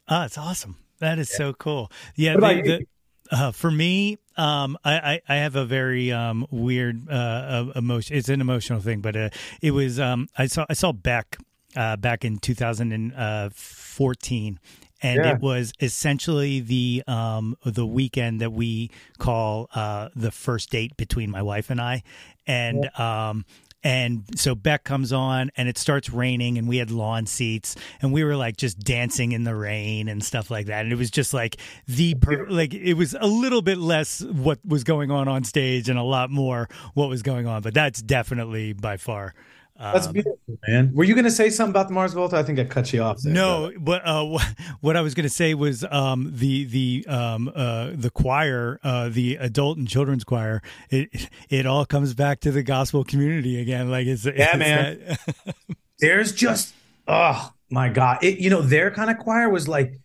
Oh, 0.08 0.22
it's 0.22 0.38
awesome. 0.38 0.76
That 1.00 1.18
is 1.18 1.30
yeah. 1.32 1.36
so 1.36 1.52
cool. 1.52 1.90
Yeah, 2.14 2.34
the, 2.34 2.40
the, 2.40 2.86
uh, 3.30 3.52
for 3.52 3.70
me, 3.70 4.18
um, 4.36 4.76
I, 4.84 4.94
I, 4.94 5.20
I, 5.28 5.36
have 5.36 5.54
a 5.56 5.64
very 5.64 6.12
um, 6.12 6.46
weird 6.50 7.08
uh, 7.10 7.66
emotion. 7.74 8.16
It's 8.16 8.28
an 8.28 8.40
emotional 8.40 8.80
thing, 8.80 9.00
but 9.00 9.16
uh, 9.16 9.30
it 9.60 9.72
was 9.72 9.98
um, 9.98 10.28
I 10.38 10.46
saw 10.46 10.64
I 10.68 10.74
saw 10.74 10.92
Beck 10.92 11.36
uh, 11.74 11.96
back 11.96 12.24
in 12.24 12.38
2014, 12.38 14.60
and 15.06 15.24
yeah. 15.24 15.34
it 15.34 15.40
was 15.40 15.72
essentially 15.80 16.58
the 16.58 17.04
um, 17.06 17.56
the 17.64 17.86
weekend 17.86 18.40
that 18.40 18.52
we 18.52 18.90
call 19.18 19.68
uh, 19.74 20.08
the 20.16 20.32
first 20.32 20.70
date 20.70 20.96
between 20.96 21.30
my 21.30 21.42
wife 21.42 21.70
and 21.70 21.80
I, 21.80 22.02
and 22.46 22.90
yeah. 22.98 23.28
um, 23.28 23.44
and 23.84 24.24
so 24.34 24.56
Beck 24.56 24.82
comes 24.82 25.12
on 25.12 25.52
and 25.56 25.68
it 25.68 25.78
starts 25.78 26.10
raining 26.10 26.58
and 26.58 26.66
we 26.66 26.78
had 26.78 26.90
lawn 26.90 27.26
seats 27.26 27.76
and 28.02 28.12
we 28.12 28.24
were 28.24 28.34
like 28.34 28.56
just 28.56 28.80
dancing 28.80 29.30
in 29.30 29.44
the 29.44 29.54
rain 29.54 30.08
and 30.08 30.24
stuff 30.24 30.50
like 30.50 30.66
that 30.66 30.84
and 30.84 30.92
it 30.92 30.96
was 30.96 31.10
just 31.10 31.32
like 31.32 31.58
the 31.86 32.16
per- 32.16 32.48
like 32.48 32.74
it 32.74 32.94
was 32.94 33.14
a 33.20 33.28
little 33.28 33.62
bit 33.62 33.78
less 33.78 34.22
what 34.22 34.58
was 34.66 34.82
going 34.82 35.12
on 35.12 35.28
on 35.28 35.44
stage 35.44 35.88
and 35.88 36.00
a 36.00 36.02
lot 36.02 36.30
more 36.30 36.68
what 36.94 37.08
was 37.08 37.22
going 37.22 37.46
on 37.46 37.62
but 37.62 37.74
that's 37.74 38.02
definitely 38.02 38.72
by 38.72 38.96
far 38.96 39.34
that's 39.78 40.06
um, 40.06 40.12
beautiful, 40.12 40.38
man. 40.66 40.90
Were 40.94 41.04
you 41.04 41.14
going 41.14 41.24
to 41.24 41.30
say 41.30 41.50
something 41.50 41.70
about 41.70 41.88
the 41.88 41.94
Mars 41.94 42.14
Volta? 42.14 42.36
I 42.36 42.42
think 42.42 42.58
I 42.58 42.64
cut 42.64 42.92
you 42.92 43.02
off. 43.02 43.20
There, 43.20 43.32
no, 43.32 43.72
but 43.78 44.02
uh, 44.06 44.38
what 44.80 44.96
I 44.96 45.00
was 45.02 45.14
going 45.14 45.24
to 45.24 45.30
say 45.30 45.54
was 45.54 45.84
um, 45.90 46.32
the 46.34 46.64
the 46.64 47.06
um, 47.08 47.50
uh, 47.54 47.90
the 47.94 48.10
choir, 48.10 48.80
uh, 48.82 49.08
the 49.08 49.36
adult 49.36 49.78
and 49.78 49.86
children's 49.86 50.24
choir. 50.24 50.62
It 50.90 51.28
it 51.50 51.66
all 51.66 51.84
comes 51.84 52.14
back 52.14 52.40
to 52.40 52.50
the 52.50 52.62
gospel 52.62 53.04
community 53.04 53.60
again. 53.60 53.90
Like 53.90 54.06
it's 54.06 54.24
yeah, 54.24 54.32
it's 54.36 54.56
man. 54.56 55.00
That... 55.06 55.56
There's 55.98 56.32
just 56.32 56.74
oh 57.06 57.52
my 57.70 57.88
god, 57.88 58.22
it 58.22 58.38
you 58.38 58.50
know 58.50 58.62
their 58.62 58.90
kind 58.90 59.10
of 59.10 59.18
choir 59.18 59.48
was 59.48 59.68
like 59.68 59.98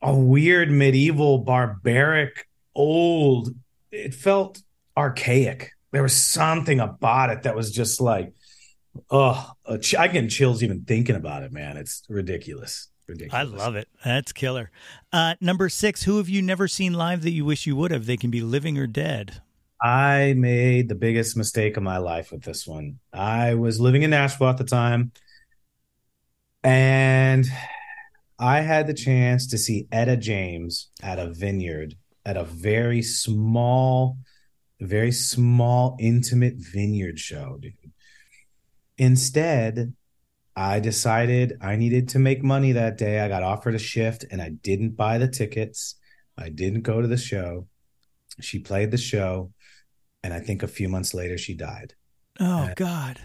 a 0.00 0.14
weird 0.14 0.70
medieval 0.70 1.38
barbaric 1.38 2.46
old. 2.74 3.54
It 3.90 4.14
felt 4.14 4.62
archaic. 4.96 5.72
There 5.90 6.02
was 6.02 6.14
something 6.14 6.78
about 6.78 7.30
it 7.30 7.42
that 7.44 7.56
was 7.56 7.72
just 7.72 8.00
like 8.00 8.32
Oh, 9.10 9.52
I 9.66 10.08
get 10.08 10.28
chills 10.30 10.62
even 10.62 10.84
thinking 10.84 11.16
about 11.16 11.42
it, 11.42 11.52
man. 11.52 11.76
It's 11.76 12.02
ridiculous. 12.08 12.88
Ridiculous. 13.08 13.34
I 13.34 13.42
love 13.44 13.76
it. 13.76 13.88
That's 14.04 14.32
killer. 14.32 14.70
Uh, 15.12 15.36
number 15.40 15.68
six, 15.68 16.02
who 16.02 16.16
have 16.16 16.28
you 16.28 16.42
never 16.42 16.66
seen 16.66 16.92
live 16.92 17.22
that 17.22 17.30
you 17.30 17.44
wish 17.44 17.66
you 17.66 17.76
would 17.76 17.92
have? 17.92 18.06
They 18.06 18.16
can 18.16 18.30
be 18.30 18.40
living 18.40 18.78
or 18.78 18.88
dead. 18.88 19.40
I 19.80 20.34
made 20.36 20.88
the 20.88 20.94
biggest 20.94 21.36
mistake 21.36 21.76
of 21.76 21.82
my 21.82 21.98
life 21.98 22.32
with 22.32 22.42
this 22.42 22.66
one. 22.66 22.98
I 23.12 23.54
was 23.54 23.80
living 23.80 24.02
in 24.02 24.10
Nashville 24.10 24.48
at 24.48 24.56
the 24.56 24.64
time, 24.64 25.12
and 26.64 27.46
I 28.38 28.60
had 28.60 28.86
the 28.86 28.94
chance 28.94 29.46
to 29.48 29.58
see 29.58 29.86
Etta 29.92 30.16
James 30.16 30.90
at 31.02 31.18
a 31.18 31.30
vineyard 31.30 31.94
at 32.26 32.36
a 32.36 32.44
very 32.44 33.02
small, 33.02 34.18
very 34.80 35.12
small, 35.12 35.96
intimate 36.00 36.54
vineyard 36.56 37.20
show, 37.20 37.58
dude. 37.60 37.85
Instead, 38.98 39.94
I 40.54 40.80
decided 40.80 41.58
I 41.60 41.76
needed 41.76 42.08
to 42.10 42.18
make 42.18 42.42
money 42.42 42.72
that 42.72 42.96
day. 42.96 43.20
I 43.20 43.28
got 43.28 43.42
offered 43.42 43.74
a 43.74 43.78
shift 43.78 44.24
and 44.30 44.40
I 44.40 44.48
didn't 44.48 44.96
buy 44.96 45.18
the 45.18 45.28
tickets. 45.28 45.96
I 46.38 46.48
didn't 46.48 46.82
go 46.82 47.02
to 47.02 47.08
the 47.08 47.18
show. 47.18 47.66
She 48.40 48.58
played 48.58 48.90
the 48.90 48.98
show. 48.98 49.52
And 50.22 50.32
I 50.32 50.40
think 50.40 50.62
a 50.62 50.68
few 50.68 50.88
months 50.88 51.14
later, 51.14 51.38
she 51.38 51.54
died. 51.54 51.94
Oh, 52.40 52.64
and 52.64 52.76
God. 52.76 53.20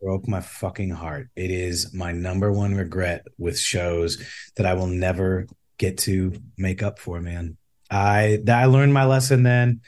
Broke 0.00 0.26
my 0.26 0.40
fucking 0.40 0.90
heart. 0.90 1.28
It 1.36 1.50
is 1.50 1.92
my 1.92 2.12
number 2.12 2.50
one 2.50 2.74
regret 2.74 3.26
with 3.36 3.58
shows 3.58 4.22
that 4.56 4.64
I 4.64 4.74
will 4.74 4.86
never 4.86 5.46
get 5.76 5.98
to 5.98 6.32
make 6.56 6.82
up 6.82 6.98
for, 6.98 7.20
man. 7.20 7.56
I 7.90 8.38
I 8.48 8.66
learned 8.66 8.94
my 8.94 9.04
lesson 9.04 9.42
then. 9.42 9.80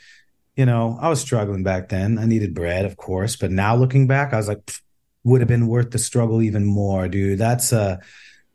You 0.55 0.65
know, 0.67 0.97
I 1.01 1.09
was 1.09 1.19
struggling 1.19 1.63
back 1.63 1.89
then. 1.89 2.19
I 2.19 2.25
needed 2.25 2.53
bread, 2.53 2.85
of 2.85 2.97
course, 2.97 3.35
but 3.35 3.49
now 3.49 3.75
looking 3.75 4.05
back, 4.05 4.33
I 4.33 4.37
was 4.37 4.47
like, 4.47 4.59
would 5.23 5.41
have 5.41 5.47
been 5.47 5.67
worth 5.67 5.91
the 5.91 5.99
struggle 5.99 6.41
even 6.41 6.65
more, 6.65 7.07
dude. 7.07 7.39
That's 7.39 7.71
a 7.71 7.99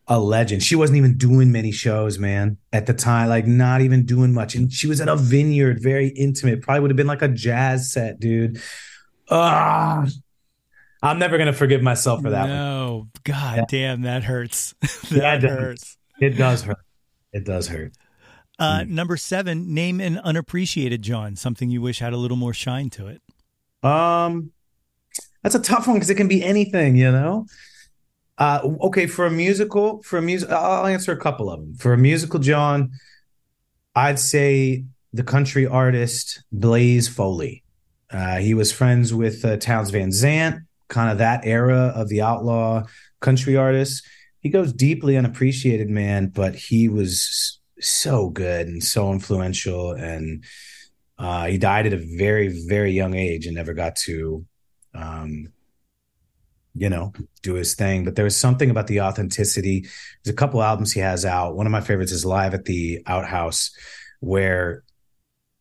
a 0.08 0.18
legend. 0.18 0.62
She 0.62 0.74
wasn't 0.74 0.96
even 0.96 1.18
doing 1.18 1.52
many 1.52 1.70
shows, 1.70 2.18
man, 2.18 2.56
at 2.72 2.86
the 2.86 2.94
time, 2.94 3.28
like 3.28 3.46
not 3.46 3.82
even 3.82 4.06
doing 4.06 4.32
much. 4.32 4.54
And 4.54 4.72
she 4.72 4.86
was 4.86 5.00
at 5.02 5.08
a 5.08 5.16
vineyard, 5.16 5.82
very 5.82 6.08
intimate. 6.08 6.62
Probably 6.62 6.80
would 6.80 6.90
have 6.90 6.96
been 6.96 7.06
like 7.06 7.22
a 7.22 7.28
jazz 7.28 7.92
set, 7.92 8.18
dude. 8.18 8.60
Ah, 9.30 10.06
I'm 11.02 11.18
never 11.18 11.36
gonna 11.38 11.52
forgive 11.52 11.82
myself 11.82 12.22
for 12.22 12.30
that. 12.30 12.48
No, 12.48 12.96
one. 12.98 13.10
God 13.24 13.56
yeah. 13.56 13.64
damn, 13.68 14.02
that 14.02 14.24
hurts. 14.24 14.74
that 15.10 15.42
yeah, 15.42 15.50
hurts. 15.50 15.96
It 16.20 16.30
does 16.30 16.62
hurt. 16.62 16.78
It 17.32 17.44
does 17.44 17.68
hurt. 17.68 17.92
Uh, 18.58 18.80
mm. 18.80 18.88
Number 18.88 19.16
seven, 19.16 19.74
name 19.74 20.00
an 20.00 20.18
unappreciated 20.18 21.02
jawn. 21.02 21.36
Something 21.36 21.70
you 21.70 21.80
wish 21.80 22.00
had 22.00 22.12
a 22.12 22.16
little 22.16 22.36
more 22.36 22.54
shine 22.54 22.90
to 22.90 23.06
it. 23.08 23.22
Um, 23.88 24.52
that's 25.42 25.54
a 25.54 25.60
tough 25.60 25.86
one 25.86 25.96
because 25.96 26.10
it 26.10 26.16
can 26.16 26.28
be 26.28 26.42
anything, 26.42 26.96
you 26.96 27.10
know. 27.10 27.46
Uh, 28.38 28.60
okay, 28.82 29.06
for 29.06 29.26
a 29.26 29.30
musical, 29.30 30.02
for 30.02 30.18
a 30.18 30.22
music, 30.22 30.50
I'll 30.50 30.86
answer 30.86 31.12
a 31.12 31.16
couple 31.16 31.50
of 31.50 31.60
them. 31.60 31.74
For 31.74 31.92
a 31.92 31.98
musical, 31.98 32.38
jawn, 32.38 32.92
I'd 33.94 34.18
say 34.18 34.84
the 35.12 35.24
country 35.24 35.66
artist 35.66 36.44
Blaze 36.52 37.08
Foley. 37.08 37.64
Uh, 38.10 38.36
he 38.36 38.54
was 38.54 38.72
friends 38.72 39.12
with 39.12 39.44
uh, 39.44 39.56
Townes 39.56 39.90
Van 39.90 40.12
Zandt, 40.12 40.62
kind 40.88 41.10
of 41.10 41.18
that 41.18 41.44
era 41.44 41.92
of 41.94 42.08
the 42.08 42.22
outlaw 42.22 42.84
country 43.20 43.56
artists. 43.56 44.06
He 44.40 44.48
goes 44.48 44.72
deeply 44.72 45.16
unappreciated, 45.16 45.90
man, 45.90 46.28
but 46.28 46.54
he 46.54 46.88
was 46.88 47.58
so 47.80 48.30
good 48.30 48.68
and 48.68 48.82
so 48.82 49.12
influential. 49.12 49.92
And 49.92 50.44
uh, 51.18 51.46
he 51.46 51.58
died 51.58 51.86
at 51.86 51.92
a 51.92 52.16
very, 52.16 52.48
very 52.68 52.92
young 52.92 53.14
age 53.14 53.46
and 53.46 53.56
never 53.56 53.74
got 53.74 53.96
to 53.96 54.46
um, 54.94 55.52
you 56.74 56.88
know, 56.88 57.12
do 57.42 57.54
his 57.54 57.74
thing. 57.74 58.04
But 58.04 58.16
there 58.16 58.24
was 58.24 58.36
something 58.36 58.70
about 58.70 58.86
the 58.86 59.00
authenticity. 59.00 59.86
There's 60.22 60.32
a 60.32 60.36
couple 60.36 60.62
albums 60.62 60.92
he 60.92 61.00
has 61.00 61.24
out. 61.24 61.56
One 61.56 61.66
of 61.66 61.72
my 61.72 61.80
favorites 61.80 62.12
is 62.12 62.24
Live 62.24 62.54
at 62.54 62.64
the 62.64 63.02
Outhouse, 63.06 63.70
where, 64.20 64.84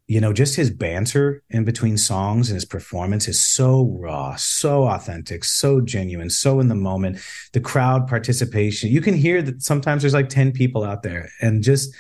you 0.08 0.22
know, 0.22 0.32
just 0.32 0.56
his 0.56 0.70
banter 0.70 1.44
in 1.50 1.66
between 1.66 1.98
songs 1.98 2.50
and 2.50 2.56
his 2.56 2.66
performance 2.66 3.28
is 3.28 3.42
so 3.42 3.98
raw, 4.00 4.36
so 4.36 4.84
authentic, 4.84 5.44
so 5.44 5.82
genuine, 5.82 6.30
so 6.30 6.60
in 6.60 6.68
the 6.68 6.76
moment. 6.76 7.20
The 7.54 7.62
crowd 7.62 8.08
participation, 8.08 8.92
you 8.92 9.02
can 9.02 9.16
hear 9.16 9.42
that 9.42 9.64
sometimes 9.64 10.04
there's 10.04 10.14
like 10.14 10.30
10 10.30 10.52
people 10.52 10.84
out 10.84 11.04
there 11.04 11.30
and 11.42 11.64
just 11.64 11.96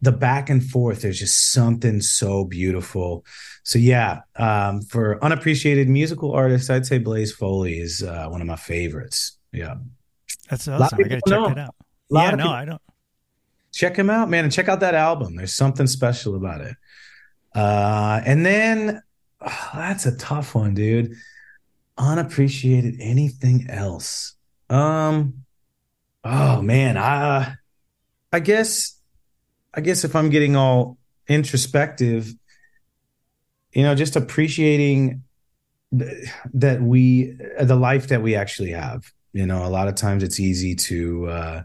the 0.00 0.12
back 0.12 0.50
and 0.50 0.64
forth, 0.64 1.02
there's 1.02 1.18
just 1.18 1.52
something 1.52 2.00
so 2.00 2.44
beautiful 2.44 3.24
so 3.66 3.80
yeah, 3.80 4.20
um, 4.36 4.80
for 4.80 5.22
unappreciated 5.24 5.88
musical 5.88 6.30
artists, 6.30 6.70
I'd 6.70 6.86
say 6.86 6.98
Blaze 6.98 7.32
Foley 7.32 7.80
is 7.80 8.00
uh, 8.00 8.28
one 8.28 8.40
of 8.40 8.46
my 8.46 8.54
favorites. 8.54 9.38
Yeah, 9.50 9.74
that's 10.48 10.68
awesome. 10.68 11.00
I 11.00 11.02
gotta 11.02 11.20
check 11.26 11.26
know. 11.26 11.48
that 11.48 11.58
out. 11.58 11.74
Yeah, 12.08 12.30
no, 12.36 12.48
I 12.48 12.64
don't. 12.64 12.80
Check 13.74 13.96
him 13.96 14.08
out, 14.08 14.30
man, 14.30 14.44
and 14.44 14.52
check 14.52 14.68
out 14.68 14.78
that 14.80 14.94
album. 14.94 15.34
There's 15.34 15.52
something 15.52 15.88
special 15.88 16.36
about 16.36 16.60
it. 16.60 16.76
Uh, 17.56 18.20
and 18.24 18.46
then 18.46 19.02
oh, 19.40 19.70
that's 19.74 20.06
a 20.06 20.16
tough 20.16 20.54
one, 20.54 20.74
dude. 20.74 21.14
Unappreciated 21.98 22.98
anything 23.00 23.66
else? 23.68 24.36
Um, 24.70 25.44
oh 26.22 26.62
man, 26.62 26.96
I, 26.96 27.56
I 28.32 28.38
guess, 28.38 28.95
I 29.76 29.82
guess 29.82 30.04
if 30.04 30.16
I'm 30.16 30.30
getting 30.30 30.56
all 30.56 30.98
introspective 31.28 32.32
you 33.76 33.82
know, 33.82 33.94
just 33.94 34.16
appreciating 34.16 35.22
that 35.92 36.80
we 36.80 37.36
the 37.60 37.76
life 37.76 38.08
that 38.08 38.22
we 38.22 38.34
actually 38.34 38.70
have. 38.70 39.12
You 39.34 39.44
know, 39.44 39.66
a 39.66 39.68
lot 39.68 39.86
of 39.86 39.96
times 39.96 40.22
it's 40.22 40.40
easy 40.40 40.74
to 40.76 41.28
uh, 41.28 41.62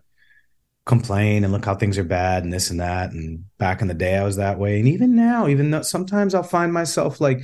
complain 0.83 1.45
and 1.45 1.53
look 1.53 1.63
how 1.63 1.73
things 1.73 1.97
are 1.97 2.03
bad 2.03 2.43
and 2.43 2.51
this 2.51 2.69
and 2.69 2.81
that. 2.81 3.11
And 3.13 3.45
back 3.57 3.81
in 3.81 3.87
the 3.87 3.93
day, 3.93 4.17
I 4.17 4.25
was 4.25 4.35
that 4.35 4.59
way. 4.59 4.77
And 4.79 4.89
even 4.89 5.15
now, 5.15 5.47
even 5.47 5.71
though 5.71 5.83
sometimes 5.83 6.35
I'll 6.35 6.43
find 6.43 6.73
myself 6.73 7.21
like 7.21 7.43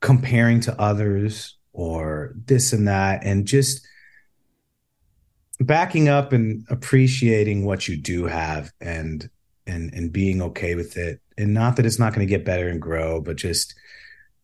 comparing 0.00 0.60
to 0.60 0.78
others 0.78 1.56
or 1.72 2.34
this 2.44 2.74
and 2.74 2.88
that, 2.88 3.24
and 3.24 3.46
just 3.46 3.86
backing 5.60 6.10
up 6.10 6.34
and 6.34 6.66
appreciating 6.68 7.64
what 7.64 7.88
you 7.88 7.96
do 7.96 8.26
have 8.26 8.70
and 8.82 9.30
and 9.68 9.92
and 9.94 10.12
being 10.12 10.42
okay 10.42 10.74
with 10.74 10.96
it. 10.96 11.20
And 11.36 11.54
not 11.54 11.76
that 11.76 11.86
it's 11.86 11.98
not 11.98 12.14
going 12.14 12.26
to 12.26 12.30
get 12.30 12.44
better 12.44 12.68
and 12.68 12.82
grow, 12.82 13.20
but 13.20 13.36
just 13.36 13.74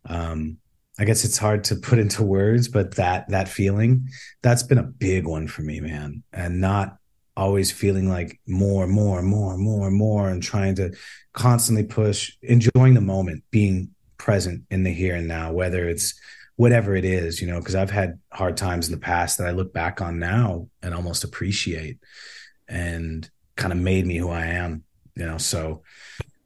um, 0.07 0.59
I 0.99 1.05
guess 1.05 1.25
it's 1.25 1.39
hard 1.39 1.65
to 1.65 1.77
put 1.77 1.99
into 1.99 2.23
words, 2.23 2.69
but 2.69 2.95
that 2.97 3.29
that 3.31 3.49
feeling 3.49 4.09
that's 4.43 4.63
been 4.63 4.79
a 4.79 4.85
big 4.85 5.27
one 5.27 5.49
for 5.49 5.63
me, 5.63 5.81
man, 5.81 6.23
and 6.33 6.61
not 6.61 6.99
always 7.37 7.73
feeling 7.73 8.09
like 8.09 8.39
more, 8.47 8.87
more, 8.87 9.23
more, 9.23 9.57
more, 9.57 9.91
more, 9.91 10.29
and 10.29 10.43
trying 10.43 10.77
to 10.77 10.93
constantly 11.33 11.83
push, 11.83 12.33
enjoying 12.43 12.95
the 12.95 13.01
moment, 13.01 13.43
being 13.51 13.91
present 14.19 14.63
in 14.71 14.85
the 14.85 14.93
here 14.93 15.17
and 15.17 15.27
now, 15.27 15.53
whether 15.53 15.89
it's 15.89 16.15
whatever 16.57 16.95
it 16.95 17.05
is, 17.05 17.41
you 17.41 17.49
know, 17.49 17.59
because 17.59 17.75
I've 17.75 17.91
had 17.91 18.21
hard 18.33 18.57
times 18.57 18.87
in 18.87 18.95
the 18.95 19.01
past 19.01 19.39
that 19.39 19.49
I 19.49 19.51
look 19.51 19.73
back 19.73 20.01
on 20.01 20.21
now 20.21 20.69
and 20.83 20.95
almost 20.95 21.25
appreciate 21.25 21.99
and 22.69 23.29
kind 23.57 23.73
of 23.73 23.79
made 23.79 24.07
me 24.07 24.17
who 24.17 24.31
I 24.31 24.47
am, 24.47 24.85
you 25.17 25.27
know. 25.27 25.39
So 25.39 25.83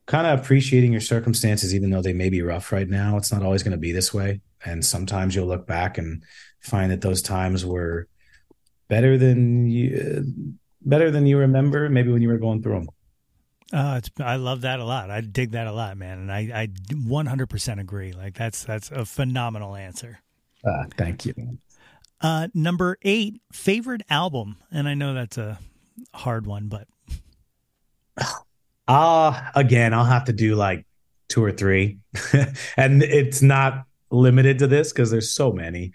kind 0.06 0.26
of 0.26 0.40
appreciating 0.40 0.90
your 0.90 1.00
circumstances, 1.02 1.74
even 1.74 1.90
though 1.90 2.02
they 2.02 2.14
may 2.14 2.30
be 2.30 2.42
rough 2.42 2.72
right 2.72 2.88
now. 2.88 3.16
It's 3.16 3.30
not 3.30 3.42
always 3.42 3.62
going 3.62 3.72
to 3.72 3.78
be 3.78 3.92
this 3.92 4.12
way. 4.12 4.40
And 4.64 4.84
sometimes 4.84 5.34
you'll 5.34 5.46
look 5.46 5.66
back 5.66 5.98
and 5.98 6.22
find 6.60 6.90
that 6.90 7.02
those 7.02 7.22
times 7.22 7.64
were 7.64 8.08
better 8.88 9.18
than 9.18 9.68
you, 9.68 10.24
better 10.80 11.10
than 11.10 11.26
you 11.26 11.38
remember, 11.38 11.88
maybe 11.88 12.10
when 12.10 12.22
you 12.22 12.28
were 12.28 12.38
going 12.38 12.62
through 12.62 12.74
them. 12.74 12.88
Uh, 13.70 13.96
it's, 13.98 14.10
I 14.18 14.36
love 14.36 14.62
that 14.62 14.80
a 14.80 14.84
lot. 14.84 15.10
I 15.10 15.20
dig 15.20 15.50
that 15.50 15.66
a 15.66 15.72
lot, 15.72 15.98
man, 15.98 16.18
and 16.18 16.32
I, 16.32 16.62
I 16.62 16.66
100% 16.68 17.80
agree. 17.80 18.12
Like 18.12 18.34
that's 18.34 18.64
that's 18.64 18.90
a 18.90 19.04
phenomenal 19.04 19.76
answer. 19.76 20.20
Uh, 20.64 20.84
thank 20.96 21.26
you. 21.26 21.58
Uh, 22.20 22.48
number 22.54 22.96
eight, 23.02 23.42
favorite 23.52 24.02
album, 24.08 24.56
and 24.72 24.88
I 24.88 24.94
know 24.94 25.12
that's 25.12 25.36
a 25.36 25.58
hard 26.14 26.46
one, 26.46 26.68
but 26.68 26.88
Uh 28.88 29.40
again, 29.54 29.94
I'll 29.94 30.04
have 30.04 30.24
to 30.24 30.32
do 30.32 30.56
like 30.56 30.86
two 31.28 31.44
or 31.44 31.52
three. 31.52 31.98
and 32.76 33.02
it's 33.02 33.42
not 33.42 33.84
limited 34.10 34.58
to 34.60 34.66
this 34.66 34.92
because 34.92 35.10
there's 35.10 35.32
so 35.32 35.52
many. 35.52 35.92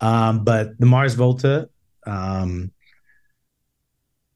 Um, 0.00 0.44
but 0.44 0.78
the 0.78 0.86
Mars 0.86 1.14
Volta, 1.14 1.68
um, 2.06 2.72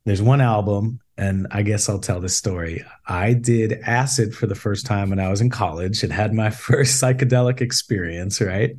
there's 0.04 0.22
one 0.22 0.40
album, 0.40 1.00
and 1.18 1.48
I 1.50 1.62
guess 1.62 1.88
I'll 1.88 1.98
tell 1.98 2.20
this 2.20 2.36
story. 2.36 2.84
I 3.08 3.32
did 3.32 3.80
acid 3.82 4.34
for 4.34 4.46
the 4.46 4.54
first 4.54 4.86
time 4.86 5.10
when 5.10 5.18
I 5.18 5.28
was 5.28 5.40
in 5.40 5.50
college 5.50 6.04
and 6.04 6.12
had 6.12 6.32
my 6.32 6.50
first 6.50 7.02
psychedelic 7.02 7.60
experience, 7.60 8.40
right? 8.40 8.76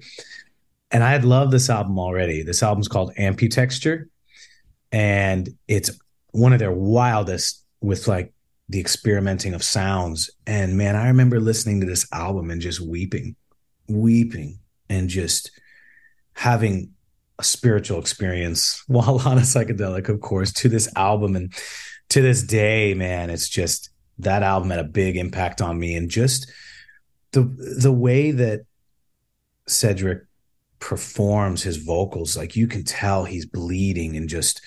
And 0.89 1.03
I 1.03 1.11
had 1.11 1.25
loved 1.25 1.51
this 1.51 1.69
album 1.69 1.99
already. 1.99 2.43
This 2.43 2.63
album's 2.63 2.87
called 2.87 3.13
Amputechture, 3.15 4.05
and 4.93 5.49
it's 5.67 5.91
one 6.31 6.53
of 6.53 6.59
their 6.59 6.71
wildest 6.71 7.65
with 7.81 8.07
like 8.07 8.33
the 8.69 8.79
experimenting 8.79 9.53
of 9.53 9.63
sounds. 9.63 10.29
And 10.45 10.77
man, 10.77 10.95
I 10.95 11.07
remember 11.07 11.39
listening 11.39 11.79
to 11.81 11.87
this 11.87 12.07
album 12.11 12.51
and 12.51 12.61
just 12.61 12.81
weeping, 12.81 13.35
weeping, 13.87 14.59
and 14.89 15.09
just 15.09 15.51
having 16.33 16.91
a 17.39 17.43
spiritual 17.43 17.99
experience 17.99 18.83
while 18.87 19.21
on 19.25 19.37
a 19.37 19.41
psychedelic, 19.41 20.09
of 20.09 20.21
course, 20.21 20.51
to 20.53 20.69
this 20.69 20.91
album. 20.95 21.35
And 21.35 21.53
to 22.09 22.21
this 22.21 22.43
day, 22.43 22.93
man, 22.93 23.29
it's 23.29 23.49
just 23.49 23.89
that 24.19 24.43
album 24.43 24.69
had 24.69 24.79
a 24.79 24.83
big 24.83 25.15
impact 25.15 25.61
on 25.61 25.79
me. 25.79 25.95
And 25.95 26.09
just 26.09 26.51
the 27.31 27.43
the 27.43 27.91
way 27.91 28.31
that 28.31 28.61
Cedric 29.67 30.23
performs 30.79 31.63
his 31.63 31.77
vocals, 31.77 32.37
like 32.37 32.55
you 32.55 32.67
can 32.67 32.83
tell 32.83 33.25
he's 33.25 33.45
bleeding 33.45 34.15
and 34.15 34.29
just 34.29 34.61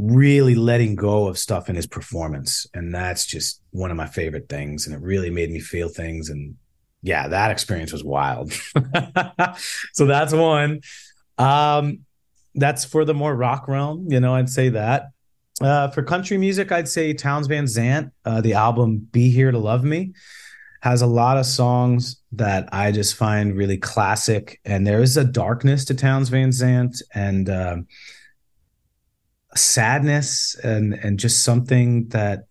really 0.00 0.54
letting 0.54 0.94
go 0.94 1.28
of 1.28 1.38
stuff 1.38 1.68
in 1.68 1.76
his 1.76 1.86
performance. 1.86 2.66
And 2.72 2.94
that's 2.94 3.26
just 3.26 3.60
one 3.70 3.90
of 3.90 3.96
my 3.96 4.06
favorite 4.06 4.48
things. 4.48 4.86
And 4.86 4.94
it 4.94 5.02
really 5.02 5.28
made 5.28 5.50
me 5.50 5.60
feel 5.60 5.88
things. 5.90 6.30
And 6.30 6.56
yeah, 7.02 7.28
that 7.28 7.50
experience 7.50 7.92
was 7.92 8.02
wild. 8.02 8.52
so 9.92 10.06
that's 10.06 10.32
one. 10.32 10.80
Um, 11.36 12.00
that's 12.54 12.84
for 12.84 13.04
the 13.04 13.14
more 13.14 13.34
rock 13.34 13.68
realm, 13.68 14.06
you 14.08 14.20
know, 14.20 14.34
I'd 14.34 14.48
say 14.48 14.70
that. 14.70 15.10
Uh, 15.60 15.88
for 15.88 16.02
country 16.02 16.38
music, 16.38 16.72
I'd 16.72 16.88
say 16.88 17.12
Townes 17.12 17.46
Van 17.46 17.66
Zandt, 17.66 18.12
uh, 18.24 18.40
the 18.40 18.54
album 18.54 19.06
Be 19.12 19.30
Here 19.30 19.50
to 19.50 19.58
Love 19.58 19.84
Me, 19.84 20.14
has 20.80 21.02
a 21.02 21.06
lot 21.06 21.36
of 21.36 21.44
songs 21.44 22.22
that 22.32 22.70
I 22.72 22.90
just 22.90 23.16
find 23.16 23.54
really 23.54 23.76
classic. 23.76 24.60
And 24.64 24.86
there 24.86 25.02
is 25.02 25.18
a 25.18 25.24
darkness 25.24 25.84
to 25.86 25.94
Townes 25.94 26.30
Van 26.30 26.52
Zandt. 26.52 27.02
And, 27.14 27.50
uh, 27.50 27.76
sadness 29.56 30.54
and 30.62 30.94
and 30.94 31.18
just 31.18 31.42
something 31.42 32.08
that 32.08 32.44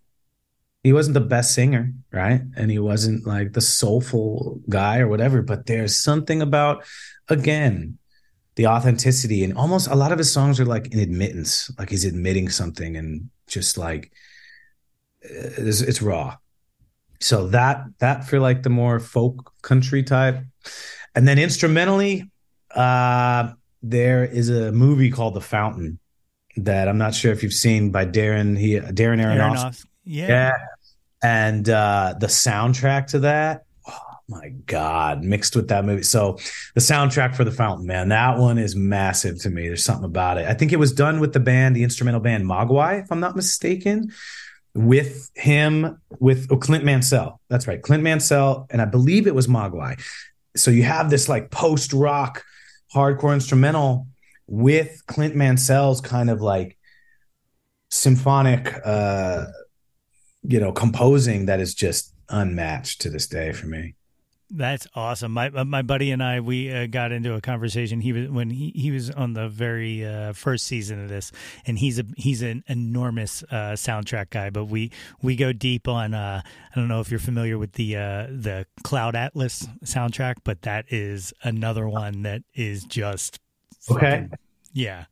he 0.82 0.92
wasn't 0.92 1.14
the 1.14 1.20
best 1.20 1.54
singer, 1.54 1.92
right? 2.10 2.40
And 2.56 2.70
he 2.70 2.78
wasn't 2.78 3.26
like 3.26 3.52
the 3.52 3.60
soulful 3.60 4.60
guy 4.68 4.98
or 4.98 5.08
whatever, 5.08 5.42
but 5.42 5.66
there's 5.66 5.96
something 5.96 6.42
about 6.42 6.84
again 7.28 7.98
the 8.56 8.66
authenticity 8.66 9.44
and 9.44 9.56
almost 9.56 9.88
a 9.88 9.94
lot 9.94 10.12
of 10.12 10.18
his 10.18 10.32
songs 10.32 10.58
are 10.58 10.66
like 10.66 10.92
an 10.92 10.98
admittance, 10.98 11.70
like 11.78 11.90
he's 11.90 12.04
admitting 12.04 12.48
something 12.48 12.96
and 12.96 13.30
just 13.46 13.78
like 13.78 14.12
it's, 15.22 15.80
it's 15.80 16.02
raw. 16.02 16.36
So 17.20 17.48
that 17.48 17.84
that 17.98 18.26
for 18.26 18.40
like 18.40 18.62
the 18.62 18.70
more 18.70 18.98
folk 19.00 19.52
country 19.62 20.02
type. 20.02 20.42
And 21.14 21.26
then 21.26 21.38
instrumentally, 21.38 22.30
uh 22.74 23.52
there 23.82 24.24
is 24.24 24.50
a 24.50 24.72
movie 24.72 25.10
called 25.10 25.34
The 25.34 25.40
Fountain 25.40 25.99
that 26.56 26.88
I'm 26.88 26.98
not 26.98 27.14
sure 27.14 27.32
if 27.32 27.42
you've 27.42 27.52
seen 27.52 27.90
by 27.90 28.06
Darren 28.06 28.58
he 28.58 28.74
Darren 28.74 29.22
Aronofsky. 29.22 29.84
Yeah. 30.04 30.28
yeah. 30.28 30.52
And 31.22 31.68
uh 31.68 32.14
the 32.18 32.26
soundtrack 32.26 33.08
to 33.08 33.20
that, 33.20 33.64
oh, 33.88 33.98
my 34.28 34.50
god, 34.66 35.22
mixed 35.22 35.54
with 35.54 35.68
that 35.68 35.84
movie. 35.84 36.02
So 36.02 36.38
the 36.74 36.80
soundtrack 36.80 37.34
for 37.34 37.44
The 37.44 37.52
Fountain, 37.52 37.86
man, 37.86 38.08
that 38.08 38.38
one 38.38 38.58
is 38.58 38.74
massive 38.74 39.40
to 39.42 39.50
me. 39.50 39.68
There's 39.68 39.84
something 39.84 40.04
about 40.04 40.38
it. 40.38 40.46
I 40.46 40.54
think 40.54 40.72
it 40.72 40.78
was 40.78 40.92
done 40.92 41.20
with 41.20 41.32
the 41.32 41.40
band, 41.40 41.76
the 41.76 41.84
instrumental 41.84 42.20
band 42.20 42.44
Mogwai, 42.44 43.02
if 43.02 43.12
I'm 43.12 43.20
not 43.20 43.36
mistaken, 43.36 44.12
with 44.74 45.30
him 45.34 46.00
with 46.18 46.46
oh, 46.50 46.56
Clint 46.56 46.84
Mansell. 46.84 47.40
That's 47.48 47.66
right, 47.66 47.82
Clint 47.82 48.02
Mansell, 48.02 48.66
and 48.70 48.80
I 48.80 48.84
believe 48.84 49.26
it 49.26 49.34
was 49.34 49.46
Mogwai. 49.46 50.00
So 50.56 50.70
you 50.70 50.82
have 50.82 51.10
this 51.10 51.28
like 51.28 51.50
post 51.50 51.92
rock 51.92 52.44
hardcore 52.94 53.34
instrumental 53.34 54.06
with 54.50 55.06
Clint 55.06 55.34
Mansell's 55.34 56.00
kind 56.00 56.28
of 56.28 56.42
like 56.42 56.76
symphonic 57.88 58.72
uh 58.84 59.46
you 60.42 60.60
know 60.60 60.70
composing 60.72 61.46
that 61.46 61.58
is 61.58 61.74
just 61.74 62.14
unmatched 62.28 63.00
to 63.00 63.10
this 63.10 63.26
day 63.26 63.52
for 63.52 63.66
me 63.66 63.94
that's 64.52 64.88
awesome. 64.94 65.32
My 65.32 65.46
uh, 65.48 65.64
my 65.64 65.82
buddy 65.82 66.10
and 66.10 66.22
I 66.22 66.40
we 66.40 66.72
uh, 66.72 66.86
got 66.86 67.12
into 67.12 67.34
a 67.34 67.40
conversation. 67.40 68.00
He 68.00 68.12
was 68.12 68.28
when 68.28 68.50
he, 68.50 68.72
he 68.74 68.90
was 68.90 69.08
on 69.08 69.32
the 69.32 69.48
very 69.48 70.04
uh, 70.04 70.32
first 70.32 70.66
season 70.66 71.02
of 71.02 71.08
this, 71.08 71.30
and 71.66 71.78
he's 71.78 72.00
a 72.00 72.04
he's 72.16 72.42
an 72.42 72.64
enormous 72.66 73.44
uh, 73.44 73.74
soundtrack 73.74 74.30
guy. 74.30 74.50
But 74.50 74.64
we 74.64 74.90
we 75.22 75.36
go 75.36 75.52
deep 75.52 75.86
on. 75.86 76.14
Uh, 76.14 76.42
I 76.44 76.78
don't 76.78 76.88
know 76.88 77.00
if 77.00 77.10
you're 77.10 77.20
familiar 77.20 77.58
with 77.58 77.74
the 77.74 77.96
uh, 77.96 78.26
the 78.28 78.66
Cloud 78.82 79.14
Atlas 79.14 79.68
soundtrack, 79.84 80.38
but 80.42 80.62
that 80.62 80.86
is 80.88 81.32
another 81.44 81.88
one 81.88 82.22
that 82.22 82.42
is 82.52 82.82
just 82.84 83.38
okay. 83.90 84.10
Fucking, 84.10 84.32
yeah. 84.72 85.04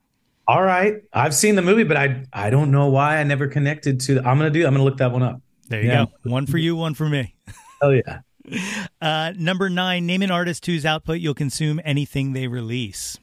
All 0.47 0.63
right, 0.63 1.03
I've 1.13 1.35
seen 1.35 1.57
the 1.57 1.63
movie, 1.63 1.85
but 1.85 1.97
I 1.99 2.25
I 2.33 2.49
don't 2.49 2.71
know 2.71 2.89
why 2.89 3.19
I 3.19 3.25
never 3.25 3.49
connected 3.49 4.01
to. 4.01 4.19
I'm 4.19 4.39
gonna 4.39 4.51
do. 4.51 4.67
I'm 4.67 4.73
gonna 4.73 4.85
look 4.85 4.97
that 4.97 5.13
one 5.13 5.23
up. 5.23 5.43
There 5.69 5.83
you 5.83 5.89
yeah. 5.89 6.07
go. 6.25 6.31
One 6.31 6.47
for 6.47 6.57
you, 6.57 6.75
one 6.77 6.95
for 6.95 7.09
me. 7.09 7.35
Oh 7.81 7.91
yeah. 7.91 8.21
Uh, 9.01 9.33
number 9.37 9.71
nine, 9.71 10.05
name 10.07 10.23
an 10.23 10.31
artist 10.31 10.65
whose 10.67 10.85
output 10.85 11.21
you'll 11.21 11.35
consume 11.35 11.81
anything 11.85 12.33
they 12.33 12.49
release. 12.49 13.17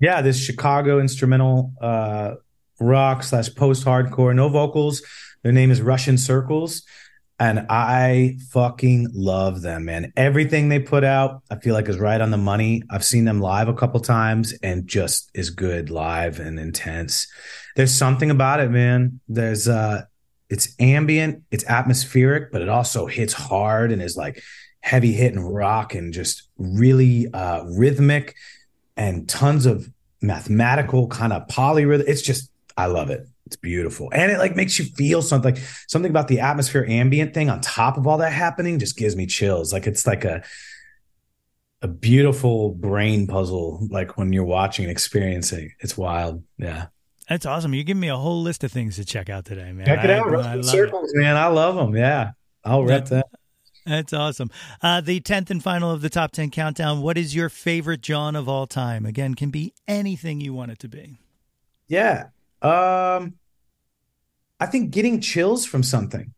Yeah, 0.00 0.22
this 0.22 0.42
Chicago 0.42 0.98
instrumental 0.98 1.72
uh, 1.80 2.36
rock 2.80 3.22
slash 3.22 3.54
post 3.54 3.84
hardcore, 3.84 4.34
no 4.34 4.48
vocals. 4.48 5.02
Their 5.42 5.52
name 5.52 5.70
is 5.70 5.80
Russian 5.80 6.18
Circles. 6.18 6.82
And 7.40 7.66
I 7.70 8.36
fucking 8.50 9.08
love 9.14 9.62
them, 9.62 9.86
man. 9.86 10.12
Everything 10.14 10.68
they 10.68 10.78
put 10.78 11.02
out, 11.04 11.42
I 11.50 11.56
feel 11.56 11.74
like 11.74 11.88
is 11.88 11.98
right 11.98 12.20
on 12.20 12.30
the 12.30 12.36
money. 12.36 12.82
I've 12.90 13.04
seen 13.04 13.24
them 13.24 13.40
live 13.40 13.66
a 13.66 13.74
couple 13.74 13.98
times 13.98 14.52
and 14.62 14.86
just 14.86 15.30
is 15.32 15.48
good 15.48 15.88
live 15.88 16.38
and 16.38 16.60
intense. 16.60 17.26
There's 17.76 17.94
something 17.94 18.30
about 18.30 18.60
it, 18.60 18.70
man. 18.70 19.20
There's 19.26 19.66
uh 19.66 20.02
it's 20.50 20.74
ambient, 20.80 21.44
it's 21.50 21.64
atmospheric, 21.64 22.52
but 22.52 22.60
it 22.60 22.68
also 22.68 23.06
hits 23.06 23.32
hard 23.32 23.90
and 23.90 24.02
is 24.02 24.16
like 24.16 24.42
heavy 24.80 25.12
hitting 25.12 25.40
rock 25.40 25.94
and 25.94 26.12
just 26.12 26.48
really 26.58 27.32
uh, 27.32 27.64
rhythmic 27.64 28.34
and 28.96 29.28
tons 29.28 29.64
of 29.64 29.88
mathematical 30.20 31.06
kind 31.06 31.32
of 31.32 31.46
polyrhythm. 31.46 32.04
It's 32.06 32.22
just, 32.22 32.50
I 32.76 32.86
love 32.86 33.10
it. 33.10 33.26
It's 33.50 33.56
beautiful. 33.56 34.10
And 34.12 34.30
it 34.30 34.38
like 34.38 34.54
makes 34.54 34.78
you 34.78 34.84
feel 34.84 35.22
something, 35.22 35.58
something 35.88 36.08
about 36.08 36.28
the 36.28 36.38
atmosphere 36.38 36.86
ambient 36.88 37.34
thing 37.34 37.50
on 37.50 37.60
top 37.60 37.96
of 37.96 38.06
all 38.06 38.18
that 38.18 38.32
happening 38.32 38.78
just 38.78 38.96
gives 38.96 39.16
me 39.16 39.26
chills. 39.26 39.72
Like 39.72 39.88
it's 39.88 40.06
like 40.06 40.24
a, 40.24 40.44
a 41.82 41.88
beautiful 41.88 42.70
brain 42.70 43.26
puzzle, 43.26 43.88
like 43.90 44.16
when 44.16 44.32
you're 44.32 44.44
watching 44.44 44.84
and 44.84 44.92
experiencing. 44.92 45.72
It's 45.80 45.98
wild. 45.98 46.44
Yeah. 46.58 46.86
That's 47.28 47.44
awesome. 47.44 47.74
You 47.74 47.82
give 47.82 47.96
me 47.96 48.08
a 48.08 48.16
whole 48.16 48.40
list 48.40 48.62
of 48.62 48.70
things 48.70 48.94
to 48.94 49.04
check 49.04 49.28
out 49.28 49.46
today, 49.46 49.72
man. 49.72 49.84
Check 49.84 50.04
it 50.04 50.10
out. 50.10 50.32
I, 50.32 50.58
I 50.58 50.60
circles, 50.60 51.12
it. 51.12 51.18
man. 51.18 51.36
I 51.36 51.48
love 51.48 51.74
them. 51.74 51.96
Yeah. 51.96 52.30
I'll 52.64 52.84
rep 52.84 53.06
that. 53.06 53.26
That's 53.84 54.12
awesome. 54.12 54.52
Uh, 54.80 55.00
the 55.00 55.20
10th 55.20 55.50
and 55.50 55.60
final 55.60 55.90
of 55.90 56.02
the 56.02 56.10
top 56.10 56.30
10 56.30 56.50
countdown. 56.52 57.02
What 57.02 57.18
is 57.18 57.34
your 57.34 57.48
favorite 57.48 58.00
Jawn 58.00 58.36
of 58.36 58.48
all 58.48 58.68
time? 58.68 59.04
Again, 59.04 59.34
can 59.34 59.50
be 59.50 59.74
anything 59.88 60.40
you 60.40 60.54
want 60.54 60.70
it 60.70 60.78
to 60.78 60.88
be. 60.88 61.18
Yeah. 61.88 62.26
Um, 62.62 63.34
I 64.60 64.66
think 64.66 64.90
getting 64.90 65.20
chills 65.20 65.64
from 65.64 65.82
something, 65.82 66.32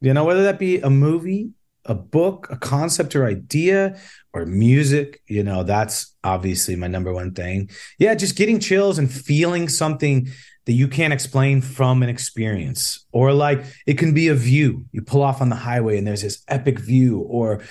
you 0.00 0.12
know, 0.12 0.24
whether 0.24 0.42
that 0.44 0.58
be 0.58 0.78
a 0.80 0.90
movie, 0.90 1.50
a 1.86 1.94
book, 1.94 2.48
a 2.50 2.56
concept 2.56 3.16
or 3.16 3.24
idea, 3.24 3.98
or 4.32 4.44
music, 4.44 5.22
you 5.26 5.42
know, 5.42 5.62
that's 5.62 6.14
obviously 6.22 6.76
my 6.76 6.86
number 6.86 7.12
one 7.12 7.32
thing. 7.32 7.70
Yeah, 7.98 8.14
just 8.14 8.36
getting 8.36 8.60
chills 8.60 8.98
and 8.98 9.10
feeling 9.10 9.68
something 9.68 10.28
that 10.66 10.72
you 10.72 10.88
can't 10.88 11.12
explain 11.12 11.62
from 11.62 12.02
an 12.02 12.08
experience. 12.08 13.06
Or 13.12 13.32
like 13.32 13.64
it 13.86 13.98
can 13.98 14.12
be 14.12 14.28
a 14.28 14.34
view. 14.34 14.84
You 14.92 15.00
pull 15.00 15.22
off 15.22 15.40
on 15.40 15.48
the 15.48 15.56
highway 15.56 15.96
and 15.96 16.06
there's 16.06 16.22
this 16.22 16.42
epic 16.48 16.78
view 16.78 17.20
or 17.20 17.62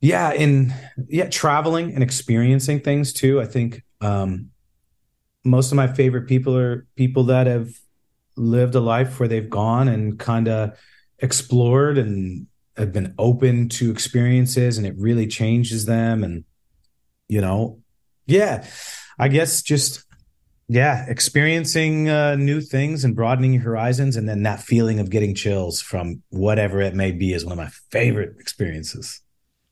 yeah 0.00 0.32
in 0.32 0.74
yeah 1.08 1.28
traveling 1.28 1.94
and 1.94 2.02
experiencing 2.02 2.80
things 2.80 3.12
too. 3.12 3.40
I 3.40 3.46
think 3.46 3.82
um 4.00 4.50
most 5.44 5.72
of 5.72 5.76
my 5.76 5.86
favorite 5.86 6.28
people 6.28 6.56
are 6.56 6.86
people 6.96 7.24
that 7.24 7.46
have 7.46 7.70
lived 8.36 8.74
a 8.74 8.80
life 8.80 9.18
where 9.18 9.28
they've 9.28 9.50
gone 9.50 9.88
and 9.88 10.18
kind 10.18 10.48
of 10.48 10.78
explored 11.18 11.98
and 11.98 12.46
have 12.76 12.92
been 12.92 13.14
open 13.18 13.68
to 13.68 13.90
experiences 13.90 14.78
and 14.78 14.86
it 14.86 14.94
really 14.96 15.26
changes 15.26 15.84
them 15.84 16.24
and 16.24 16.44
you 17.28 17.40
know 17.40 17.78
yeah 18.26 18.66
i 19.18 19.28
guess 19.28 19.62
just 19.62 20.04
yeah 20.68 21.04
experiencing 21.08 22.08
uh, 22.08 22.34
new 22.36 22.60
things 22.60 23.04
and 23.04 23.14
broadening 23.14 23.52
your 23.52 23.62
horizons 23.62 24.16
and 24.16 24.28
then 24.28 24.42
that 24.42 24.60
feeling 24.60 25.00
of 25.00 25.10
getting 25.10 25.34
chills 25.34 25.80
from 25.80 26.22
whatever 26.30 26.80
it 26.80 26.94
may 26.94 27.12
be 27.12 27.32
is 27.32 27.44
one 27.44 27.52
of 27.52 27.58
my 27.58 27.68
favorite 27.90 28.36
experiences 28.38 29.20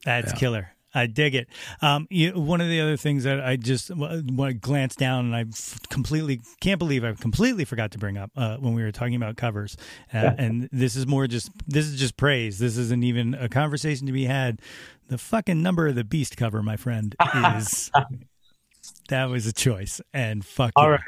that's 0.05 0.33
yeah. 0.33 0.39
killer 0.39 0.77
I 0.95 1.07
dig 1.07 1.35
it. 1.35 1.49
Um, 1.83 2.07
you, 2.11 2.33
one 2.33 2.61
of 2.61 2.69
the 2.69 2.81
other 2.81 2.97
things 2.97 3.25
that 3.25 3.41
I 3.41 3.57
just 3.57 3.95
want 3.95 4.27
to 4.27 4.53
glance 4.55 4.97
down 4.97 5.27
and 5.27 5.37
I 5.37 5.45
completely 5.89 6.41
can't 6.61 6.79
believe 6.79 7.05
I 7.05 7.13
completely 7.13 7.65
forgot 7.65 7.93
to 7.93 7.99
bring 7.99 8.19
up 8.19 8.31
uh, 8.37 8.57
when 8.57 8.75
we 8.75 8.83
were 8.83 8.93
talking 8.93 9.15
about 9.15 9.37
covers. 9.37 9.77
Uh, 10.13 10.19
yeah. 10.19 10.35
And 10.37 10.69
this 10.73 10.97
is 10.97 11.07
more 11.07 11.27
just 11.27 11.51
this 11.67 11.87
is 11.87 11.99
just 11.99 12.17
praise. 12.17 12.59
This 12.59 12.77
isn't 12.77 13.05
even 13.05 13.35
a 13.35 13.49
conversation 13.49 14.07
to 14.07 14.13
be 14.13 14.25
had. 14.25 14.61
The 15.09 15.19
fucking 15.19 15.61
number 15.63 15.89
of 15.89 15.97
the 15.97 16.05
beast 16.05 16.37
cover, 16.37 16.63
my 16.63 16.77
friend, 16.77 17.15
is 17.57 17.91
that 19.09 19.27
was 19.27 19.47
a 19.47 19.53
choice, 19.53 20.01
and 20.15 20.45
fuck. 20.45 20.73
All 20.77 20.91
right, 20.91 21.01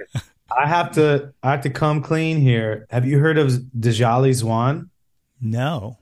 I 0.57 0.67
have 0.67 0.93
to. 0.93 1.33
I 1.43 1.53
have 1.53 1.63
to 1.63 1.71
come 1.71 2.03
clean 2.03 2.39
here. 2.39 2.87
Have 2.91 3.07
you 3.07 3.21
heard 3.21 3.39
of 3.39 3.49
Djali 3.79 4.31
Zwan? 4.31 4.89
No. 5.41 5.99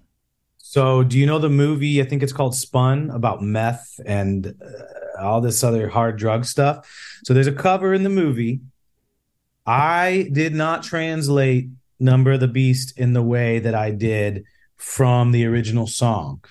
So, 0.70 1.02
do 1.02 1.18
you 1.18 1.26
know 1.26 1.40
the 1.40 1.48
movie? 1.48 2.00
I 2.00 2.04
think 2.04 2.22
it's 2.22 2.32
called 2.32 2.54
Spun 2.54 3.10
about 3.10 3.42
meth 3.42 3.98
and 4.06 4.46
uh, 4.46 5.20
all 5.20 5.40
this 5.40 5.64
other 5.64 5.88
hard 5.88 6.16
drug 6.16 6.44
stuff. 6.44 6.88
So, 7.24 7.34
there's 7.34 7.48
a 7.48 7.52
cover 7.52 7.92
in 7.92 8.04
the 8.04 8.08
movie. 8.08 8.60
I 9.66 10.28
did 10.30 10.54
not 10.54 10.84
translate 10.84 11.70
Number 11.98 12.30
of 12.30 12.38
the 12.38 12.46
Beast 12.46 12.96
in 12.96 13.14
the 13.14 13.22
way 13.22 13.58
that 13.58 13.74
I 13.74 13.90
did 13.90 14.44
from 14.76 15.32
the 15.32 15.44
original 15.44 15.88
song. 15.88 16.44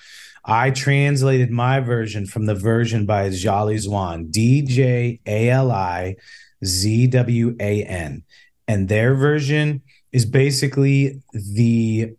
I 0.44 0.70
translated 0.70 1.50
my 1.50 1.80
version 1.80 2.26
from 2.26 2.44
the 2.44 2.54
version 2.54 3.06
by 3.06 3.30
Djali 3.30 3.76
Zwan, 3.76 4.30
D 4.30 4.60
J 4.60 5.18
A 5.24 5.48
L 5.48 5.72
I 5.72 6.16
Z 6.62 7.06
W 7.06 7.56
A 7.58 7.84
N. 7.84 8.24
And 8.68 8.86
their 8.86 9.14
version 9.14 9.80
is 10.12 10.26
basically 10.26 11.22
the 11.32 12.16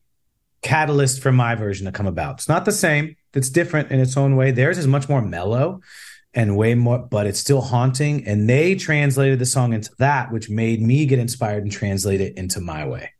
catalyst 0.61 1.21
for 1.21 1.31
my 1.31 1.55
version 1.55 1.85
to 1.85 1.91
come 1.91 2.07
about. 2.07 2.35
It's 2.35 2.49
not 2.49 2.65
the 2.65 2.71
same, 2.71 3.15
it's 3.33 3.49
different 3.49 3.91
in 3.91 3.99
its 3.99 4.17
own 4.17 4.35
way. 4.35 4.51
Theirs 4.51 4.77
is 4.77 4.87
much 4.87 5.09
more 5.09 5.21
mellow 5.21 5.81
and 6.33 6.55
way 6.55 6.75
more, 6.75 6.99
but 6.99 7.27
it's 7.27 7.39
still 7.39 7.61
haunting. 7.61 8.25
And 8.25 8.49
they 8.49 8.75
translated 8.75 9.39
the 9.39 9.45
song 9.45 9.73
into 9.73 9.91
that, 9.97 10.31
which 10.31 10.49
made 10.49 10.81
me 10.81 11.05
get 11.05 11.19
inspired 11.19 11.63
and 11.63 11.71
translate 11.71 12.21
it 12.21 12.37
into 12.37 12.61
my 12.61 12.87
way. 12.87 13.11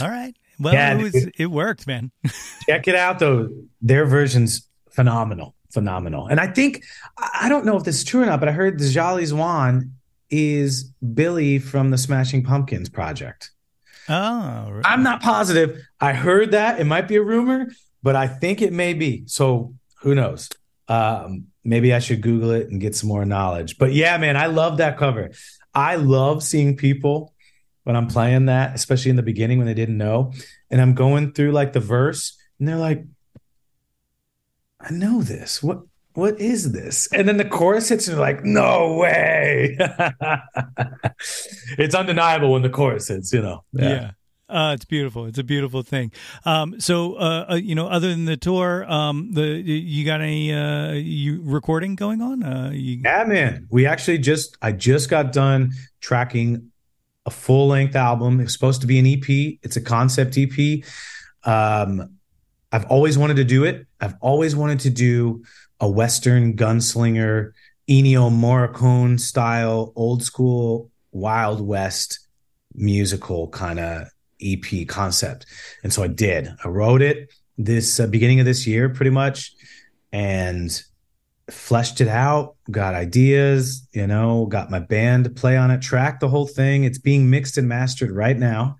All 0.00 0.08
right. 0.08 0.34
Well, 0.58 0.74
yeah, 0.74 0.94
it, 0.94 1.02
was, 1.02 1.28
it 1.38 1.46
worked, 1.46 1.86
man. 1.86 2.10
check 2.68 2.86
it 2.86 2.94
out, 2.94 3.18
though. 3.18 3.48
Their 3.80 4.04
version's 4.04 4.68
phenomenal, 4.90 5.54
phenomenal. 5.72 6.26
And 6.26 6.38
I 6.38 6.48
think 6.48 6.84
I 7.16 7.48
don't 7.48 7.64
know 7.64 7.76
if 7.76 7.84
this 7.84 7.96
is 7.96 8.04
true 8.04 8.22
or 8.22 8.26
not, 8.26 8.40
but 8.40 8.48
I 8.48 8.52
heard 8.52 8.78
the 8.78 8.84
Djali 8.84 9.22
Zwan 9.22 9.90
is 10.28 10.84
Billy 11.14 11.58
from 11.58 11.90
the 11.90 11.98
Smashing 11.98 12.44
Pumpkins 12.44 12.88
project. 12.88 13.50
Oh. 14.10 14.80
I'm 14.84 15.02
not 15.02 15.22
positive. 15.22 15.80
I 16.00 16.12
heard 16.12 16.50
that. 16.50 16.80
It 16.80 16.84
might 16.84 17.06
be 17.06 17.16
a 17.16 17.22
rumor, 17.22 17.68
but 18.02 18.16
I 18.16 18.26
think 18.26 18.60
it 18.60 18.72
may 18.72 18.92
be. 18.92 19.22
So 19.26 19.74
who 20.00 20.14
knows? 20.14 20.48
Um, 20.88 21.46
maybe 21.64 21.94
I 21.94 22.00
should 22.00 22.20
Google 22.20 22.50
it 22.50 22.68
and 22.68 22.80
get 22.80 22.96
some 22.96 23.08
more 23.08 23.24
knowledge. 23.24 23.78
But 23.78 23.92
yeah, 23.92 24.18
man, 24.18 24.36
I 24.36 24.46
love 24.46 24.78
that 24.78 24.98
cover. 24.98 25.30
I 25.74 25.94
love 25.94 26.42
seeing 26.42 26.76
people 26.76 27.32
when 27.84 27.94
I'm 27.94 28.08
playing 28.08 28.46
that, 28.46 28.74
especially 28.74 29.10
in 29.10 29.16
the 29.16 29.22
beginning 29.22 29.58
when 29.58 29.66
they 29.66 29.74
didn't 29.74 29.98
know. 29.98 30.32
And 30.70 30.80
I'm 30.80 30.94
going 30.94 31.32
through 31.32 31.52
like 31.52 31.72
the 31.72 31.80
verse 31.80 32.36
and 32.58 32.68
they're 32.68 32.76
like, 32.76 33.04
I 34.80 34.90
know 34.90 35.22
this. 35.22 35.62
What 35.62 35.82
what 36.14 36.40
is 36.40 36.72
this? 36.72 37.08
And 37.12 37.28
then 37.28 37.36
the 37.36 37.44
chorus 37.44 37.88
hits 37.88 38.08
and 38.08 38.16
you're 38.16 38.24
like, 38.24 38.44
no 38.44 38.96
way. 38.96 39.76
it's 41.78 41.94
undeniable 41.94 42.52
when 42.52 42.62
the 42.62 42.70
chorus 42.70 43.08
hits, 43.08 43.32
you 43.32 43.42
know. 43.42 43.64
Yeah. 43.72 43.88
yeah. 43.88 44.10
Uh, 44.48 44.74
it's 44.74 44.84
beautiful. 44.84 45.26
It's 45.26 45.38
a 45.38 45.44
beautiful 45.44 45.82
thing. 45.82 46.10
Um, 46.44 46.80
so, 46.80 47.14
uh, 47.14 47.46
uh, 47.50 47.54
you 47.54 47.76
know, 47.76 47.86
other 47.86 48.08
than 48.08 48.24
the 48.24 48.36
tour, 48.36 48.84
um, 48.90 49.32
the 49.32 49.44
you 49.44 50.04
got 50.04 50.20
any 50.20 50.52
uh, 50.52 50.92
you 50.92 51.40
recording 51.44 51.94
going 51.94 52.20
on? 52.20 52.42
Uh, 52.42 52.70
you... 52.74 53.00
Yeah, 53.04 53.22
man. 53.24 53.68
We 53.70 53.86
actually 53.86 54.18
just 54.18 54.56
I 54.60 54.72
just 54.72 55.08
got 55.08 55.32
done 55.32 55.70
tracking 56.00 56.72
a 57.26 57.30
full 57.30 57.68
length 57.68 57.94
album. 57.94 58.40
It's 58.40 58.52
supposed 58.52 58.80
to 58.80 58.88
be 58.88 58.98
an 58.98 59.06
EP. 59.06 59.58
It's 59.62 59.76
a 59.76 59.80
concept 59.80 60.36
EP. 60.36 60.82
Um, 61.44 62.16
I've 62.72 62.86
always 62.86 63.16
wanted 63.16 63.36
to 63.36 63.44
do 63.44 63.64
it. 63.64 63.86
I've 64.00 64.16
always 64.20 64.56
wanted 64.56 64.80
to 64.80 64.90
do 64.90 65.44
a 65.80 65.88
Western 65.88 66.56
gunslinger, 66.56 67.52
Ennio 67.88 68.30
Morricone 68.30 69.18
style, 69.18 69.92
old 69.96 70.22
school 70.22 70.90
Wild 71.12 71.60
West 71.60 72.20
musical 72.74 73.48
kind 73.48 73.80
of 73.80 74.08
EP 74.40 74.86
concept. 74.86 75.46
And 75.82 75.92
so 75.92 76.02
I 76.02 76.06
did. 76.06 76.48
I 76.64 76.68
wrote 76.68 77.02
it 77.02 77.32
this 77.58 78.00
uh, 78.00 78.06
beginning 78.06 78.40
of 78.40 78.46
this 78.46 78.66
year, 78.66 78.88
pretty 78.88 79.10
much, 79.10 79.52
and 80.12 80.82
fleshed 81.50 82.00
it 82.00 82.08
out. 82.08 82.56
Got 82.70 82.94
ideas, 82.94 83.86
you 83.92 84.06
know, 84.06 84.46
got 84.46 84.70
my 84.70 84.78
band 84.78 85.24
to 85.24 85.30
play 85.30 85.56
on 85.56 85.70
it, 85.70 85.82
track 85.82 86.20
the 86.20 86.28
whole 86.28 86.46
thing. 86.46 86.84
It's 86.84 86.98
being 86.98 87.28
mixed 87.28 87.58
and 87.58 87.68
mastered 87.68 88.10
right 88.10 88.36
now. 88.36 88.76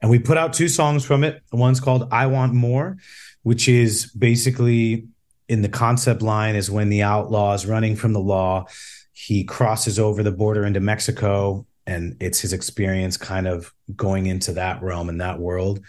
And 0.00 0.10
we 0.10 0.18
put 0.18 0.36
out 0.36 0.52
two 0.52 0.68
songs 0.68 1.04
from 1.04 1.22
it. 1.22 1.42
One's 1.52 1.80
called 1.80 2.08
I 2.10 2.26
Want 2.26 2.52
More, 2.52 2.96
which 3.44 3.68
is 3.68 4.06
basically 4.12 5.06
in 5.52 5.60
the 5.60 5.68
concept 5.68 6.22
line 6.22 6.56
is 6.56 6.70
when 6.70 6.88
the 6.88 7.02
outlaw 7.02 7.52
is 7.52 7.66
running 7.66 7.94
from 7.94 8.14
the 8.14 8.20
law. 8.20 8.64
He 9.12 9.44
crosses 9.44 9.98
over 9.98 10.22
the 10.22 10.32
border 10.32 10.64
into 10.64 10.80
Mexico, 10.80 11.66
and 11.86 12.16
it's 12.20 12.40
his 12.40 12.54
experience 12.54 13.18
kind 13.18 13.46
of 13.46 13.70
going 13.94 14.24
into 14.24 14.52
that 14.54 14.82
realm 14.82 15.10
and 15.10 15.20
that 15.20 15.38
world. 15.38 15.80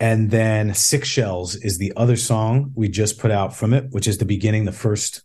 And 0.00 0.32
then 0.32 0.74
Six 0.74 1.06
Shells 1.06 1.54
is 1.54 1.78
the 1.78 1.92
other 1.96 2.16
song 2.16 2.72
we 2.74 2.88
just 2.88 3.20
put 3.20 3.30
out 3.30 3.54
from 3.54 3.72
it, 3.72 3.86
which 3.90 4.08
is 4.08 4.18
the 4.18 4.24
beginning, 4.24 4.64
the 4.64 4.72
first 4.72 5.22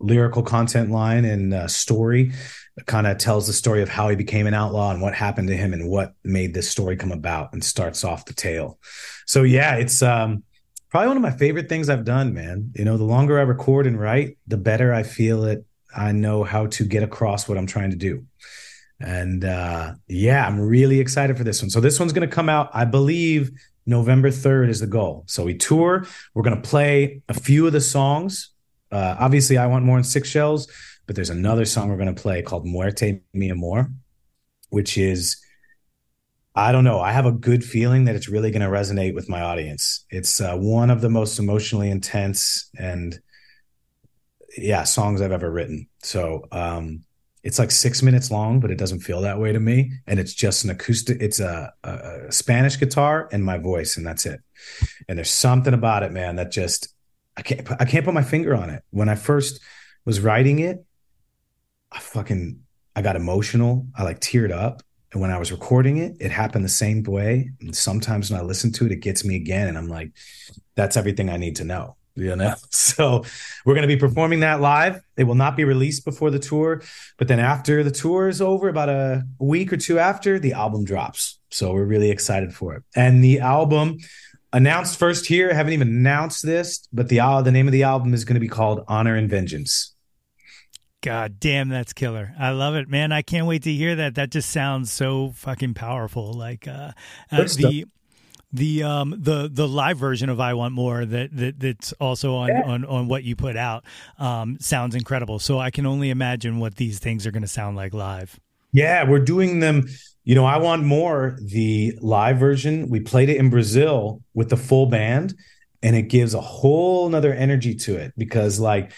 lyrical 0.00 0.42
content 0.42 0.90
line 0.90 1.26
and 1.26 1.52
uh, 1.52 1.68
story 1.68 2.32
kind 2.86 3.06
of 3.06 3.18
tells 3.18 3.46
the 3.46 3.52
story 3.52 3.82
of 3.82 3.90
how 3.90 4.08
he 4.08 4.16
became 4.16 4.46
an 4.46 4.54
outlaw 4.54 4.90
and 4.90 5.02
what 5.02 5.12
happened 5.12 5.48
to 5.48 5.56
him 5.56 5.74
and 5.74 5.86
what 5.86 6.14
made 6.24 6.54
this 6.54 6.70
story 6.70 6.96
come 6.96 7.12
about 7.12 7.52
and 7.52 7.62
starts 7.62 8.04
off 8.04 8.24
the 8.24 8.32
tale. 8.32 8.78
So 9.26 9.42
yeah, 9.42 9.76
it's 9.76 10.02
um, 10.02 10.44
probably 10.92 11.08
one 11.08 11.16
of 11.16 11.22
my 11.22 11.32
favorite 11.32 11.68
things 11.68 11.88
I've 11.88 12.04
done, 12.04 12.32
man. 12.32 12.70
You 12.76 12.84
know, 12.84 12.96
the 12.96 13.04
longer 13.04 13.40
I 13.40 13.42
record 13.42 13.88
and 13.88 13.98
write, 13.98 14.38
the 14.46 14.56
better 14.56 14.94
I 14.94 15.02
feel 15.02 15.44
it. 15.44 15.64
I 15.94 16.12
know 16.12 16.44
how 16.44 16.66
to 16.68 16.84
get 16.84 17.02
across 17.02 17.48
what 17.48 17.58
I'm 17.58 17.66
trying 17.66 17.90
to 17.90 17.96
do. 17.96 18.24
And 19.00 19.44
uh, 19.44 19.94
yeah, 20.06 20.46
I'm 20.46 20.60
really 20.60 21.00
excited 21.00 21.36
for 21.36 21.42
this 21.42 21.60
one. 21.60 21.70
So 21.70 21.80
this 21.80 21.98
one's 21.98 22.12
going 22.12 22.28
to 22.28 22.32
come 22.32 22.48
out, 22.48 22.70
I 22.72 22.84
believe, 22.84 23.50
November 23.84 24.30
3rd 24.30 24.68
is 24.68 24.78
the 24.78 24.86
goal. 24.86 25.24
So 25.26 25.42
we 25.42 25.56
tour. 25.56 26.06
We're 26.34 26.44
going 26.44 26.62
to 26.62 26.68
play 26.68 27.22
a 27.28 27.34
few 27.34 27.66
of 27.66 27.72
the 27.72 27.80
songs. 27.80 28.50
Uh, 28.92 29.16
obviously, 29.18 29.58
I 29.58 29.66
want 29.66 29.84
more 29.84 29.98
in 29.98 30.04
Six 30.04 30.28
Shells 30.28 30.68
but 31.06 31.16
there's 31.16 31.30
another 31.30 31.64
song 31.64 31.88
we're 31.88 31.96
going 31.96 32.14
to 32.14 32.20
play 32.20 32.42
called 32.42 32.66
Muerte 32.66 33.20
Mi 33.32 33.50
Amor, 33.50 33.90
which 34.70 34.96
is, 34.96 35.41
I 36.54 36.72
don't 36.72 36.84
know, 36.84 37.00
I 37.00 37.12
have 37.12 37.26
a 37.26 37.32
good 37.32 37.64
feeling 37.64 38.04
that 38.04 38.14
it's 38.14 38.28
really 38.28 38.50
going 38.50 38.62
to 38.62 38.68
resonate 38.68 39.14
with 39.14 39.28
my 39.28 39.40
audience. 39.40 40.04
It's 40.10 40.40
uh, 40.40 40.56
one 40.56 40.90
of 40.90 41.00
the 41.00 41.08
most 41.08 41.38
emotionally 41.38 41.90
intense 41.90 42.68
and, 42.78 43.18
yeah, 44.58 44.82
songs 44.82 45.22
I've 45.22 45.32
ever 45.32 45.50
written. 45.50 45.88
So, 46.02 46.46
um, 46.52 47.04
it's 47.42 47.58
like 47.58 47.70
six 47.70 48.02
minutes 48.02 48.30
long, 48.30 48.60
but 48.60 48.70
it 48.70 48.78
doesn't 48.78 49.00
feel 49.00 49.22
that 49.22 49.40
way 49.40 49.50
to 49.50 49.58
me. 49.58 49.92
And 50.06 50.20
it's 50.20 50.34
just 50.34 50.62
an 50.62 50.70
acoustic, 50.70 51.20
it's 51.20 51.40
a, 51.40 51.72
a, 51.82 52.30
Spanish 52.30 52.78
guitar 52.78 53.28
and 53.32 53.44
my 53.44 53.58
voice, 53.58 53.96
and 53.96 54.06
that's 54.06 54.26
it. 54.26 54.40
And 55.08 55.18
there's 55.18 55.30
something 55.30 55.74
about 55.74 56.04
it, 56.04 56.12
man, 56.12 56.36
that 56.36 56.52
just, 56.52 56.94
I 57.36 57.42
can't, 57.42 57.68
I 57.80 57.84
can't 57.84 58.04
put 58.04 58.14
my 58.14 58.22
finger 58.22 58.54
on 58.54 58.70
it. 58.70 58.84
When 58.90 59.08
I 59.08 59.16
first 59.16 59.60
was 60.04 60.20
writing 60.20 60.60
it, 60.60 60.84
I 61.90 61.98
fucking 61.98 62.60
I 62.94 63.02
got 63.02 63.16
emotional. 63.16 63.86
I 63.96 64.02
like 64.02 64.20
teared 64.20 64.52
up. 64.52 64.82
And 65.12 65.20
when 65.20 65.30
I 65.30 65.38
was 65.38 65.52
recording 65.52 65.98
it, 65.98 66.16
it 66.20 66.30
happened 66.30 66.64
the 66.64 66.70
same 66.70 67.02
way. 67.02 67.50
And 67.60 67.76
sometimes 67.76 68.30
when 68.30 68.40
I 68.40 68.42
listen 68.42 68.72
to 68.72 68.86
it, 68.86 68.92
it 68.92 69.00
gets 69.00 69.24
me 69.24 69.36
again. 69.36 69.68
And 69.68 69.76
I'm 69.76 69.88
like, 69.88 70.12
that's 70.74 70.96
everything 70.96 71.28
I 71.28 71.36
need 71.36 71.56
to 71.56 71.64
know. 71.64 71.96
You 72.14 72.36
know? 72.36 72.54
So 72.70 73.24
we're 73.64 73.74
going 73.74 73.88
to 73.88 73.94
be 73.94 73.98
performing 73.98 74.40
that 74.40 74.60
live. 74.60 75.00
It 75.16 75.24
will 75.24 75.34
not 75.34 75.56
be 75.56 75.64
released 75.64 76.04
before 76.04 76.30
the 76.30 76.38
tour. 76.38 76.82
But 77.16 77.28
then 77.28 77.40
after 77.40 77.82
the 77.82 77.90
tour 77.90 78.28
is 78.28 78.42
over, 78.42 78.68
about 78.68 78.88
a 78.88 79.24
week 79.38 79.72
or 79.72 79.76
two 79.76 79.98
after, 79.98 80.38
the 80.38 80.52
album 80.52 80.84
drops. 80.84 81.38
So 81.50 81.72
we're 81.72 81.84
really 81.84 82.10
excited 82.10 82.54
for 82.54 82.74
it. 82.74 82.82
And 82.94 83.22
the 83.22 83.40
album 83.40 83.98
announced 84.52 84.98
first 84.98 85.26
here. 85.26 85.50
I 85.50 85.54
haven't 85.54 85.72
even 85.72 85.88
announced 85.88 86.44
this, 86.44 86.86
but 86.92 87.08
the 87.08 87.18
the 87.44 87.52
name 87.52 87.68
of 87.68 87.72
the 87.72 87.84
album 87.84 88.14
is 88.14 88.24
going 88.24 88.34
to 88.34 88.40
be 88.40 88.48
called 88.48 88.84
Honor 88.88 89.16
and 89.16 89.28
Vengeance. 89.28 89.91
God 91.02 91.40
damn, 91.40 91.68
that's 91.68 91.92
killer. 91.92 92.32
I 92.38 92.50
love 92.50 92.76
it, 92.76 92.88
man. 92.88 93.10
I 93.10 93.22
can't 93.22 93.46
wait 93.46 93.64
to 93.64 93.72
hear 93.72 93.96
that. 93.96 94.14
That 94.14 94.30
just 94.30 94.50
sounds 94.50 94.92
so 94.92 95.32
fucking 95.34 95.74
powerful. 95.74 96.32
Like 96.32 96.68
uh, 96.68 96.92
uh 97.30 97.42
the 97.42 97.86
the 98.52 98.82
um 98.84 99.14
the 99.18 99.50
the 99.52 99.66
live 99.66 99.98
version 99.98 100.28
of 100.28 100.38
I 100.38 100.54
Want 100.54 100.74
More 100.74 101.04
that, 101.04 101.36
that 101.36 101.58
that's 101.58 101.92
also 101.94 102.36
on, 102.36 102.48
yeah. 102.48 102.62
on 102.64 102.84
on 102.84 103.08
what 103.08 103.24
you 103.24 103.34
put 103.34 103.56
out 103.56 103.84
um 104.18 104.58
sounds 104.60 104.94
incredible. 104.94 105.40
So 105.40 105.58
I 105.58 105.70
can 105.70 105.86
only 105.86 106.10
imagine 106.10 106.60
what 106.60 106.76
these 106.76 107.00
things 107.00 107.26
are 107.26 107.32
going 107.32 107.42
to 107.42 107.48
sound 107.48 107.76
like 107.76 107.92
live. 107.92 108.38
Yeah, 108.72 109.08
we're 109.08 109.18
doing 109.18 109.58
them 109.58 109.88
you 110.24 110.36
know, 110.36 110.44
I 110.44 110.58
want 110.58 110.84
more 110.84 111.36
the 111.40 111.98
live 112.00 112.38
version. 112.38 112.88
We 112.88 113.00
played 113.00 113.28
it 113.28 113.38
in 113.38 113.50
Brazil 113.50 114.22
with 114.34 114.50
the 114.50 114.56
full 114.56 114.86
band 114.86 115.34
and 115.82 115.96
it 115.96 116.02
gives 116.02 116.32
a 116.32 116.40
whole 116.40 117.08
nother 117.08 117.34
energy 117.34 117.74
to 117.74 117.96
it 117.96 118.12
because 118.16 118.60
like 118.60 118.92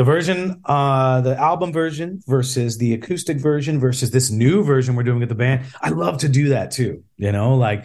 the 0.00 0.04
version 0.04 0.62
uh 0.64 1.20
the 1.20 1.36
album 1.36 1.74
version 1.74 2.22
versus 2.26 2.78
the 2.78 2.94
acoustic 2.94 3.36
version 3.36 3.78
versus 3.78 4.10
this 4.10 4.30
new 4.30 4.64
version 4.64 4.96
we're 4.96 5.02
doing 5.02 5.20
with 5.20 5.28
the 5.28 5.34
band 5.34 5.62
i 5.82 5.90
love 5.90 6.16
to 6.16 6.26
do 6.26 6.48
that 6.48 6.70
too 6.70 7.04
you 7.18 7.30
know? 7.30 7.54
Like 7.54 7.84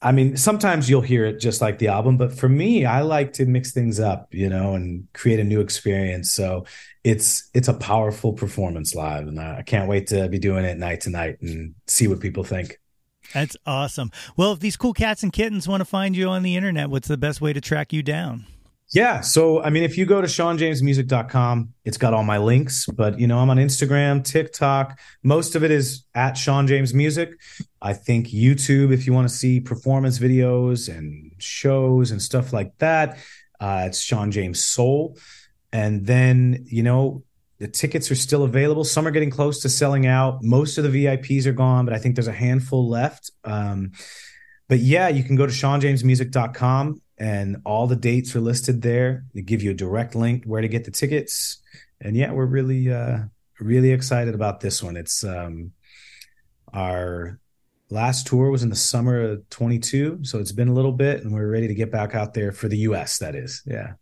i 0.00 0.10
mean 0.10 0.36
sometimes 0.36 0.90
you'll 0.90 1.00
hear 1.00 1.24
it 1.24 1.38
just 1.38 1.60
like 1.60 1.78
the 1.78 1.86
album 1.86 2.16
but 2.16 2.36
for 2.36 2.48
me 2.48 2.84
i 2.84 3.02
like 3.02 3.34
to 3.34 3.46
mix 3.46 3.70
things 3.70 4.00
up 4.00 4.26
you 4.32 4.48
know 4.48 4.74
and 4.74 5.06
create 5.12 5.38
a 5.38 5.44
new 5.44 5.60
experience. 5.60 6.32
So 6.32 6.66
it's 7.04 7.48
it's 7.54 7.68
a 7.68 7.74
powerful 7.74 8.32
performance 8.32 8.92
live 8.92 9.28
and 9.28 9.38
i 9.38 9.62
can't 9.62 9.88
wait 9.88 10.08
to 10.08 10.28
be 10.28 10.40
doing 10.40 10.64
it 10.64 10.76
night 10.76 11.02
to 11.02 11.10
night 11.10 11.36
and 11.40 11.76
see 11.86 12.08
what 12.08 12.18
people 12.18 12.42
think. 12.42 12.80
That's 13.32 13.56
awesome. 13.64 14.10
Well 14.36 14.50
if 14.54 14.58
these 14.58 14.76
cool 14.76 14.92
cats 14.92 15.22
and 15.22 15.32
kittens 15.32 15.68
want 15.68 15.82
to 15.82 15.84
find 15.84 16.16
you 16.16 16.28
on 16.30 16.42
the 16.42 16.56
internet 16.56 16.90
what's 16.90 17.06
the 17.06 17.16
best 17.16 17.40
way 17.40 17.52
to 17.52 17.60
track 17.60 17.92
you 17.92 18.02
down 18.02 18.46
yeah. 18.92 19.22
So, 19.22 19.62
I 19.62 19.70
mean, 19.70 19.84
if 19.84 19.96
you 19.96 20.04
go 20.04 20.20
to 20.20 20.26
ShawnJamesMusic.com, 20.26 21.72
it's 21.84 21.96
got 21.96 22.12
all 22.12 22.24
my 22.24 22.36
links, 22.36 22.86
but, 22.86 23.18
you 23.18 23.26
know, 23.26 23.38
I'm 23.38 23.48
on 23.48 23.56
Instagram, 23.56 24.22
TikTok. 24.22 24.98
Most 25.22 25.54
of 25.56 25.64
it 25.64 25.70
is 25.70 26.04
at 26.14 26.36
Shawn 26.36 26.66
James 26.66 26.92
Music. 26.92 27.30
I 27.80 27.94
think 27.94 28.28
YouTube, 28.28 28.92
if 28.92 29.06
you 29.06 29.14
want 29.14 29.28
to 29.28 29.34
see 29.34 29.60
performance 29.60 30.18
videos 30.18 30.94
and 30.94 31.32
shows 31.38 32.10
and 32.10 32.20
stuff 32.20 32.52
like 32.52 32.76
that, 32.78 33.18
uh, 33.60 33.84
it's 33.86 33.98
Shawn 33.98 34.30
James 34.30 34.62
Soul. 34.62 35.16
And 35.72 36.04
then, 36.04 36.66
you 36.66 36.82
know, 36.82 37.24
the 37.60 37.68
tickets 37.68 38.10
are 38.10 38.16
still 38.16 38.42
available. 38.42 38.84
Some 38.84 39.06
are 39.06 39.10
getting 39.10 39.30
close 39.30 39.60
to 39.62 39.70
selling 39.70 40.06
out. 40.06 40.42
Most 40.42 40.76
of 40.76 40.84
the 40.84 40.90
VIPs 40.90 41.46
are 41.46 41.52
gone, 41.52 41.86
but 41.86 41.94
I 41.94 41.98
think 41.98 42.16
there's 42.16 42.28
a 42.28 42.32
handful 42.32 42.90
left. 42.90 43.30
Um, 43.44 43.92
but 44.68 44.80
yeah, 44.80 45.08
you 45.08 45.24
can 45.24 45.36
go 45.36 45.46
to 45.46 45.52
ShawnJamesMusic.com 45.52 47.00
and 47.22 47.58
all 47.64 47.86
the 47.86 47.94
dates 47.94 48.34
are 48.34 48.40
listed 48.40 48.82
there. 48.82 49.24
They 49.32 49.42
give 49.42 49.62
you 49.62 49.70
a 49.70 49.74
direct 49.74 50.16
link 50.16 50.42
where 50.44 50.60
to 50.60 50.66
get 50.66 50.84
the 50.84 50.90
tickets. 50.90 51.62
And 52.00 52.16
yeah, 52.16 52.32
we're 52.32 52.46
really 52.46 52.92
uh 52.92 53.20
really 53.60 53.92
excited 53.92 54.34
about 54.34 54.58
this 54.58 54.82
one. 54.82 54.96
It's 54.96 55.22
um 55.22 55.70
our 56.74 57.38
last 57.90 58.26
tour 58.26 58.50
was 58.50 58.64
in 58.64 58.70
the 58.70 58.74
summer 58.74 59.20
of 59.20 59.48
22, 59.50 60.24
so 60.24 60.40
it's 60.40 60.50
been 60.50 60.66
a 60.66 60.74
little 60.74 60.90
bit 60.90 61.22
and 61.22 61.32
we're 61.32 61.48
ready 61.48 61.68
to 61.68 61.74
get 61.74 61.92
back 61.92 62.16
out 62.16 62.34
there 62.34 62.50
for 62.50 62.66
the 62.66 62.78
US 62.78 63.18
that 63.18 63.36
is. 63.36 63.62
Yeah. 63.64 63.92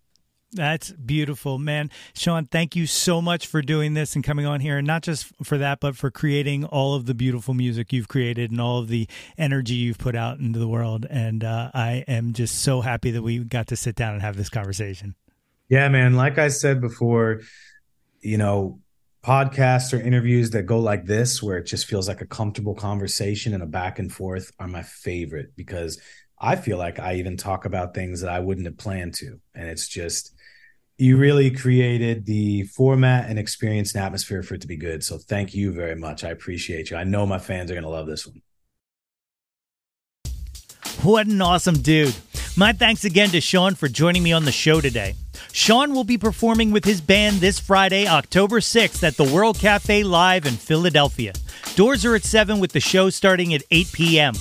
That's 0.52 0.90
beautiful, 0.90 1.58
man. 1.58 1.90
Shawn, 2.12 2.46
thank 2.46 2.74
you 2.74 2.86
so 2.86 3.22
much 3.22 3.46
for 3.46 3.62
doing 3.62 3.94
this 3.94 4.16
and 4.16 4.24
coming 4.24 4.46
on 4.46 4.58
here. 4.58 4.78
And 4.78 4.86
not 4.86 5.02
just 5.02 5.32
for 5.44 5.58
that, 5.58 5.78
but 5.78 5.96
for 5.96 6.10
creating 6.10 6.64
all 6.64 6.94
of 6.94 7.06
the 7.06 7.14
beautiful 7.14 7.54
music 7.54 7.92
you've 7.92 8.08
created 8.08 8.50
and 8.50 8.60
all 8.60 8.78
of 8.78 8.88
the 8.88 9.06
energy 9.38 9.74
you've 9.74 9.98
put 9.98 10.16
out 10.16 10.40
into 10.40 10.58
the 10.58 10.66
world. 10.66 11.06
And 11.08 11.44
uh, 11.44 11.70
I 11.72 12.04
am 12.08 12.32
just 12.32 12.62
so 12.62 12.80
happy 12.80 13.12
that 13.12 13.22
we 13.22 13.38
got 13.38 13.68
to 13.68 13.76
sit 13.76 13.94
down 13.94 14.14
and 14.14 14.22
have 14.22 14.36
this 14.36 14.48
conversation. 14.48 15.14
Yeah, 15.68 15.88
man. 15.88 16.14
Like 16.16 16.36
I 16.36 16.48
said 16.48 16.80
before, 16.80 17.42
you 18.20 18.36
know, 18.36 18.80
podcasts 19.24 19.96
or 19.96 20.00
interviews 20.00 20.50
that 20.50 20.62
go 20.62 20.80
like 20.80 21.04
this, 21.04 21.40
where 21.40 21.58
it 21.58 21.66
just 21.66 21.86
feels 21.86 22.08
like 22.08 22.22
a 22.22 22.26
comfortable 22.26 22.74
conversation 22.74 23.54
and 23.54 23.62
a 23.62 23.66
back 23.66 24.00
and 24.00 24.12
forth, 24.12 24.50
are 24.58 24.66
my 24.66 24.82
favorite 24.82 25.54
because 25.54 26.00
I 26.40 26.56
feel 26.56 26.76
like 26.78 26.98
I 26.98 27.16
even 27.16 27.36
talk 27.36 27.66
about 27.66 27.94
things 27.94 28.22
that 28.22 28.30
I 28.30 28.40
wouldn't 28.40 28.66
have 28.66 28.78
planned 28.78 29.14
to. 29.16 29.38
And 29.54 29.68
it's 29.68 29.86
just, 29.86 30.34
you 31.00 31.16
really 31.16 31.50
created 31.50 32.26
the 32.26 32.64
format 32.64 33.30
and 33.30 33.38
experience 33.38 33.94
and 33.94 34.04
atmosphere 34.04 34.42
for 34.42 34.54
it 34.54 34.60
to 34.60 34.66
be 34.66 34.76
good. 34.76 35.02
So 35.02 35.16
thank 35.16 35.54
you 35.54 35.72
very 35.72 35.96
much. 35.96 36.24
I 36.24 36.28
appreciate 36.28 36.90
you. 36.90 36.96
I 36.98 37.04
know 37.04 37.24
my 37.24 37.38
fans 37.38 37.70
are 37.70 37.74
going 37.74 37.84
to 37.84 37.90
love 37.90 38.06
this 38.06 38.26
one. 38.26 38.42
What 41.02 41.26
an 41.26 41.40
awesome 41.40 41.76
dude. 41.76 42.14
My 42.54 42.74
thanks 42.74 43.04
again 43.04 43.30
to 43.30 43.40
Shawn 43.40 43.74
for 43.76 43.88
joining 43.88 44.22
me 44.22 44.32
on 44.32 44.44
the 44.44 44.52
show 44.52 44.82
today. 44.82 45.14
Shawn 45.52 45.94
will 45.94 46.04
be 46.04 46.18
performing 46.18 46.70
with 46.70 46.84
his 46.84 47.00
band 47.00 47.36
this 47.36 47.58
Friday, 47.58 48.06
October 48.06 48.60
6th 48.60 49.02
at 49.02 49.16
the 49.16 49.24
World 49.24 49.58
Cafe 49.58 50.04
Live 50.04 50.44
in 50.44 50.52
Philadelphia. 50.52 51.32
Doors 51.76 52.04
are 52.04 52.14
at 52.14 52.24
7 52.24 52.60
with 52.60 52.72
the 52.72 52.80
show 52.80 53.08
starting 53.08 53.54
at 53.54 53.62
8 53.70 53.90
p.m. 53.92 54.34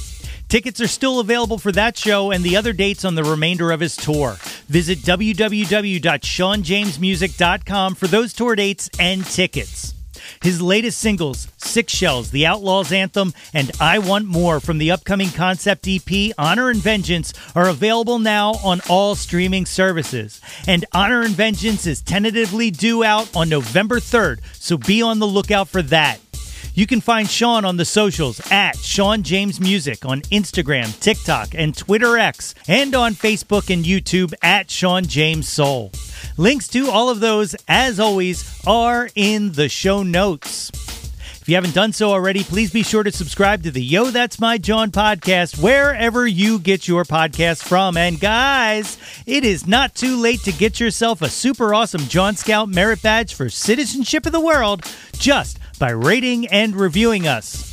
Tickets 0.49 0.81
are 0.81 0.87
still 0.87 1.19
available 1.19 1.59
for 1.59 1.71
that 1.71 1.95
show 1.95 2.31
and 2.31 2.43
the 2.43 2.57
other 2.57 2.73
dates 2.73 3.05
on 3.05 3.13
the 3.13 3.23
remainder 3.23 3.69
of 3.71 3.79
his 3.79 3.95
tour. 3.95 4.37
Visit 4.67 4.97
www.shawnjamesmusic.com 4.99 7.95
for 7.95 8.07
those 8.07 8.33
tour 8.33 8.55
dates 8.55 8.89
and 8.99 9.23
tickets. 9.23 9.93
His 10.41 10.59
latest 10.61 10.99
singles, 10.99 11.47
Six 11.57 11.93
Shells, 11.93 12.31
The 12.31 12.47
Outlaws 12.47 12.91
Anthem, 12.91 13.33
and 13.53 13.71
I 13.79 13.99
Want 13.99 14.25
More 14.25 14.59
from 14.59 14.79
the 14.79 14.89
upcoming 14.89 15.29
concept 15.29 15.87
EP 15.87 16.33
Honor 16.37 16.71
and 16.71 16.81
Vengeance 16.81 17.31
are 17.55 17.69
available 17.69 18.17
now 18.17 18.53
on 18.63 18.81
all 18.89 19.13
streaming 19.15 19.67
services. 19.67 20.41
And 20.67 20.85
Honor 20.93 21.21
and 21.21 21.35
Vengeance 21.35 21.85
is 21.85 22.01
tentatively 22.01 22.71
due 22.71 23.03
out 23.03 23.35
on 23.35 23.49
November 23.49 23.99
3rd, 23.99 24.39
so 24.53 24.77
be 24.77 25.03
on 25.03 25.19
the 25.19 25.27
lookout 25.27 25.67
for 25.67 25.83
that. 25.83 26.19
You 26.73 26.87
can 26.87 27.01
find 27.01 27.29
Shawn 27.29 27.65
on 27.65 27.77
the 27.77 27.85
socials 27.85 28.39
at 28.51 28.77
Shawn 28.77 29.23
James 29.23 29.59
Music 29.59 30.05
on 30.05 30.21
Instagram, 30.23 30.97
TikTok, 30.99 31.49
and 31.53 31.75
Twitter 31.75 32.17
X, 32.17 32.55
and 32.67 32.95
on 32.95 33.13
Facebook 33.13 33.73
and 33.73 33.83
YouTube 33.83 34.33
at 34.41 34.69
Shawn 34.71 35.03
James 35.05 35.49
Soul. 35.49 35.91
Links 36.37 36.67
to 36.69 36.89
all 36.89 37.09
of 37.09 37.19
those, 37.19 37.55
as 37.67 37.99
always, 37.99 38.61
are 38.65 39.09
in 39.15 39.51
the 39.53 39.67
show 39.67 40.03
notes. 40.03 40.69
If 41.41 41.49
you 41.49 41.55
haven't 41.55 41.73
done 41.73 41.93
so 41.93 42.11
already, 42.11 42.43
please 42.43 42.71
be 42.71 42.83
sure 42.83 43.01
to 43.01 43.11
subscribe 43.11 43.63
to 43.63 43.71
the 43.71 43.83
Yo 43.83 44.11
That's 44.11 44.39
My 44.39 44.59
Jawn 44.59 44.91
podcast 44.91 45.61
wherever 45.61 46.27
you 46.27 46.59
get 46.59 46.87
your 46.87 47.03
podcast 47.03 47.63
from. 47.63 47.97
And 47.97 48.19
guys, 48.19 48.99
it 49.25 49.43
is 49.43 49.65
not 49.65 49.95
too 49.95 50.15
late 50.15 50.41
to 50.41 50.51
get 50.51 50.79
yourself 50.79 51.23
a 51.23 51.29
super 51.29 51.73
awesome 51.73 52.01
Jawn 52.01 52.35
Scout 52.35 52.69
Merit 52.69 53.01
Badge 53.01 53.33
for 53.33 53.49
Citizenship 53.49 54.27
of 54.27 54.31
the 54.31 54.39
World 54.39 54.85
just 55.13 55.59
by 55.79 55.91
rating 55.91 56.47
and 56.47 56.75
reviewing 56.75 57.27
us. 57.27 57.69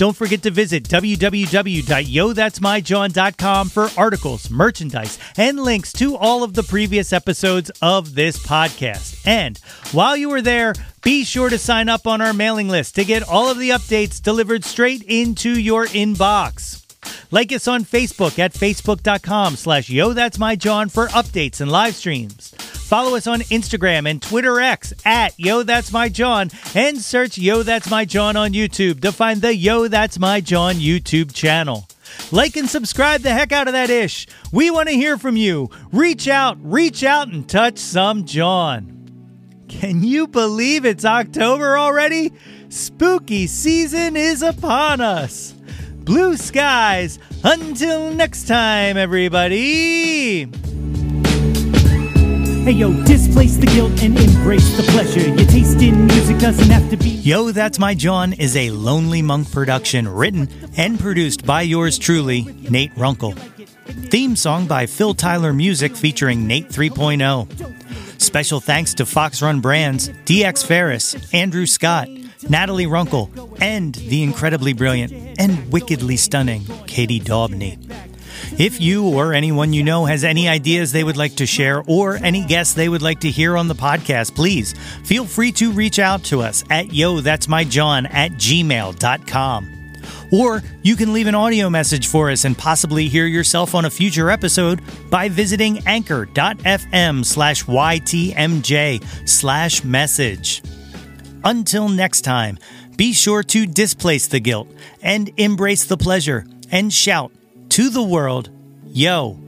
Don't 0.00 0.16
forget 0.16 0.42
to 0.44 0.50
visit 0.50 0.84
www.yothat'smyjawn.com 0.84 3.68
for 3.68 3.90
articles, 3.98 4.50
merchandise, 4.50 5.18
and 5.36 5.60
links 5.60 5.92
to 5.92 6.16
all 6.16 6.42
of 6.42 6.54
the 6.54 6.62
previous 6.62 7.12
episodes 7.12 7.70
of 7.82 8.14
this 8.14 8.38
podcast. 8.38 9.20
And 9.26 9.58
while 9.92 10.16
you 10.16 10.32
are 10.32 10.40
there, 10.40 10.72
be 11.02 11.22
sure 11.24 11.50
to 11.50 11.58
sign 11.58 11.90
up 11.90 12.06
on 12.06 12.22
our 12.22 12.32
mailing 12.32 12.68
list 12.68 12.94
to 12.94 13.04
get 13.04 13.22
all 13.22 13.50
of 13.50 13.58
the 13.58 13.68
updates 13.70 14.22
delivered 14.22 14.64
straight 14.64 15.02
into 15.02 15.60
your 15.60 15.84
inbox. 15.84 16.82
Like 17.30 17.52
us 17.52 17.68
on 17.68 17.84
Facebook 17.84 18.38
at 18.38 18.54
facebook.com 18.54 19.56
slash 19.56 19.90
yo 19.90 20.14
that's 20.14 20.38
my 20.38 20.56
Jawn 20.56 20.88
for 20.88 21.08
updates 21.08 21.60
and 21.60 21.70
live 21.70 21.94
streams. 21.94 22.54
Follow 22.90 23.14
us 23.14 23.28
on 23.28 23.42
Instagram 23.42 24.10
and 24.10 24.20
Twitter 24.20 24.58
X 24.58 24.92
at 25.04 25.38
Yo 25.38 25.62
That's 25.62 25.92
My 25.92 26.08
Jawn 26.08 26.50
and 26.74 26.98
search 26.98 27.38
Yo 27.38 27.62
That's 27.62 27.88
My 27.88 28.04
Jawn 28.04 28.36
on 28.36 28.50
YouTube 28.50 29.00
to 29.02 29.12
find 29.12 29.40
the 29.40 29.54
Yo 29.54 29.86
That's 29.86 30.18
My 30.18 30.40
Jawn 30.40 30.74
YouTube 30.74 31.32
channel. 31.32 31.86
Like 32.32 32.56
and 32.56 32.68
subscribe 32.68 33.20
the 33.20 33.30
heck 33.30 33.52
out 33.52 33.68
of 33.68 33.74
that 33.74 33.90
ish. 33.90 34.26
We 34.50 34.72
want 34.72 34.88
to 34.88 34.96
hear 34.96 35.18
from 35.18 35.36
you. 35.36 35.70
Reach 35.92 36.26
out, 36.26 36.58
reach 36.60 37.04
out 37.04 37.28
and 37.28 37.48
touch 37.48 37.78
some 37.78 38.24
Jawn. 38.24 39.66
Can 39.68 40.02
you 40.02 40.26
believe 40.26 40.84
it's 40.84 41.04
October 41.04 41.78
already? 41.78 42.32
Spooky 42.70 43.46
season 43.46 44.16
is 44.16 44.42
upon 44.42 45.00
us. 45.00 45.52
Blue 46.00 46.36
skies. 46.36 47.20
Until 47.44 48.12
next 48.12 48.48
time, 48.48 48.96
everybody. 48.96 50.50
Hey 52.62 52.72
yo, 52.72 52.92
displace 53.04 53.56
the 53.56 53.66
guilt 53.66 54.02
and 54.02 54.18
embrace 54.18 54.76
the 54.76 54.82
pleasure. 54.82 55.26
Your 55.26 55.48
taste 55.48 55.80
in 55.80 56.06
music 56.06 56.38
doesn't 56.38 56.68
have 56.68 56.90
to 56.90 56.96
be. 56.98 57.08
Yo, 57.08 57.52
That's 57.52 57.78
My 57.78 57.94
Jawn 57.94 58.34
is 58.34 58.54
a 58.54 58.70
Lonely 58.70 59.22
Monk 59.22 59.50
production 59.50 60.06
written 60.06 60.46
and 60.76 61.00
produced 61.00 61.46
by 61.46 61.62
yours 61.62 61.98
truly, 61.98 62.42
Nate 62.68 62.94
Runkle. 62.98 63.32
Theme 63.32 64.36
song 64.36 64.66
by 64.66 64.84
Phil 64.84 65.14
Tyler 65.14 65.54
Music 65.54 65.96
featuring 65.96 66.46
Nate 66.46 66.68
3.0. 66.68 68.20
Special 68.20 68.60
thanks 68.60 68.92
to 68.94 69.06
Fox 69.06 69.40
Run 69.40 69.60
Brands, 69.60 70.10
DX 70.26 70.66
Ferris, 70.66 71.32
Andrew 71.32 71.64
Scott, 71.64 72.08
Natalie 72.48 72.86
Runkle, 72.86 73.30
and 73.60 73.94
the 73.94 74.22
incredibly 74.22 74.74
brilliant 74.74 75.40
and 75.40 75.72
wickedly 75.72 76.18
stunning 76.18 76.64
Katie 76.86 77.20
Daubney. 77.20 77.78
If 78.58 78.80
you 78.80 79.08
or 79.08 79.32
anyone 79.32 79.72
you 79.72 79.82
know 79.82 80.04
has 80.04 80.24
any 80.24 80.48
ideas 80.48 80.92
they 80.92 81.04
would 81.04 81.16
like 81.16 81.36
to 81.36 81.46
share 81.46 81.82
or 81.86 82.16
any 82.16 82.44
guests 82.44 82.74
they 82.74 82.88
would 82.88 83.02
like 83.02 83.20
to 83.20 83.30
hear 83.30 83.56
on 83.56 83.68
the 83.68 83.74
podcast, 83.74 84.34
please 84.34 84.74
feel 85.04 85.24
free 85.24 85.52
to 85.52 85.72
reach 85.72 85.98
out 85.98 86.24
to 86.24 86.40
us 86.40 86.64
at 86.70 86.92
yo 86.92 87.20
that's 87.20 87.48
my 87.48 87.64
jawn 87.64 88.06
at 88.06 88.32
gmail.com. 88.32 89.76
Or 90.32 90.62
you 90.82 90.96
can 90.96 91.12
leave 91.12 91.26
an 91.26 91.34
audio 91.34 91.68
message 91.68 92.06
for 92.06 92.30
us 92.30 92.44
and 92.44 92.56
possibly 92.56 93.08
hear 93.08 93.26
yourself 93.26 93.74
on 93.74 93.84
a 93.84 93.90
future 93.90 94.30
episode 94.30 94.80
by 95.10 95.28
visiting 95.28 95.86
anchor.fm 95.86 97.24
slash 97.24 97.64
ytmj 97.64 99.28
slash 99.28 99.84
message. 99.84 100.62
Until 101.42 101.88
next 101.88 102.20
time, 102.22 102.58
be 102.96 103.12
sure 103.12 103.42
to 103.44 103.66
displace 103.66 104.26
the 104.26 104.40
guilt 104.40 104.68
and 105.02 105.30
embrace 105.36 105.84
the 105.84 105.96
pleasure 105.96 106.46
and 106.70 106.92
shout 106.92 107.32
to 107.70 107.88
the 107.88 108.02
world, 108.02 108.50
Yo, 108.92 109.38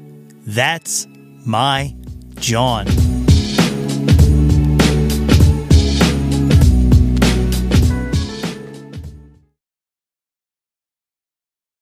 that's 0.47 1.07
my 1.45 1.95
Jawn. 2.37 2.87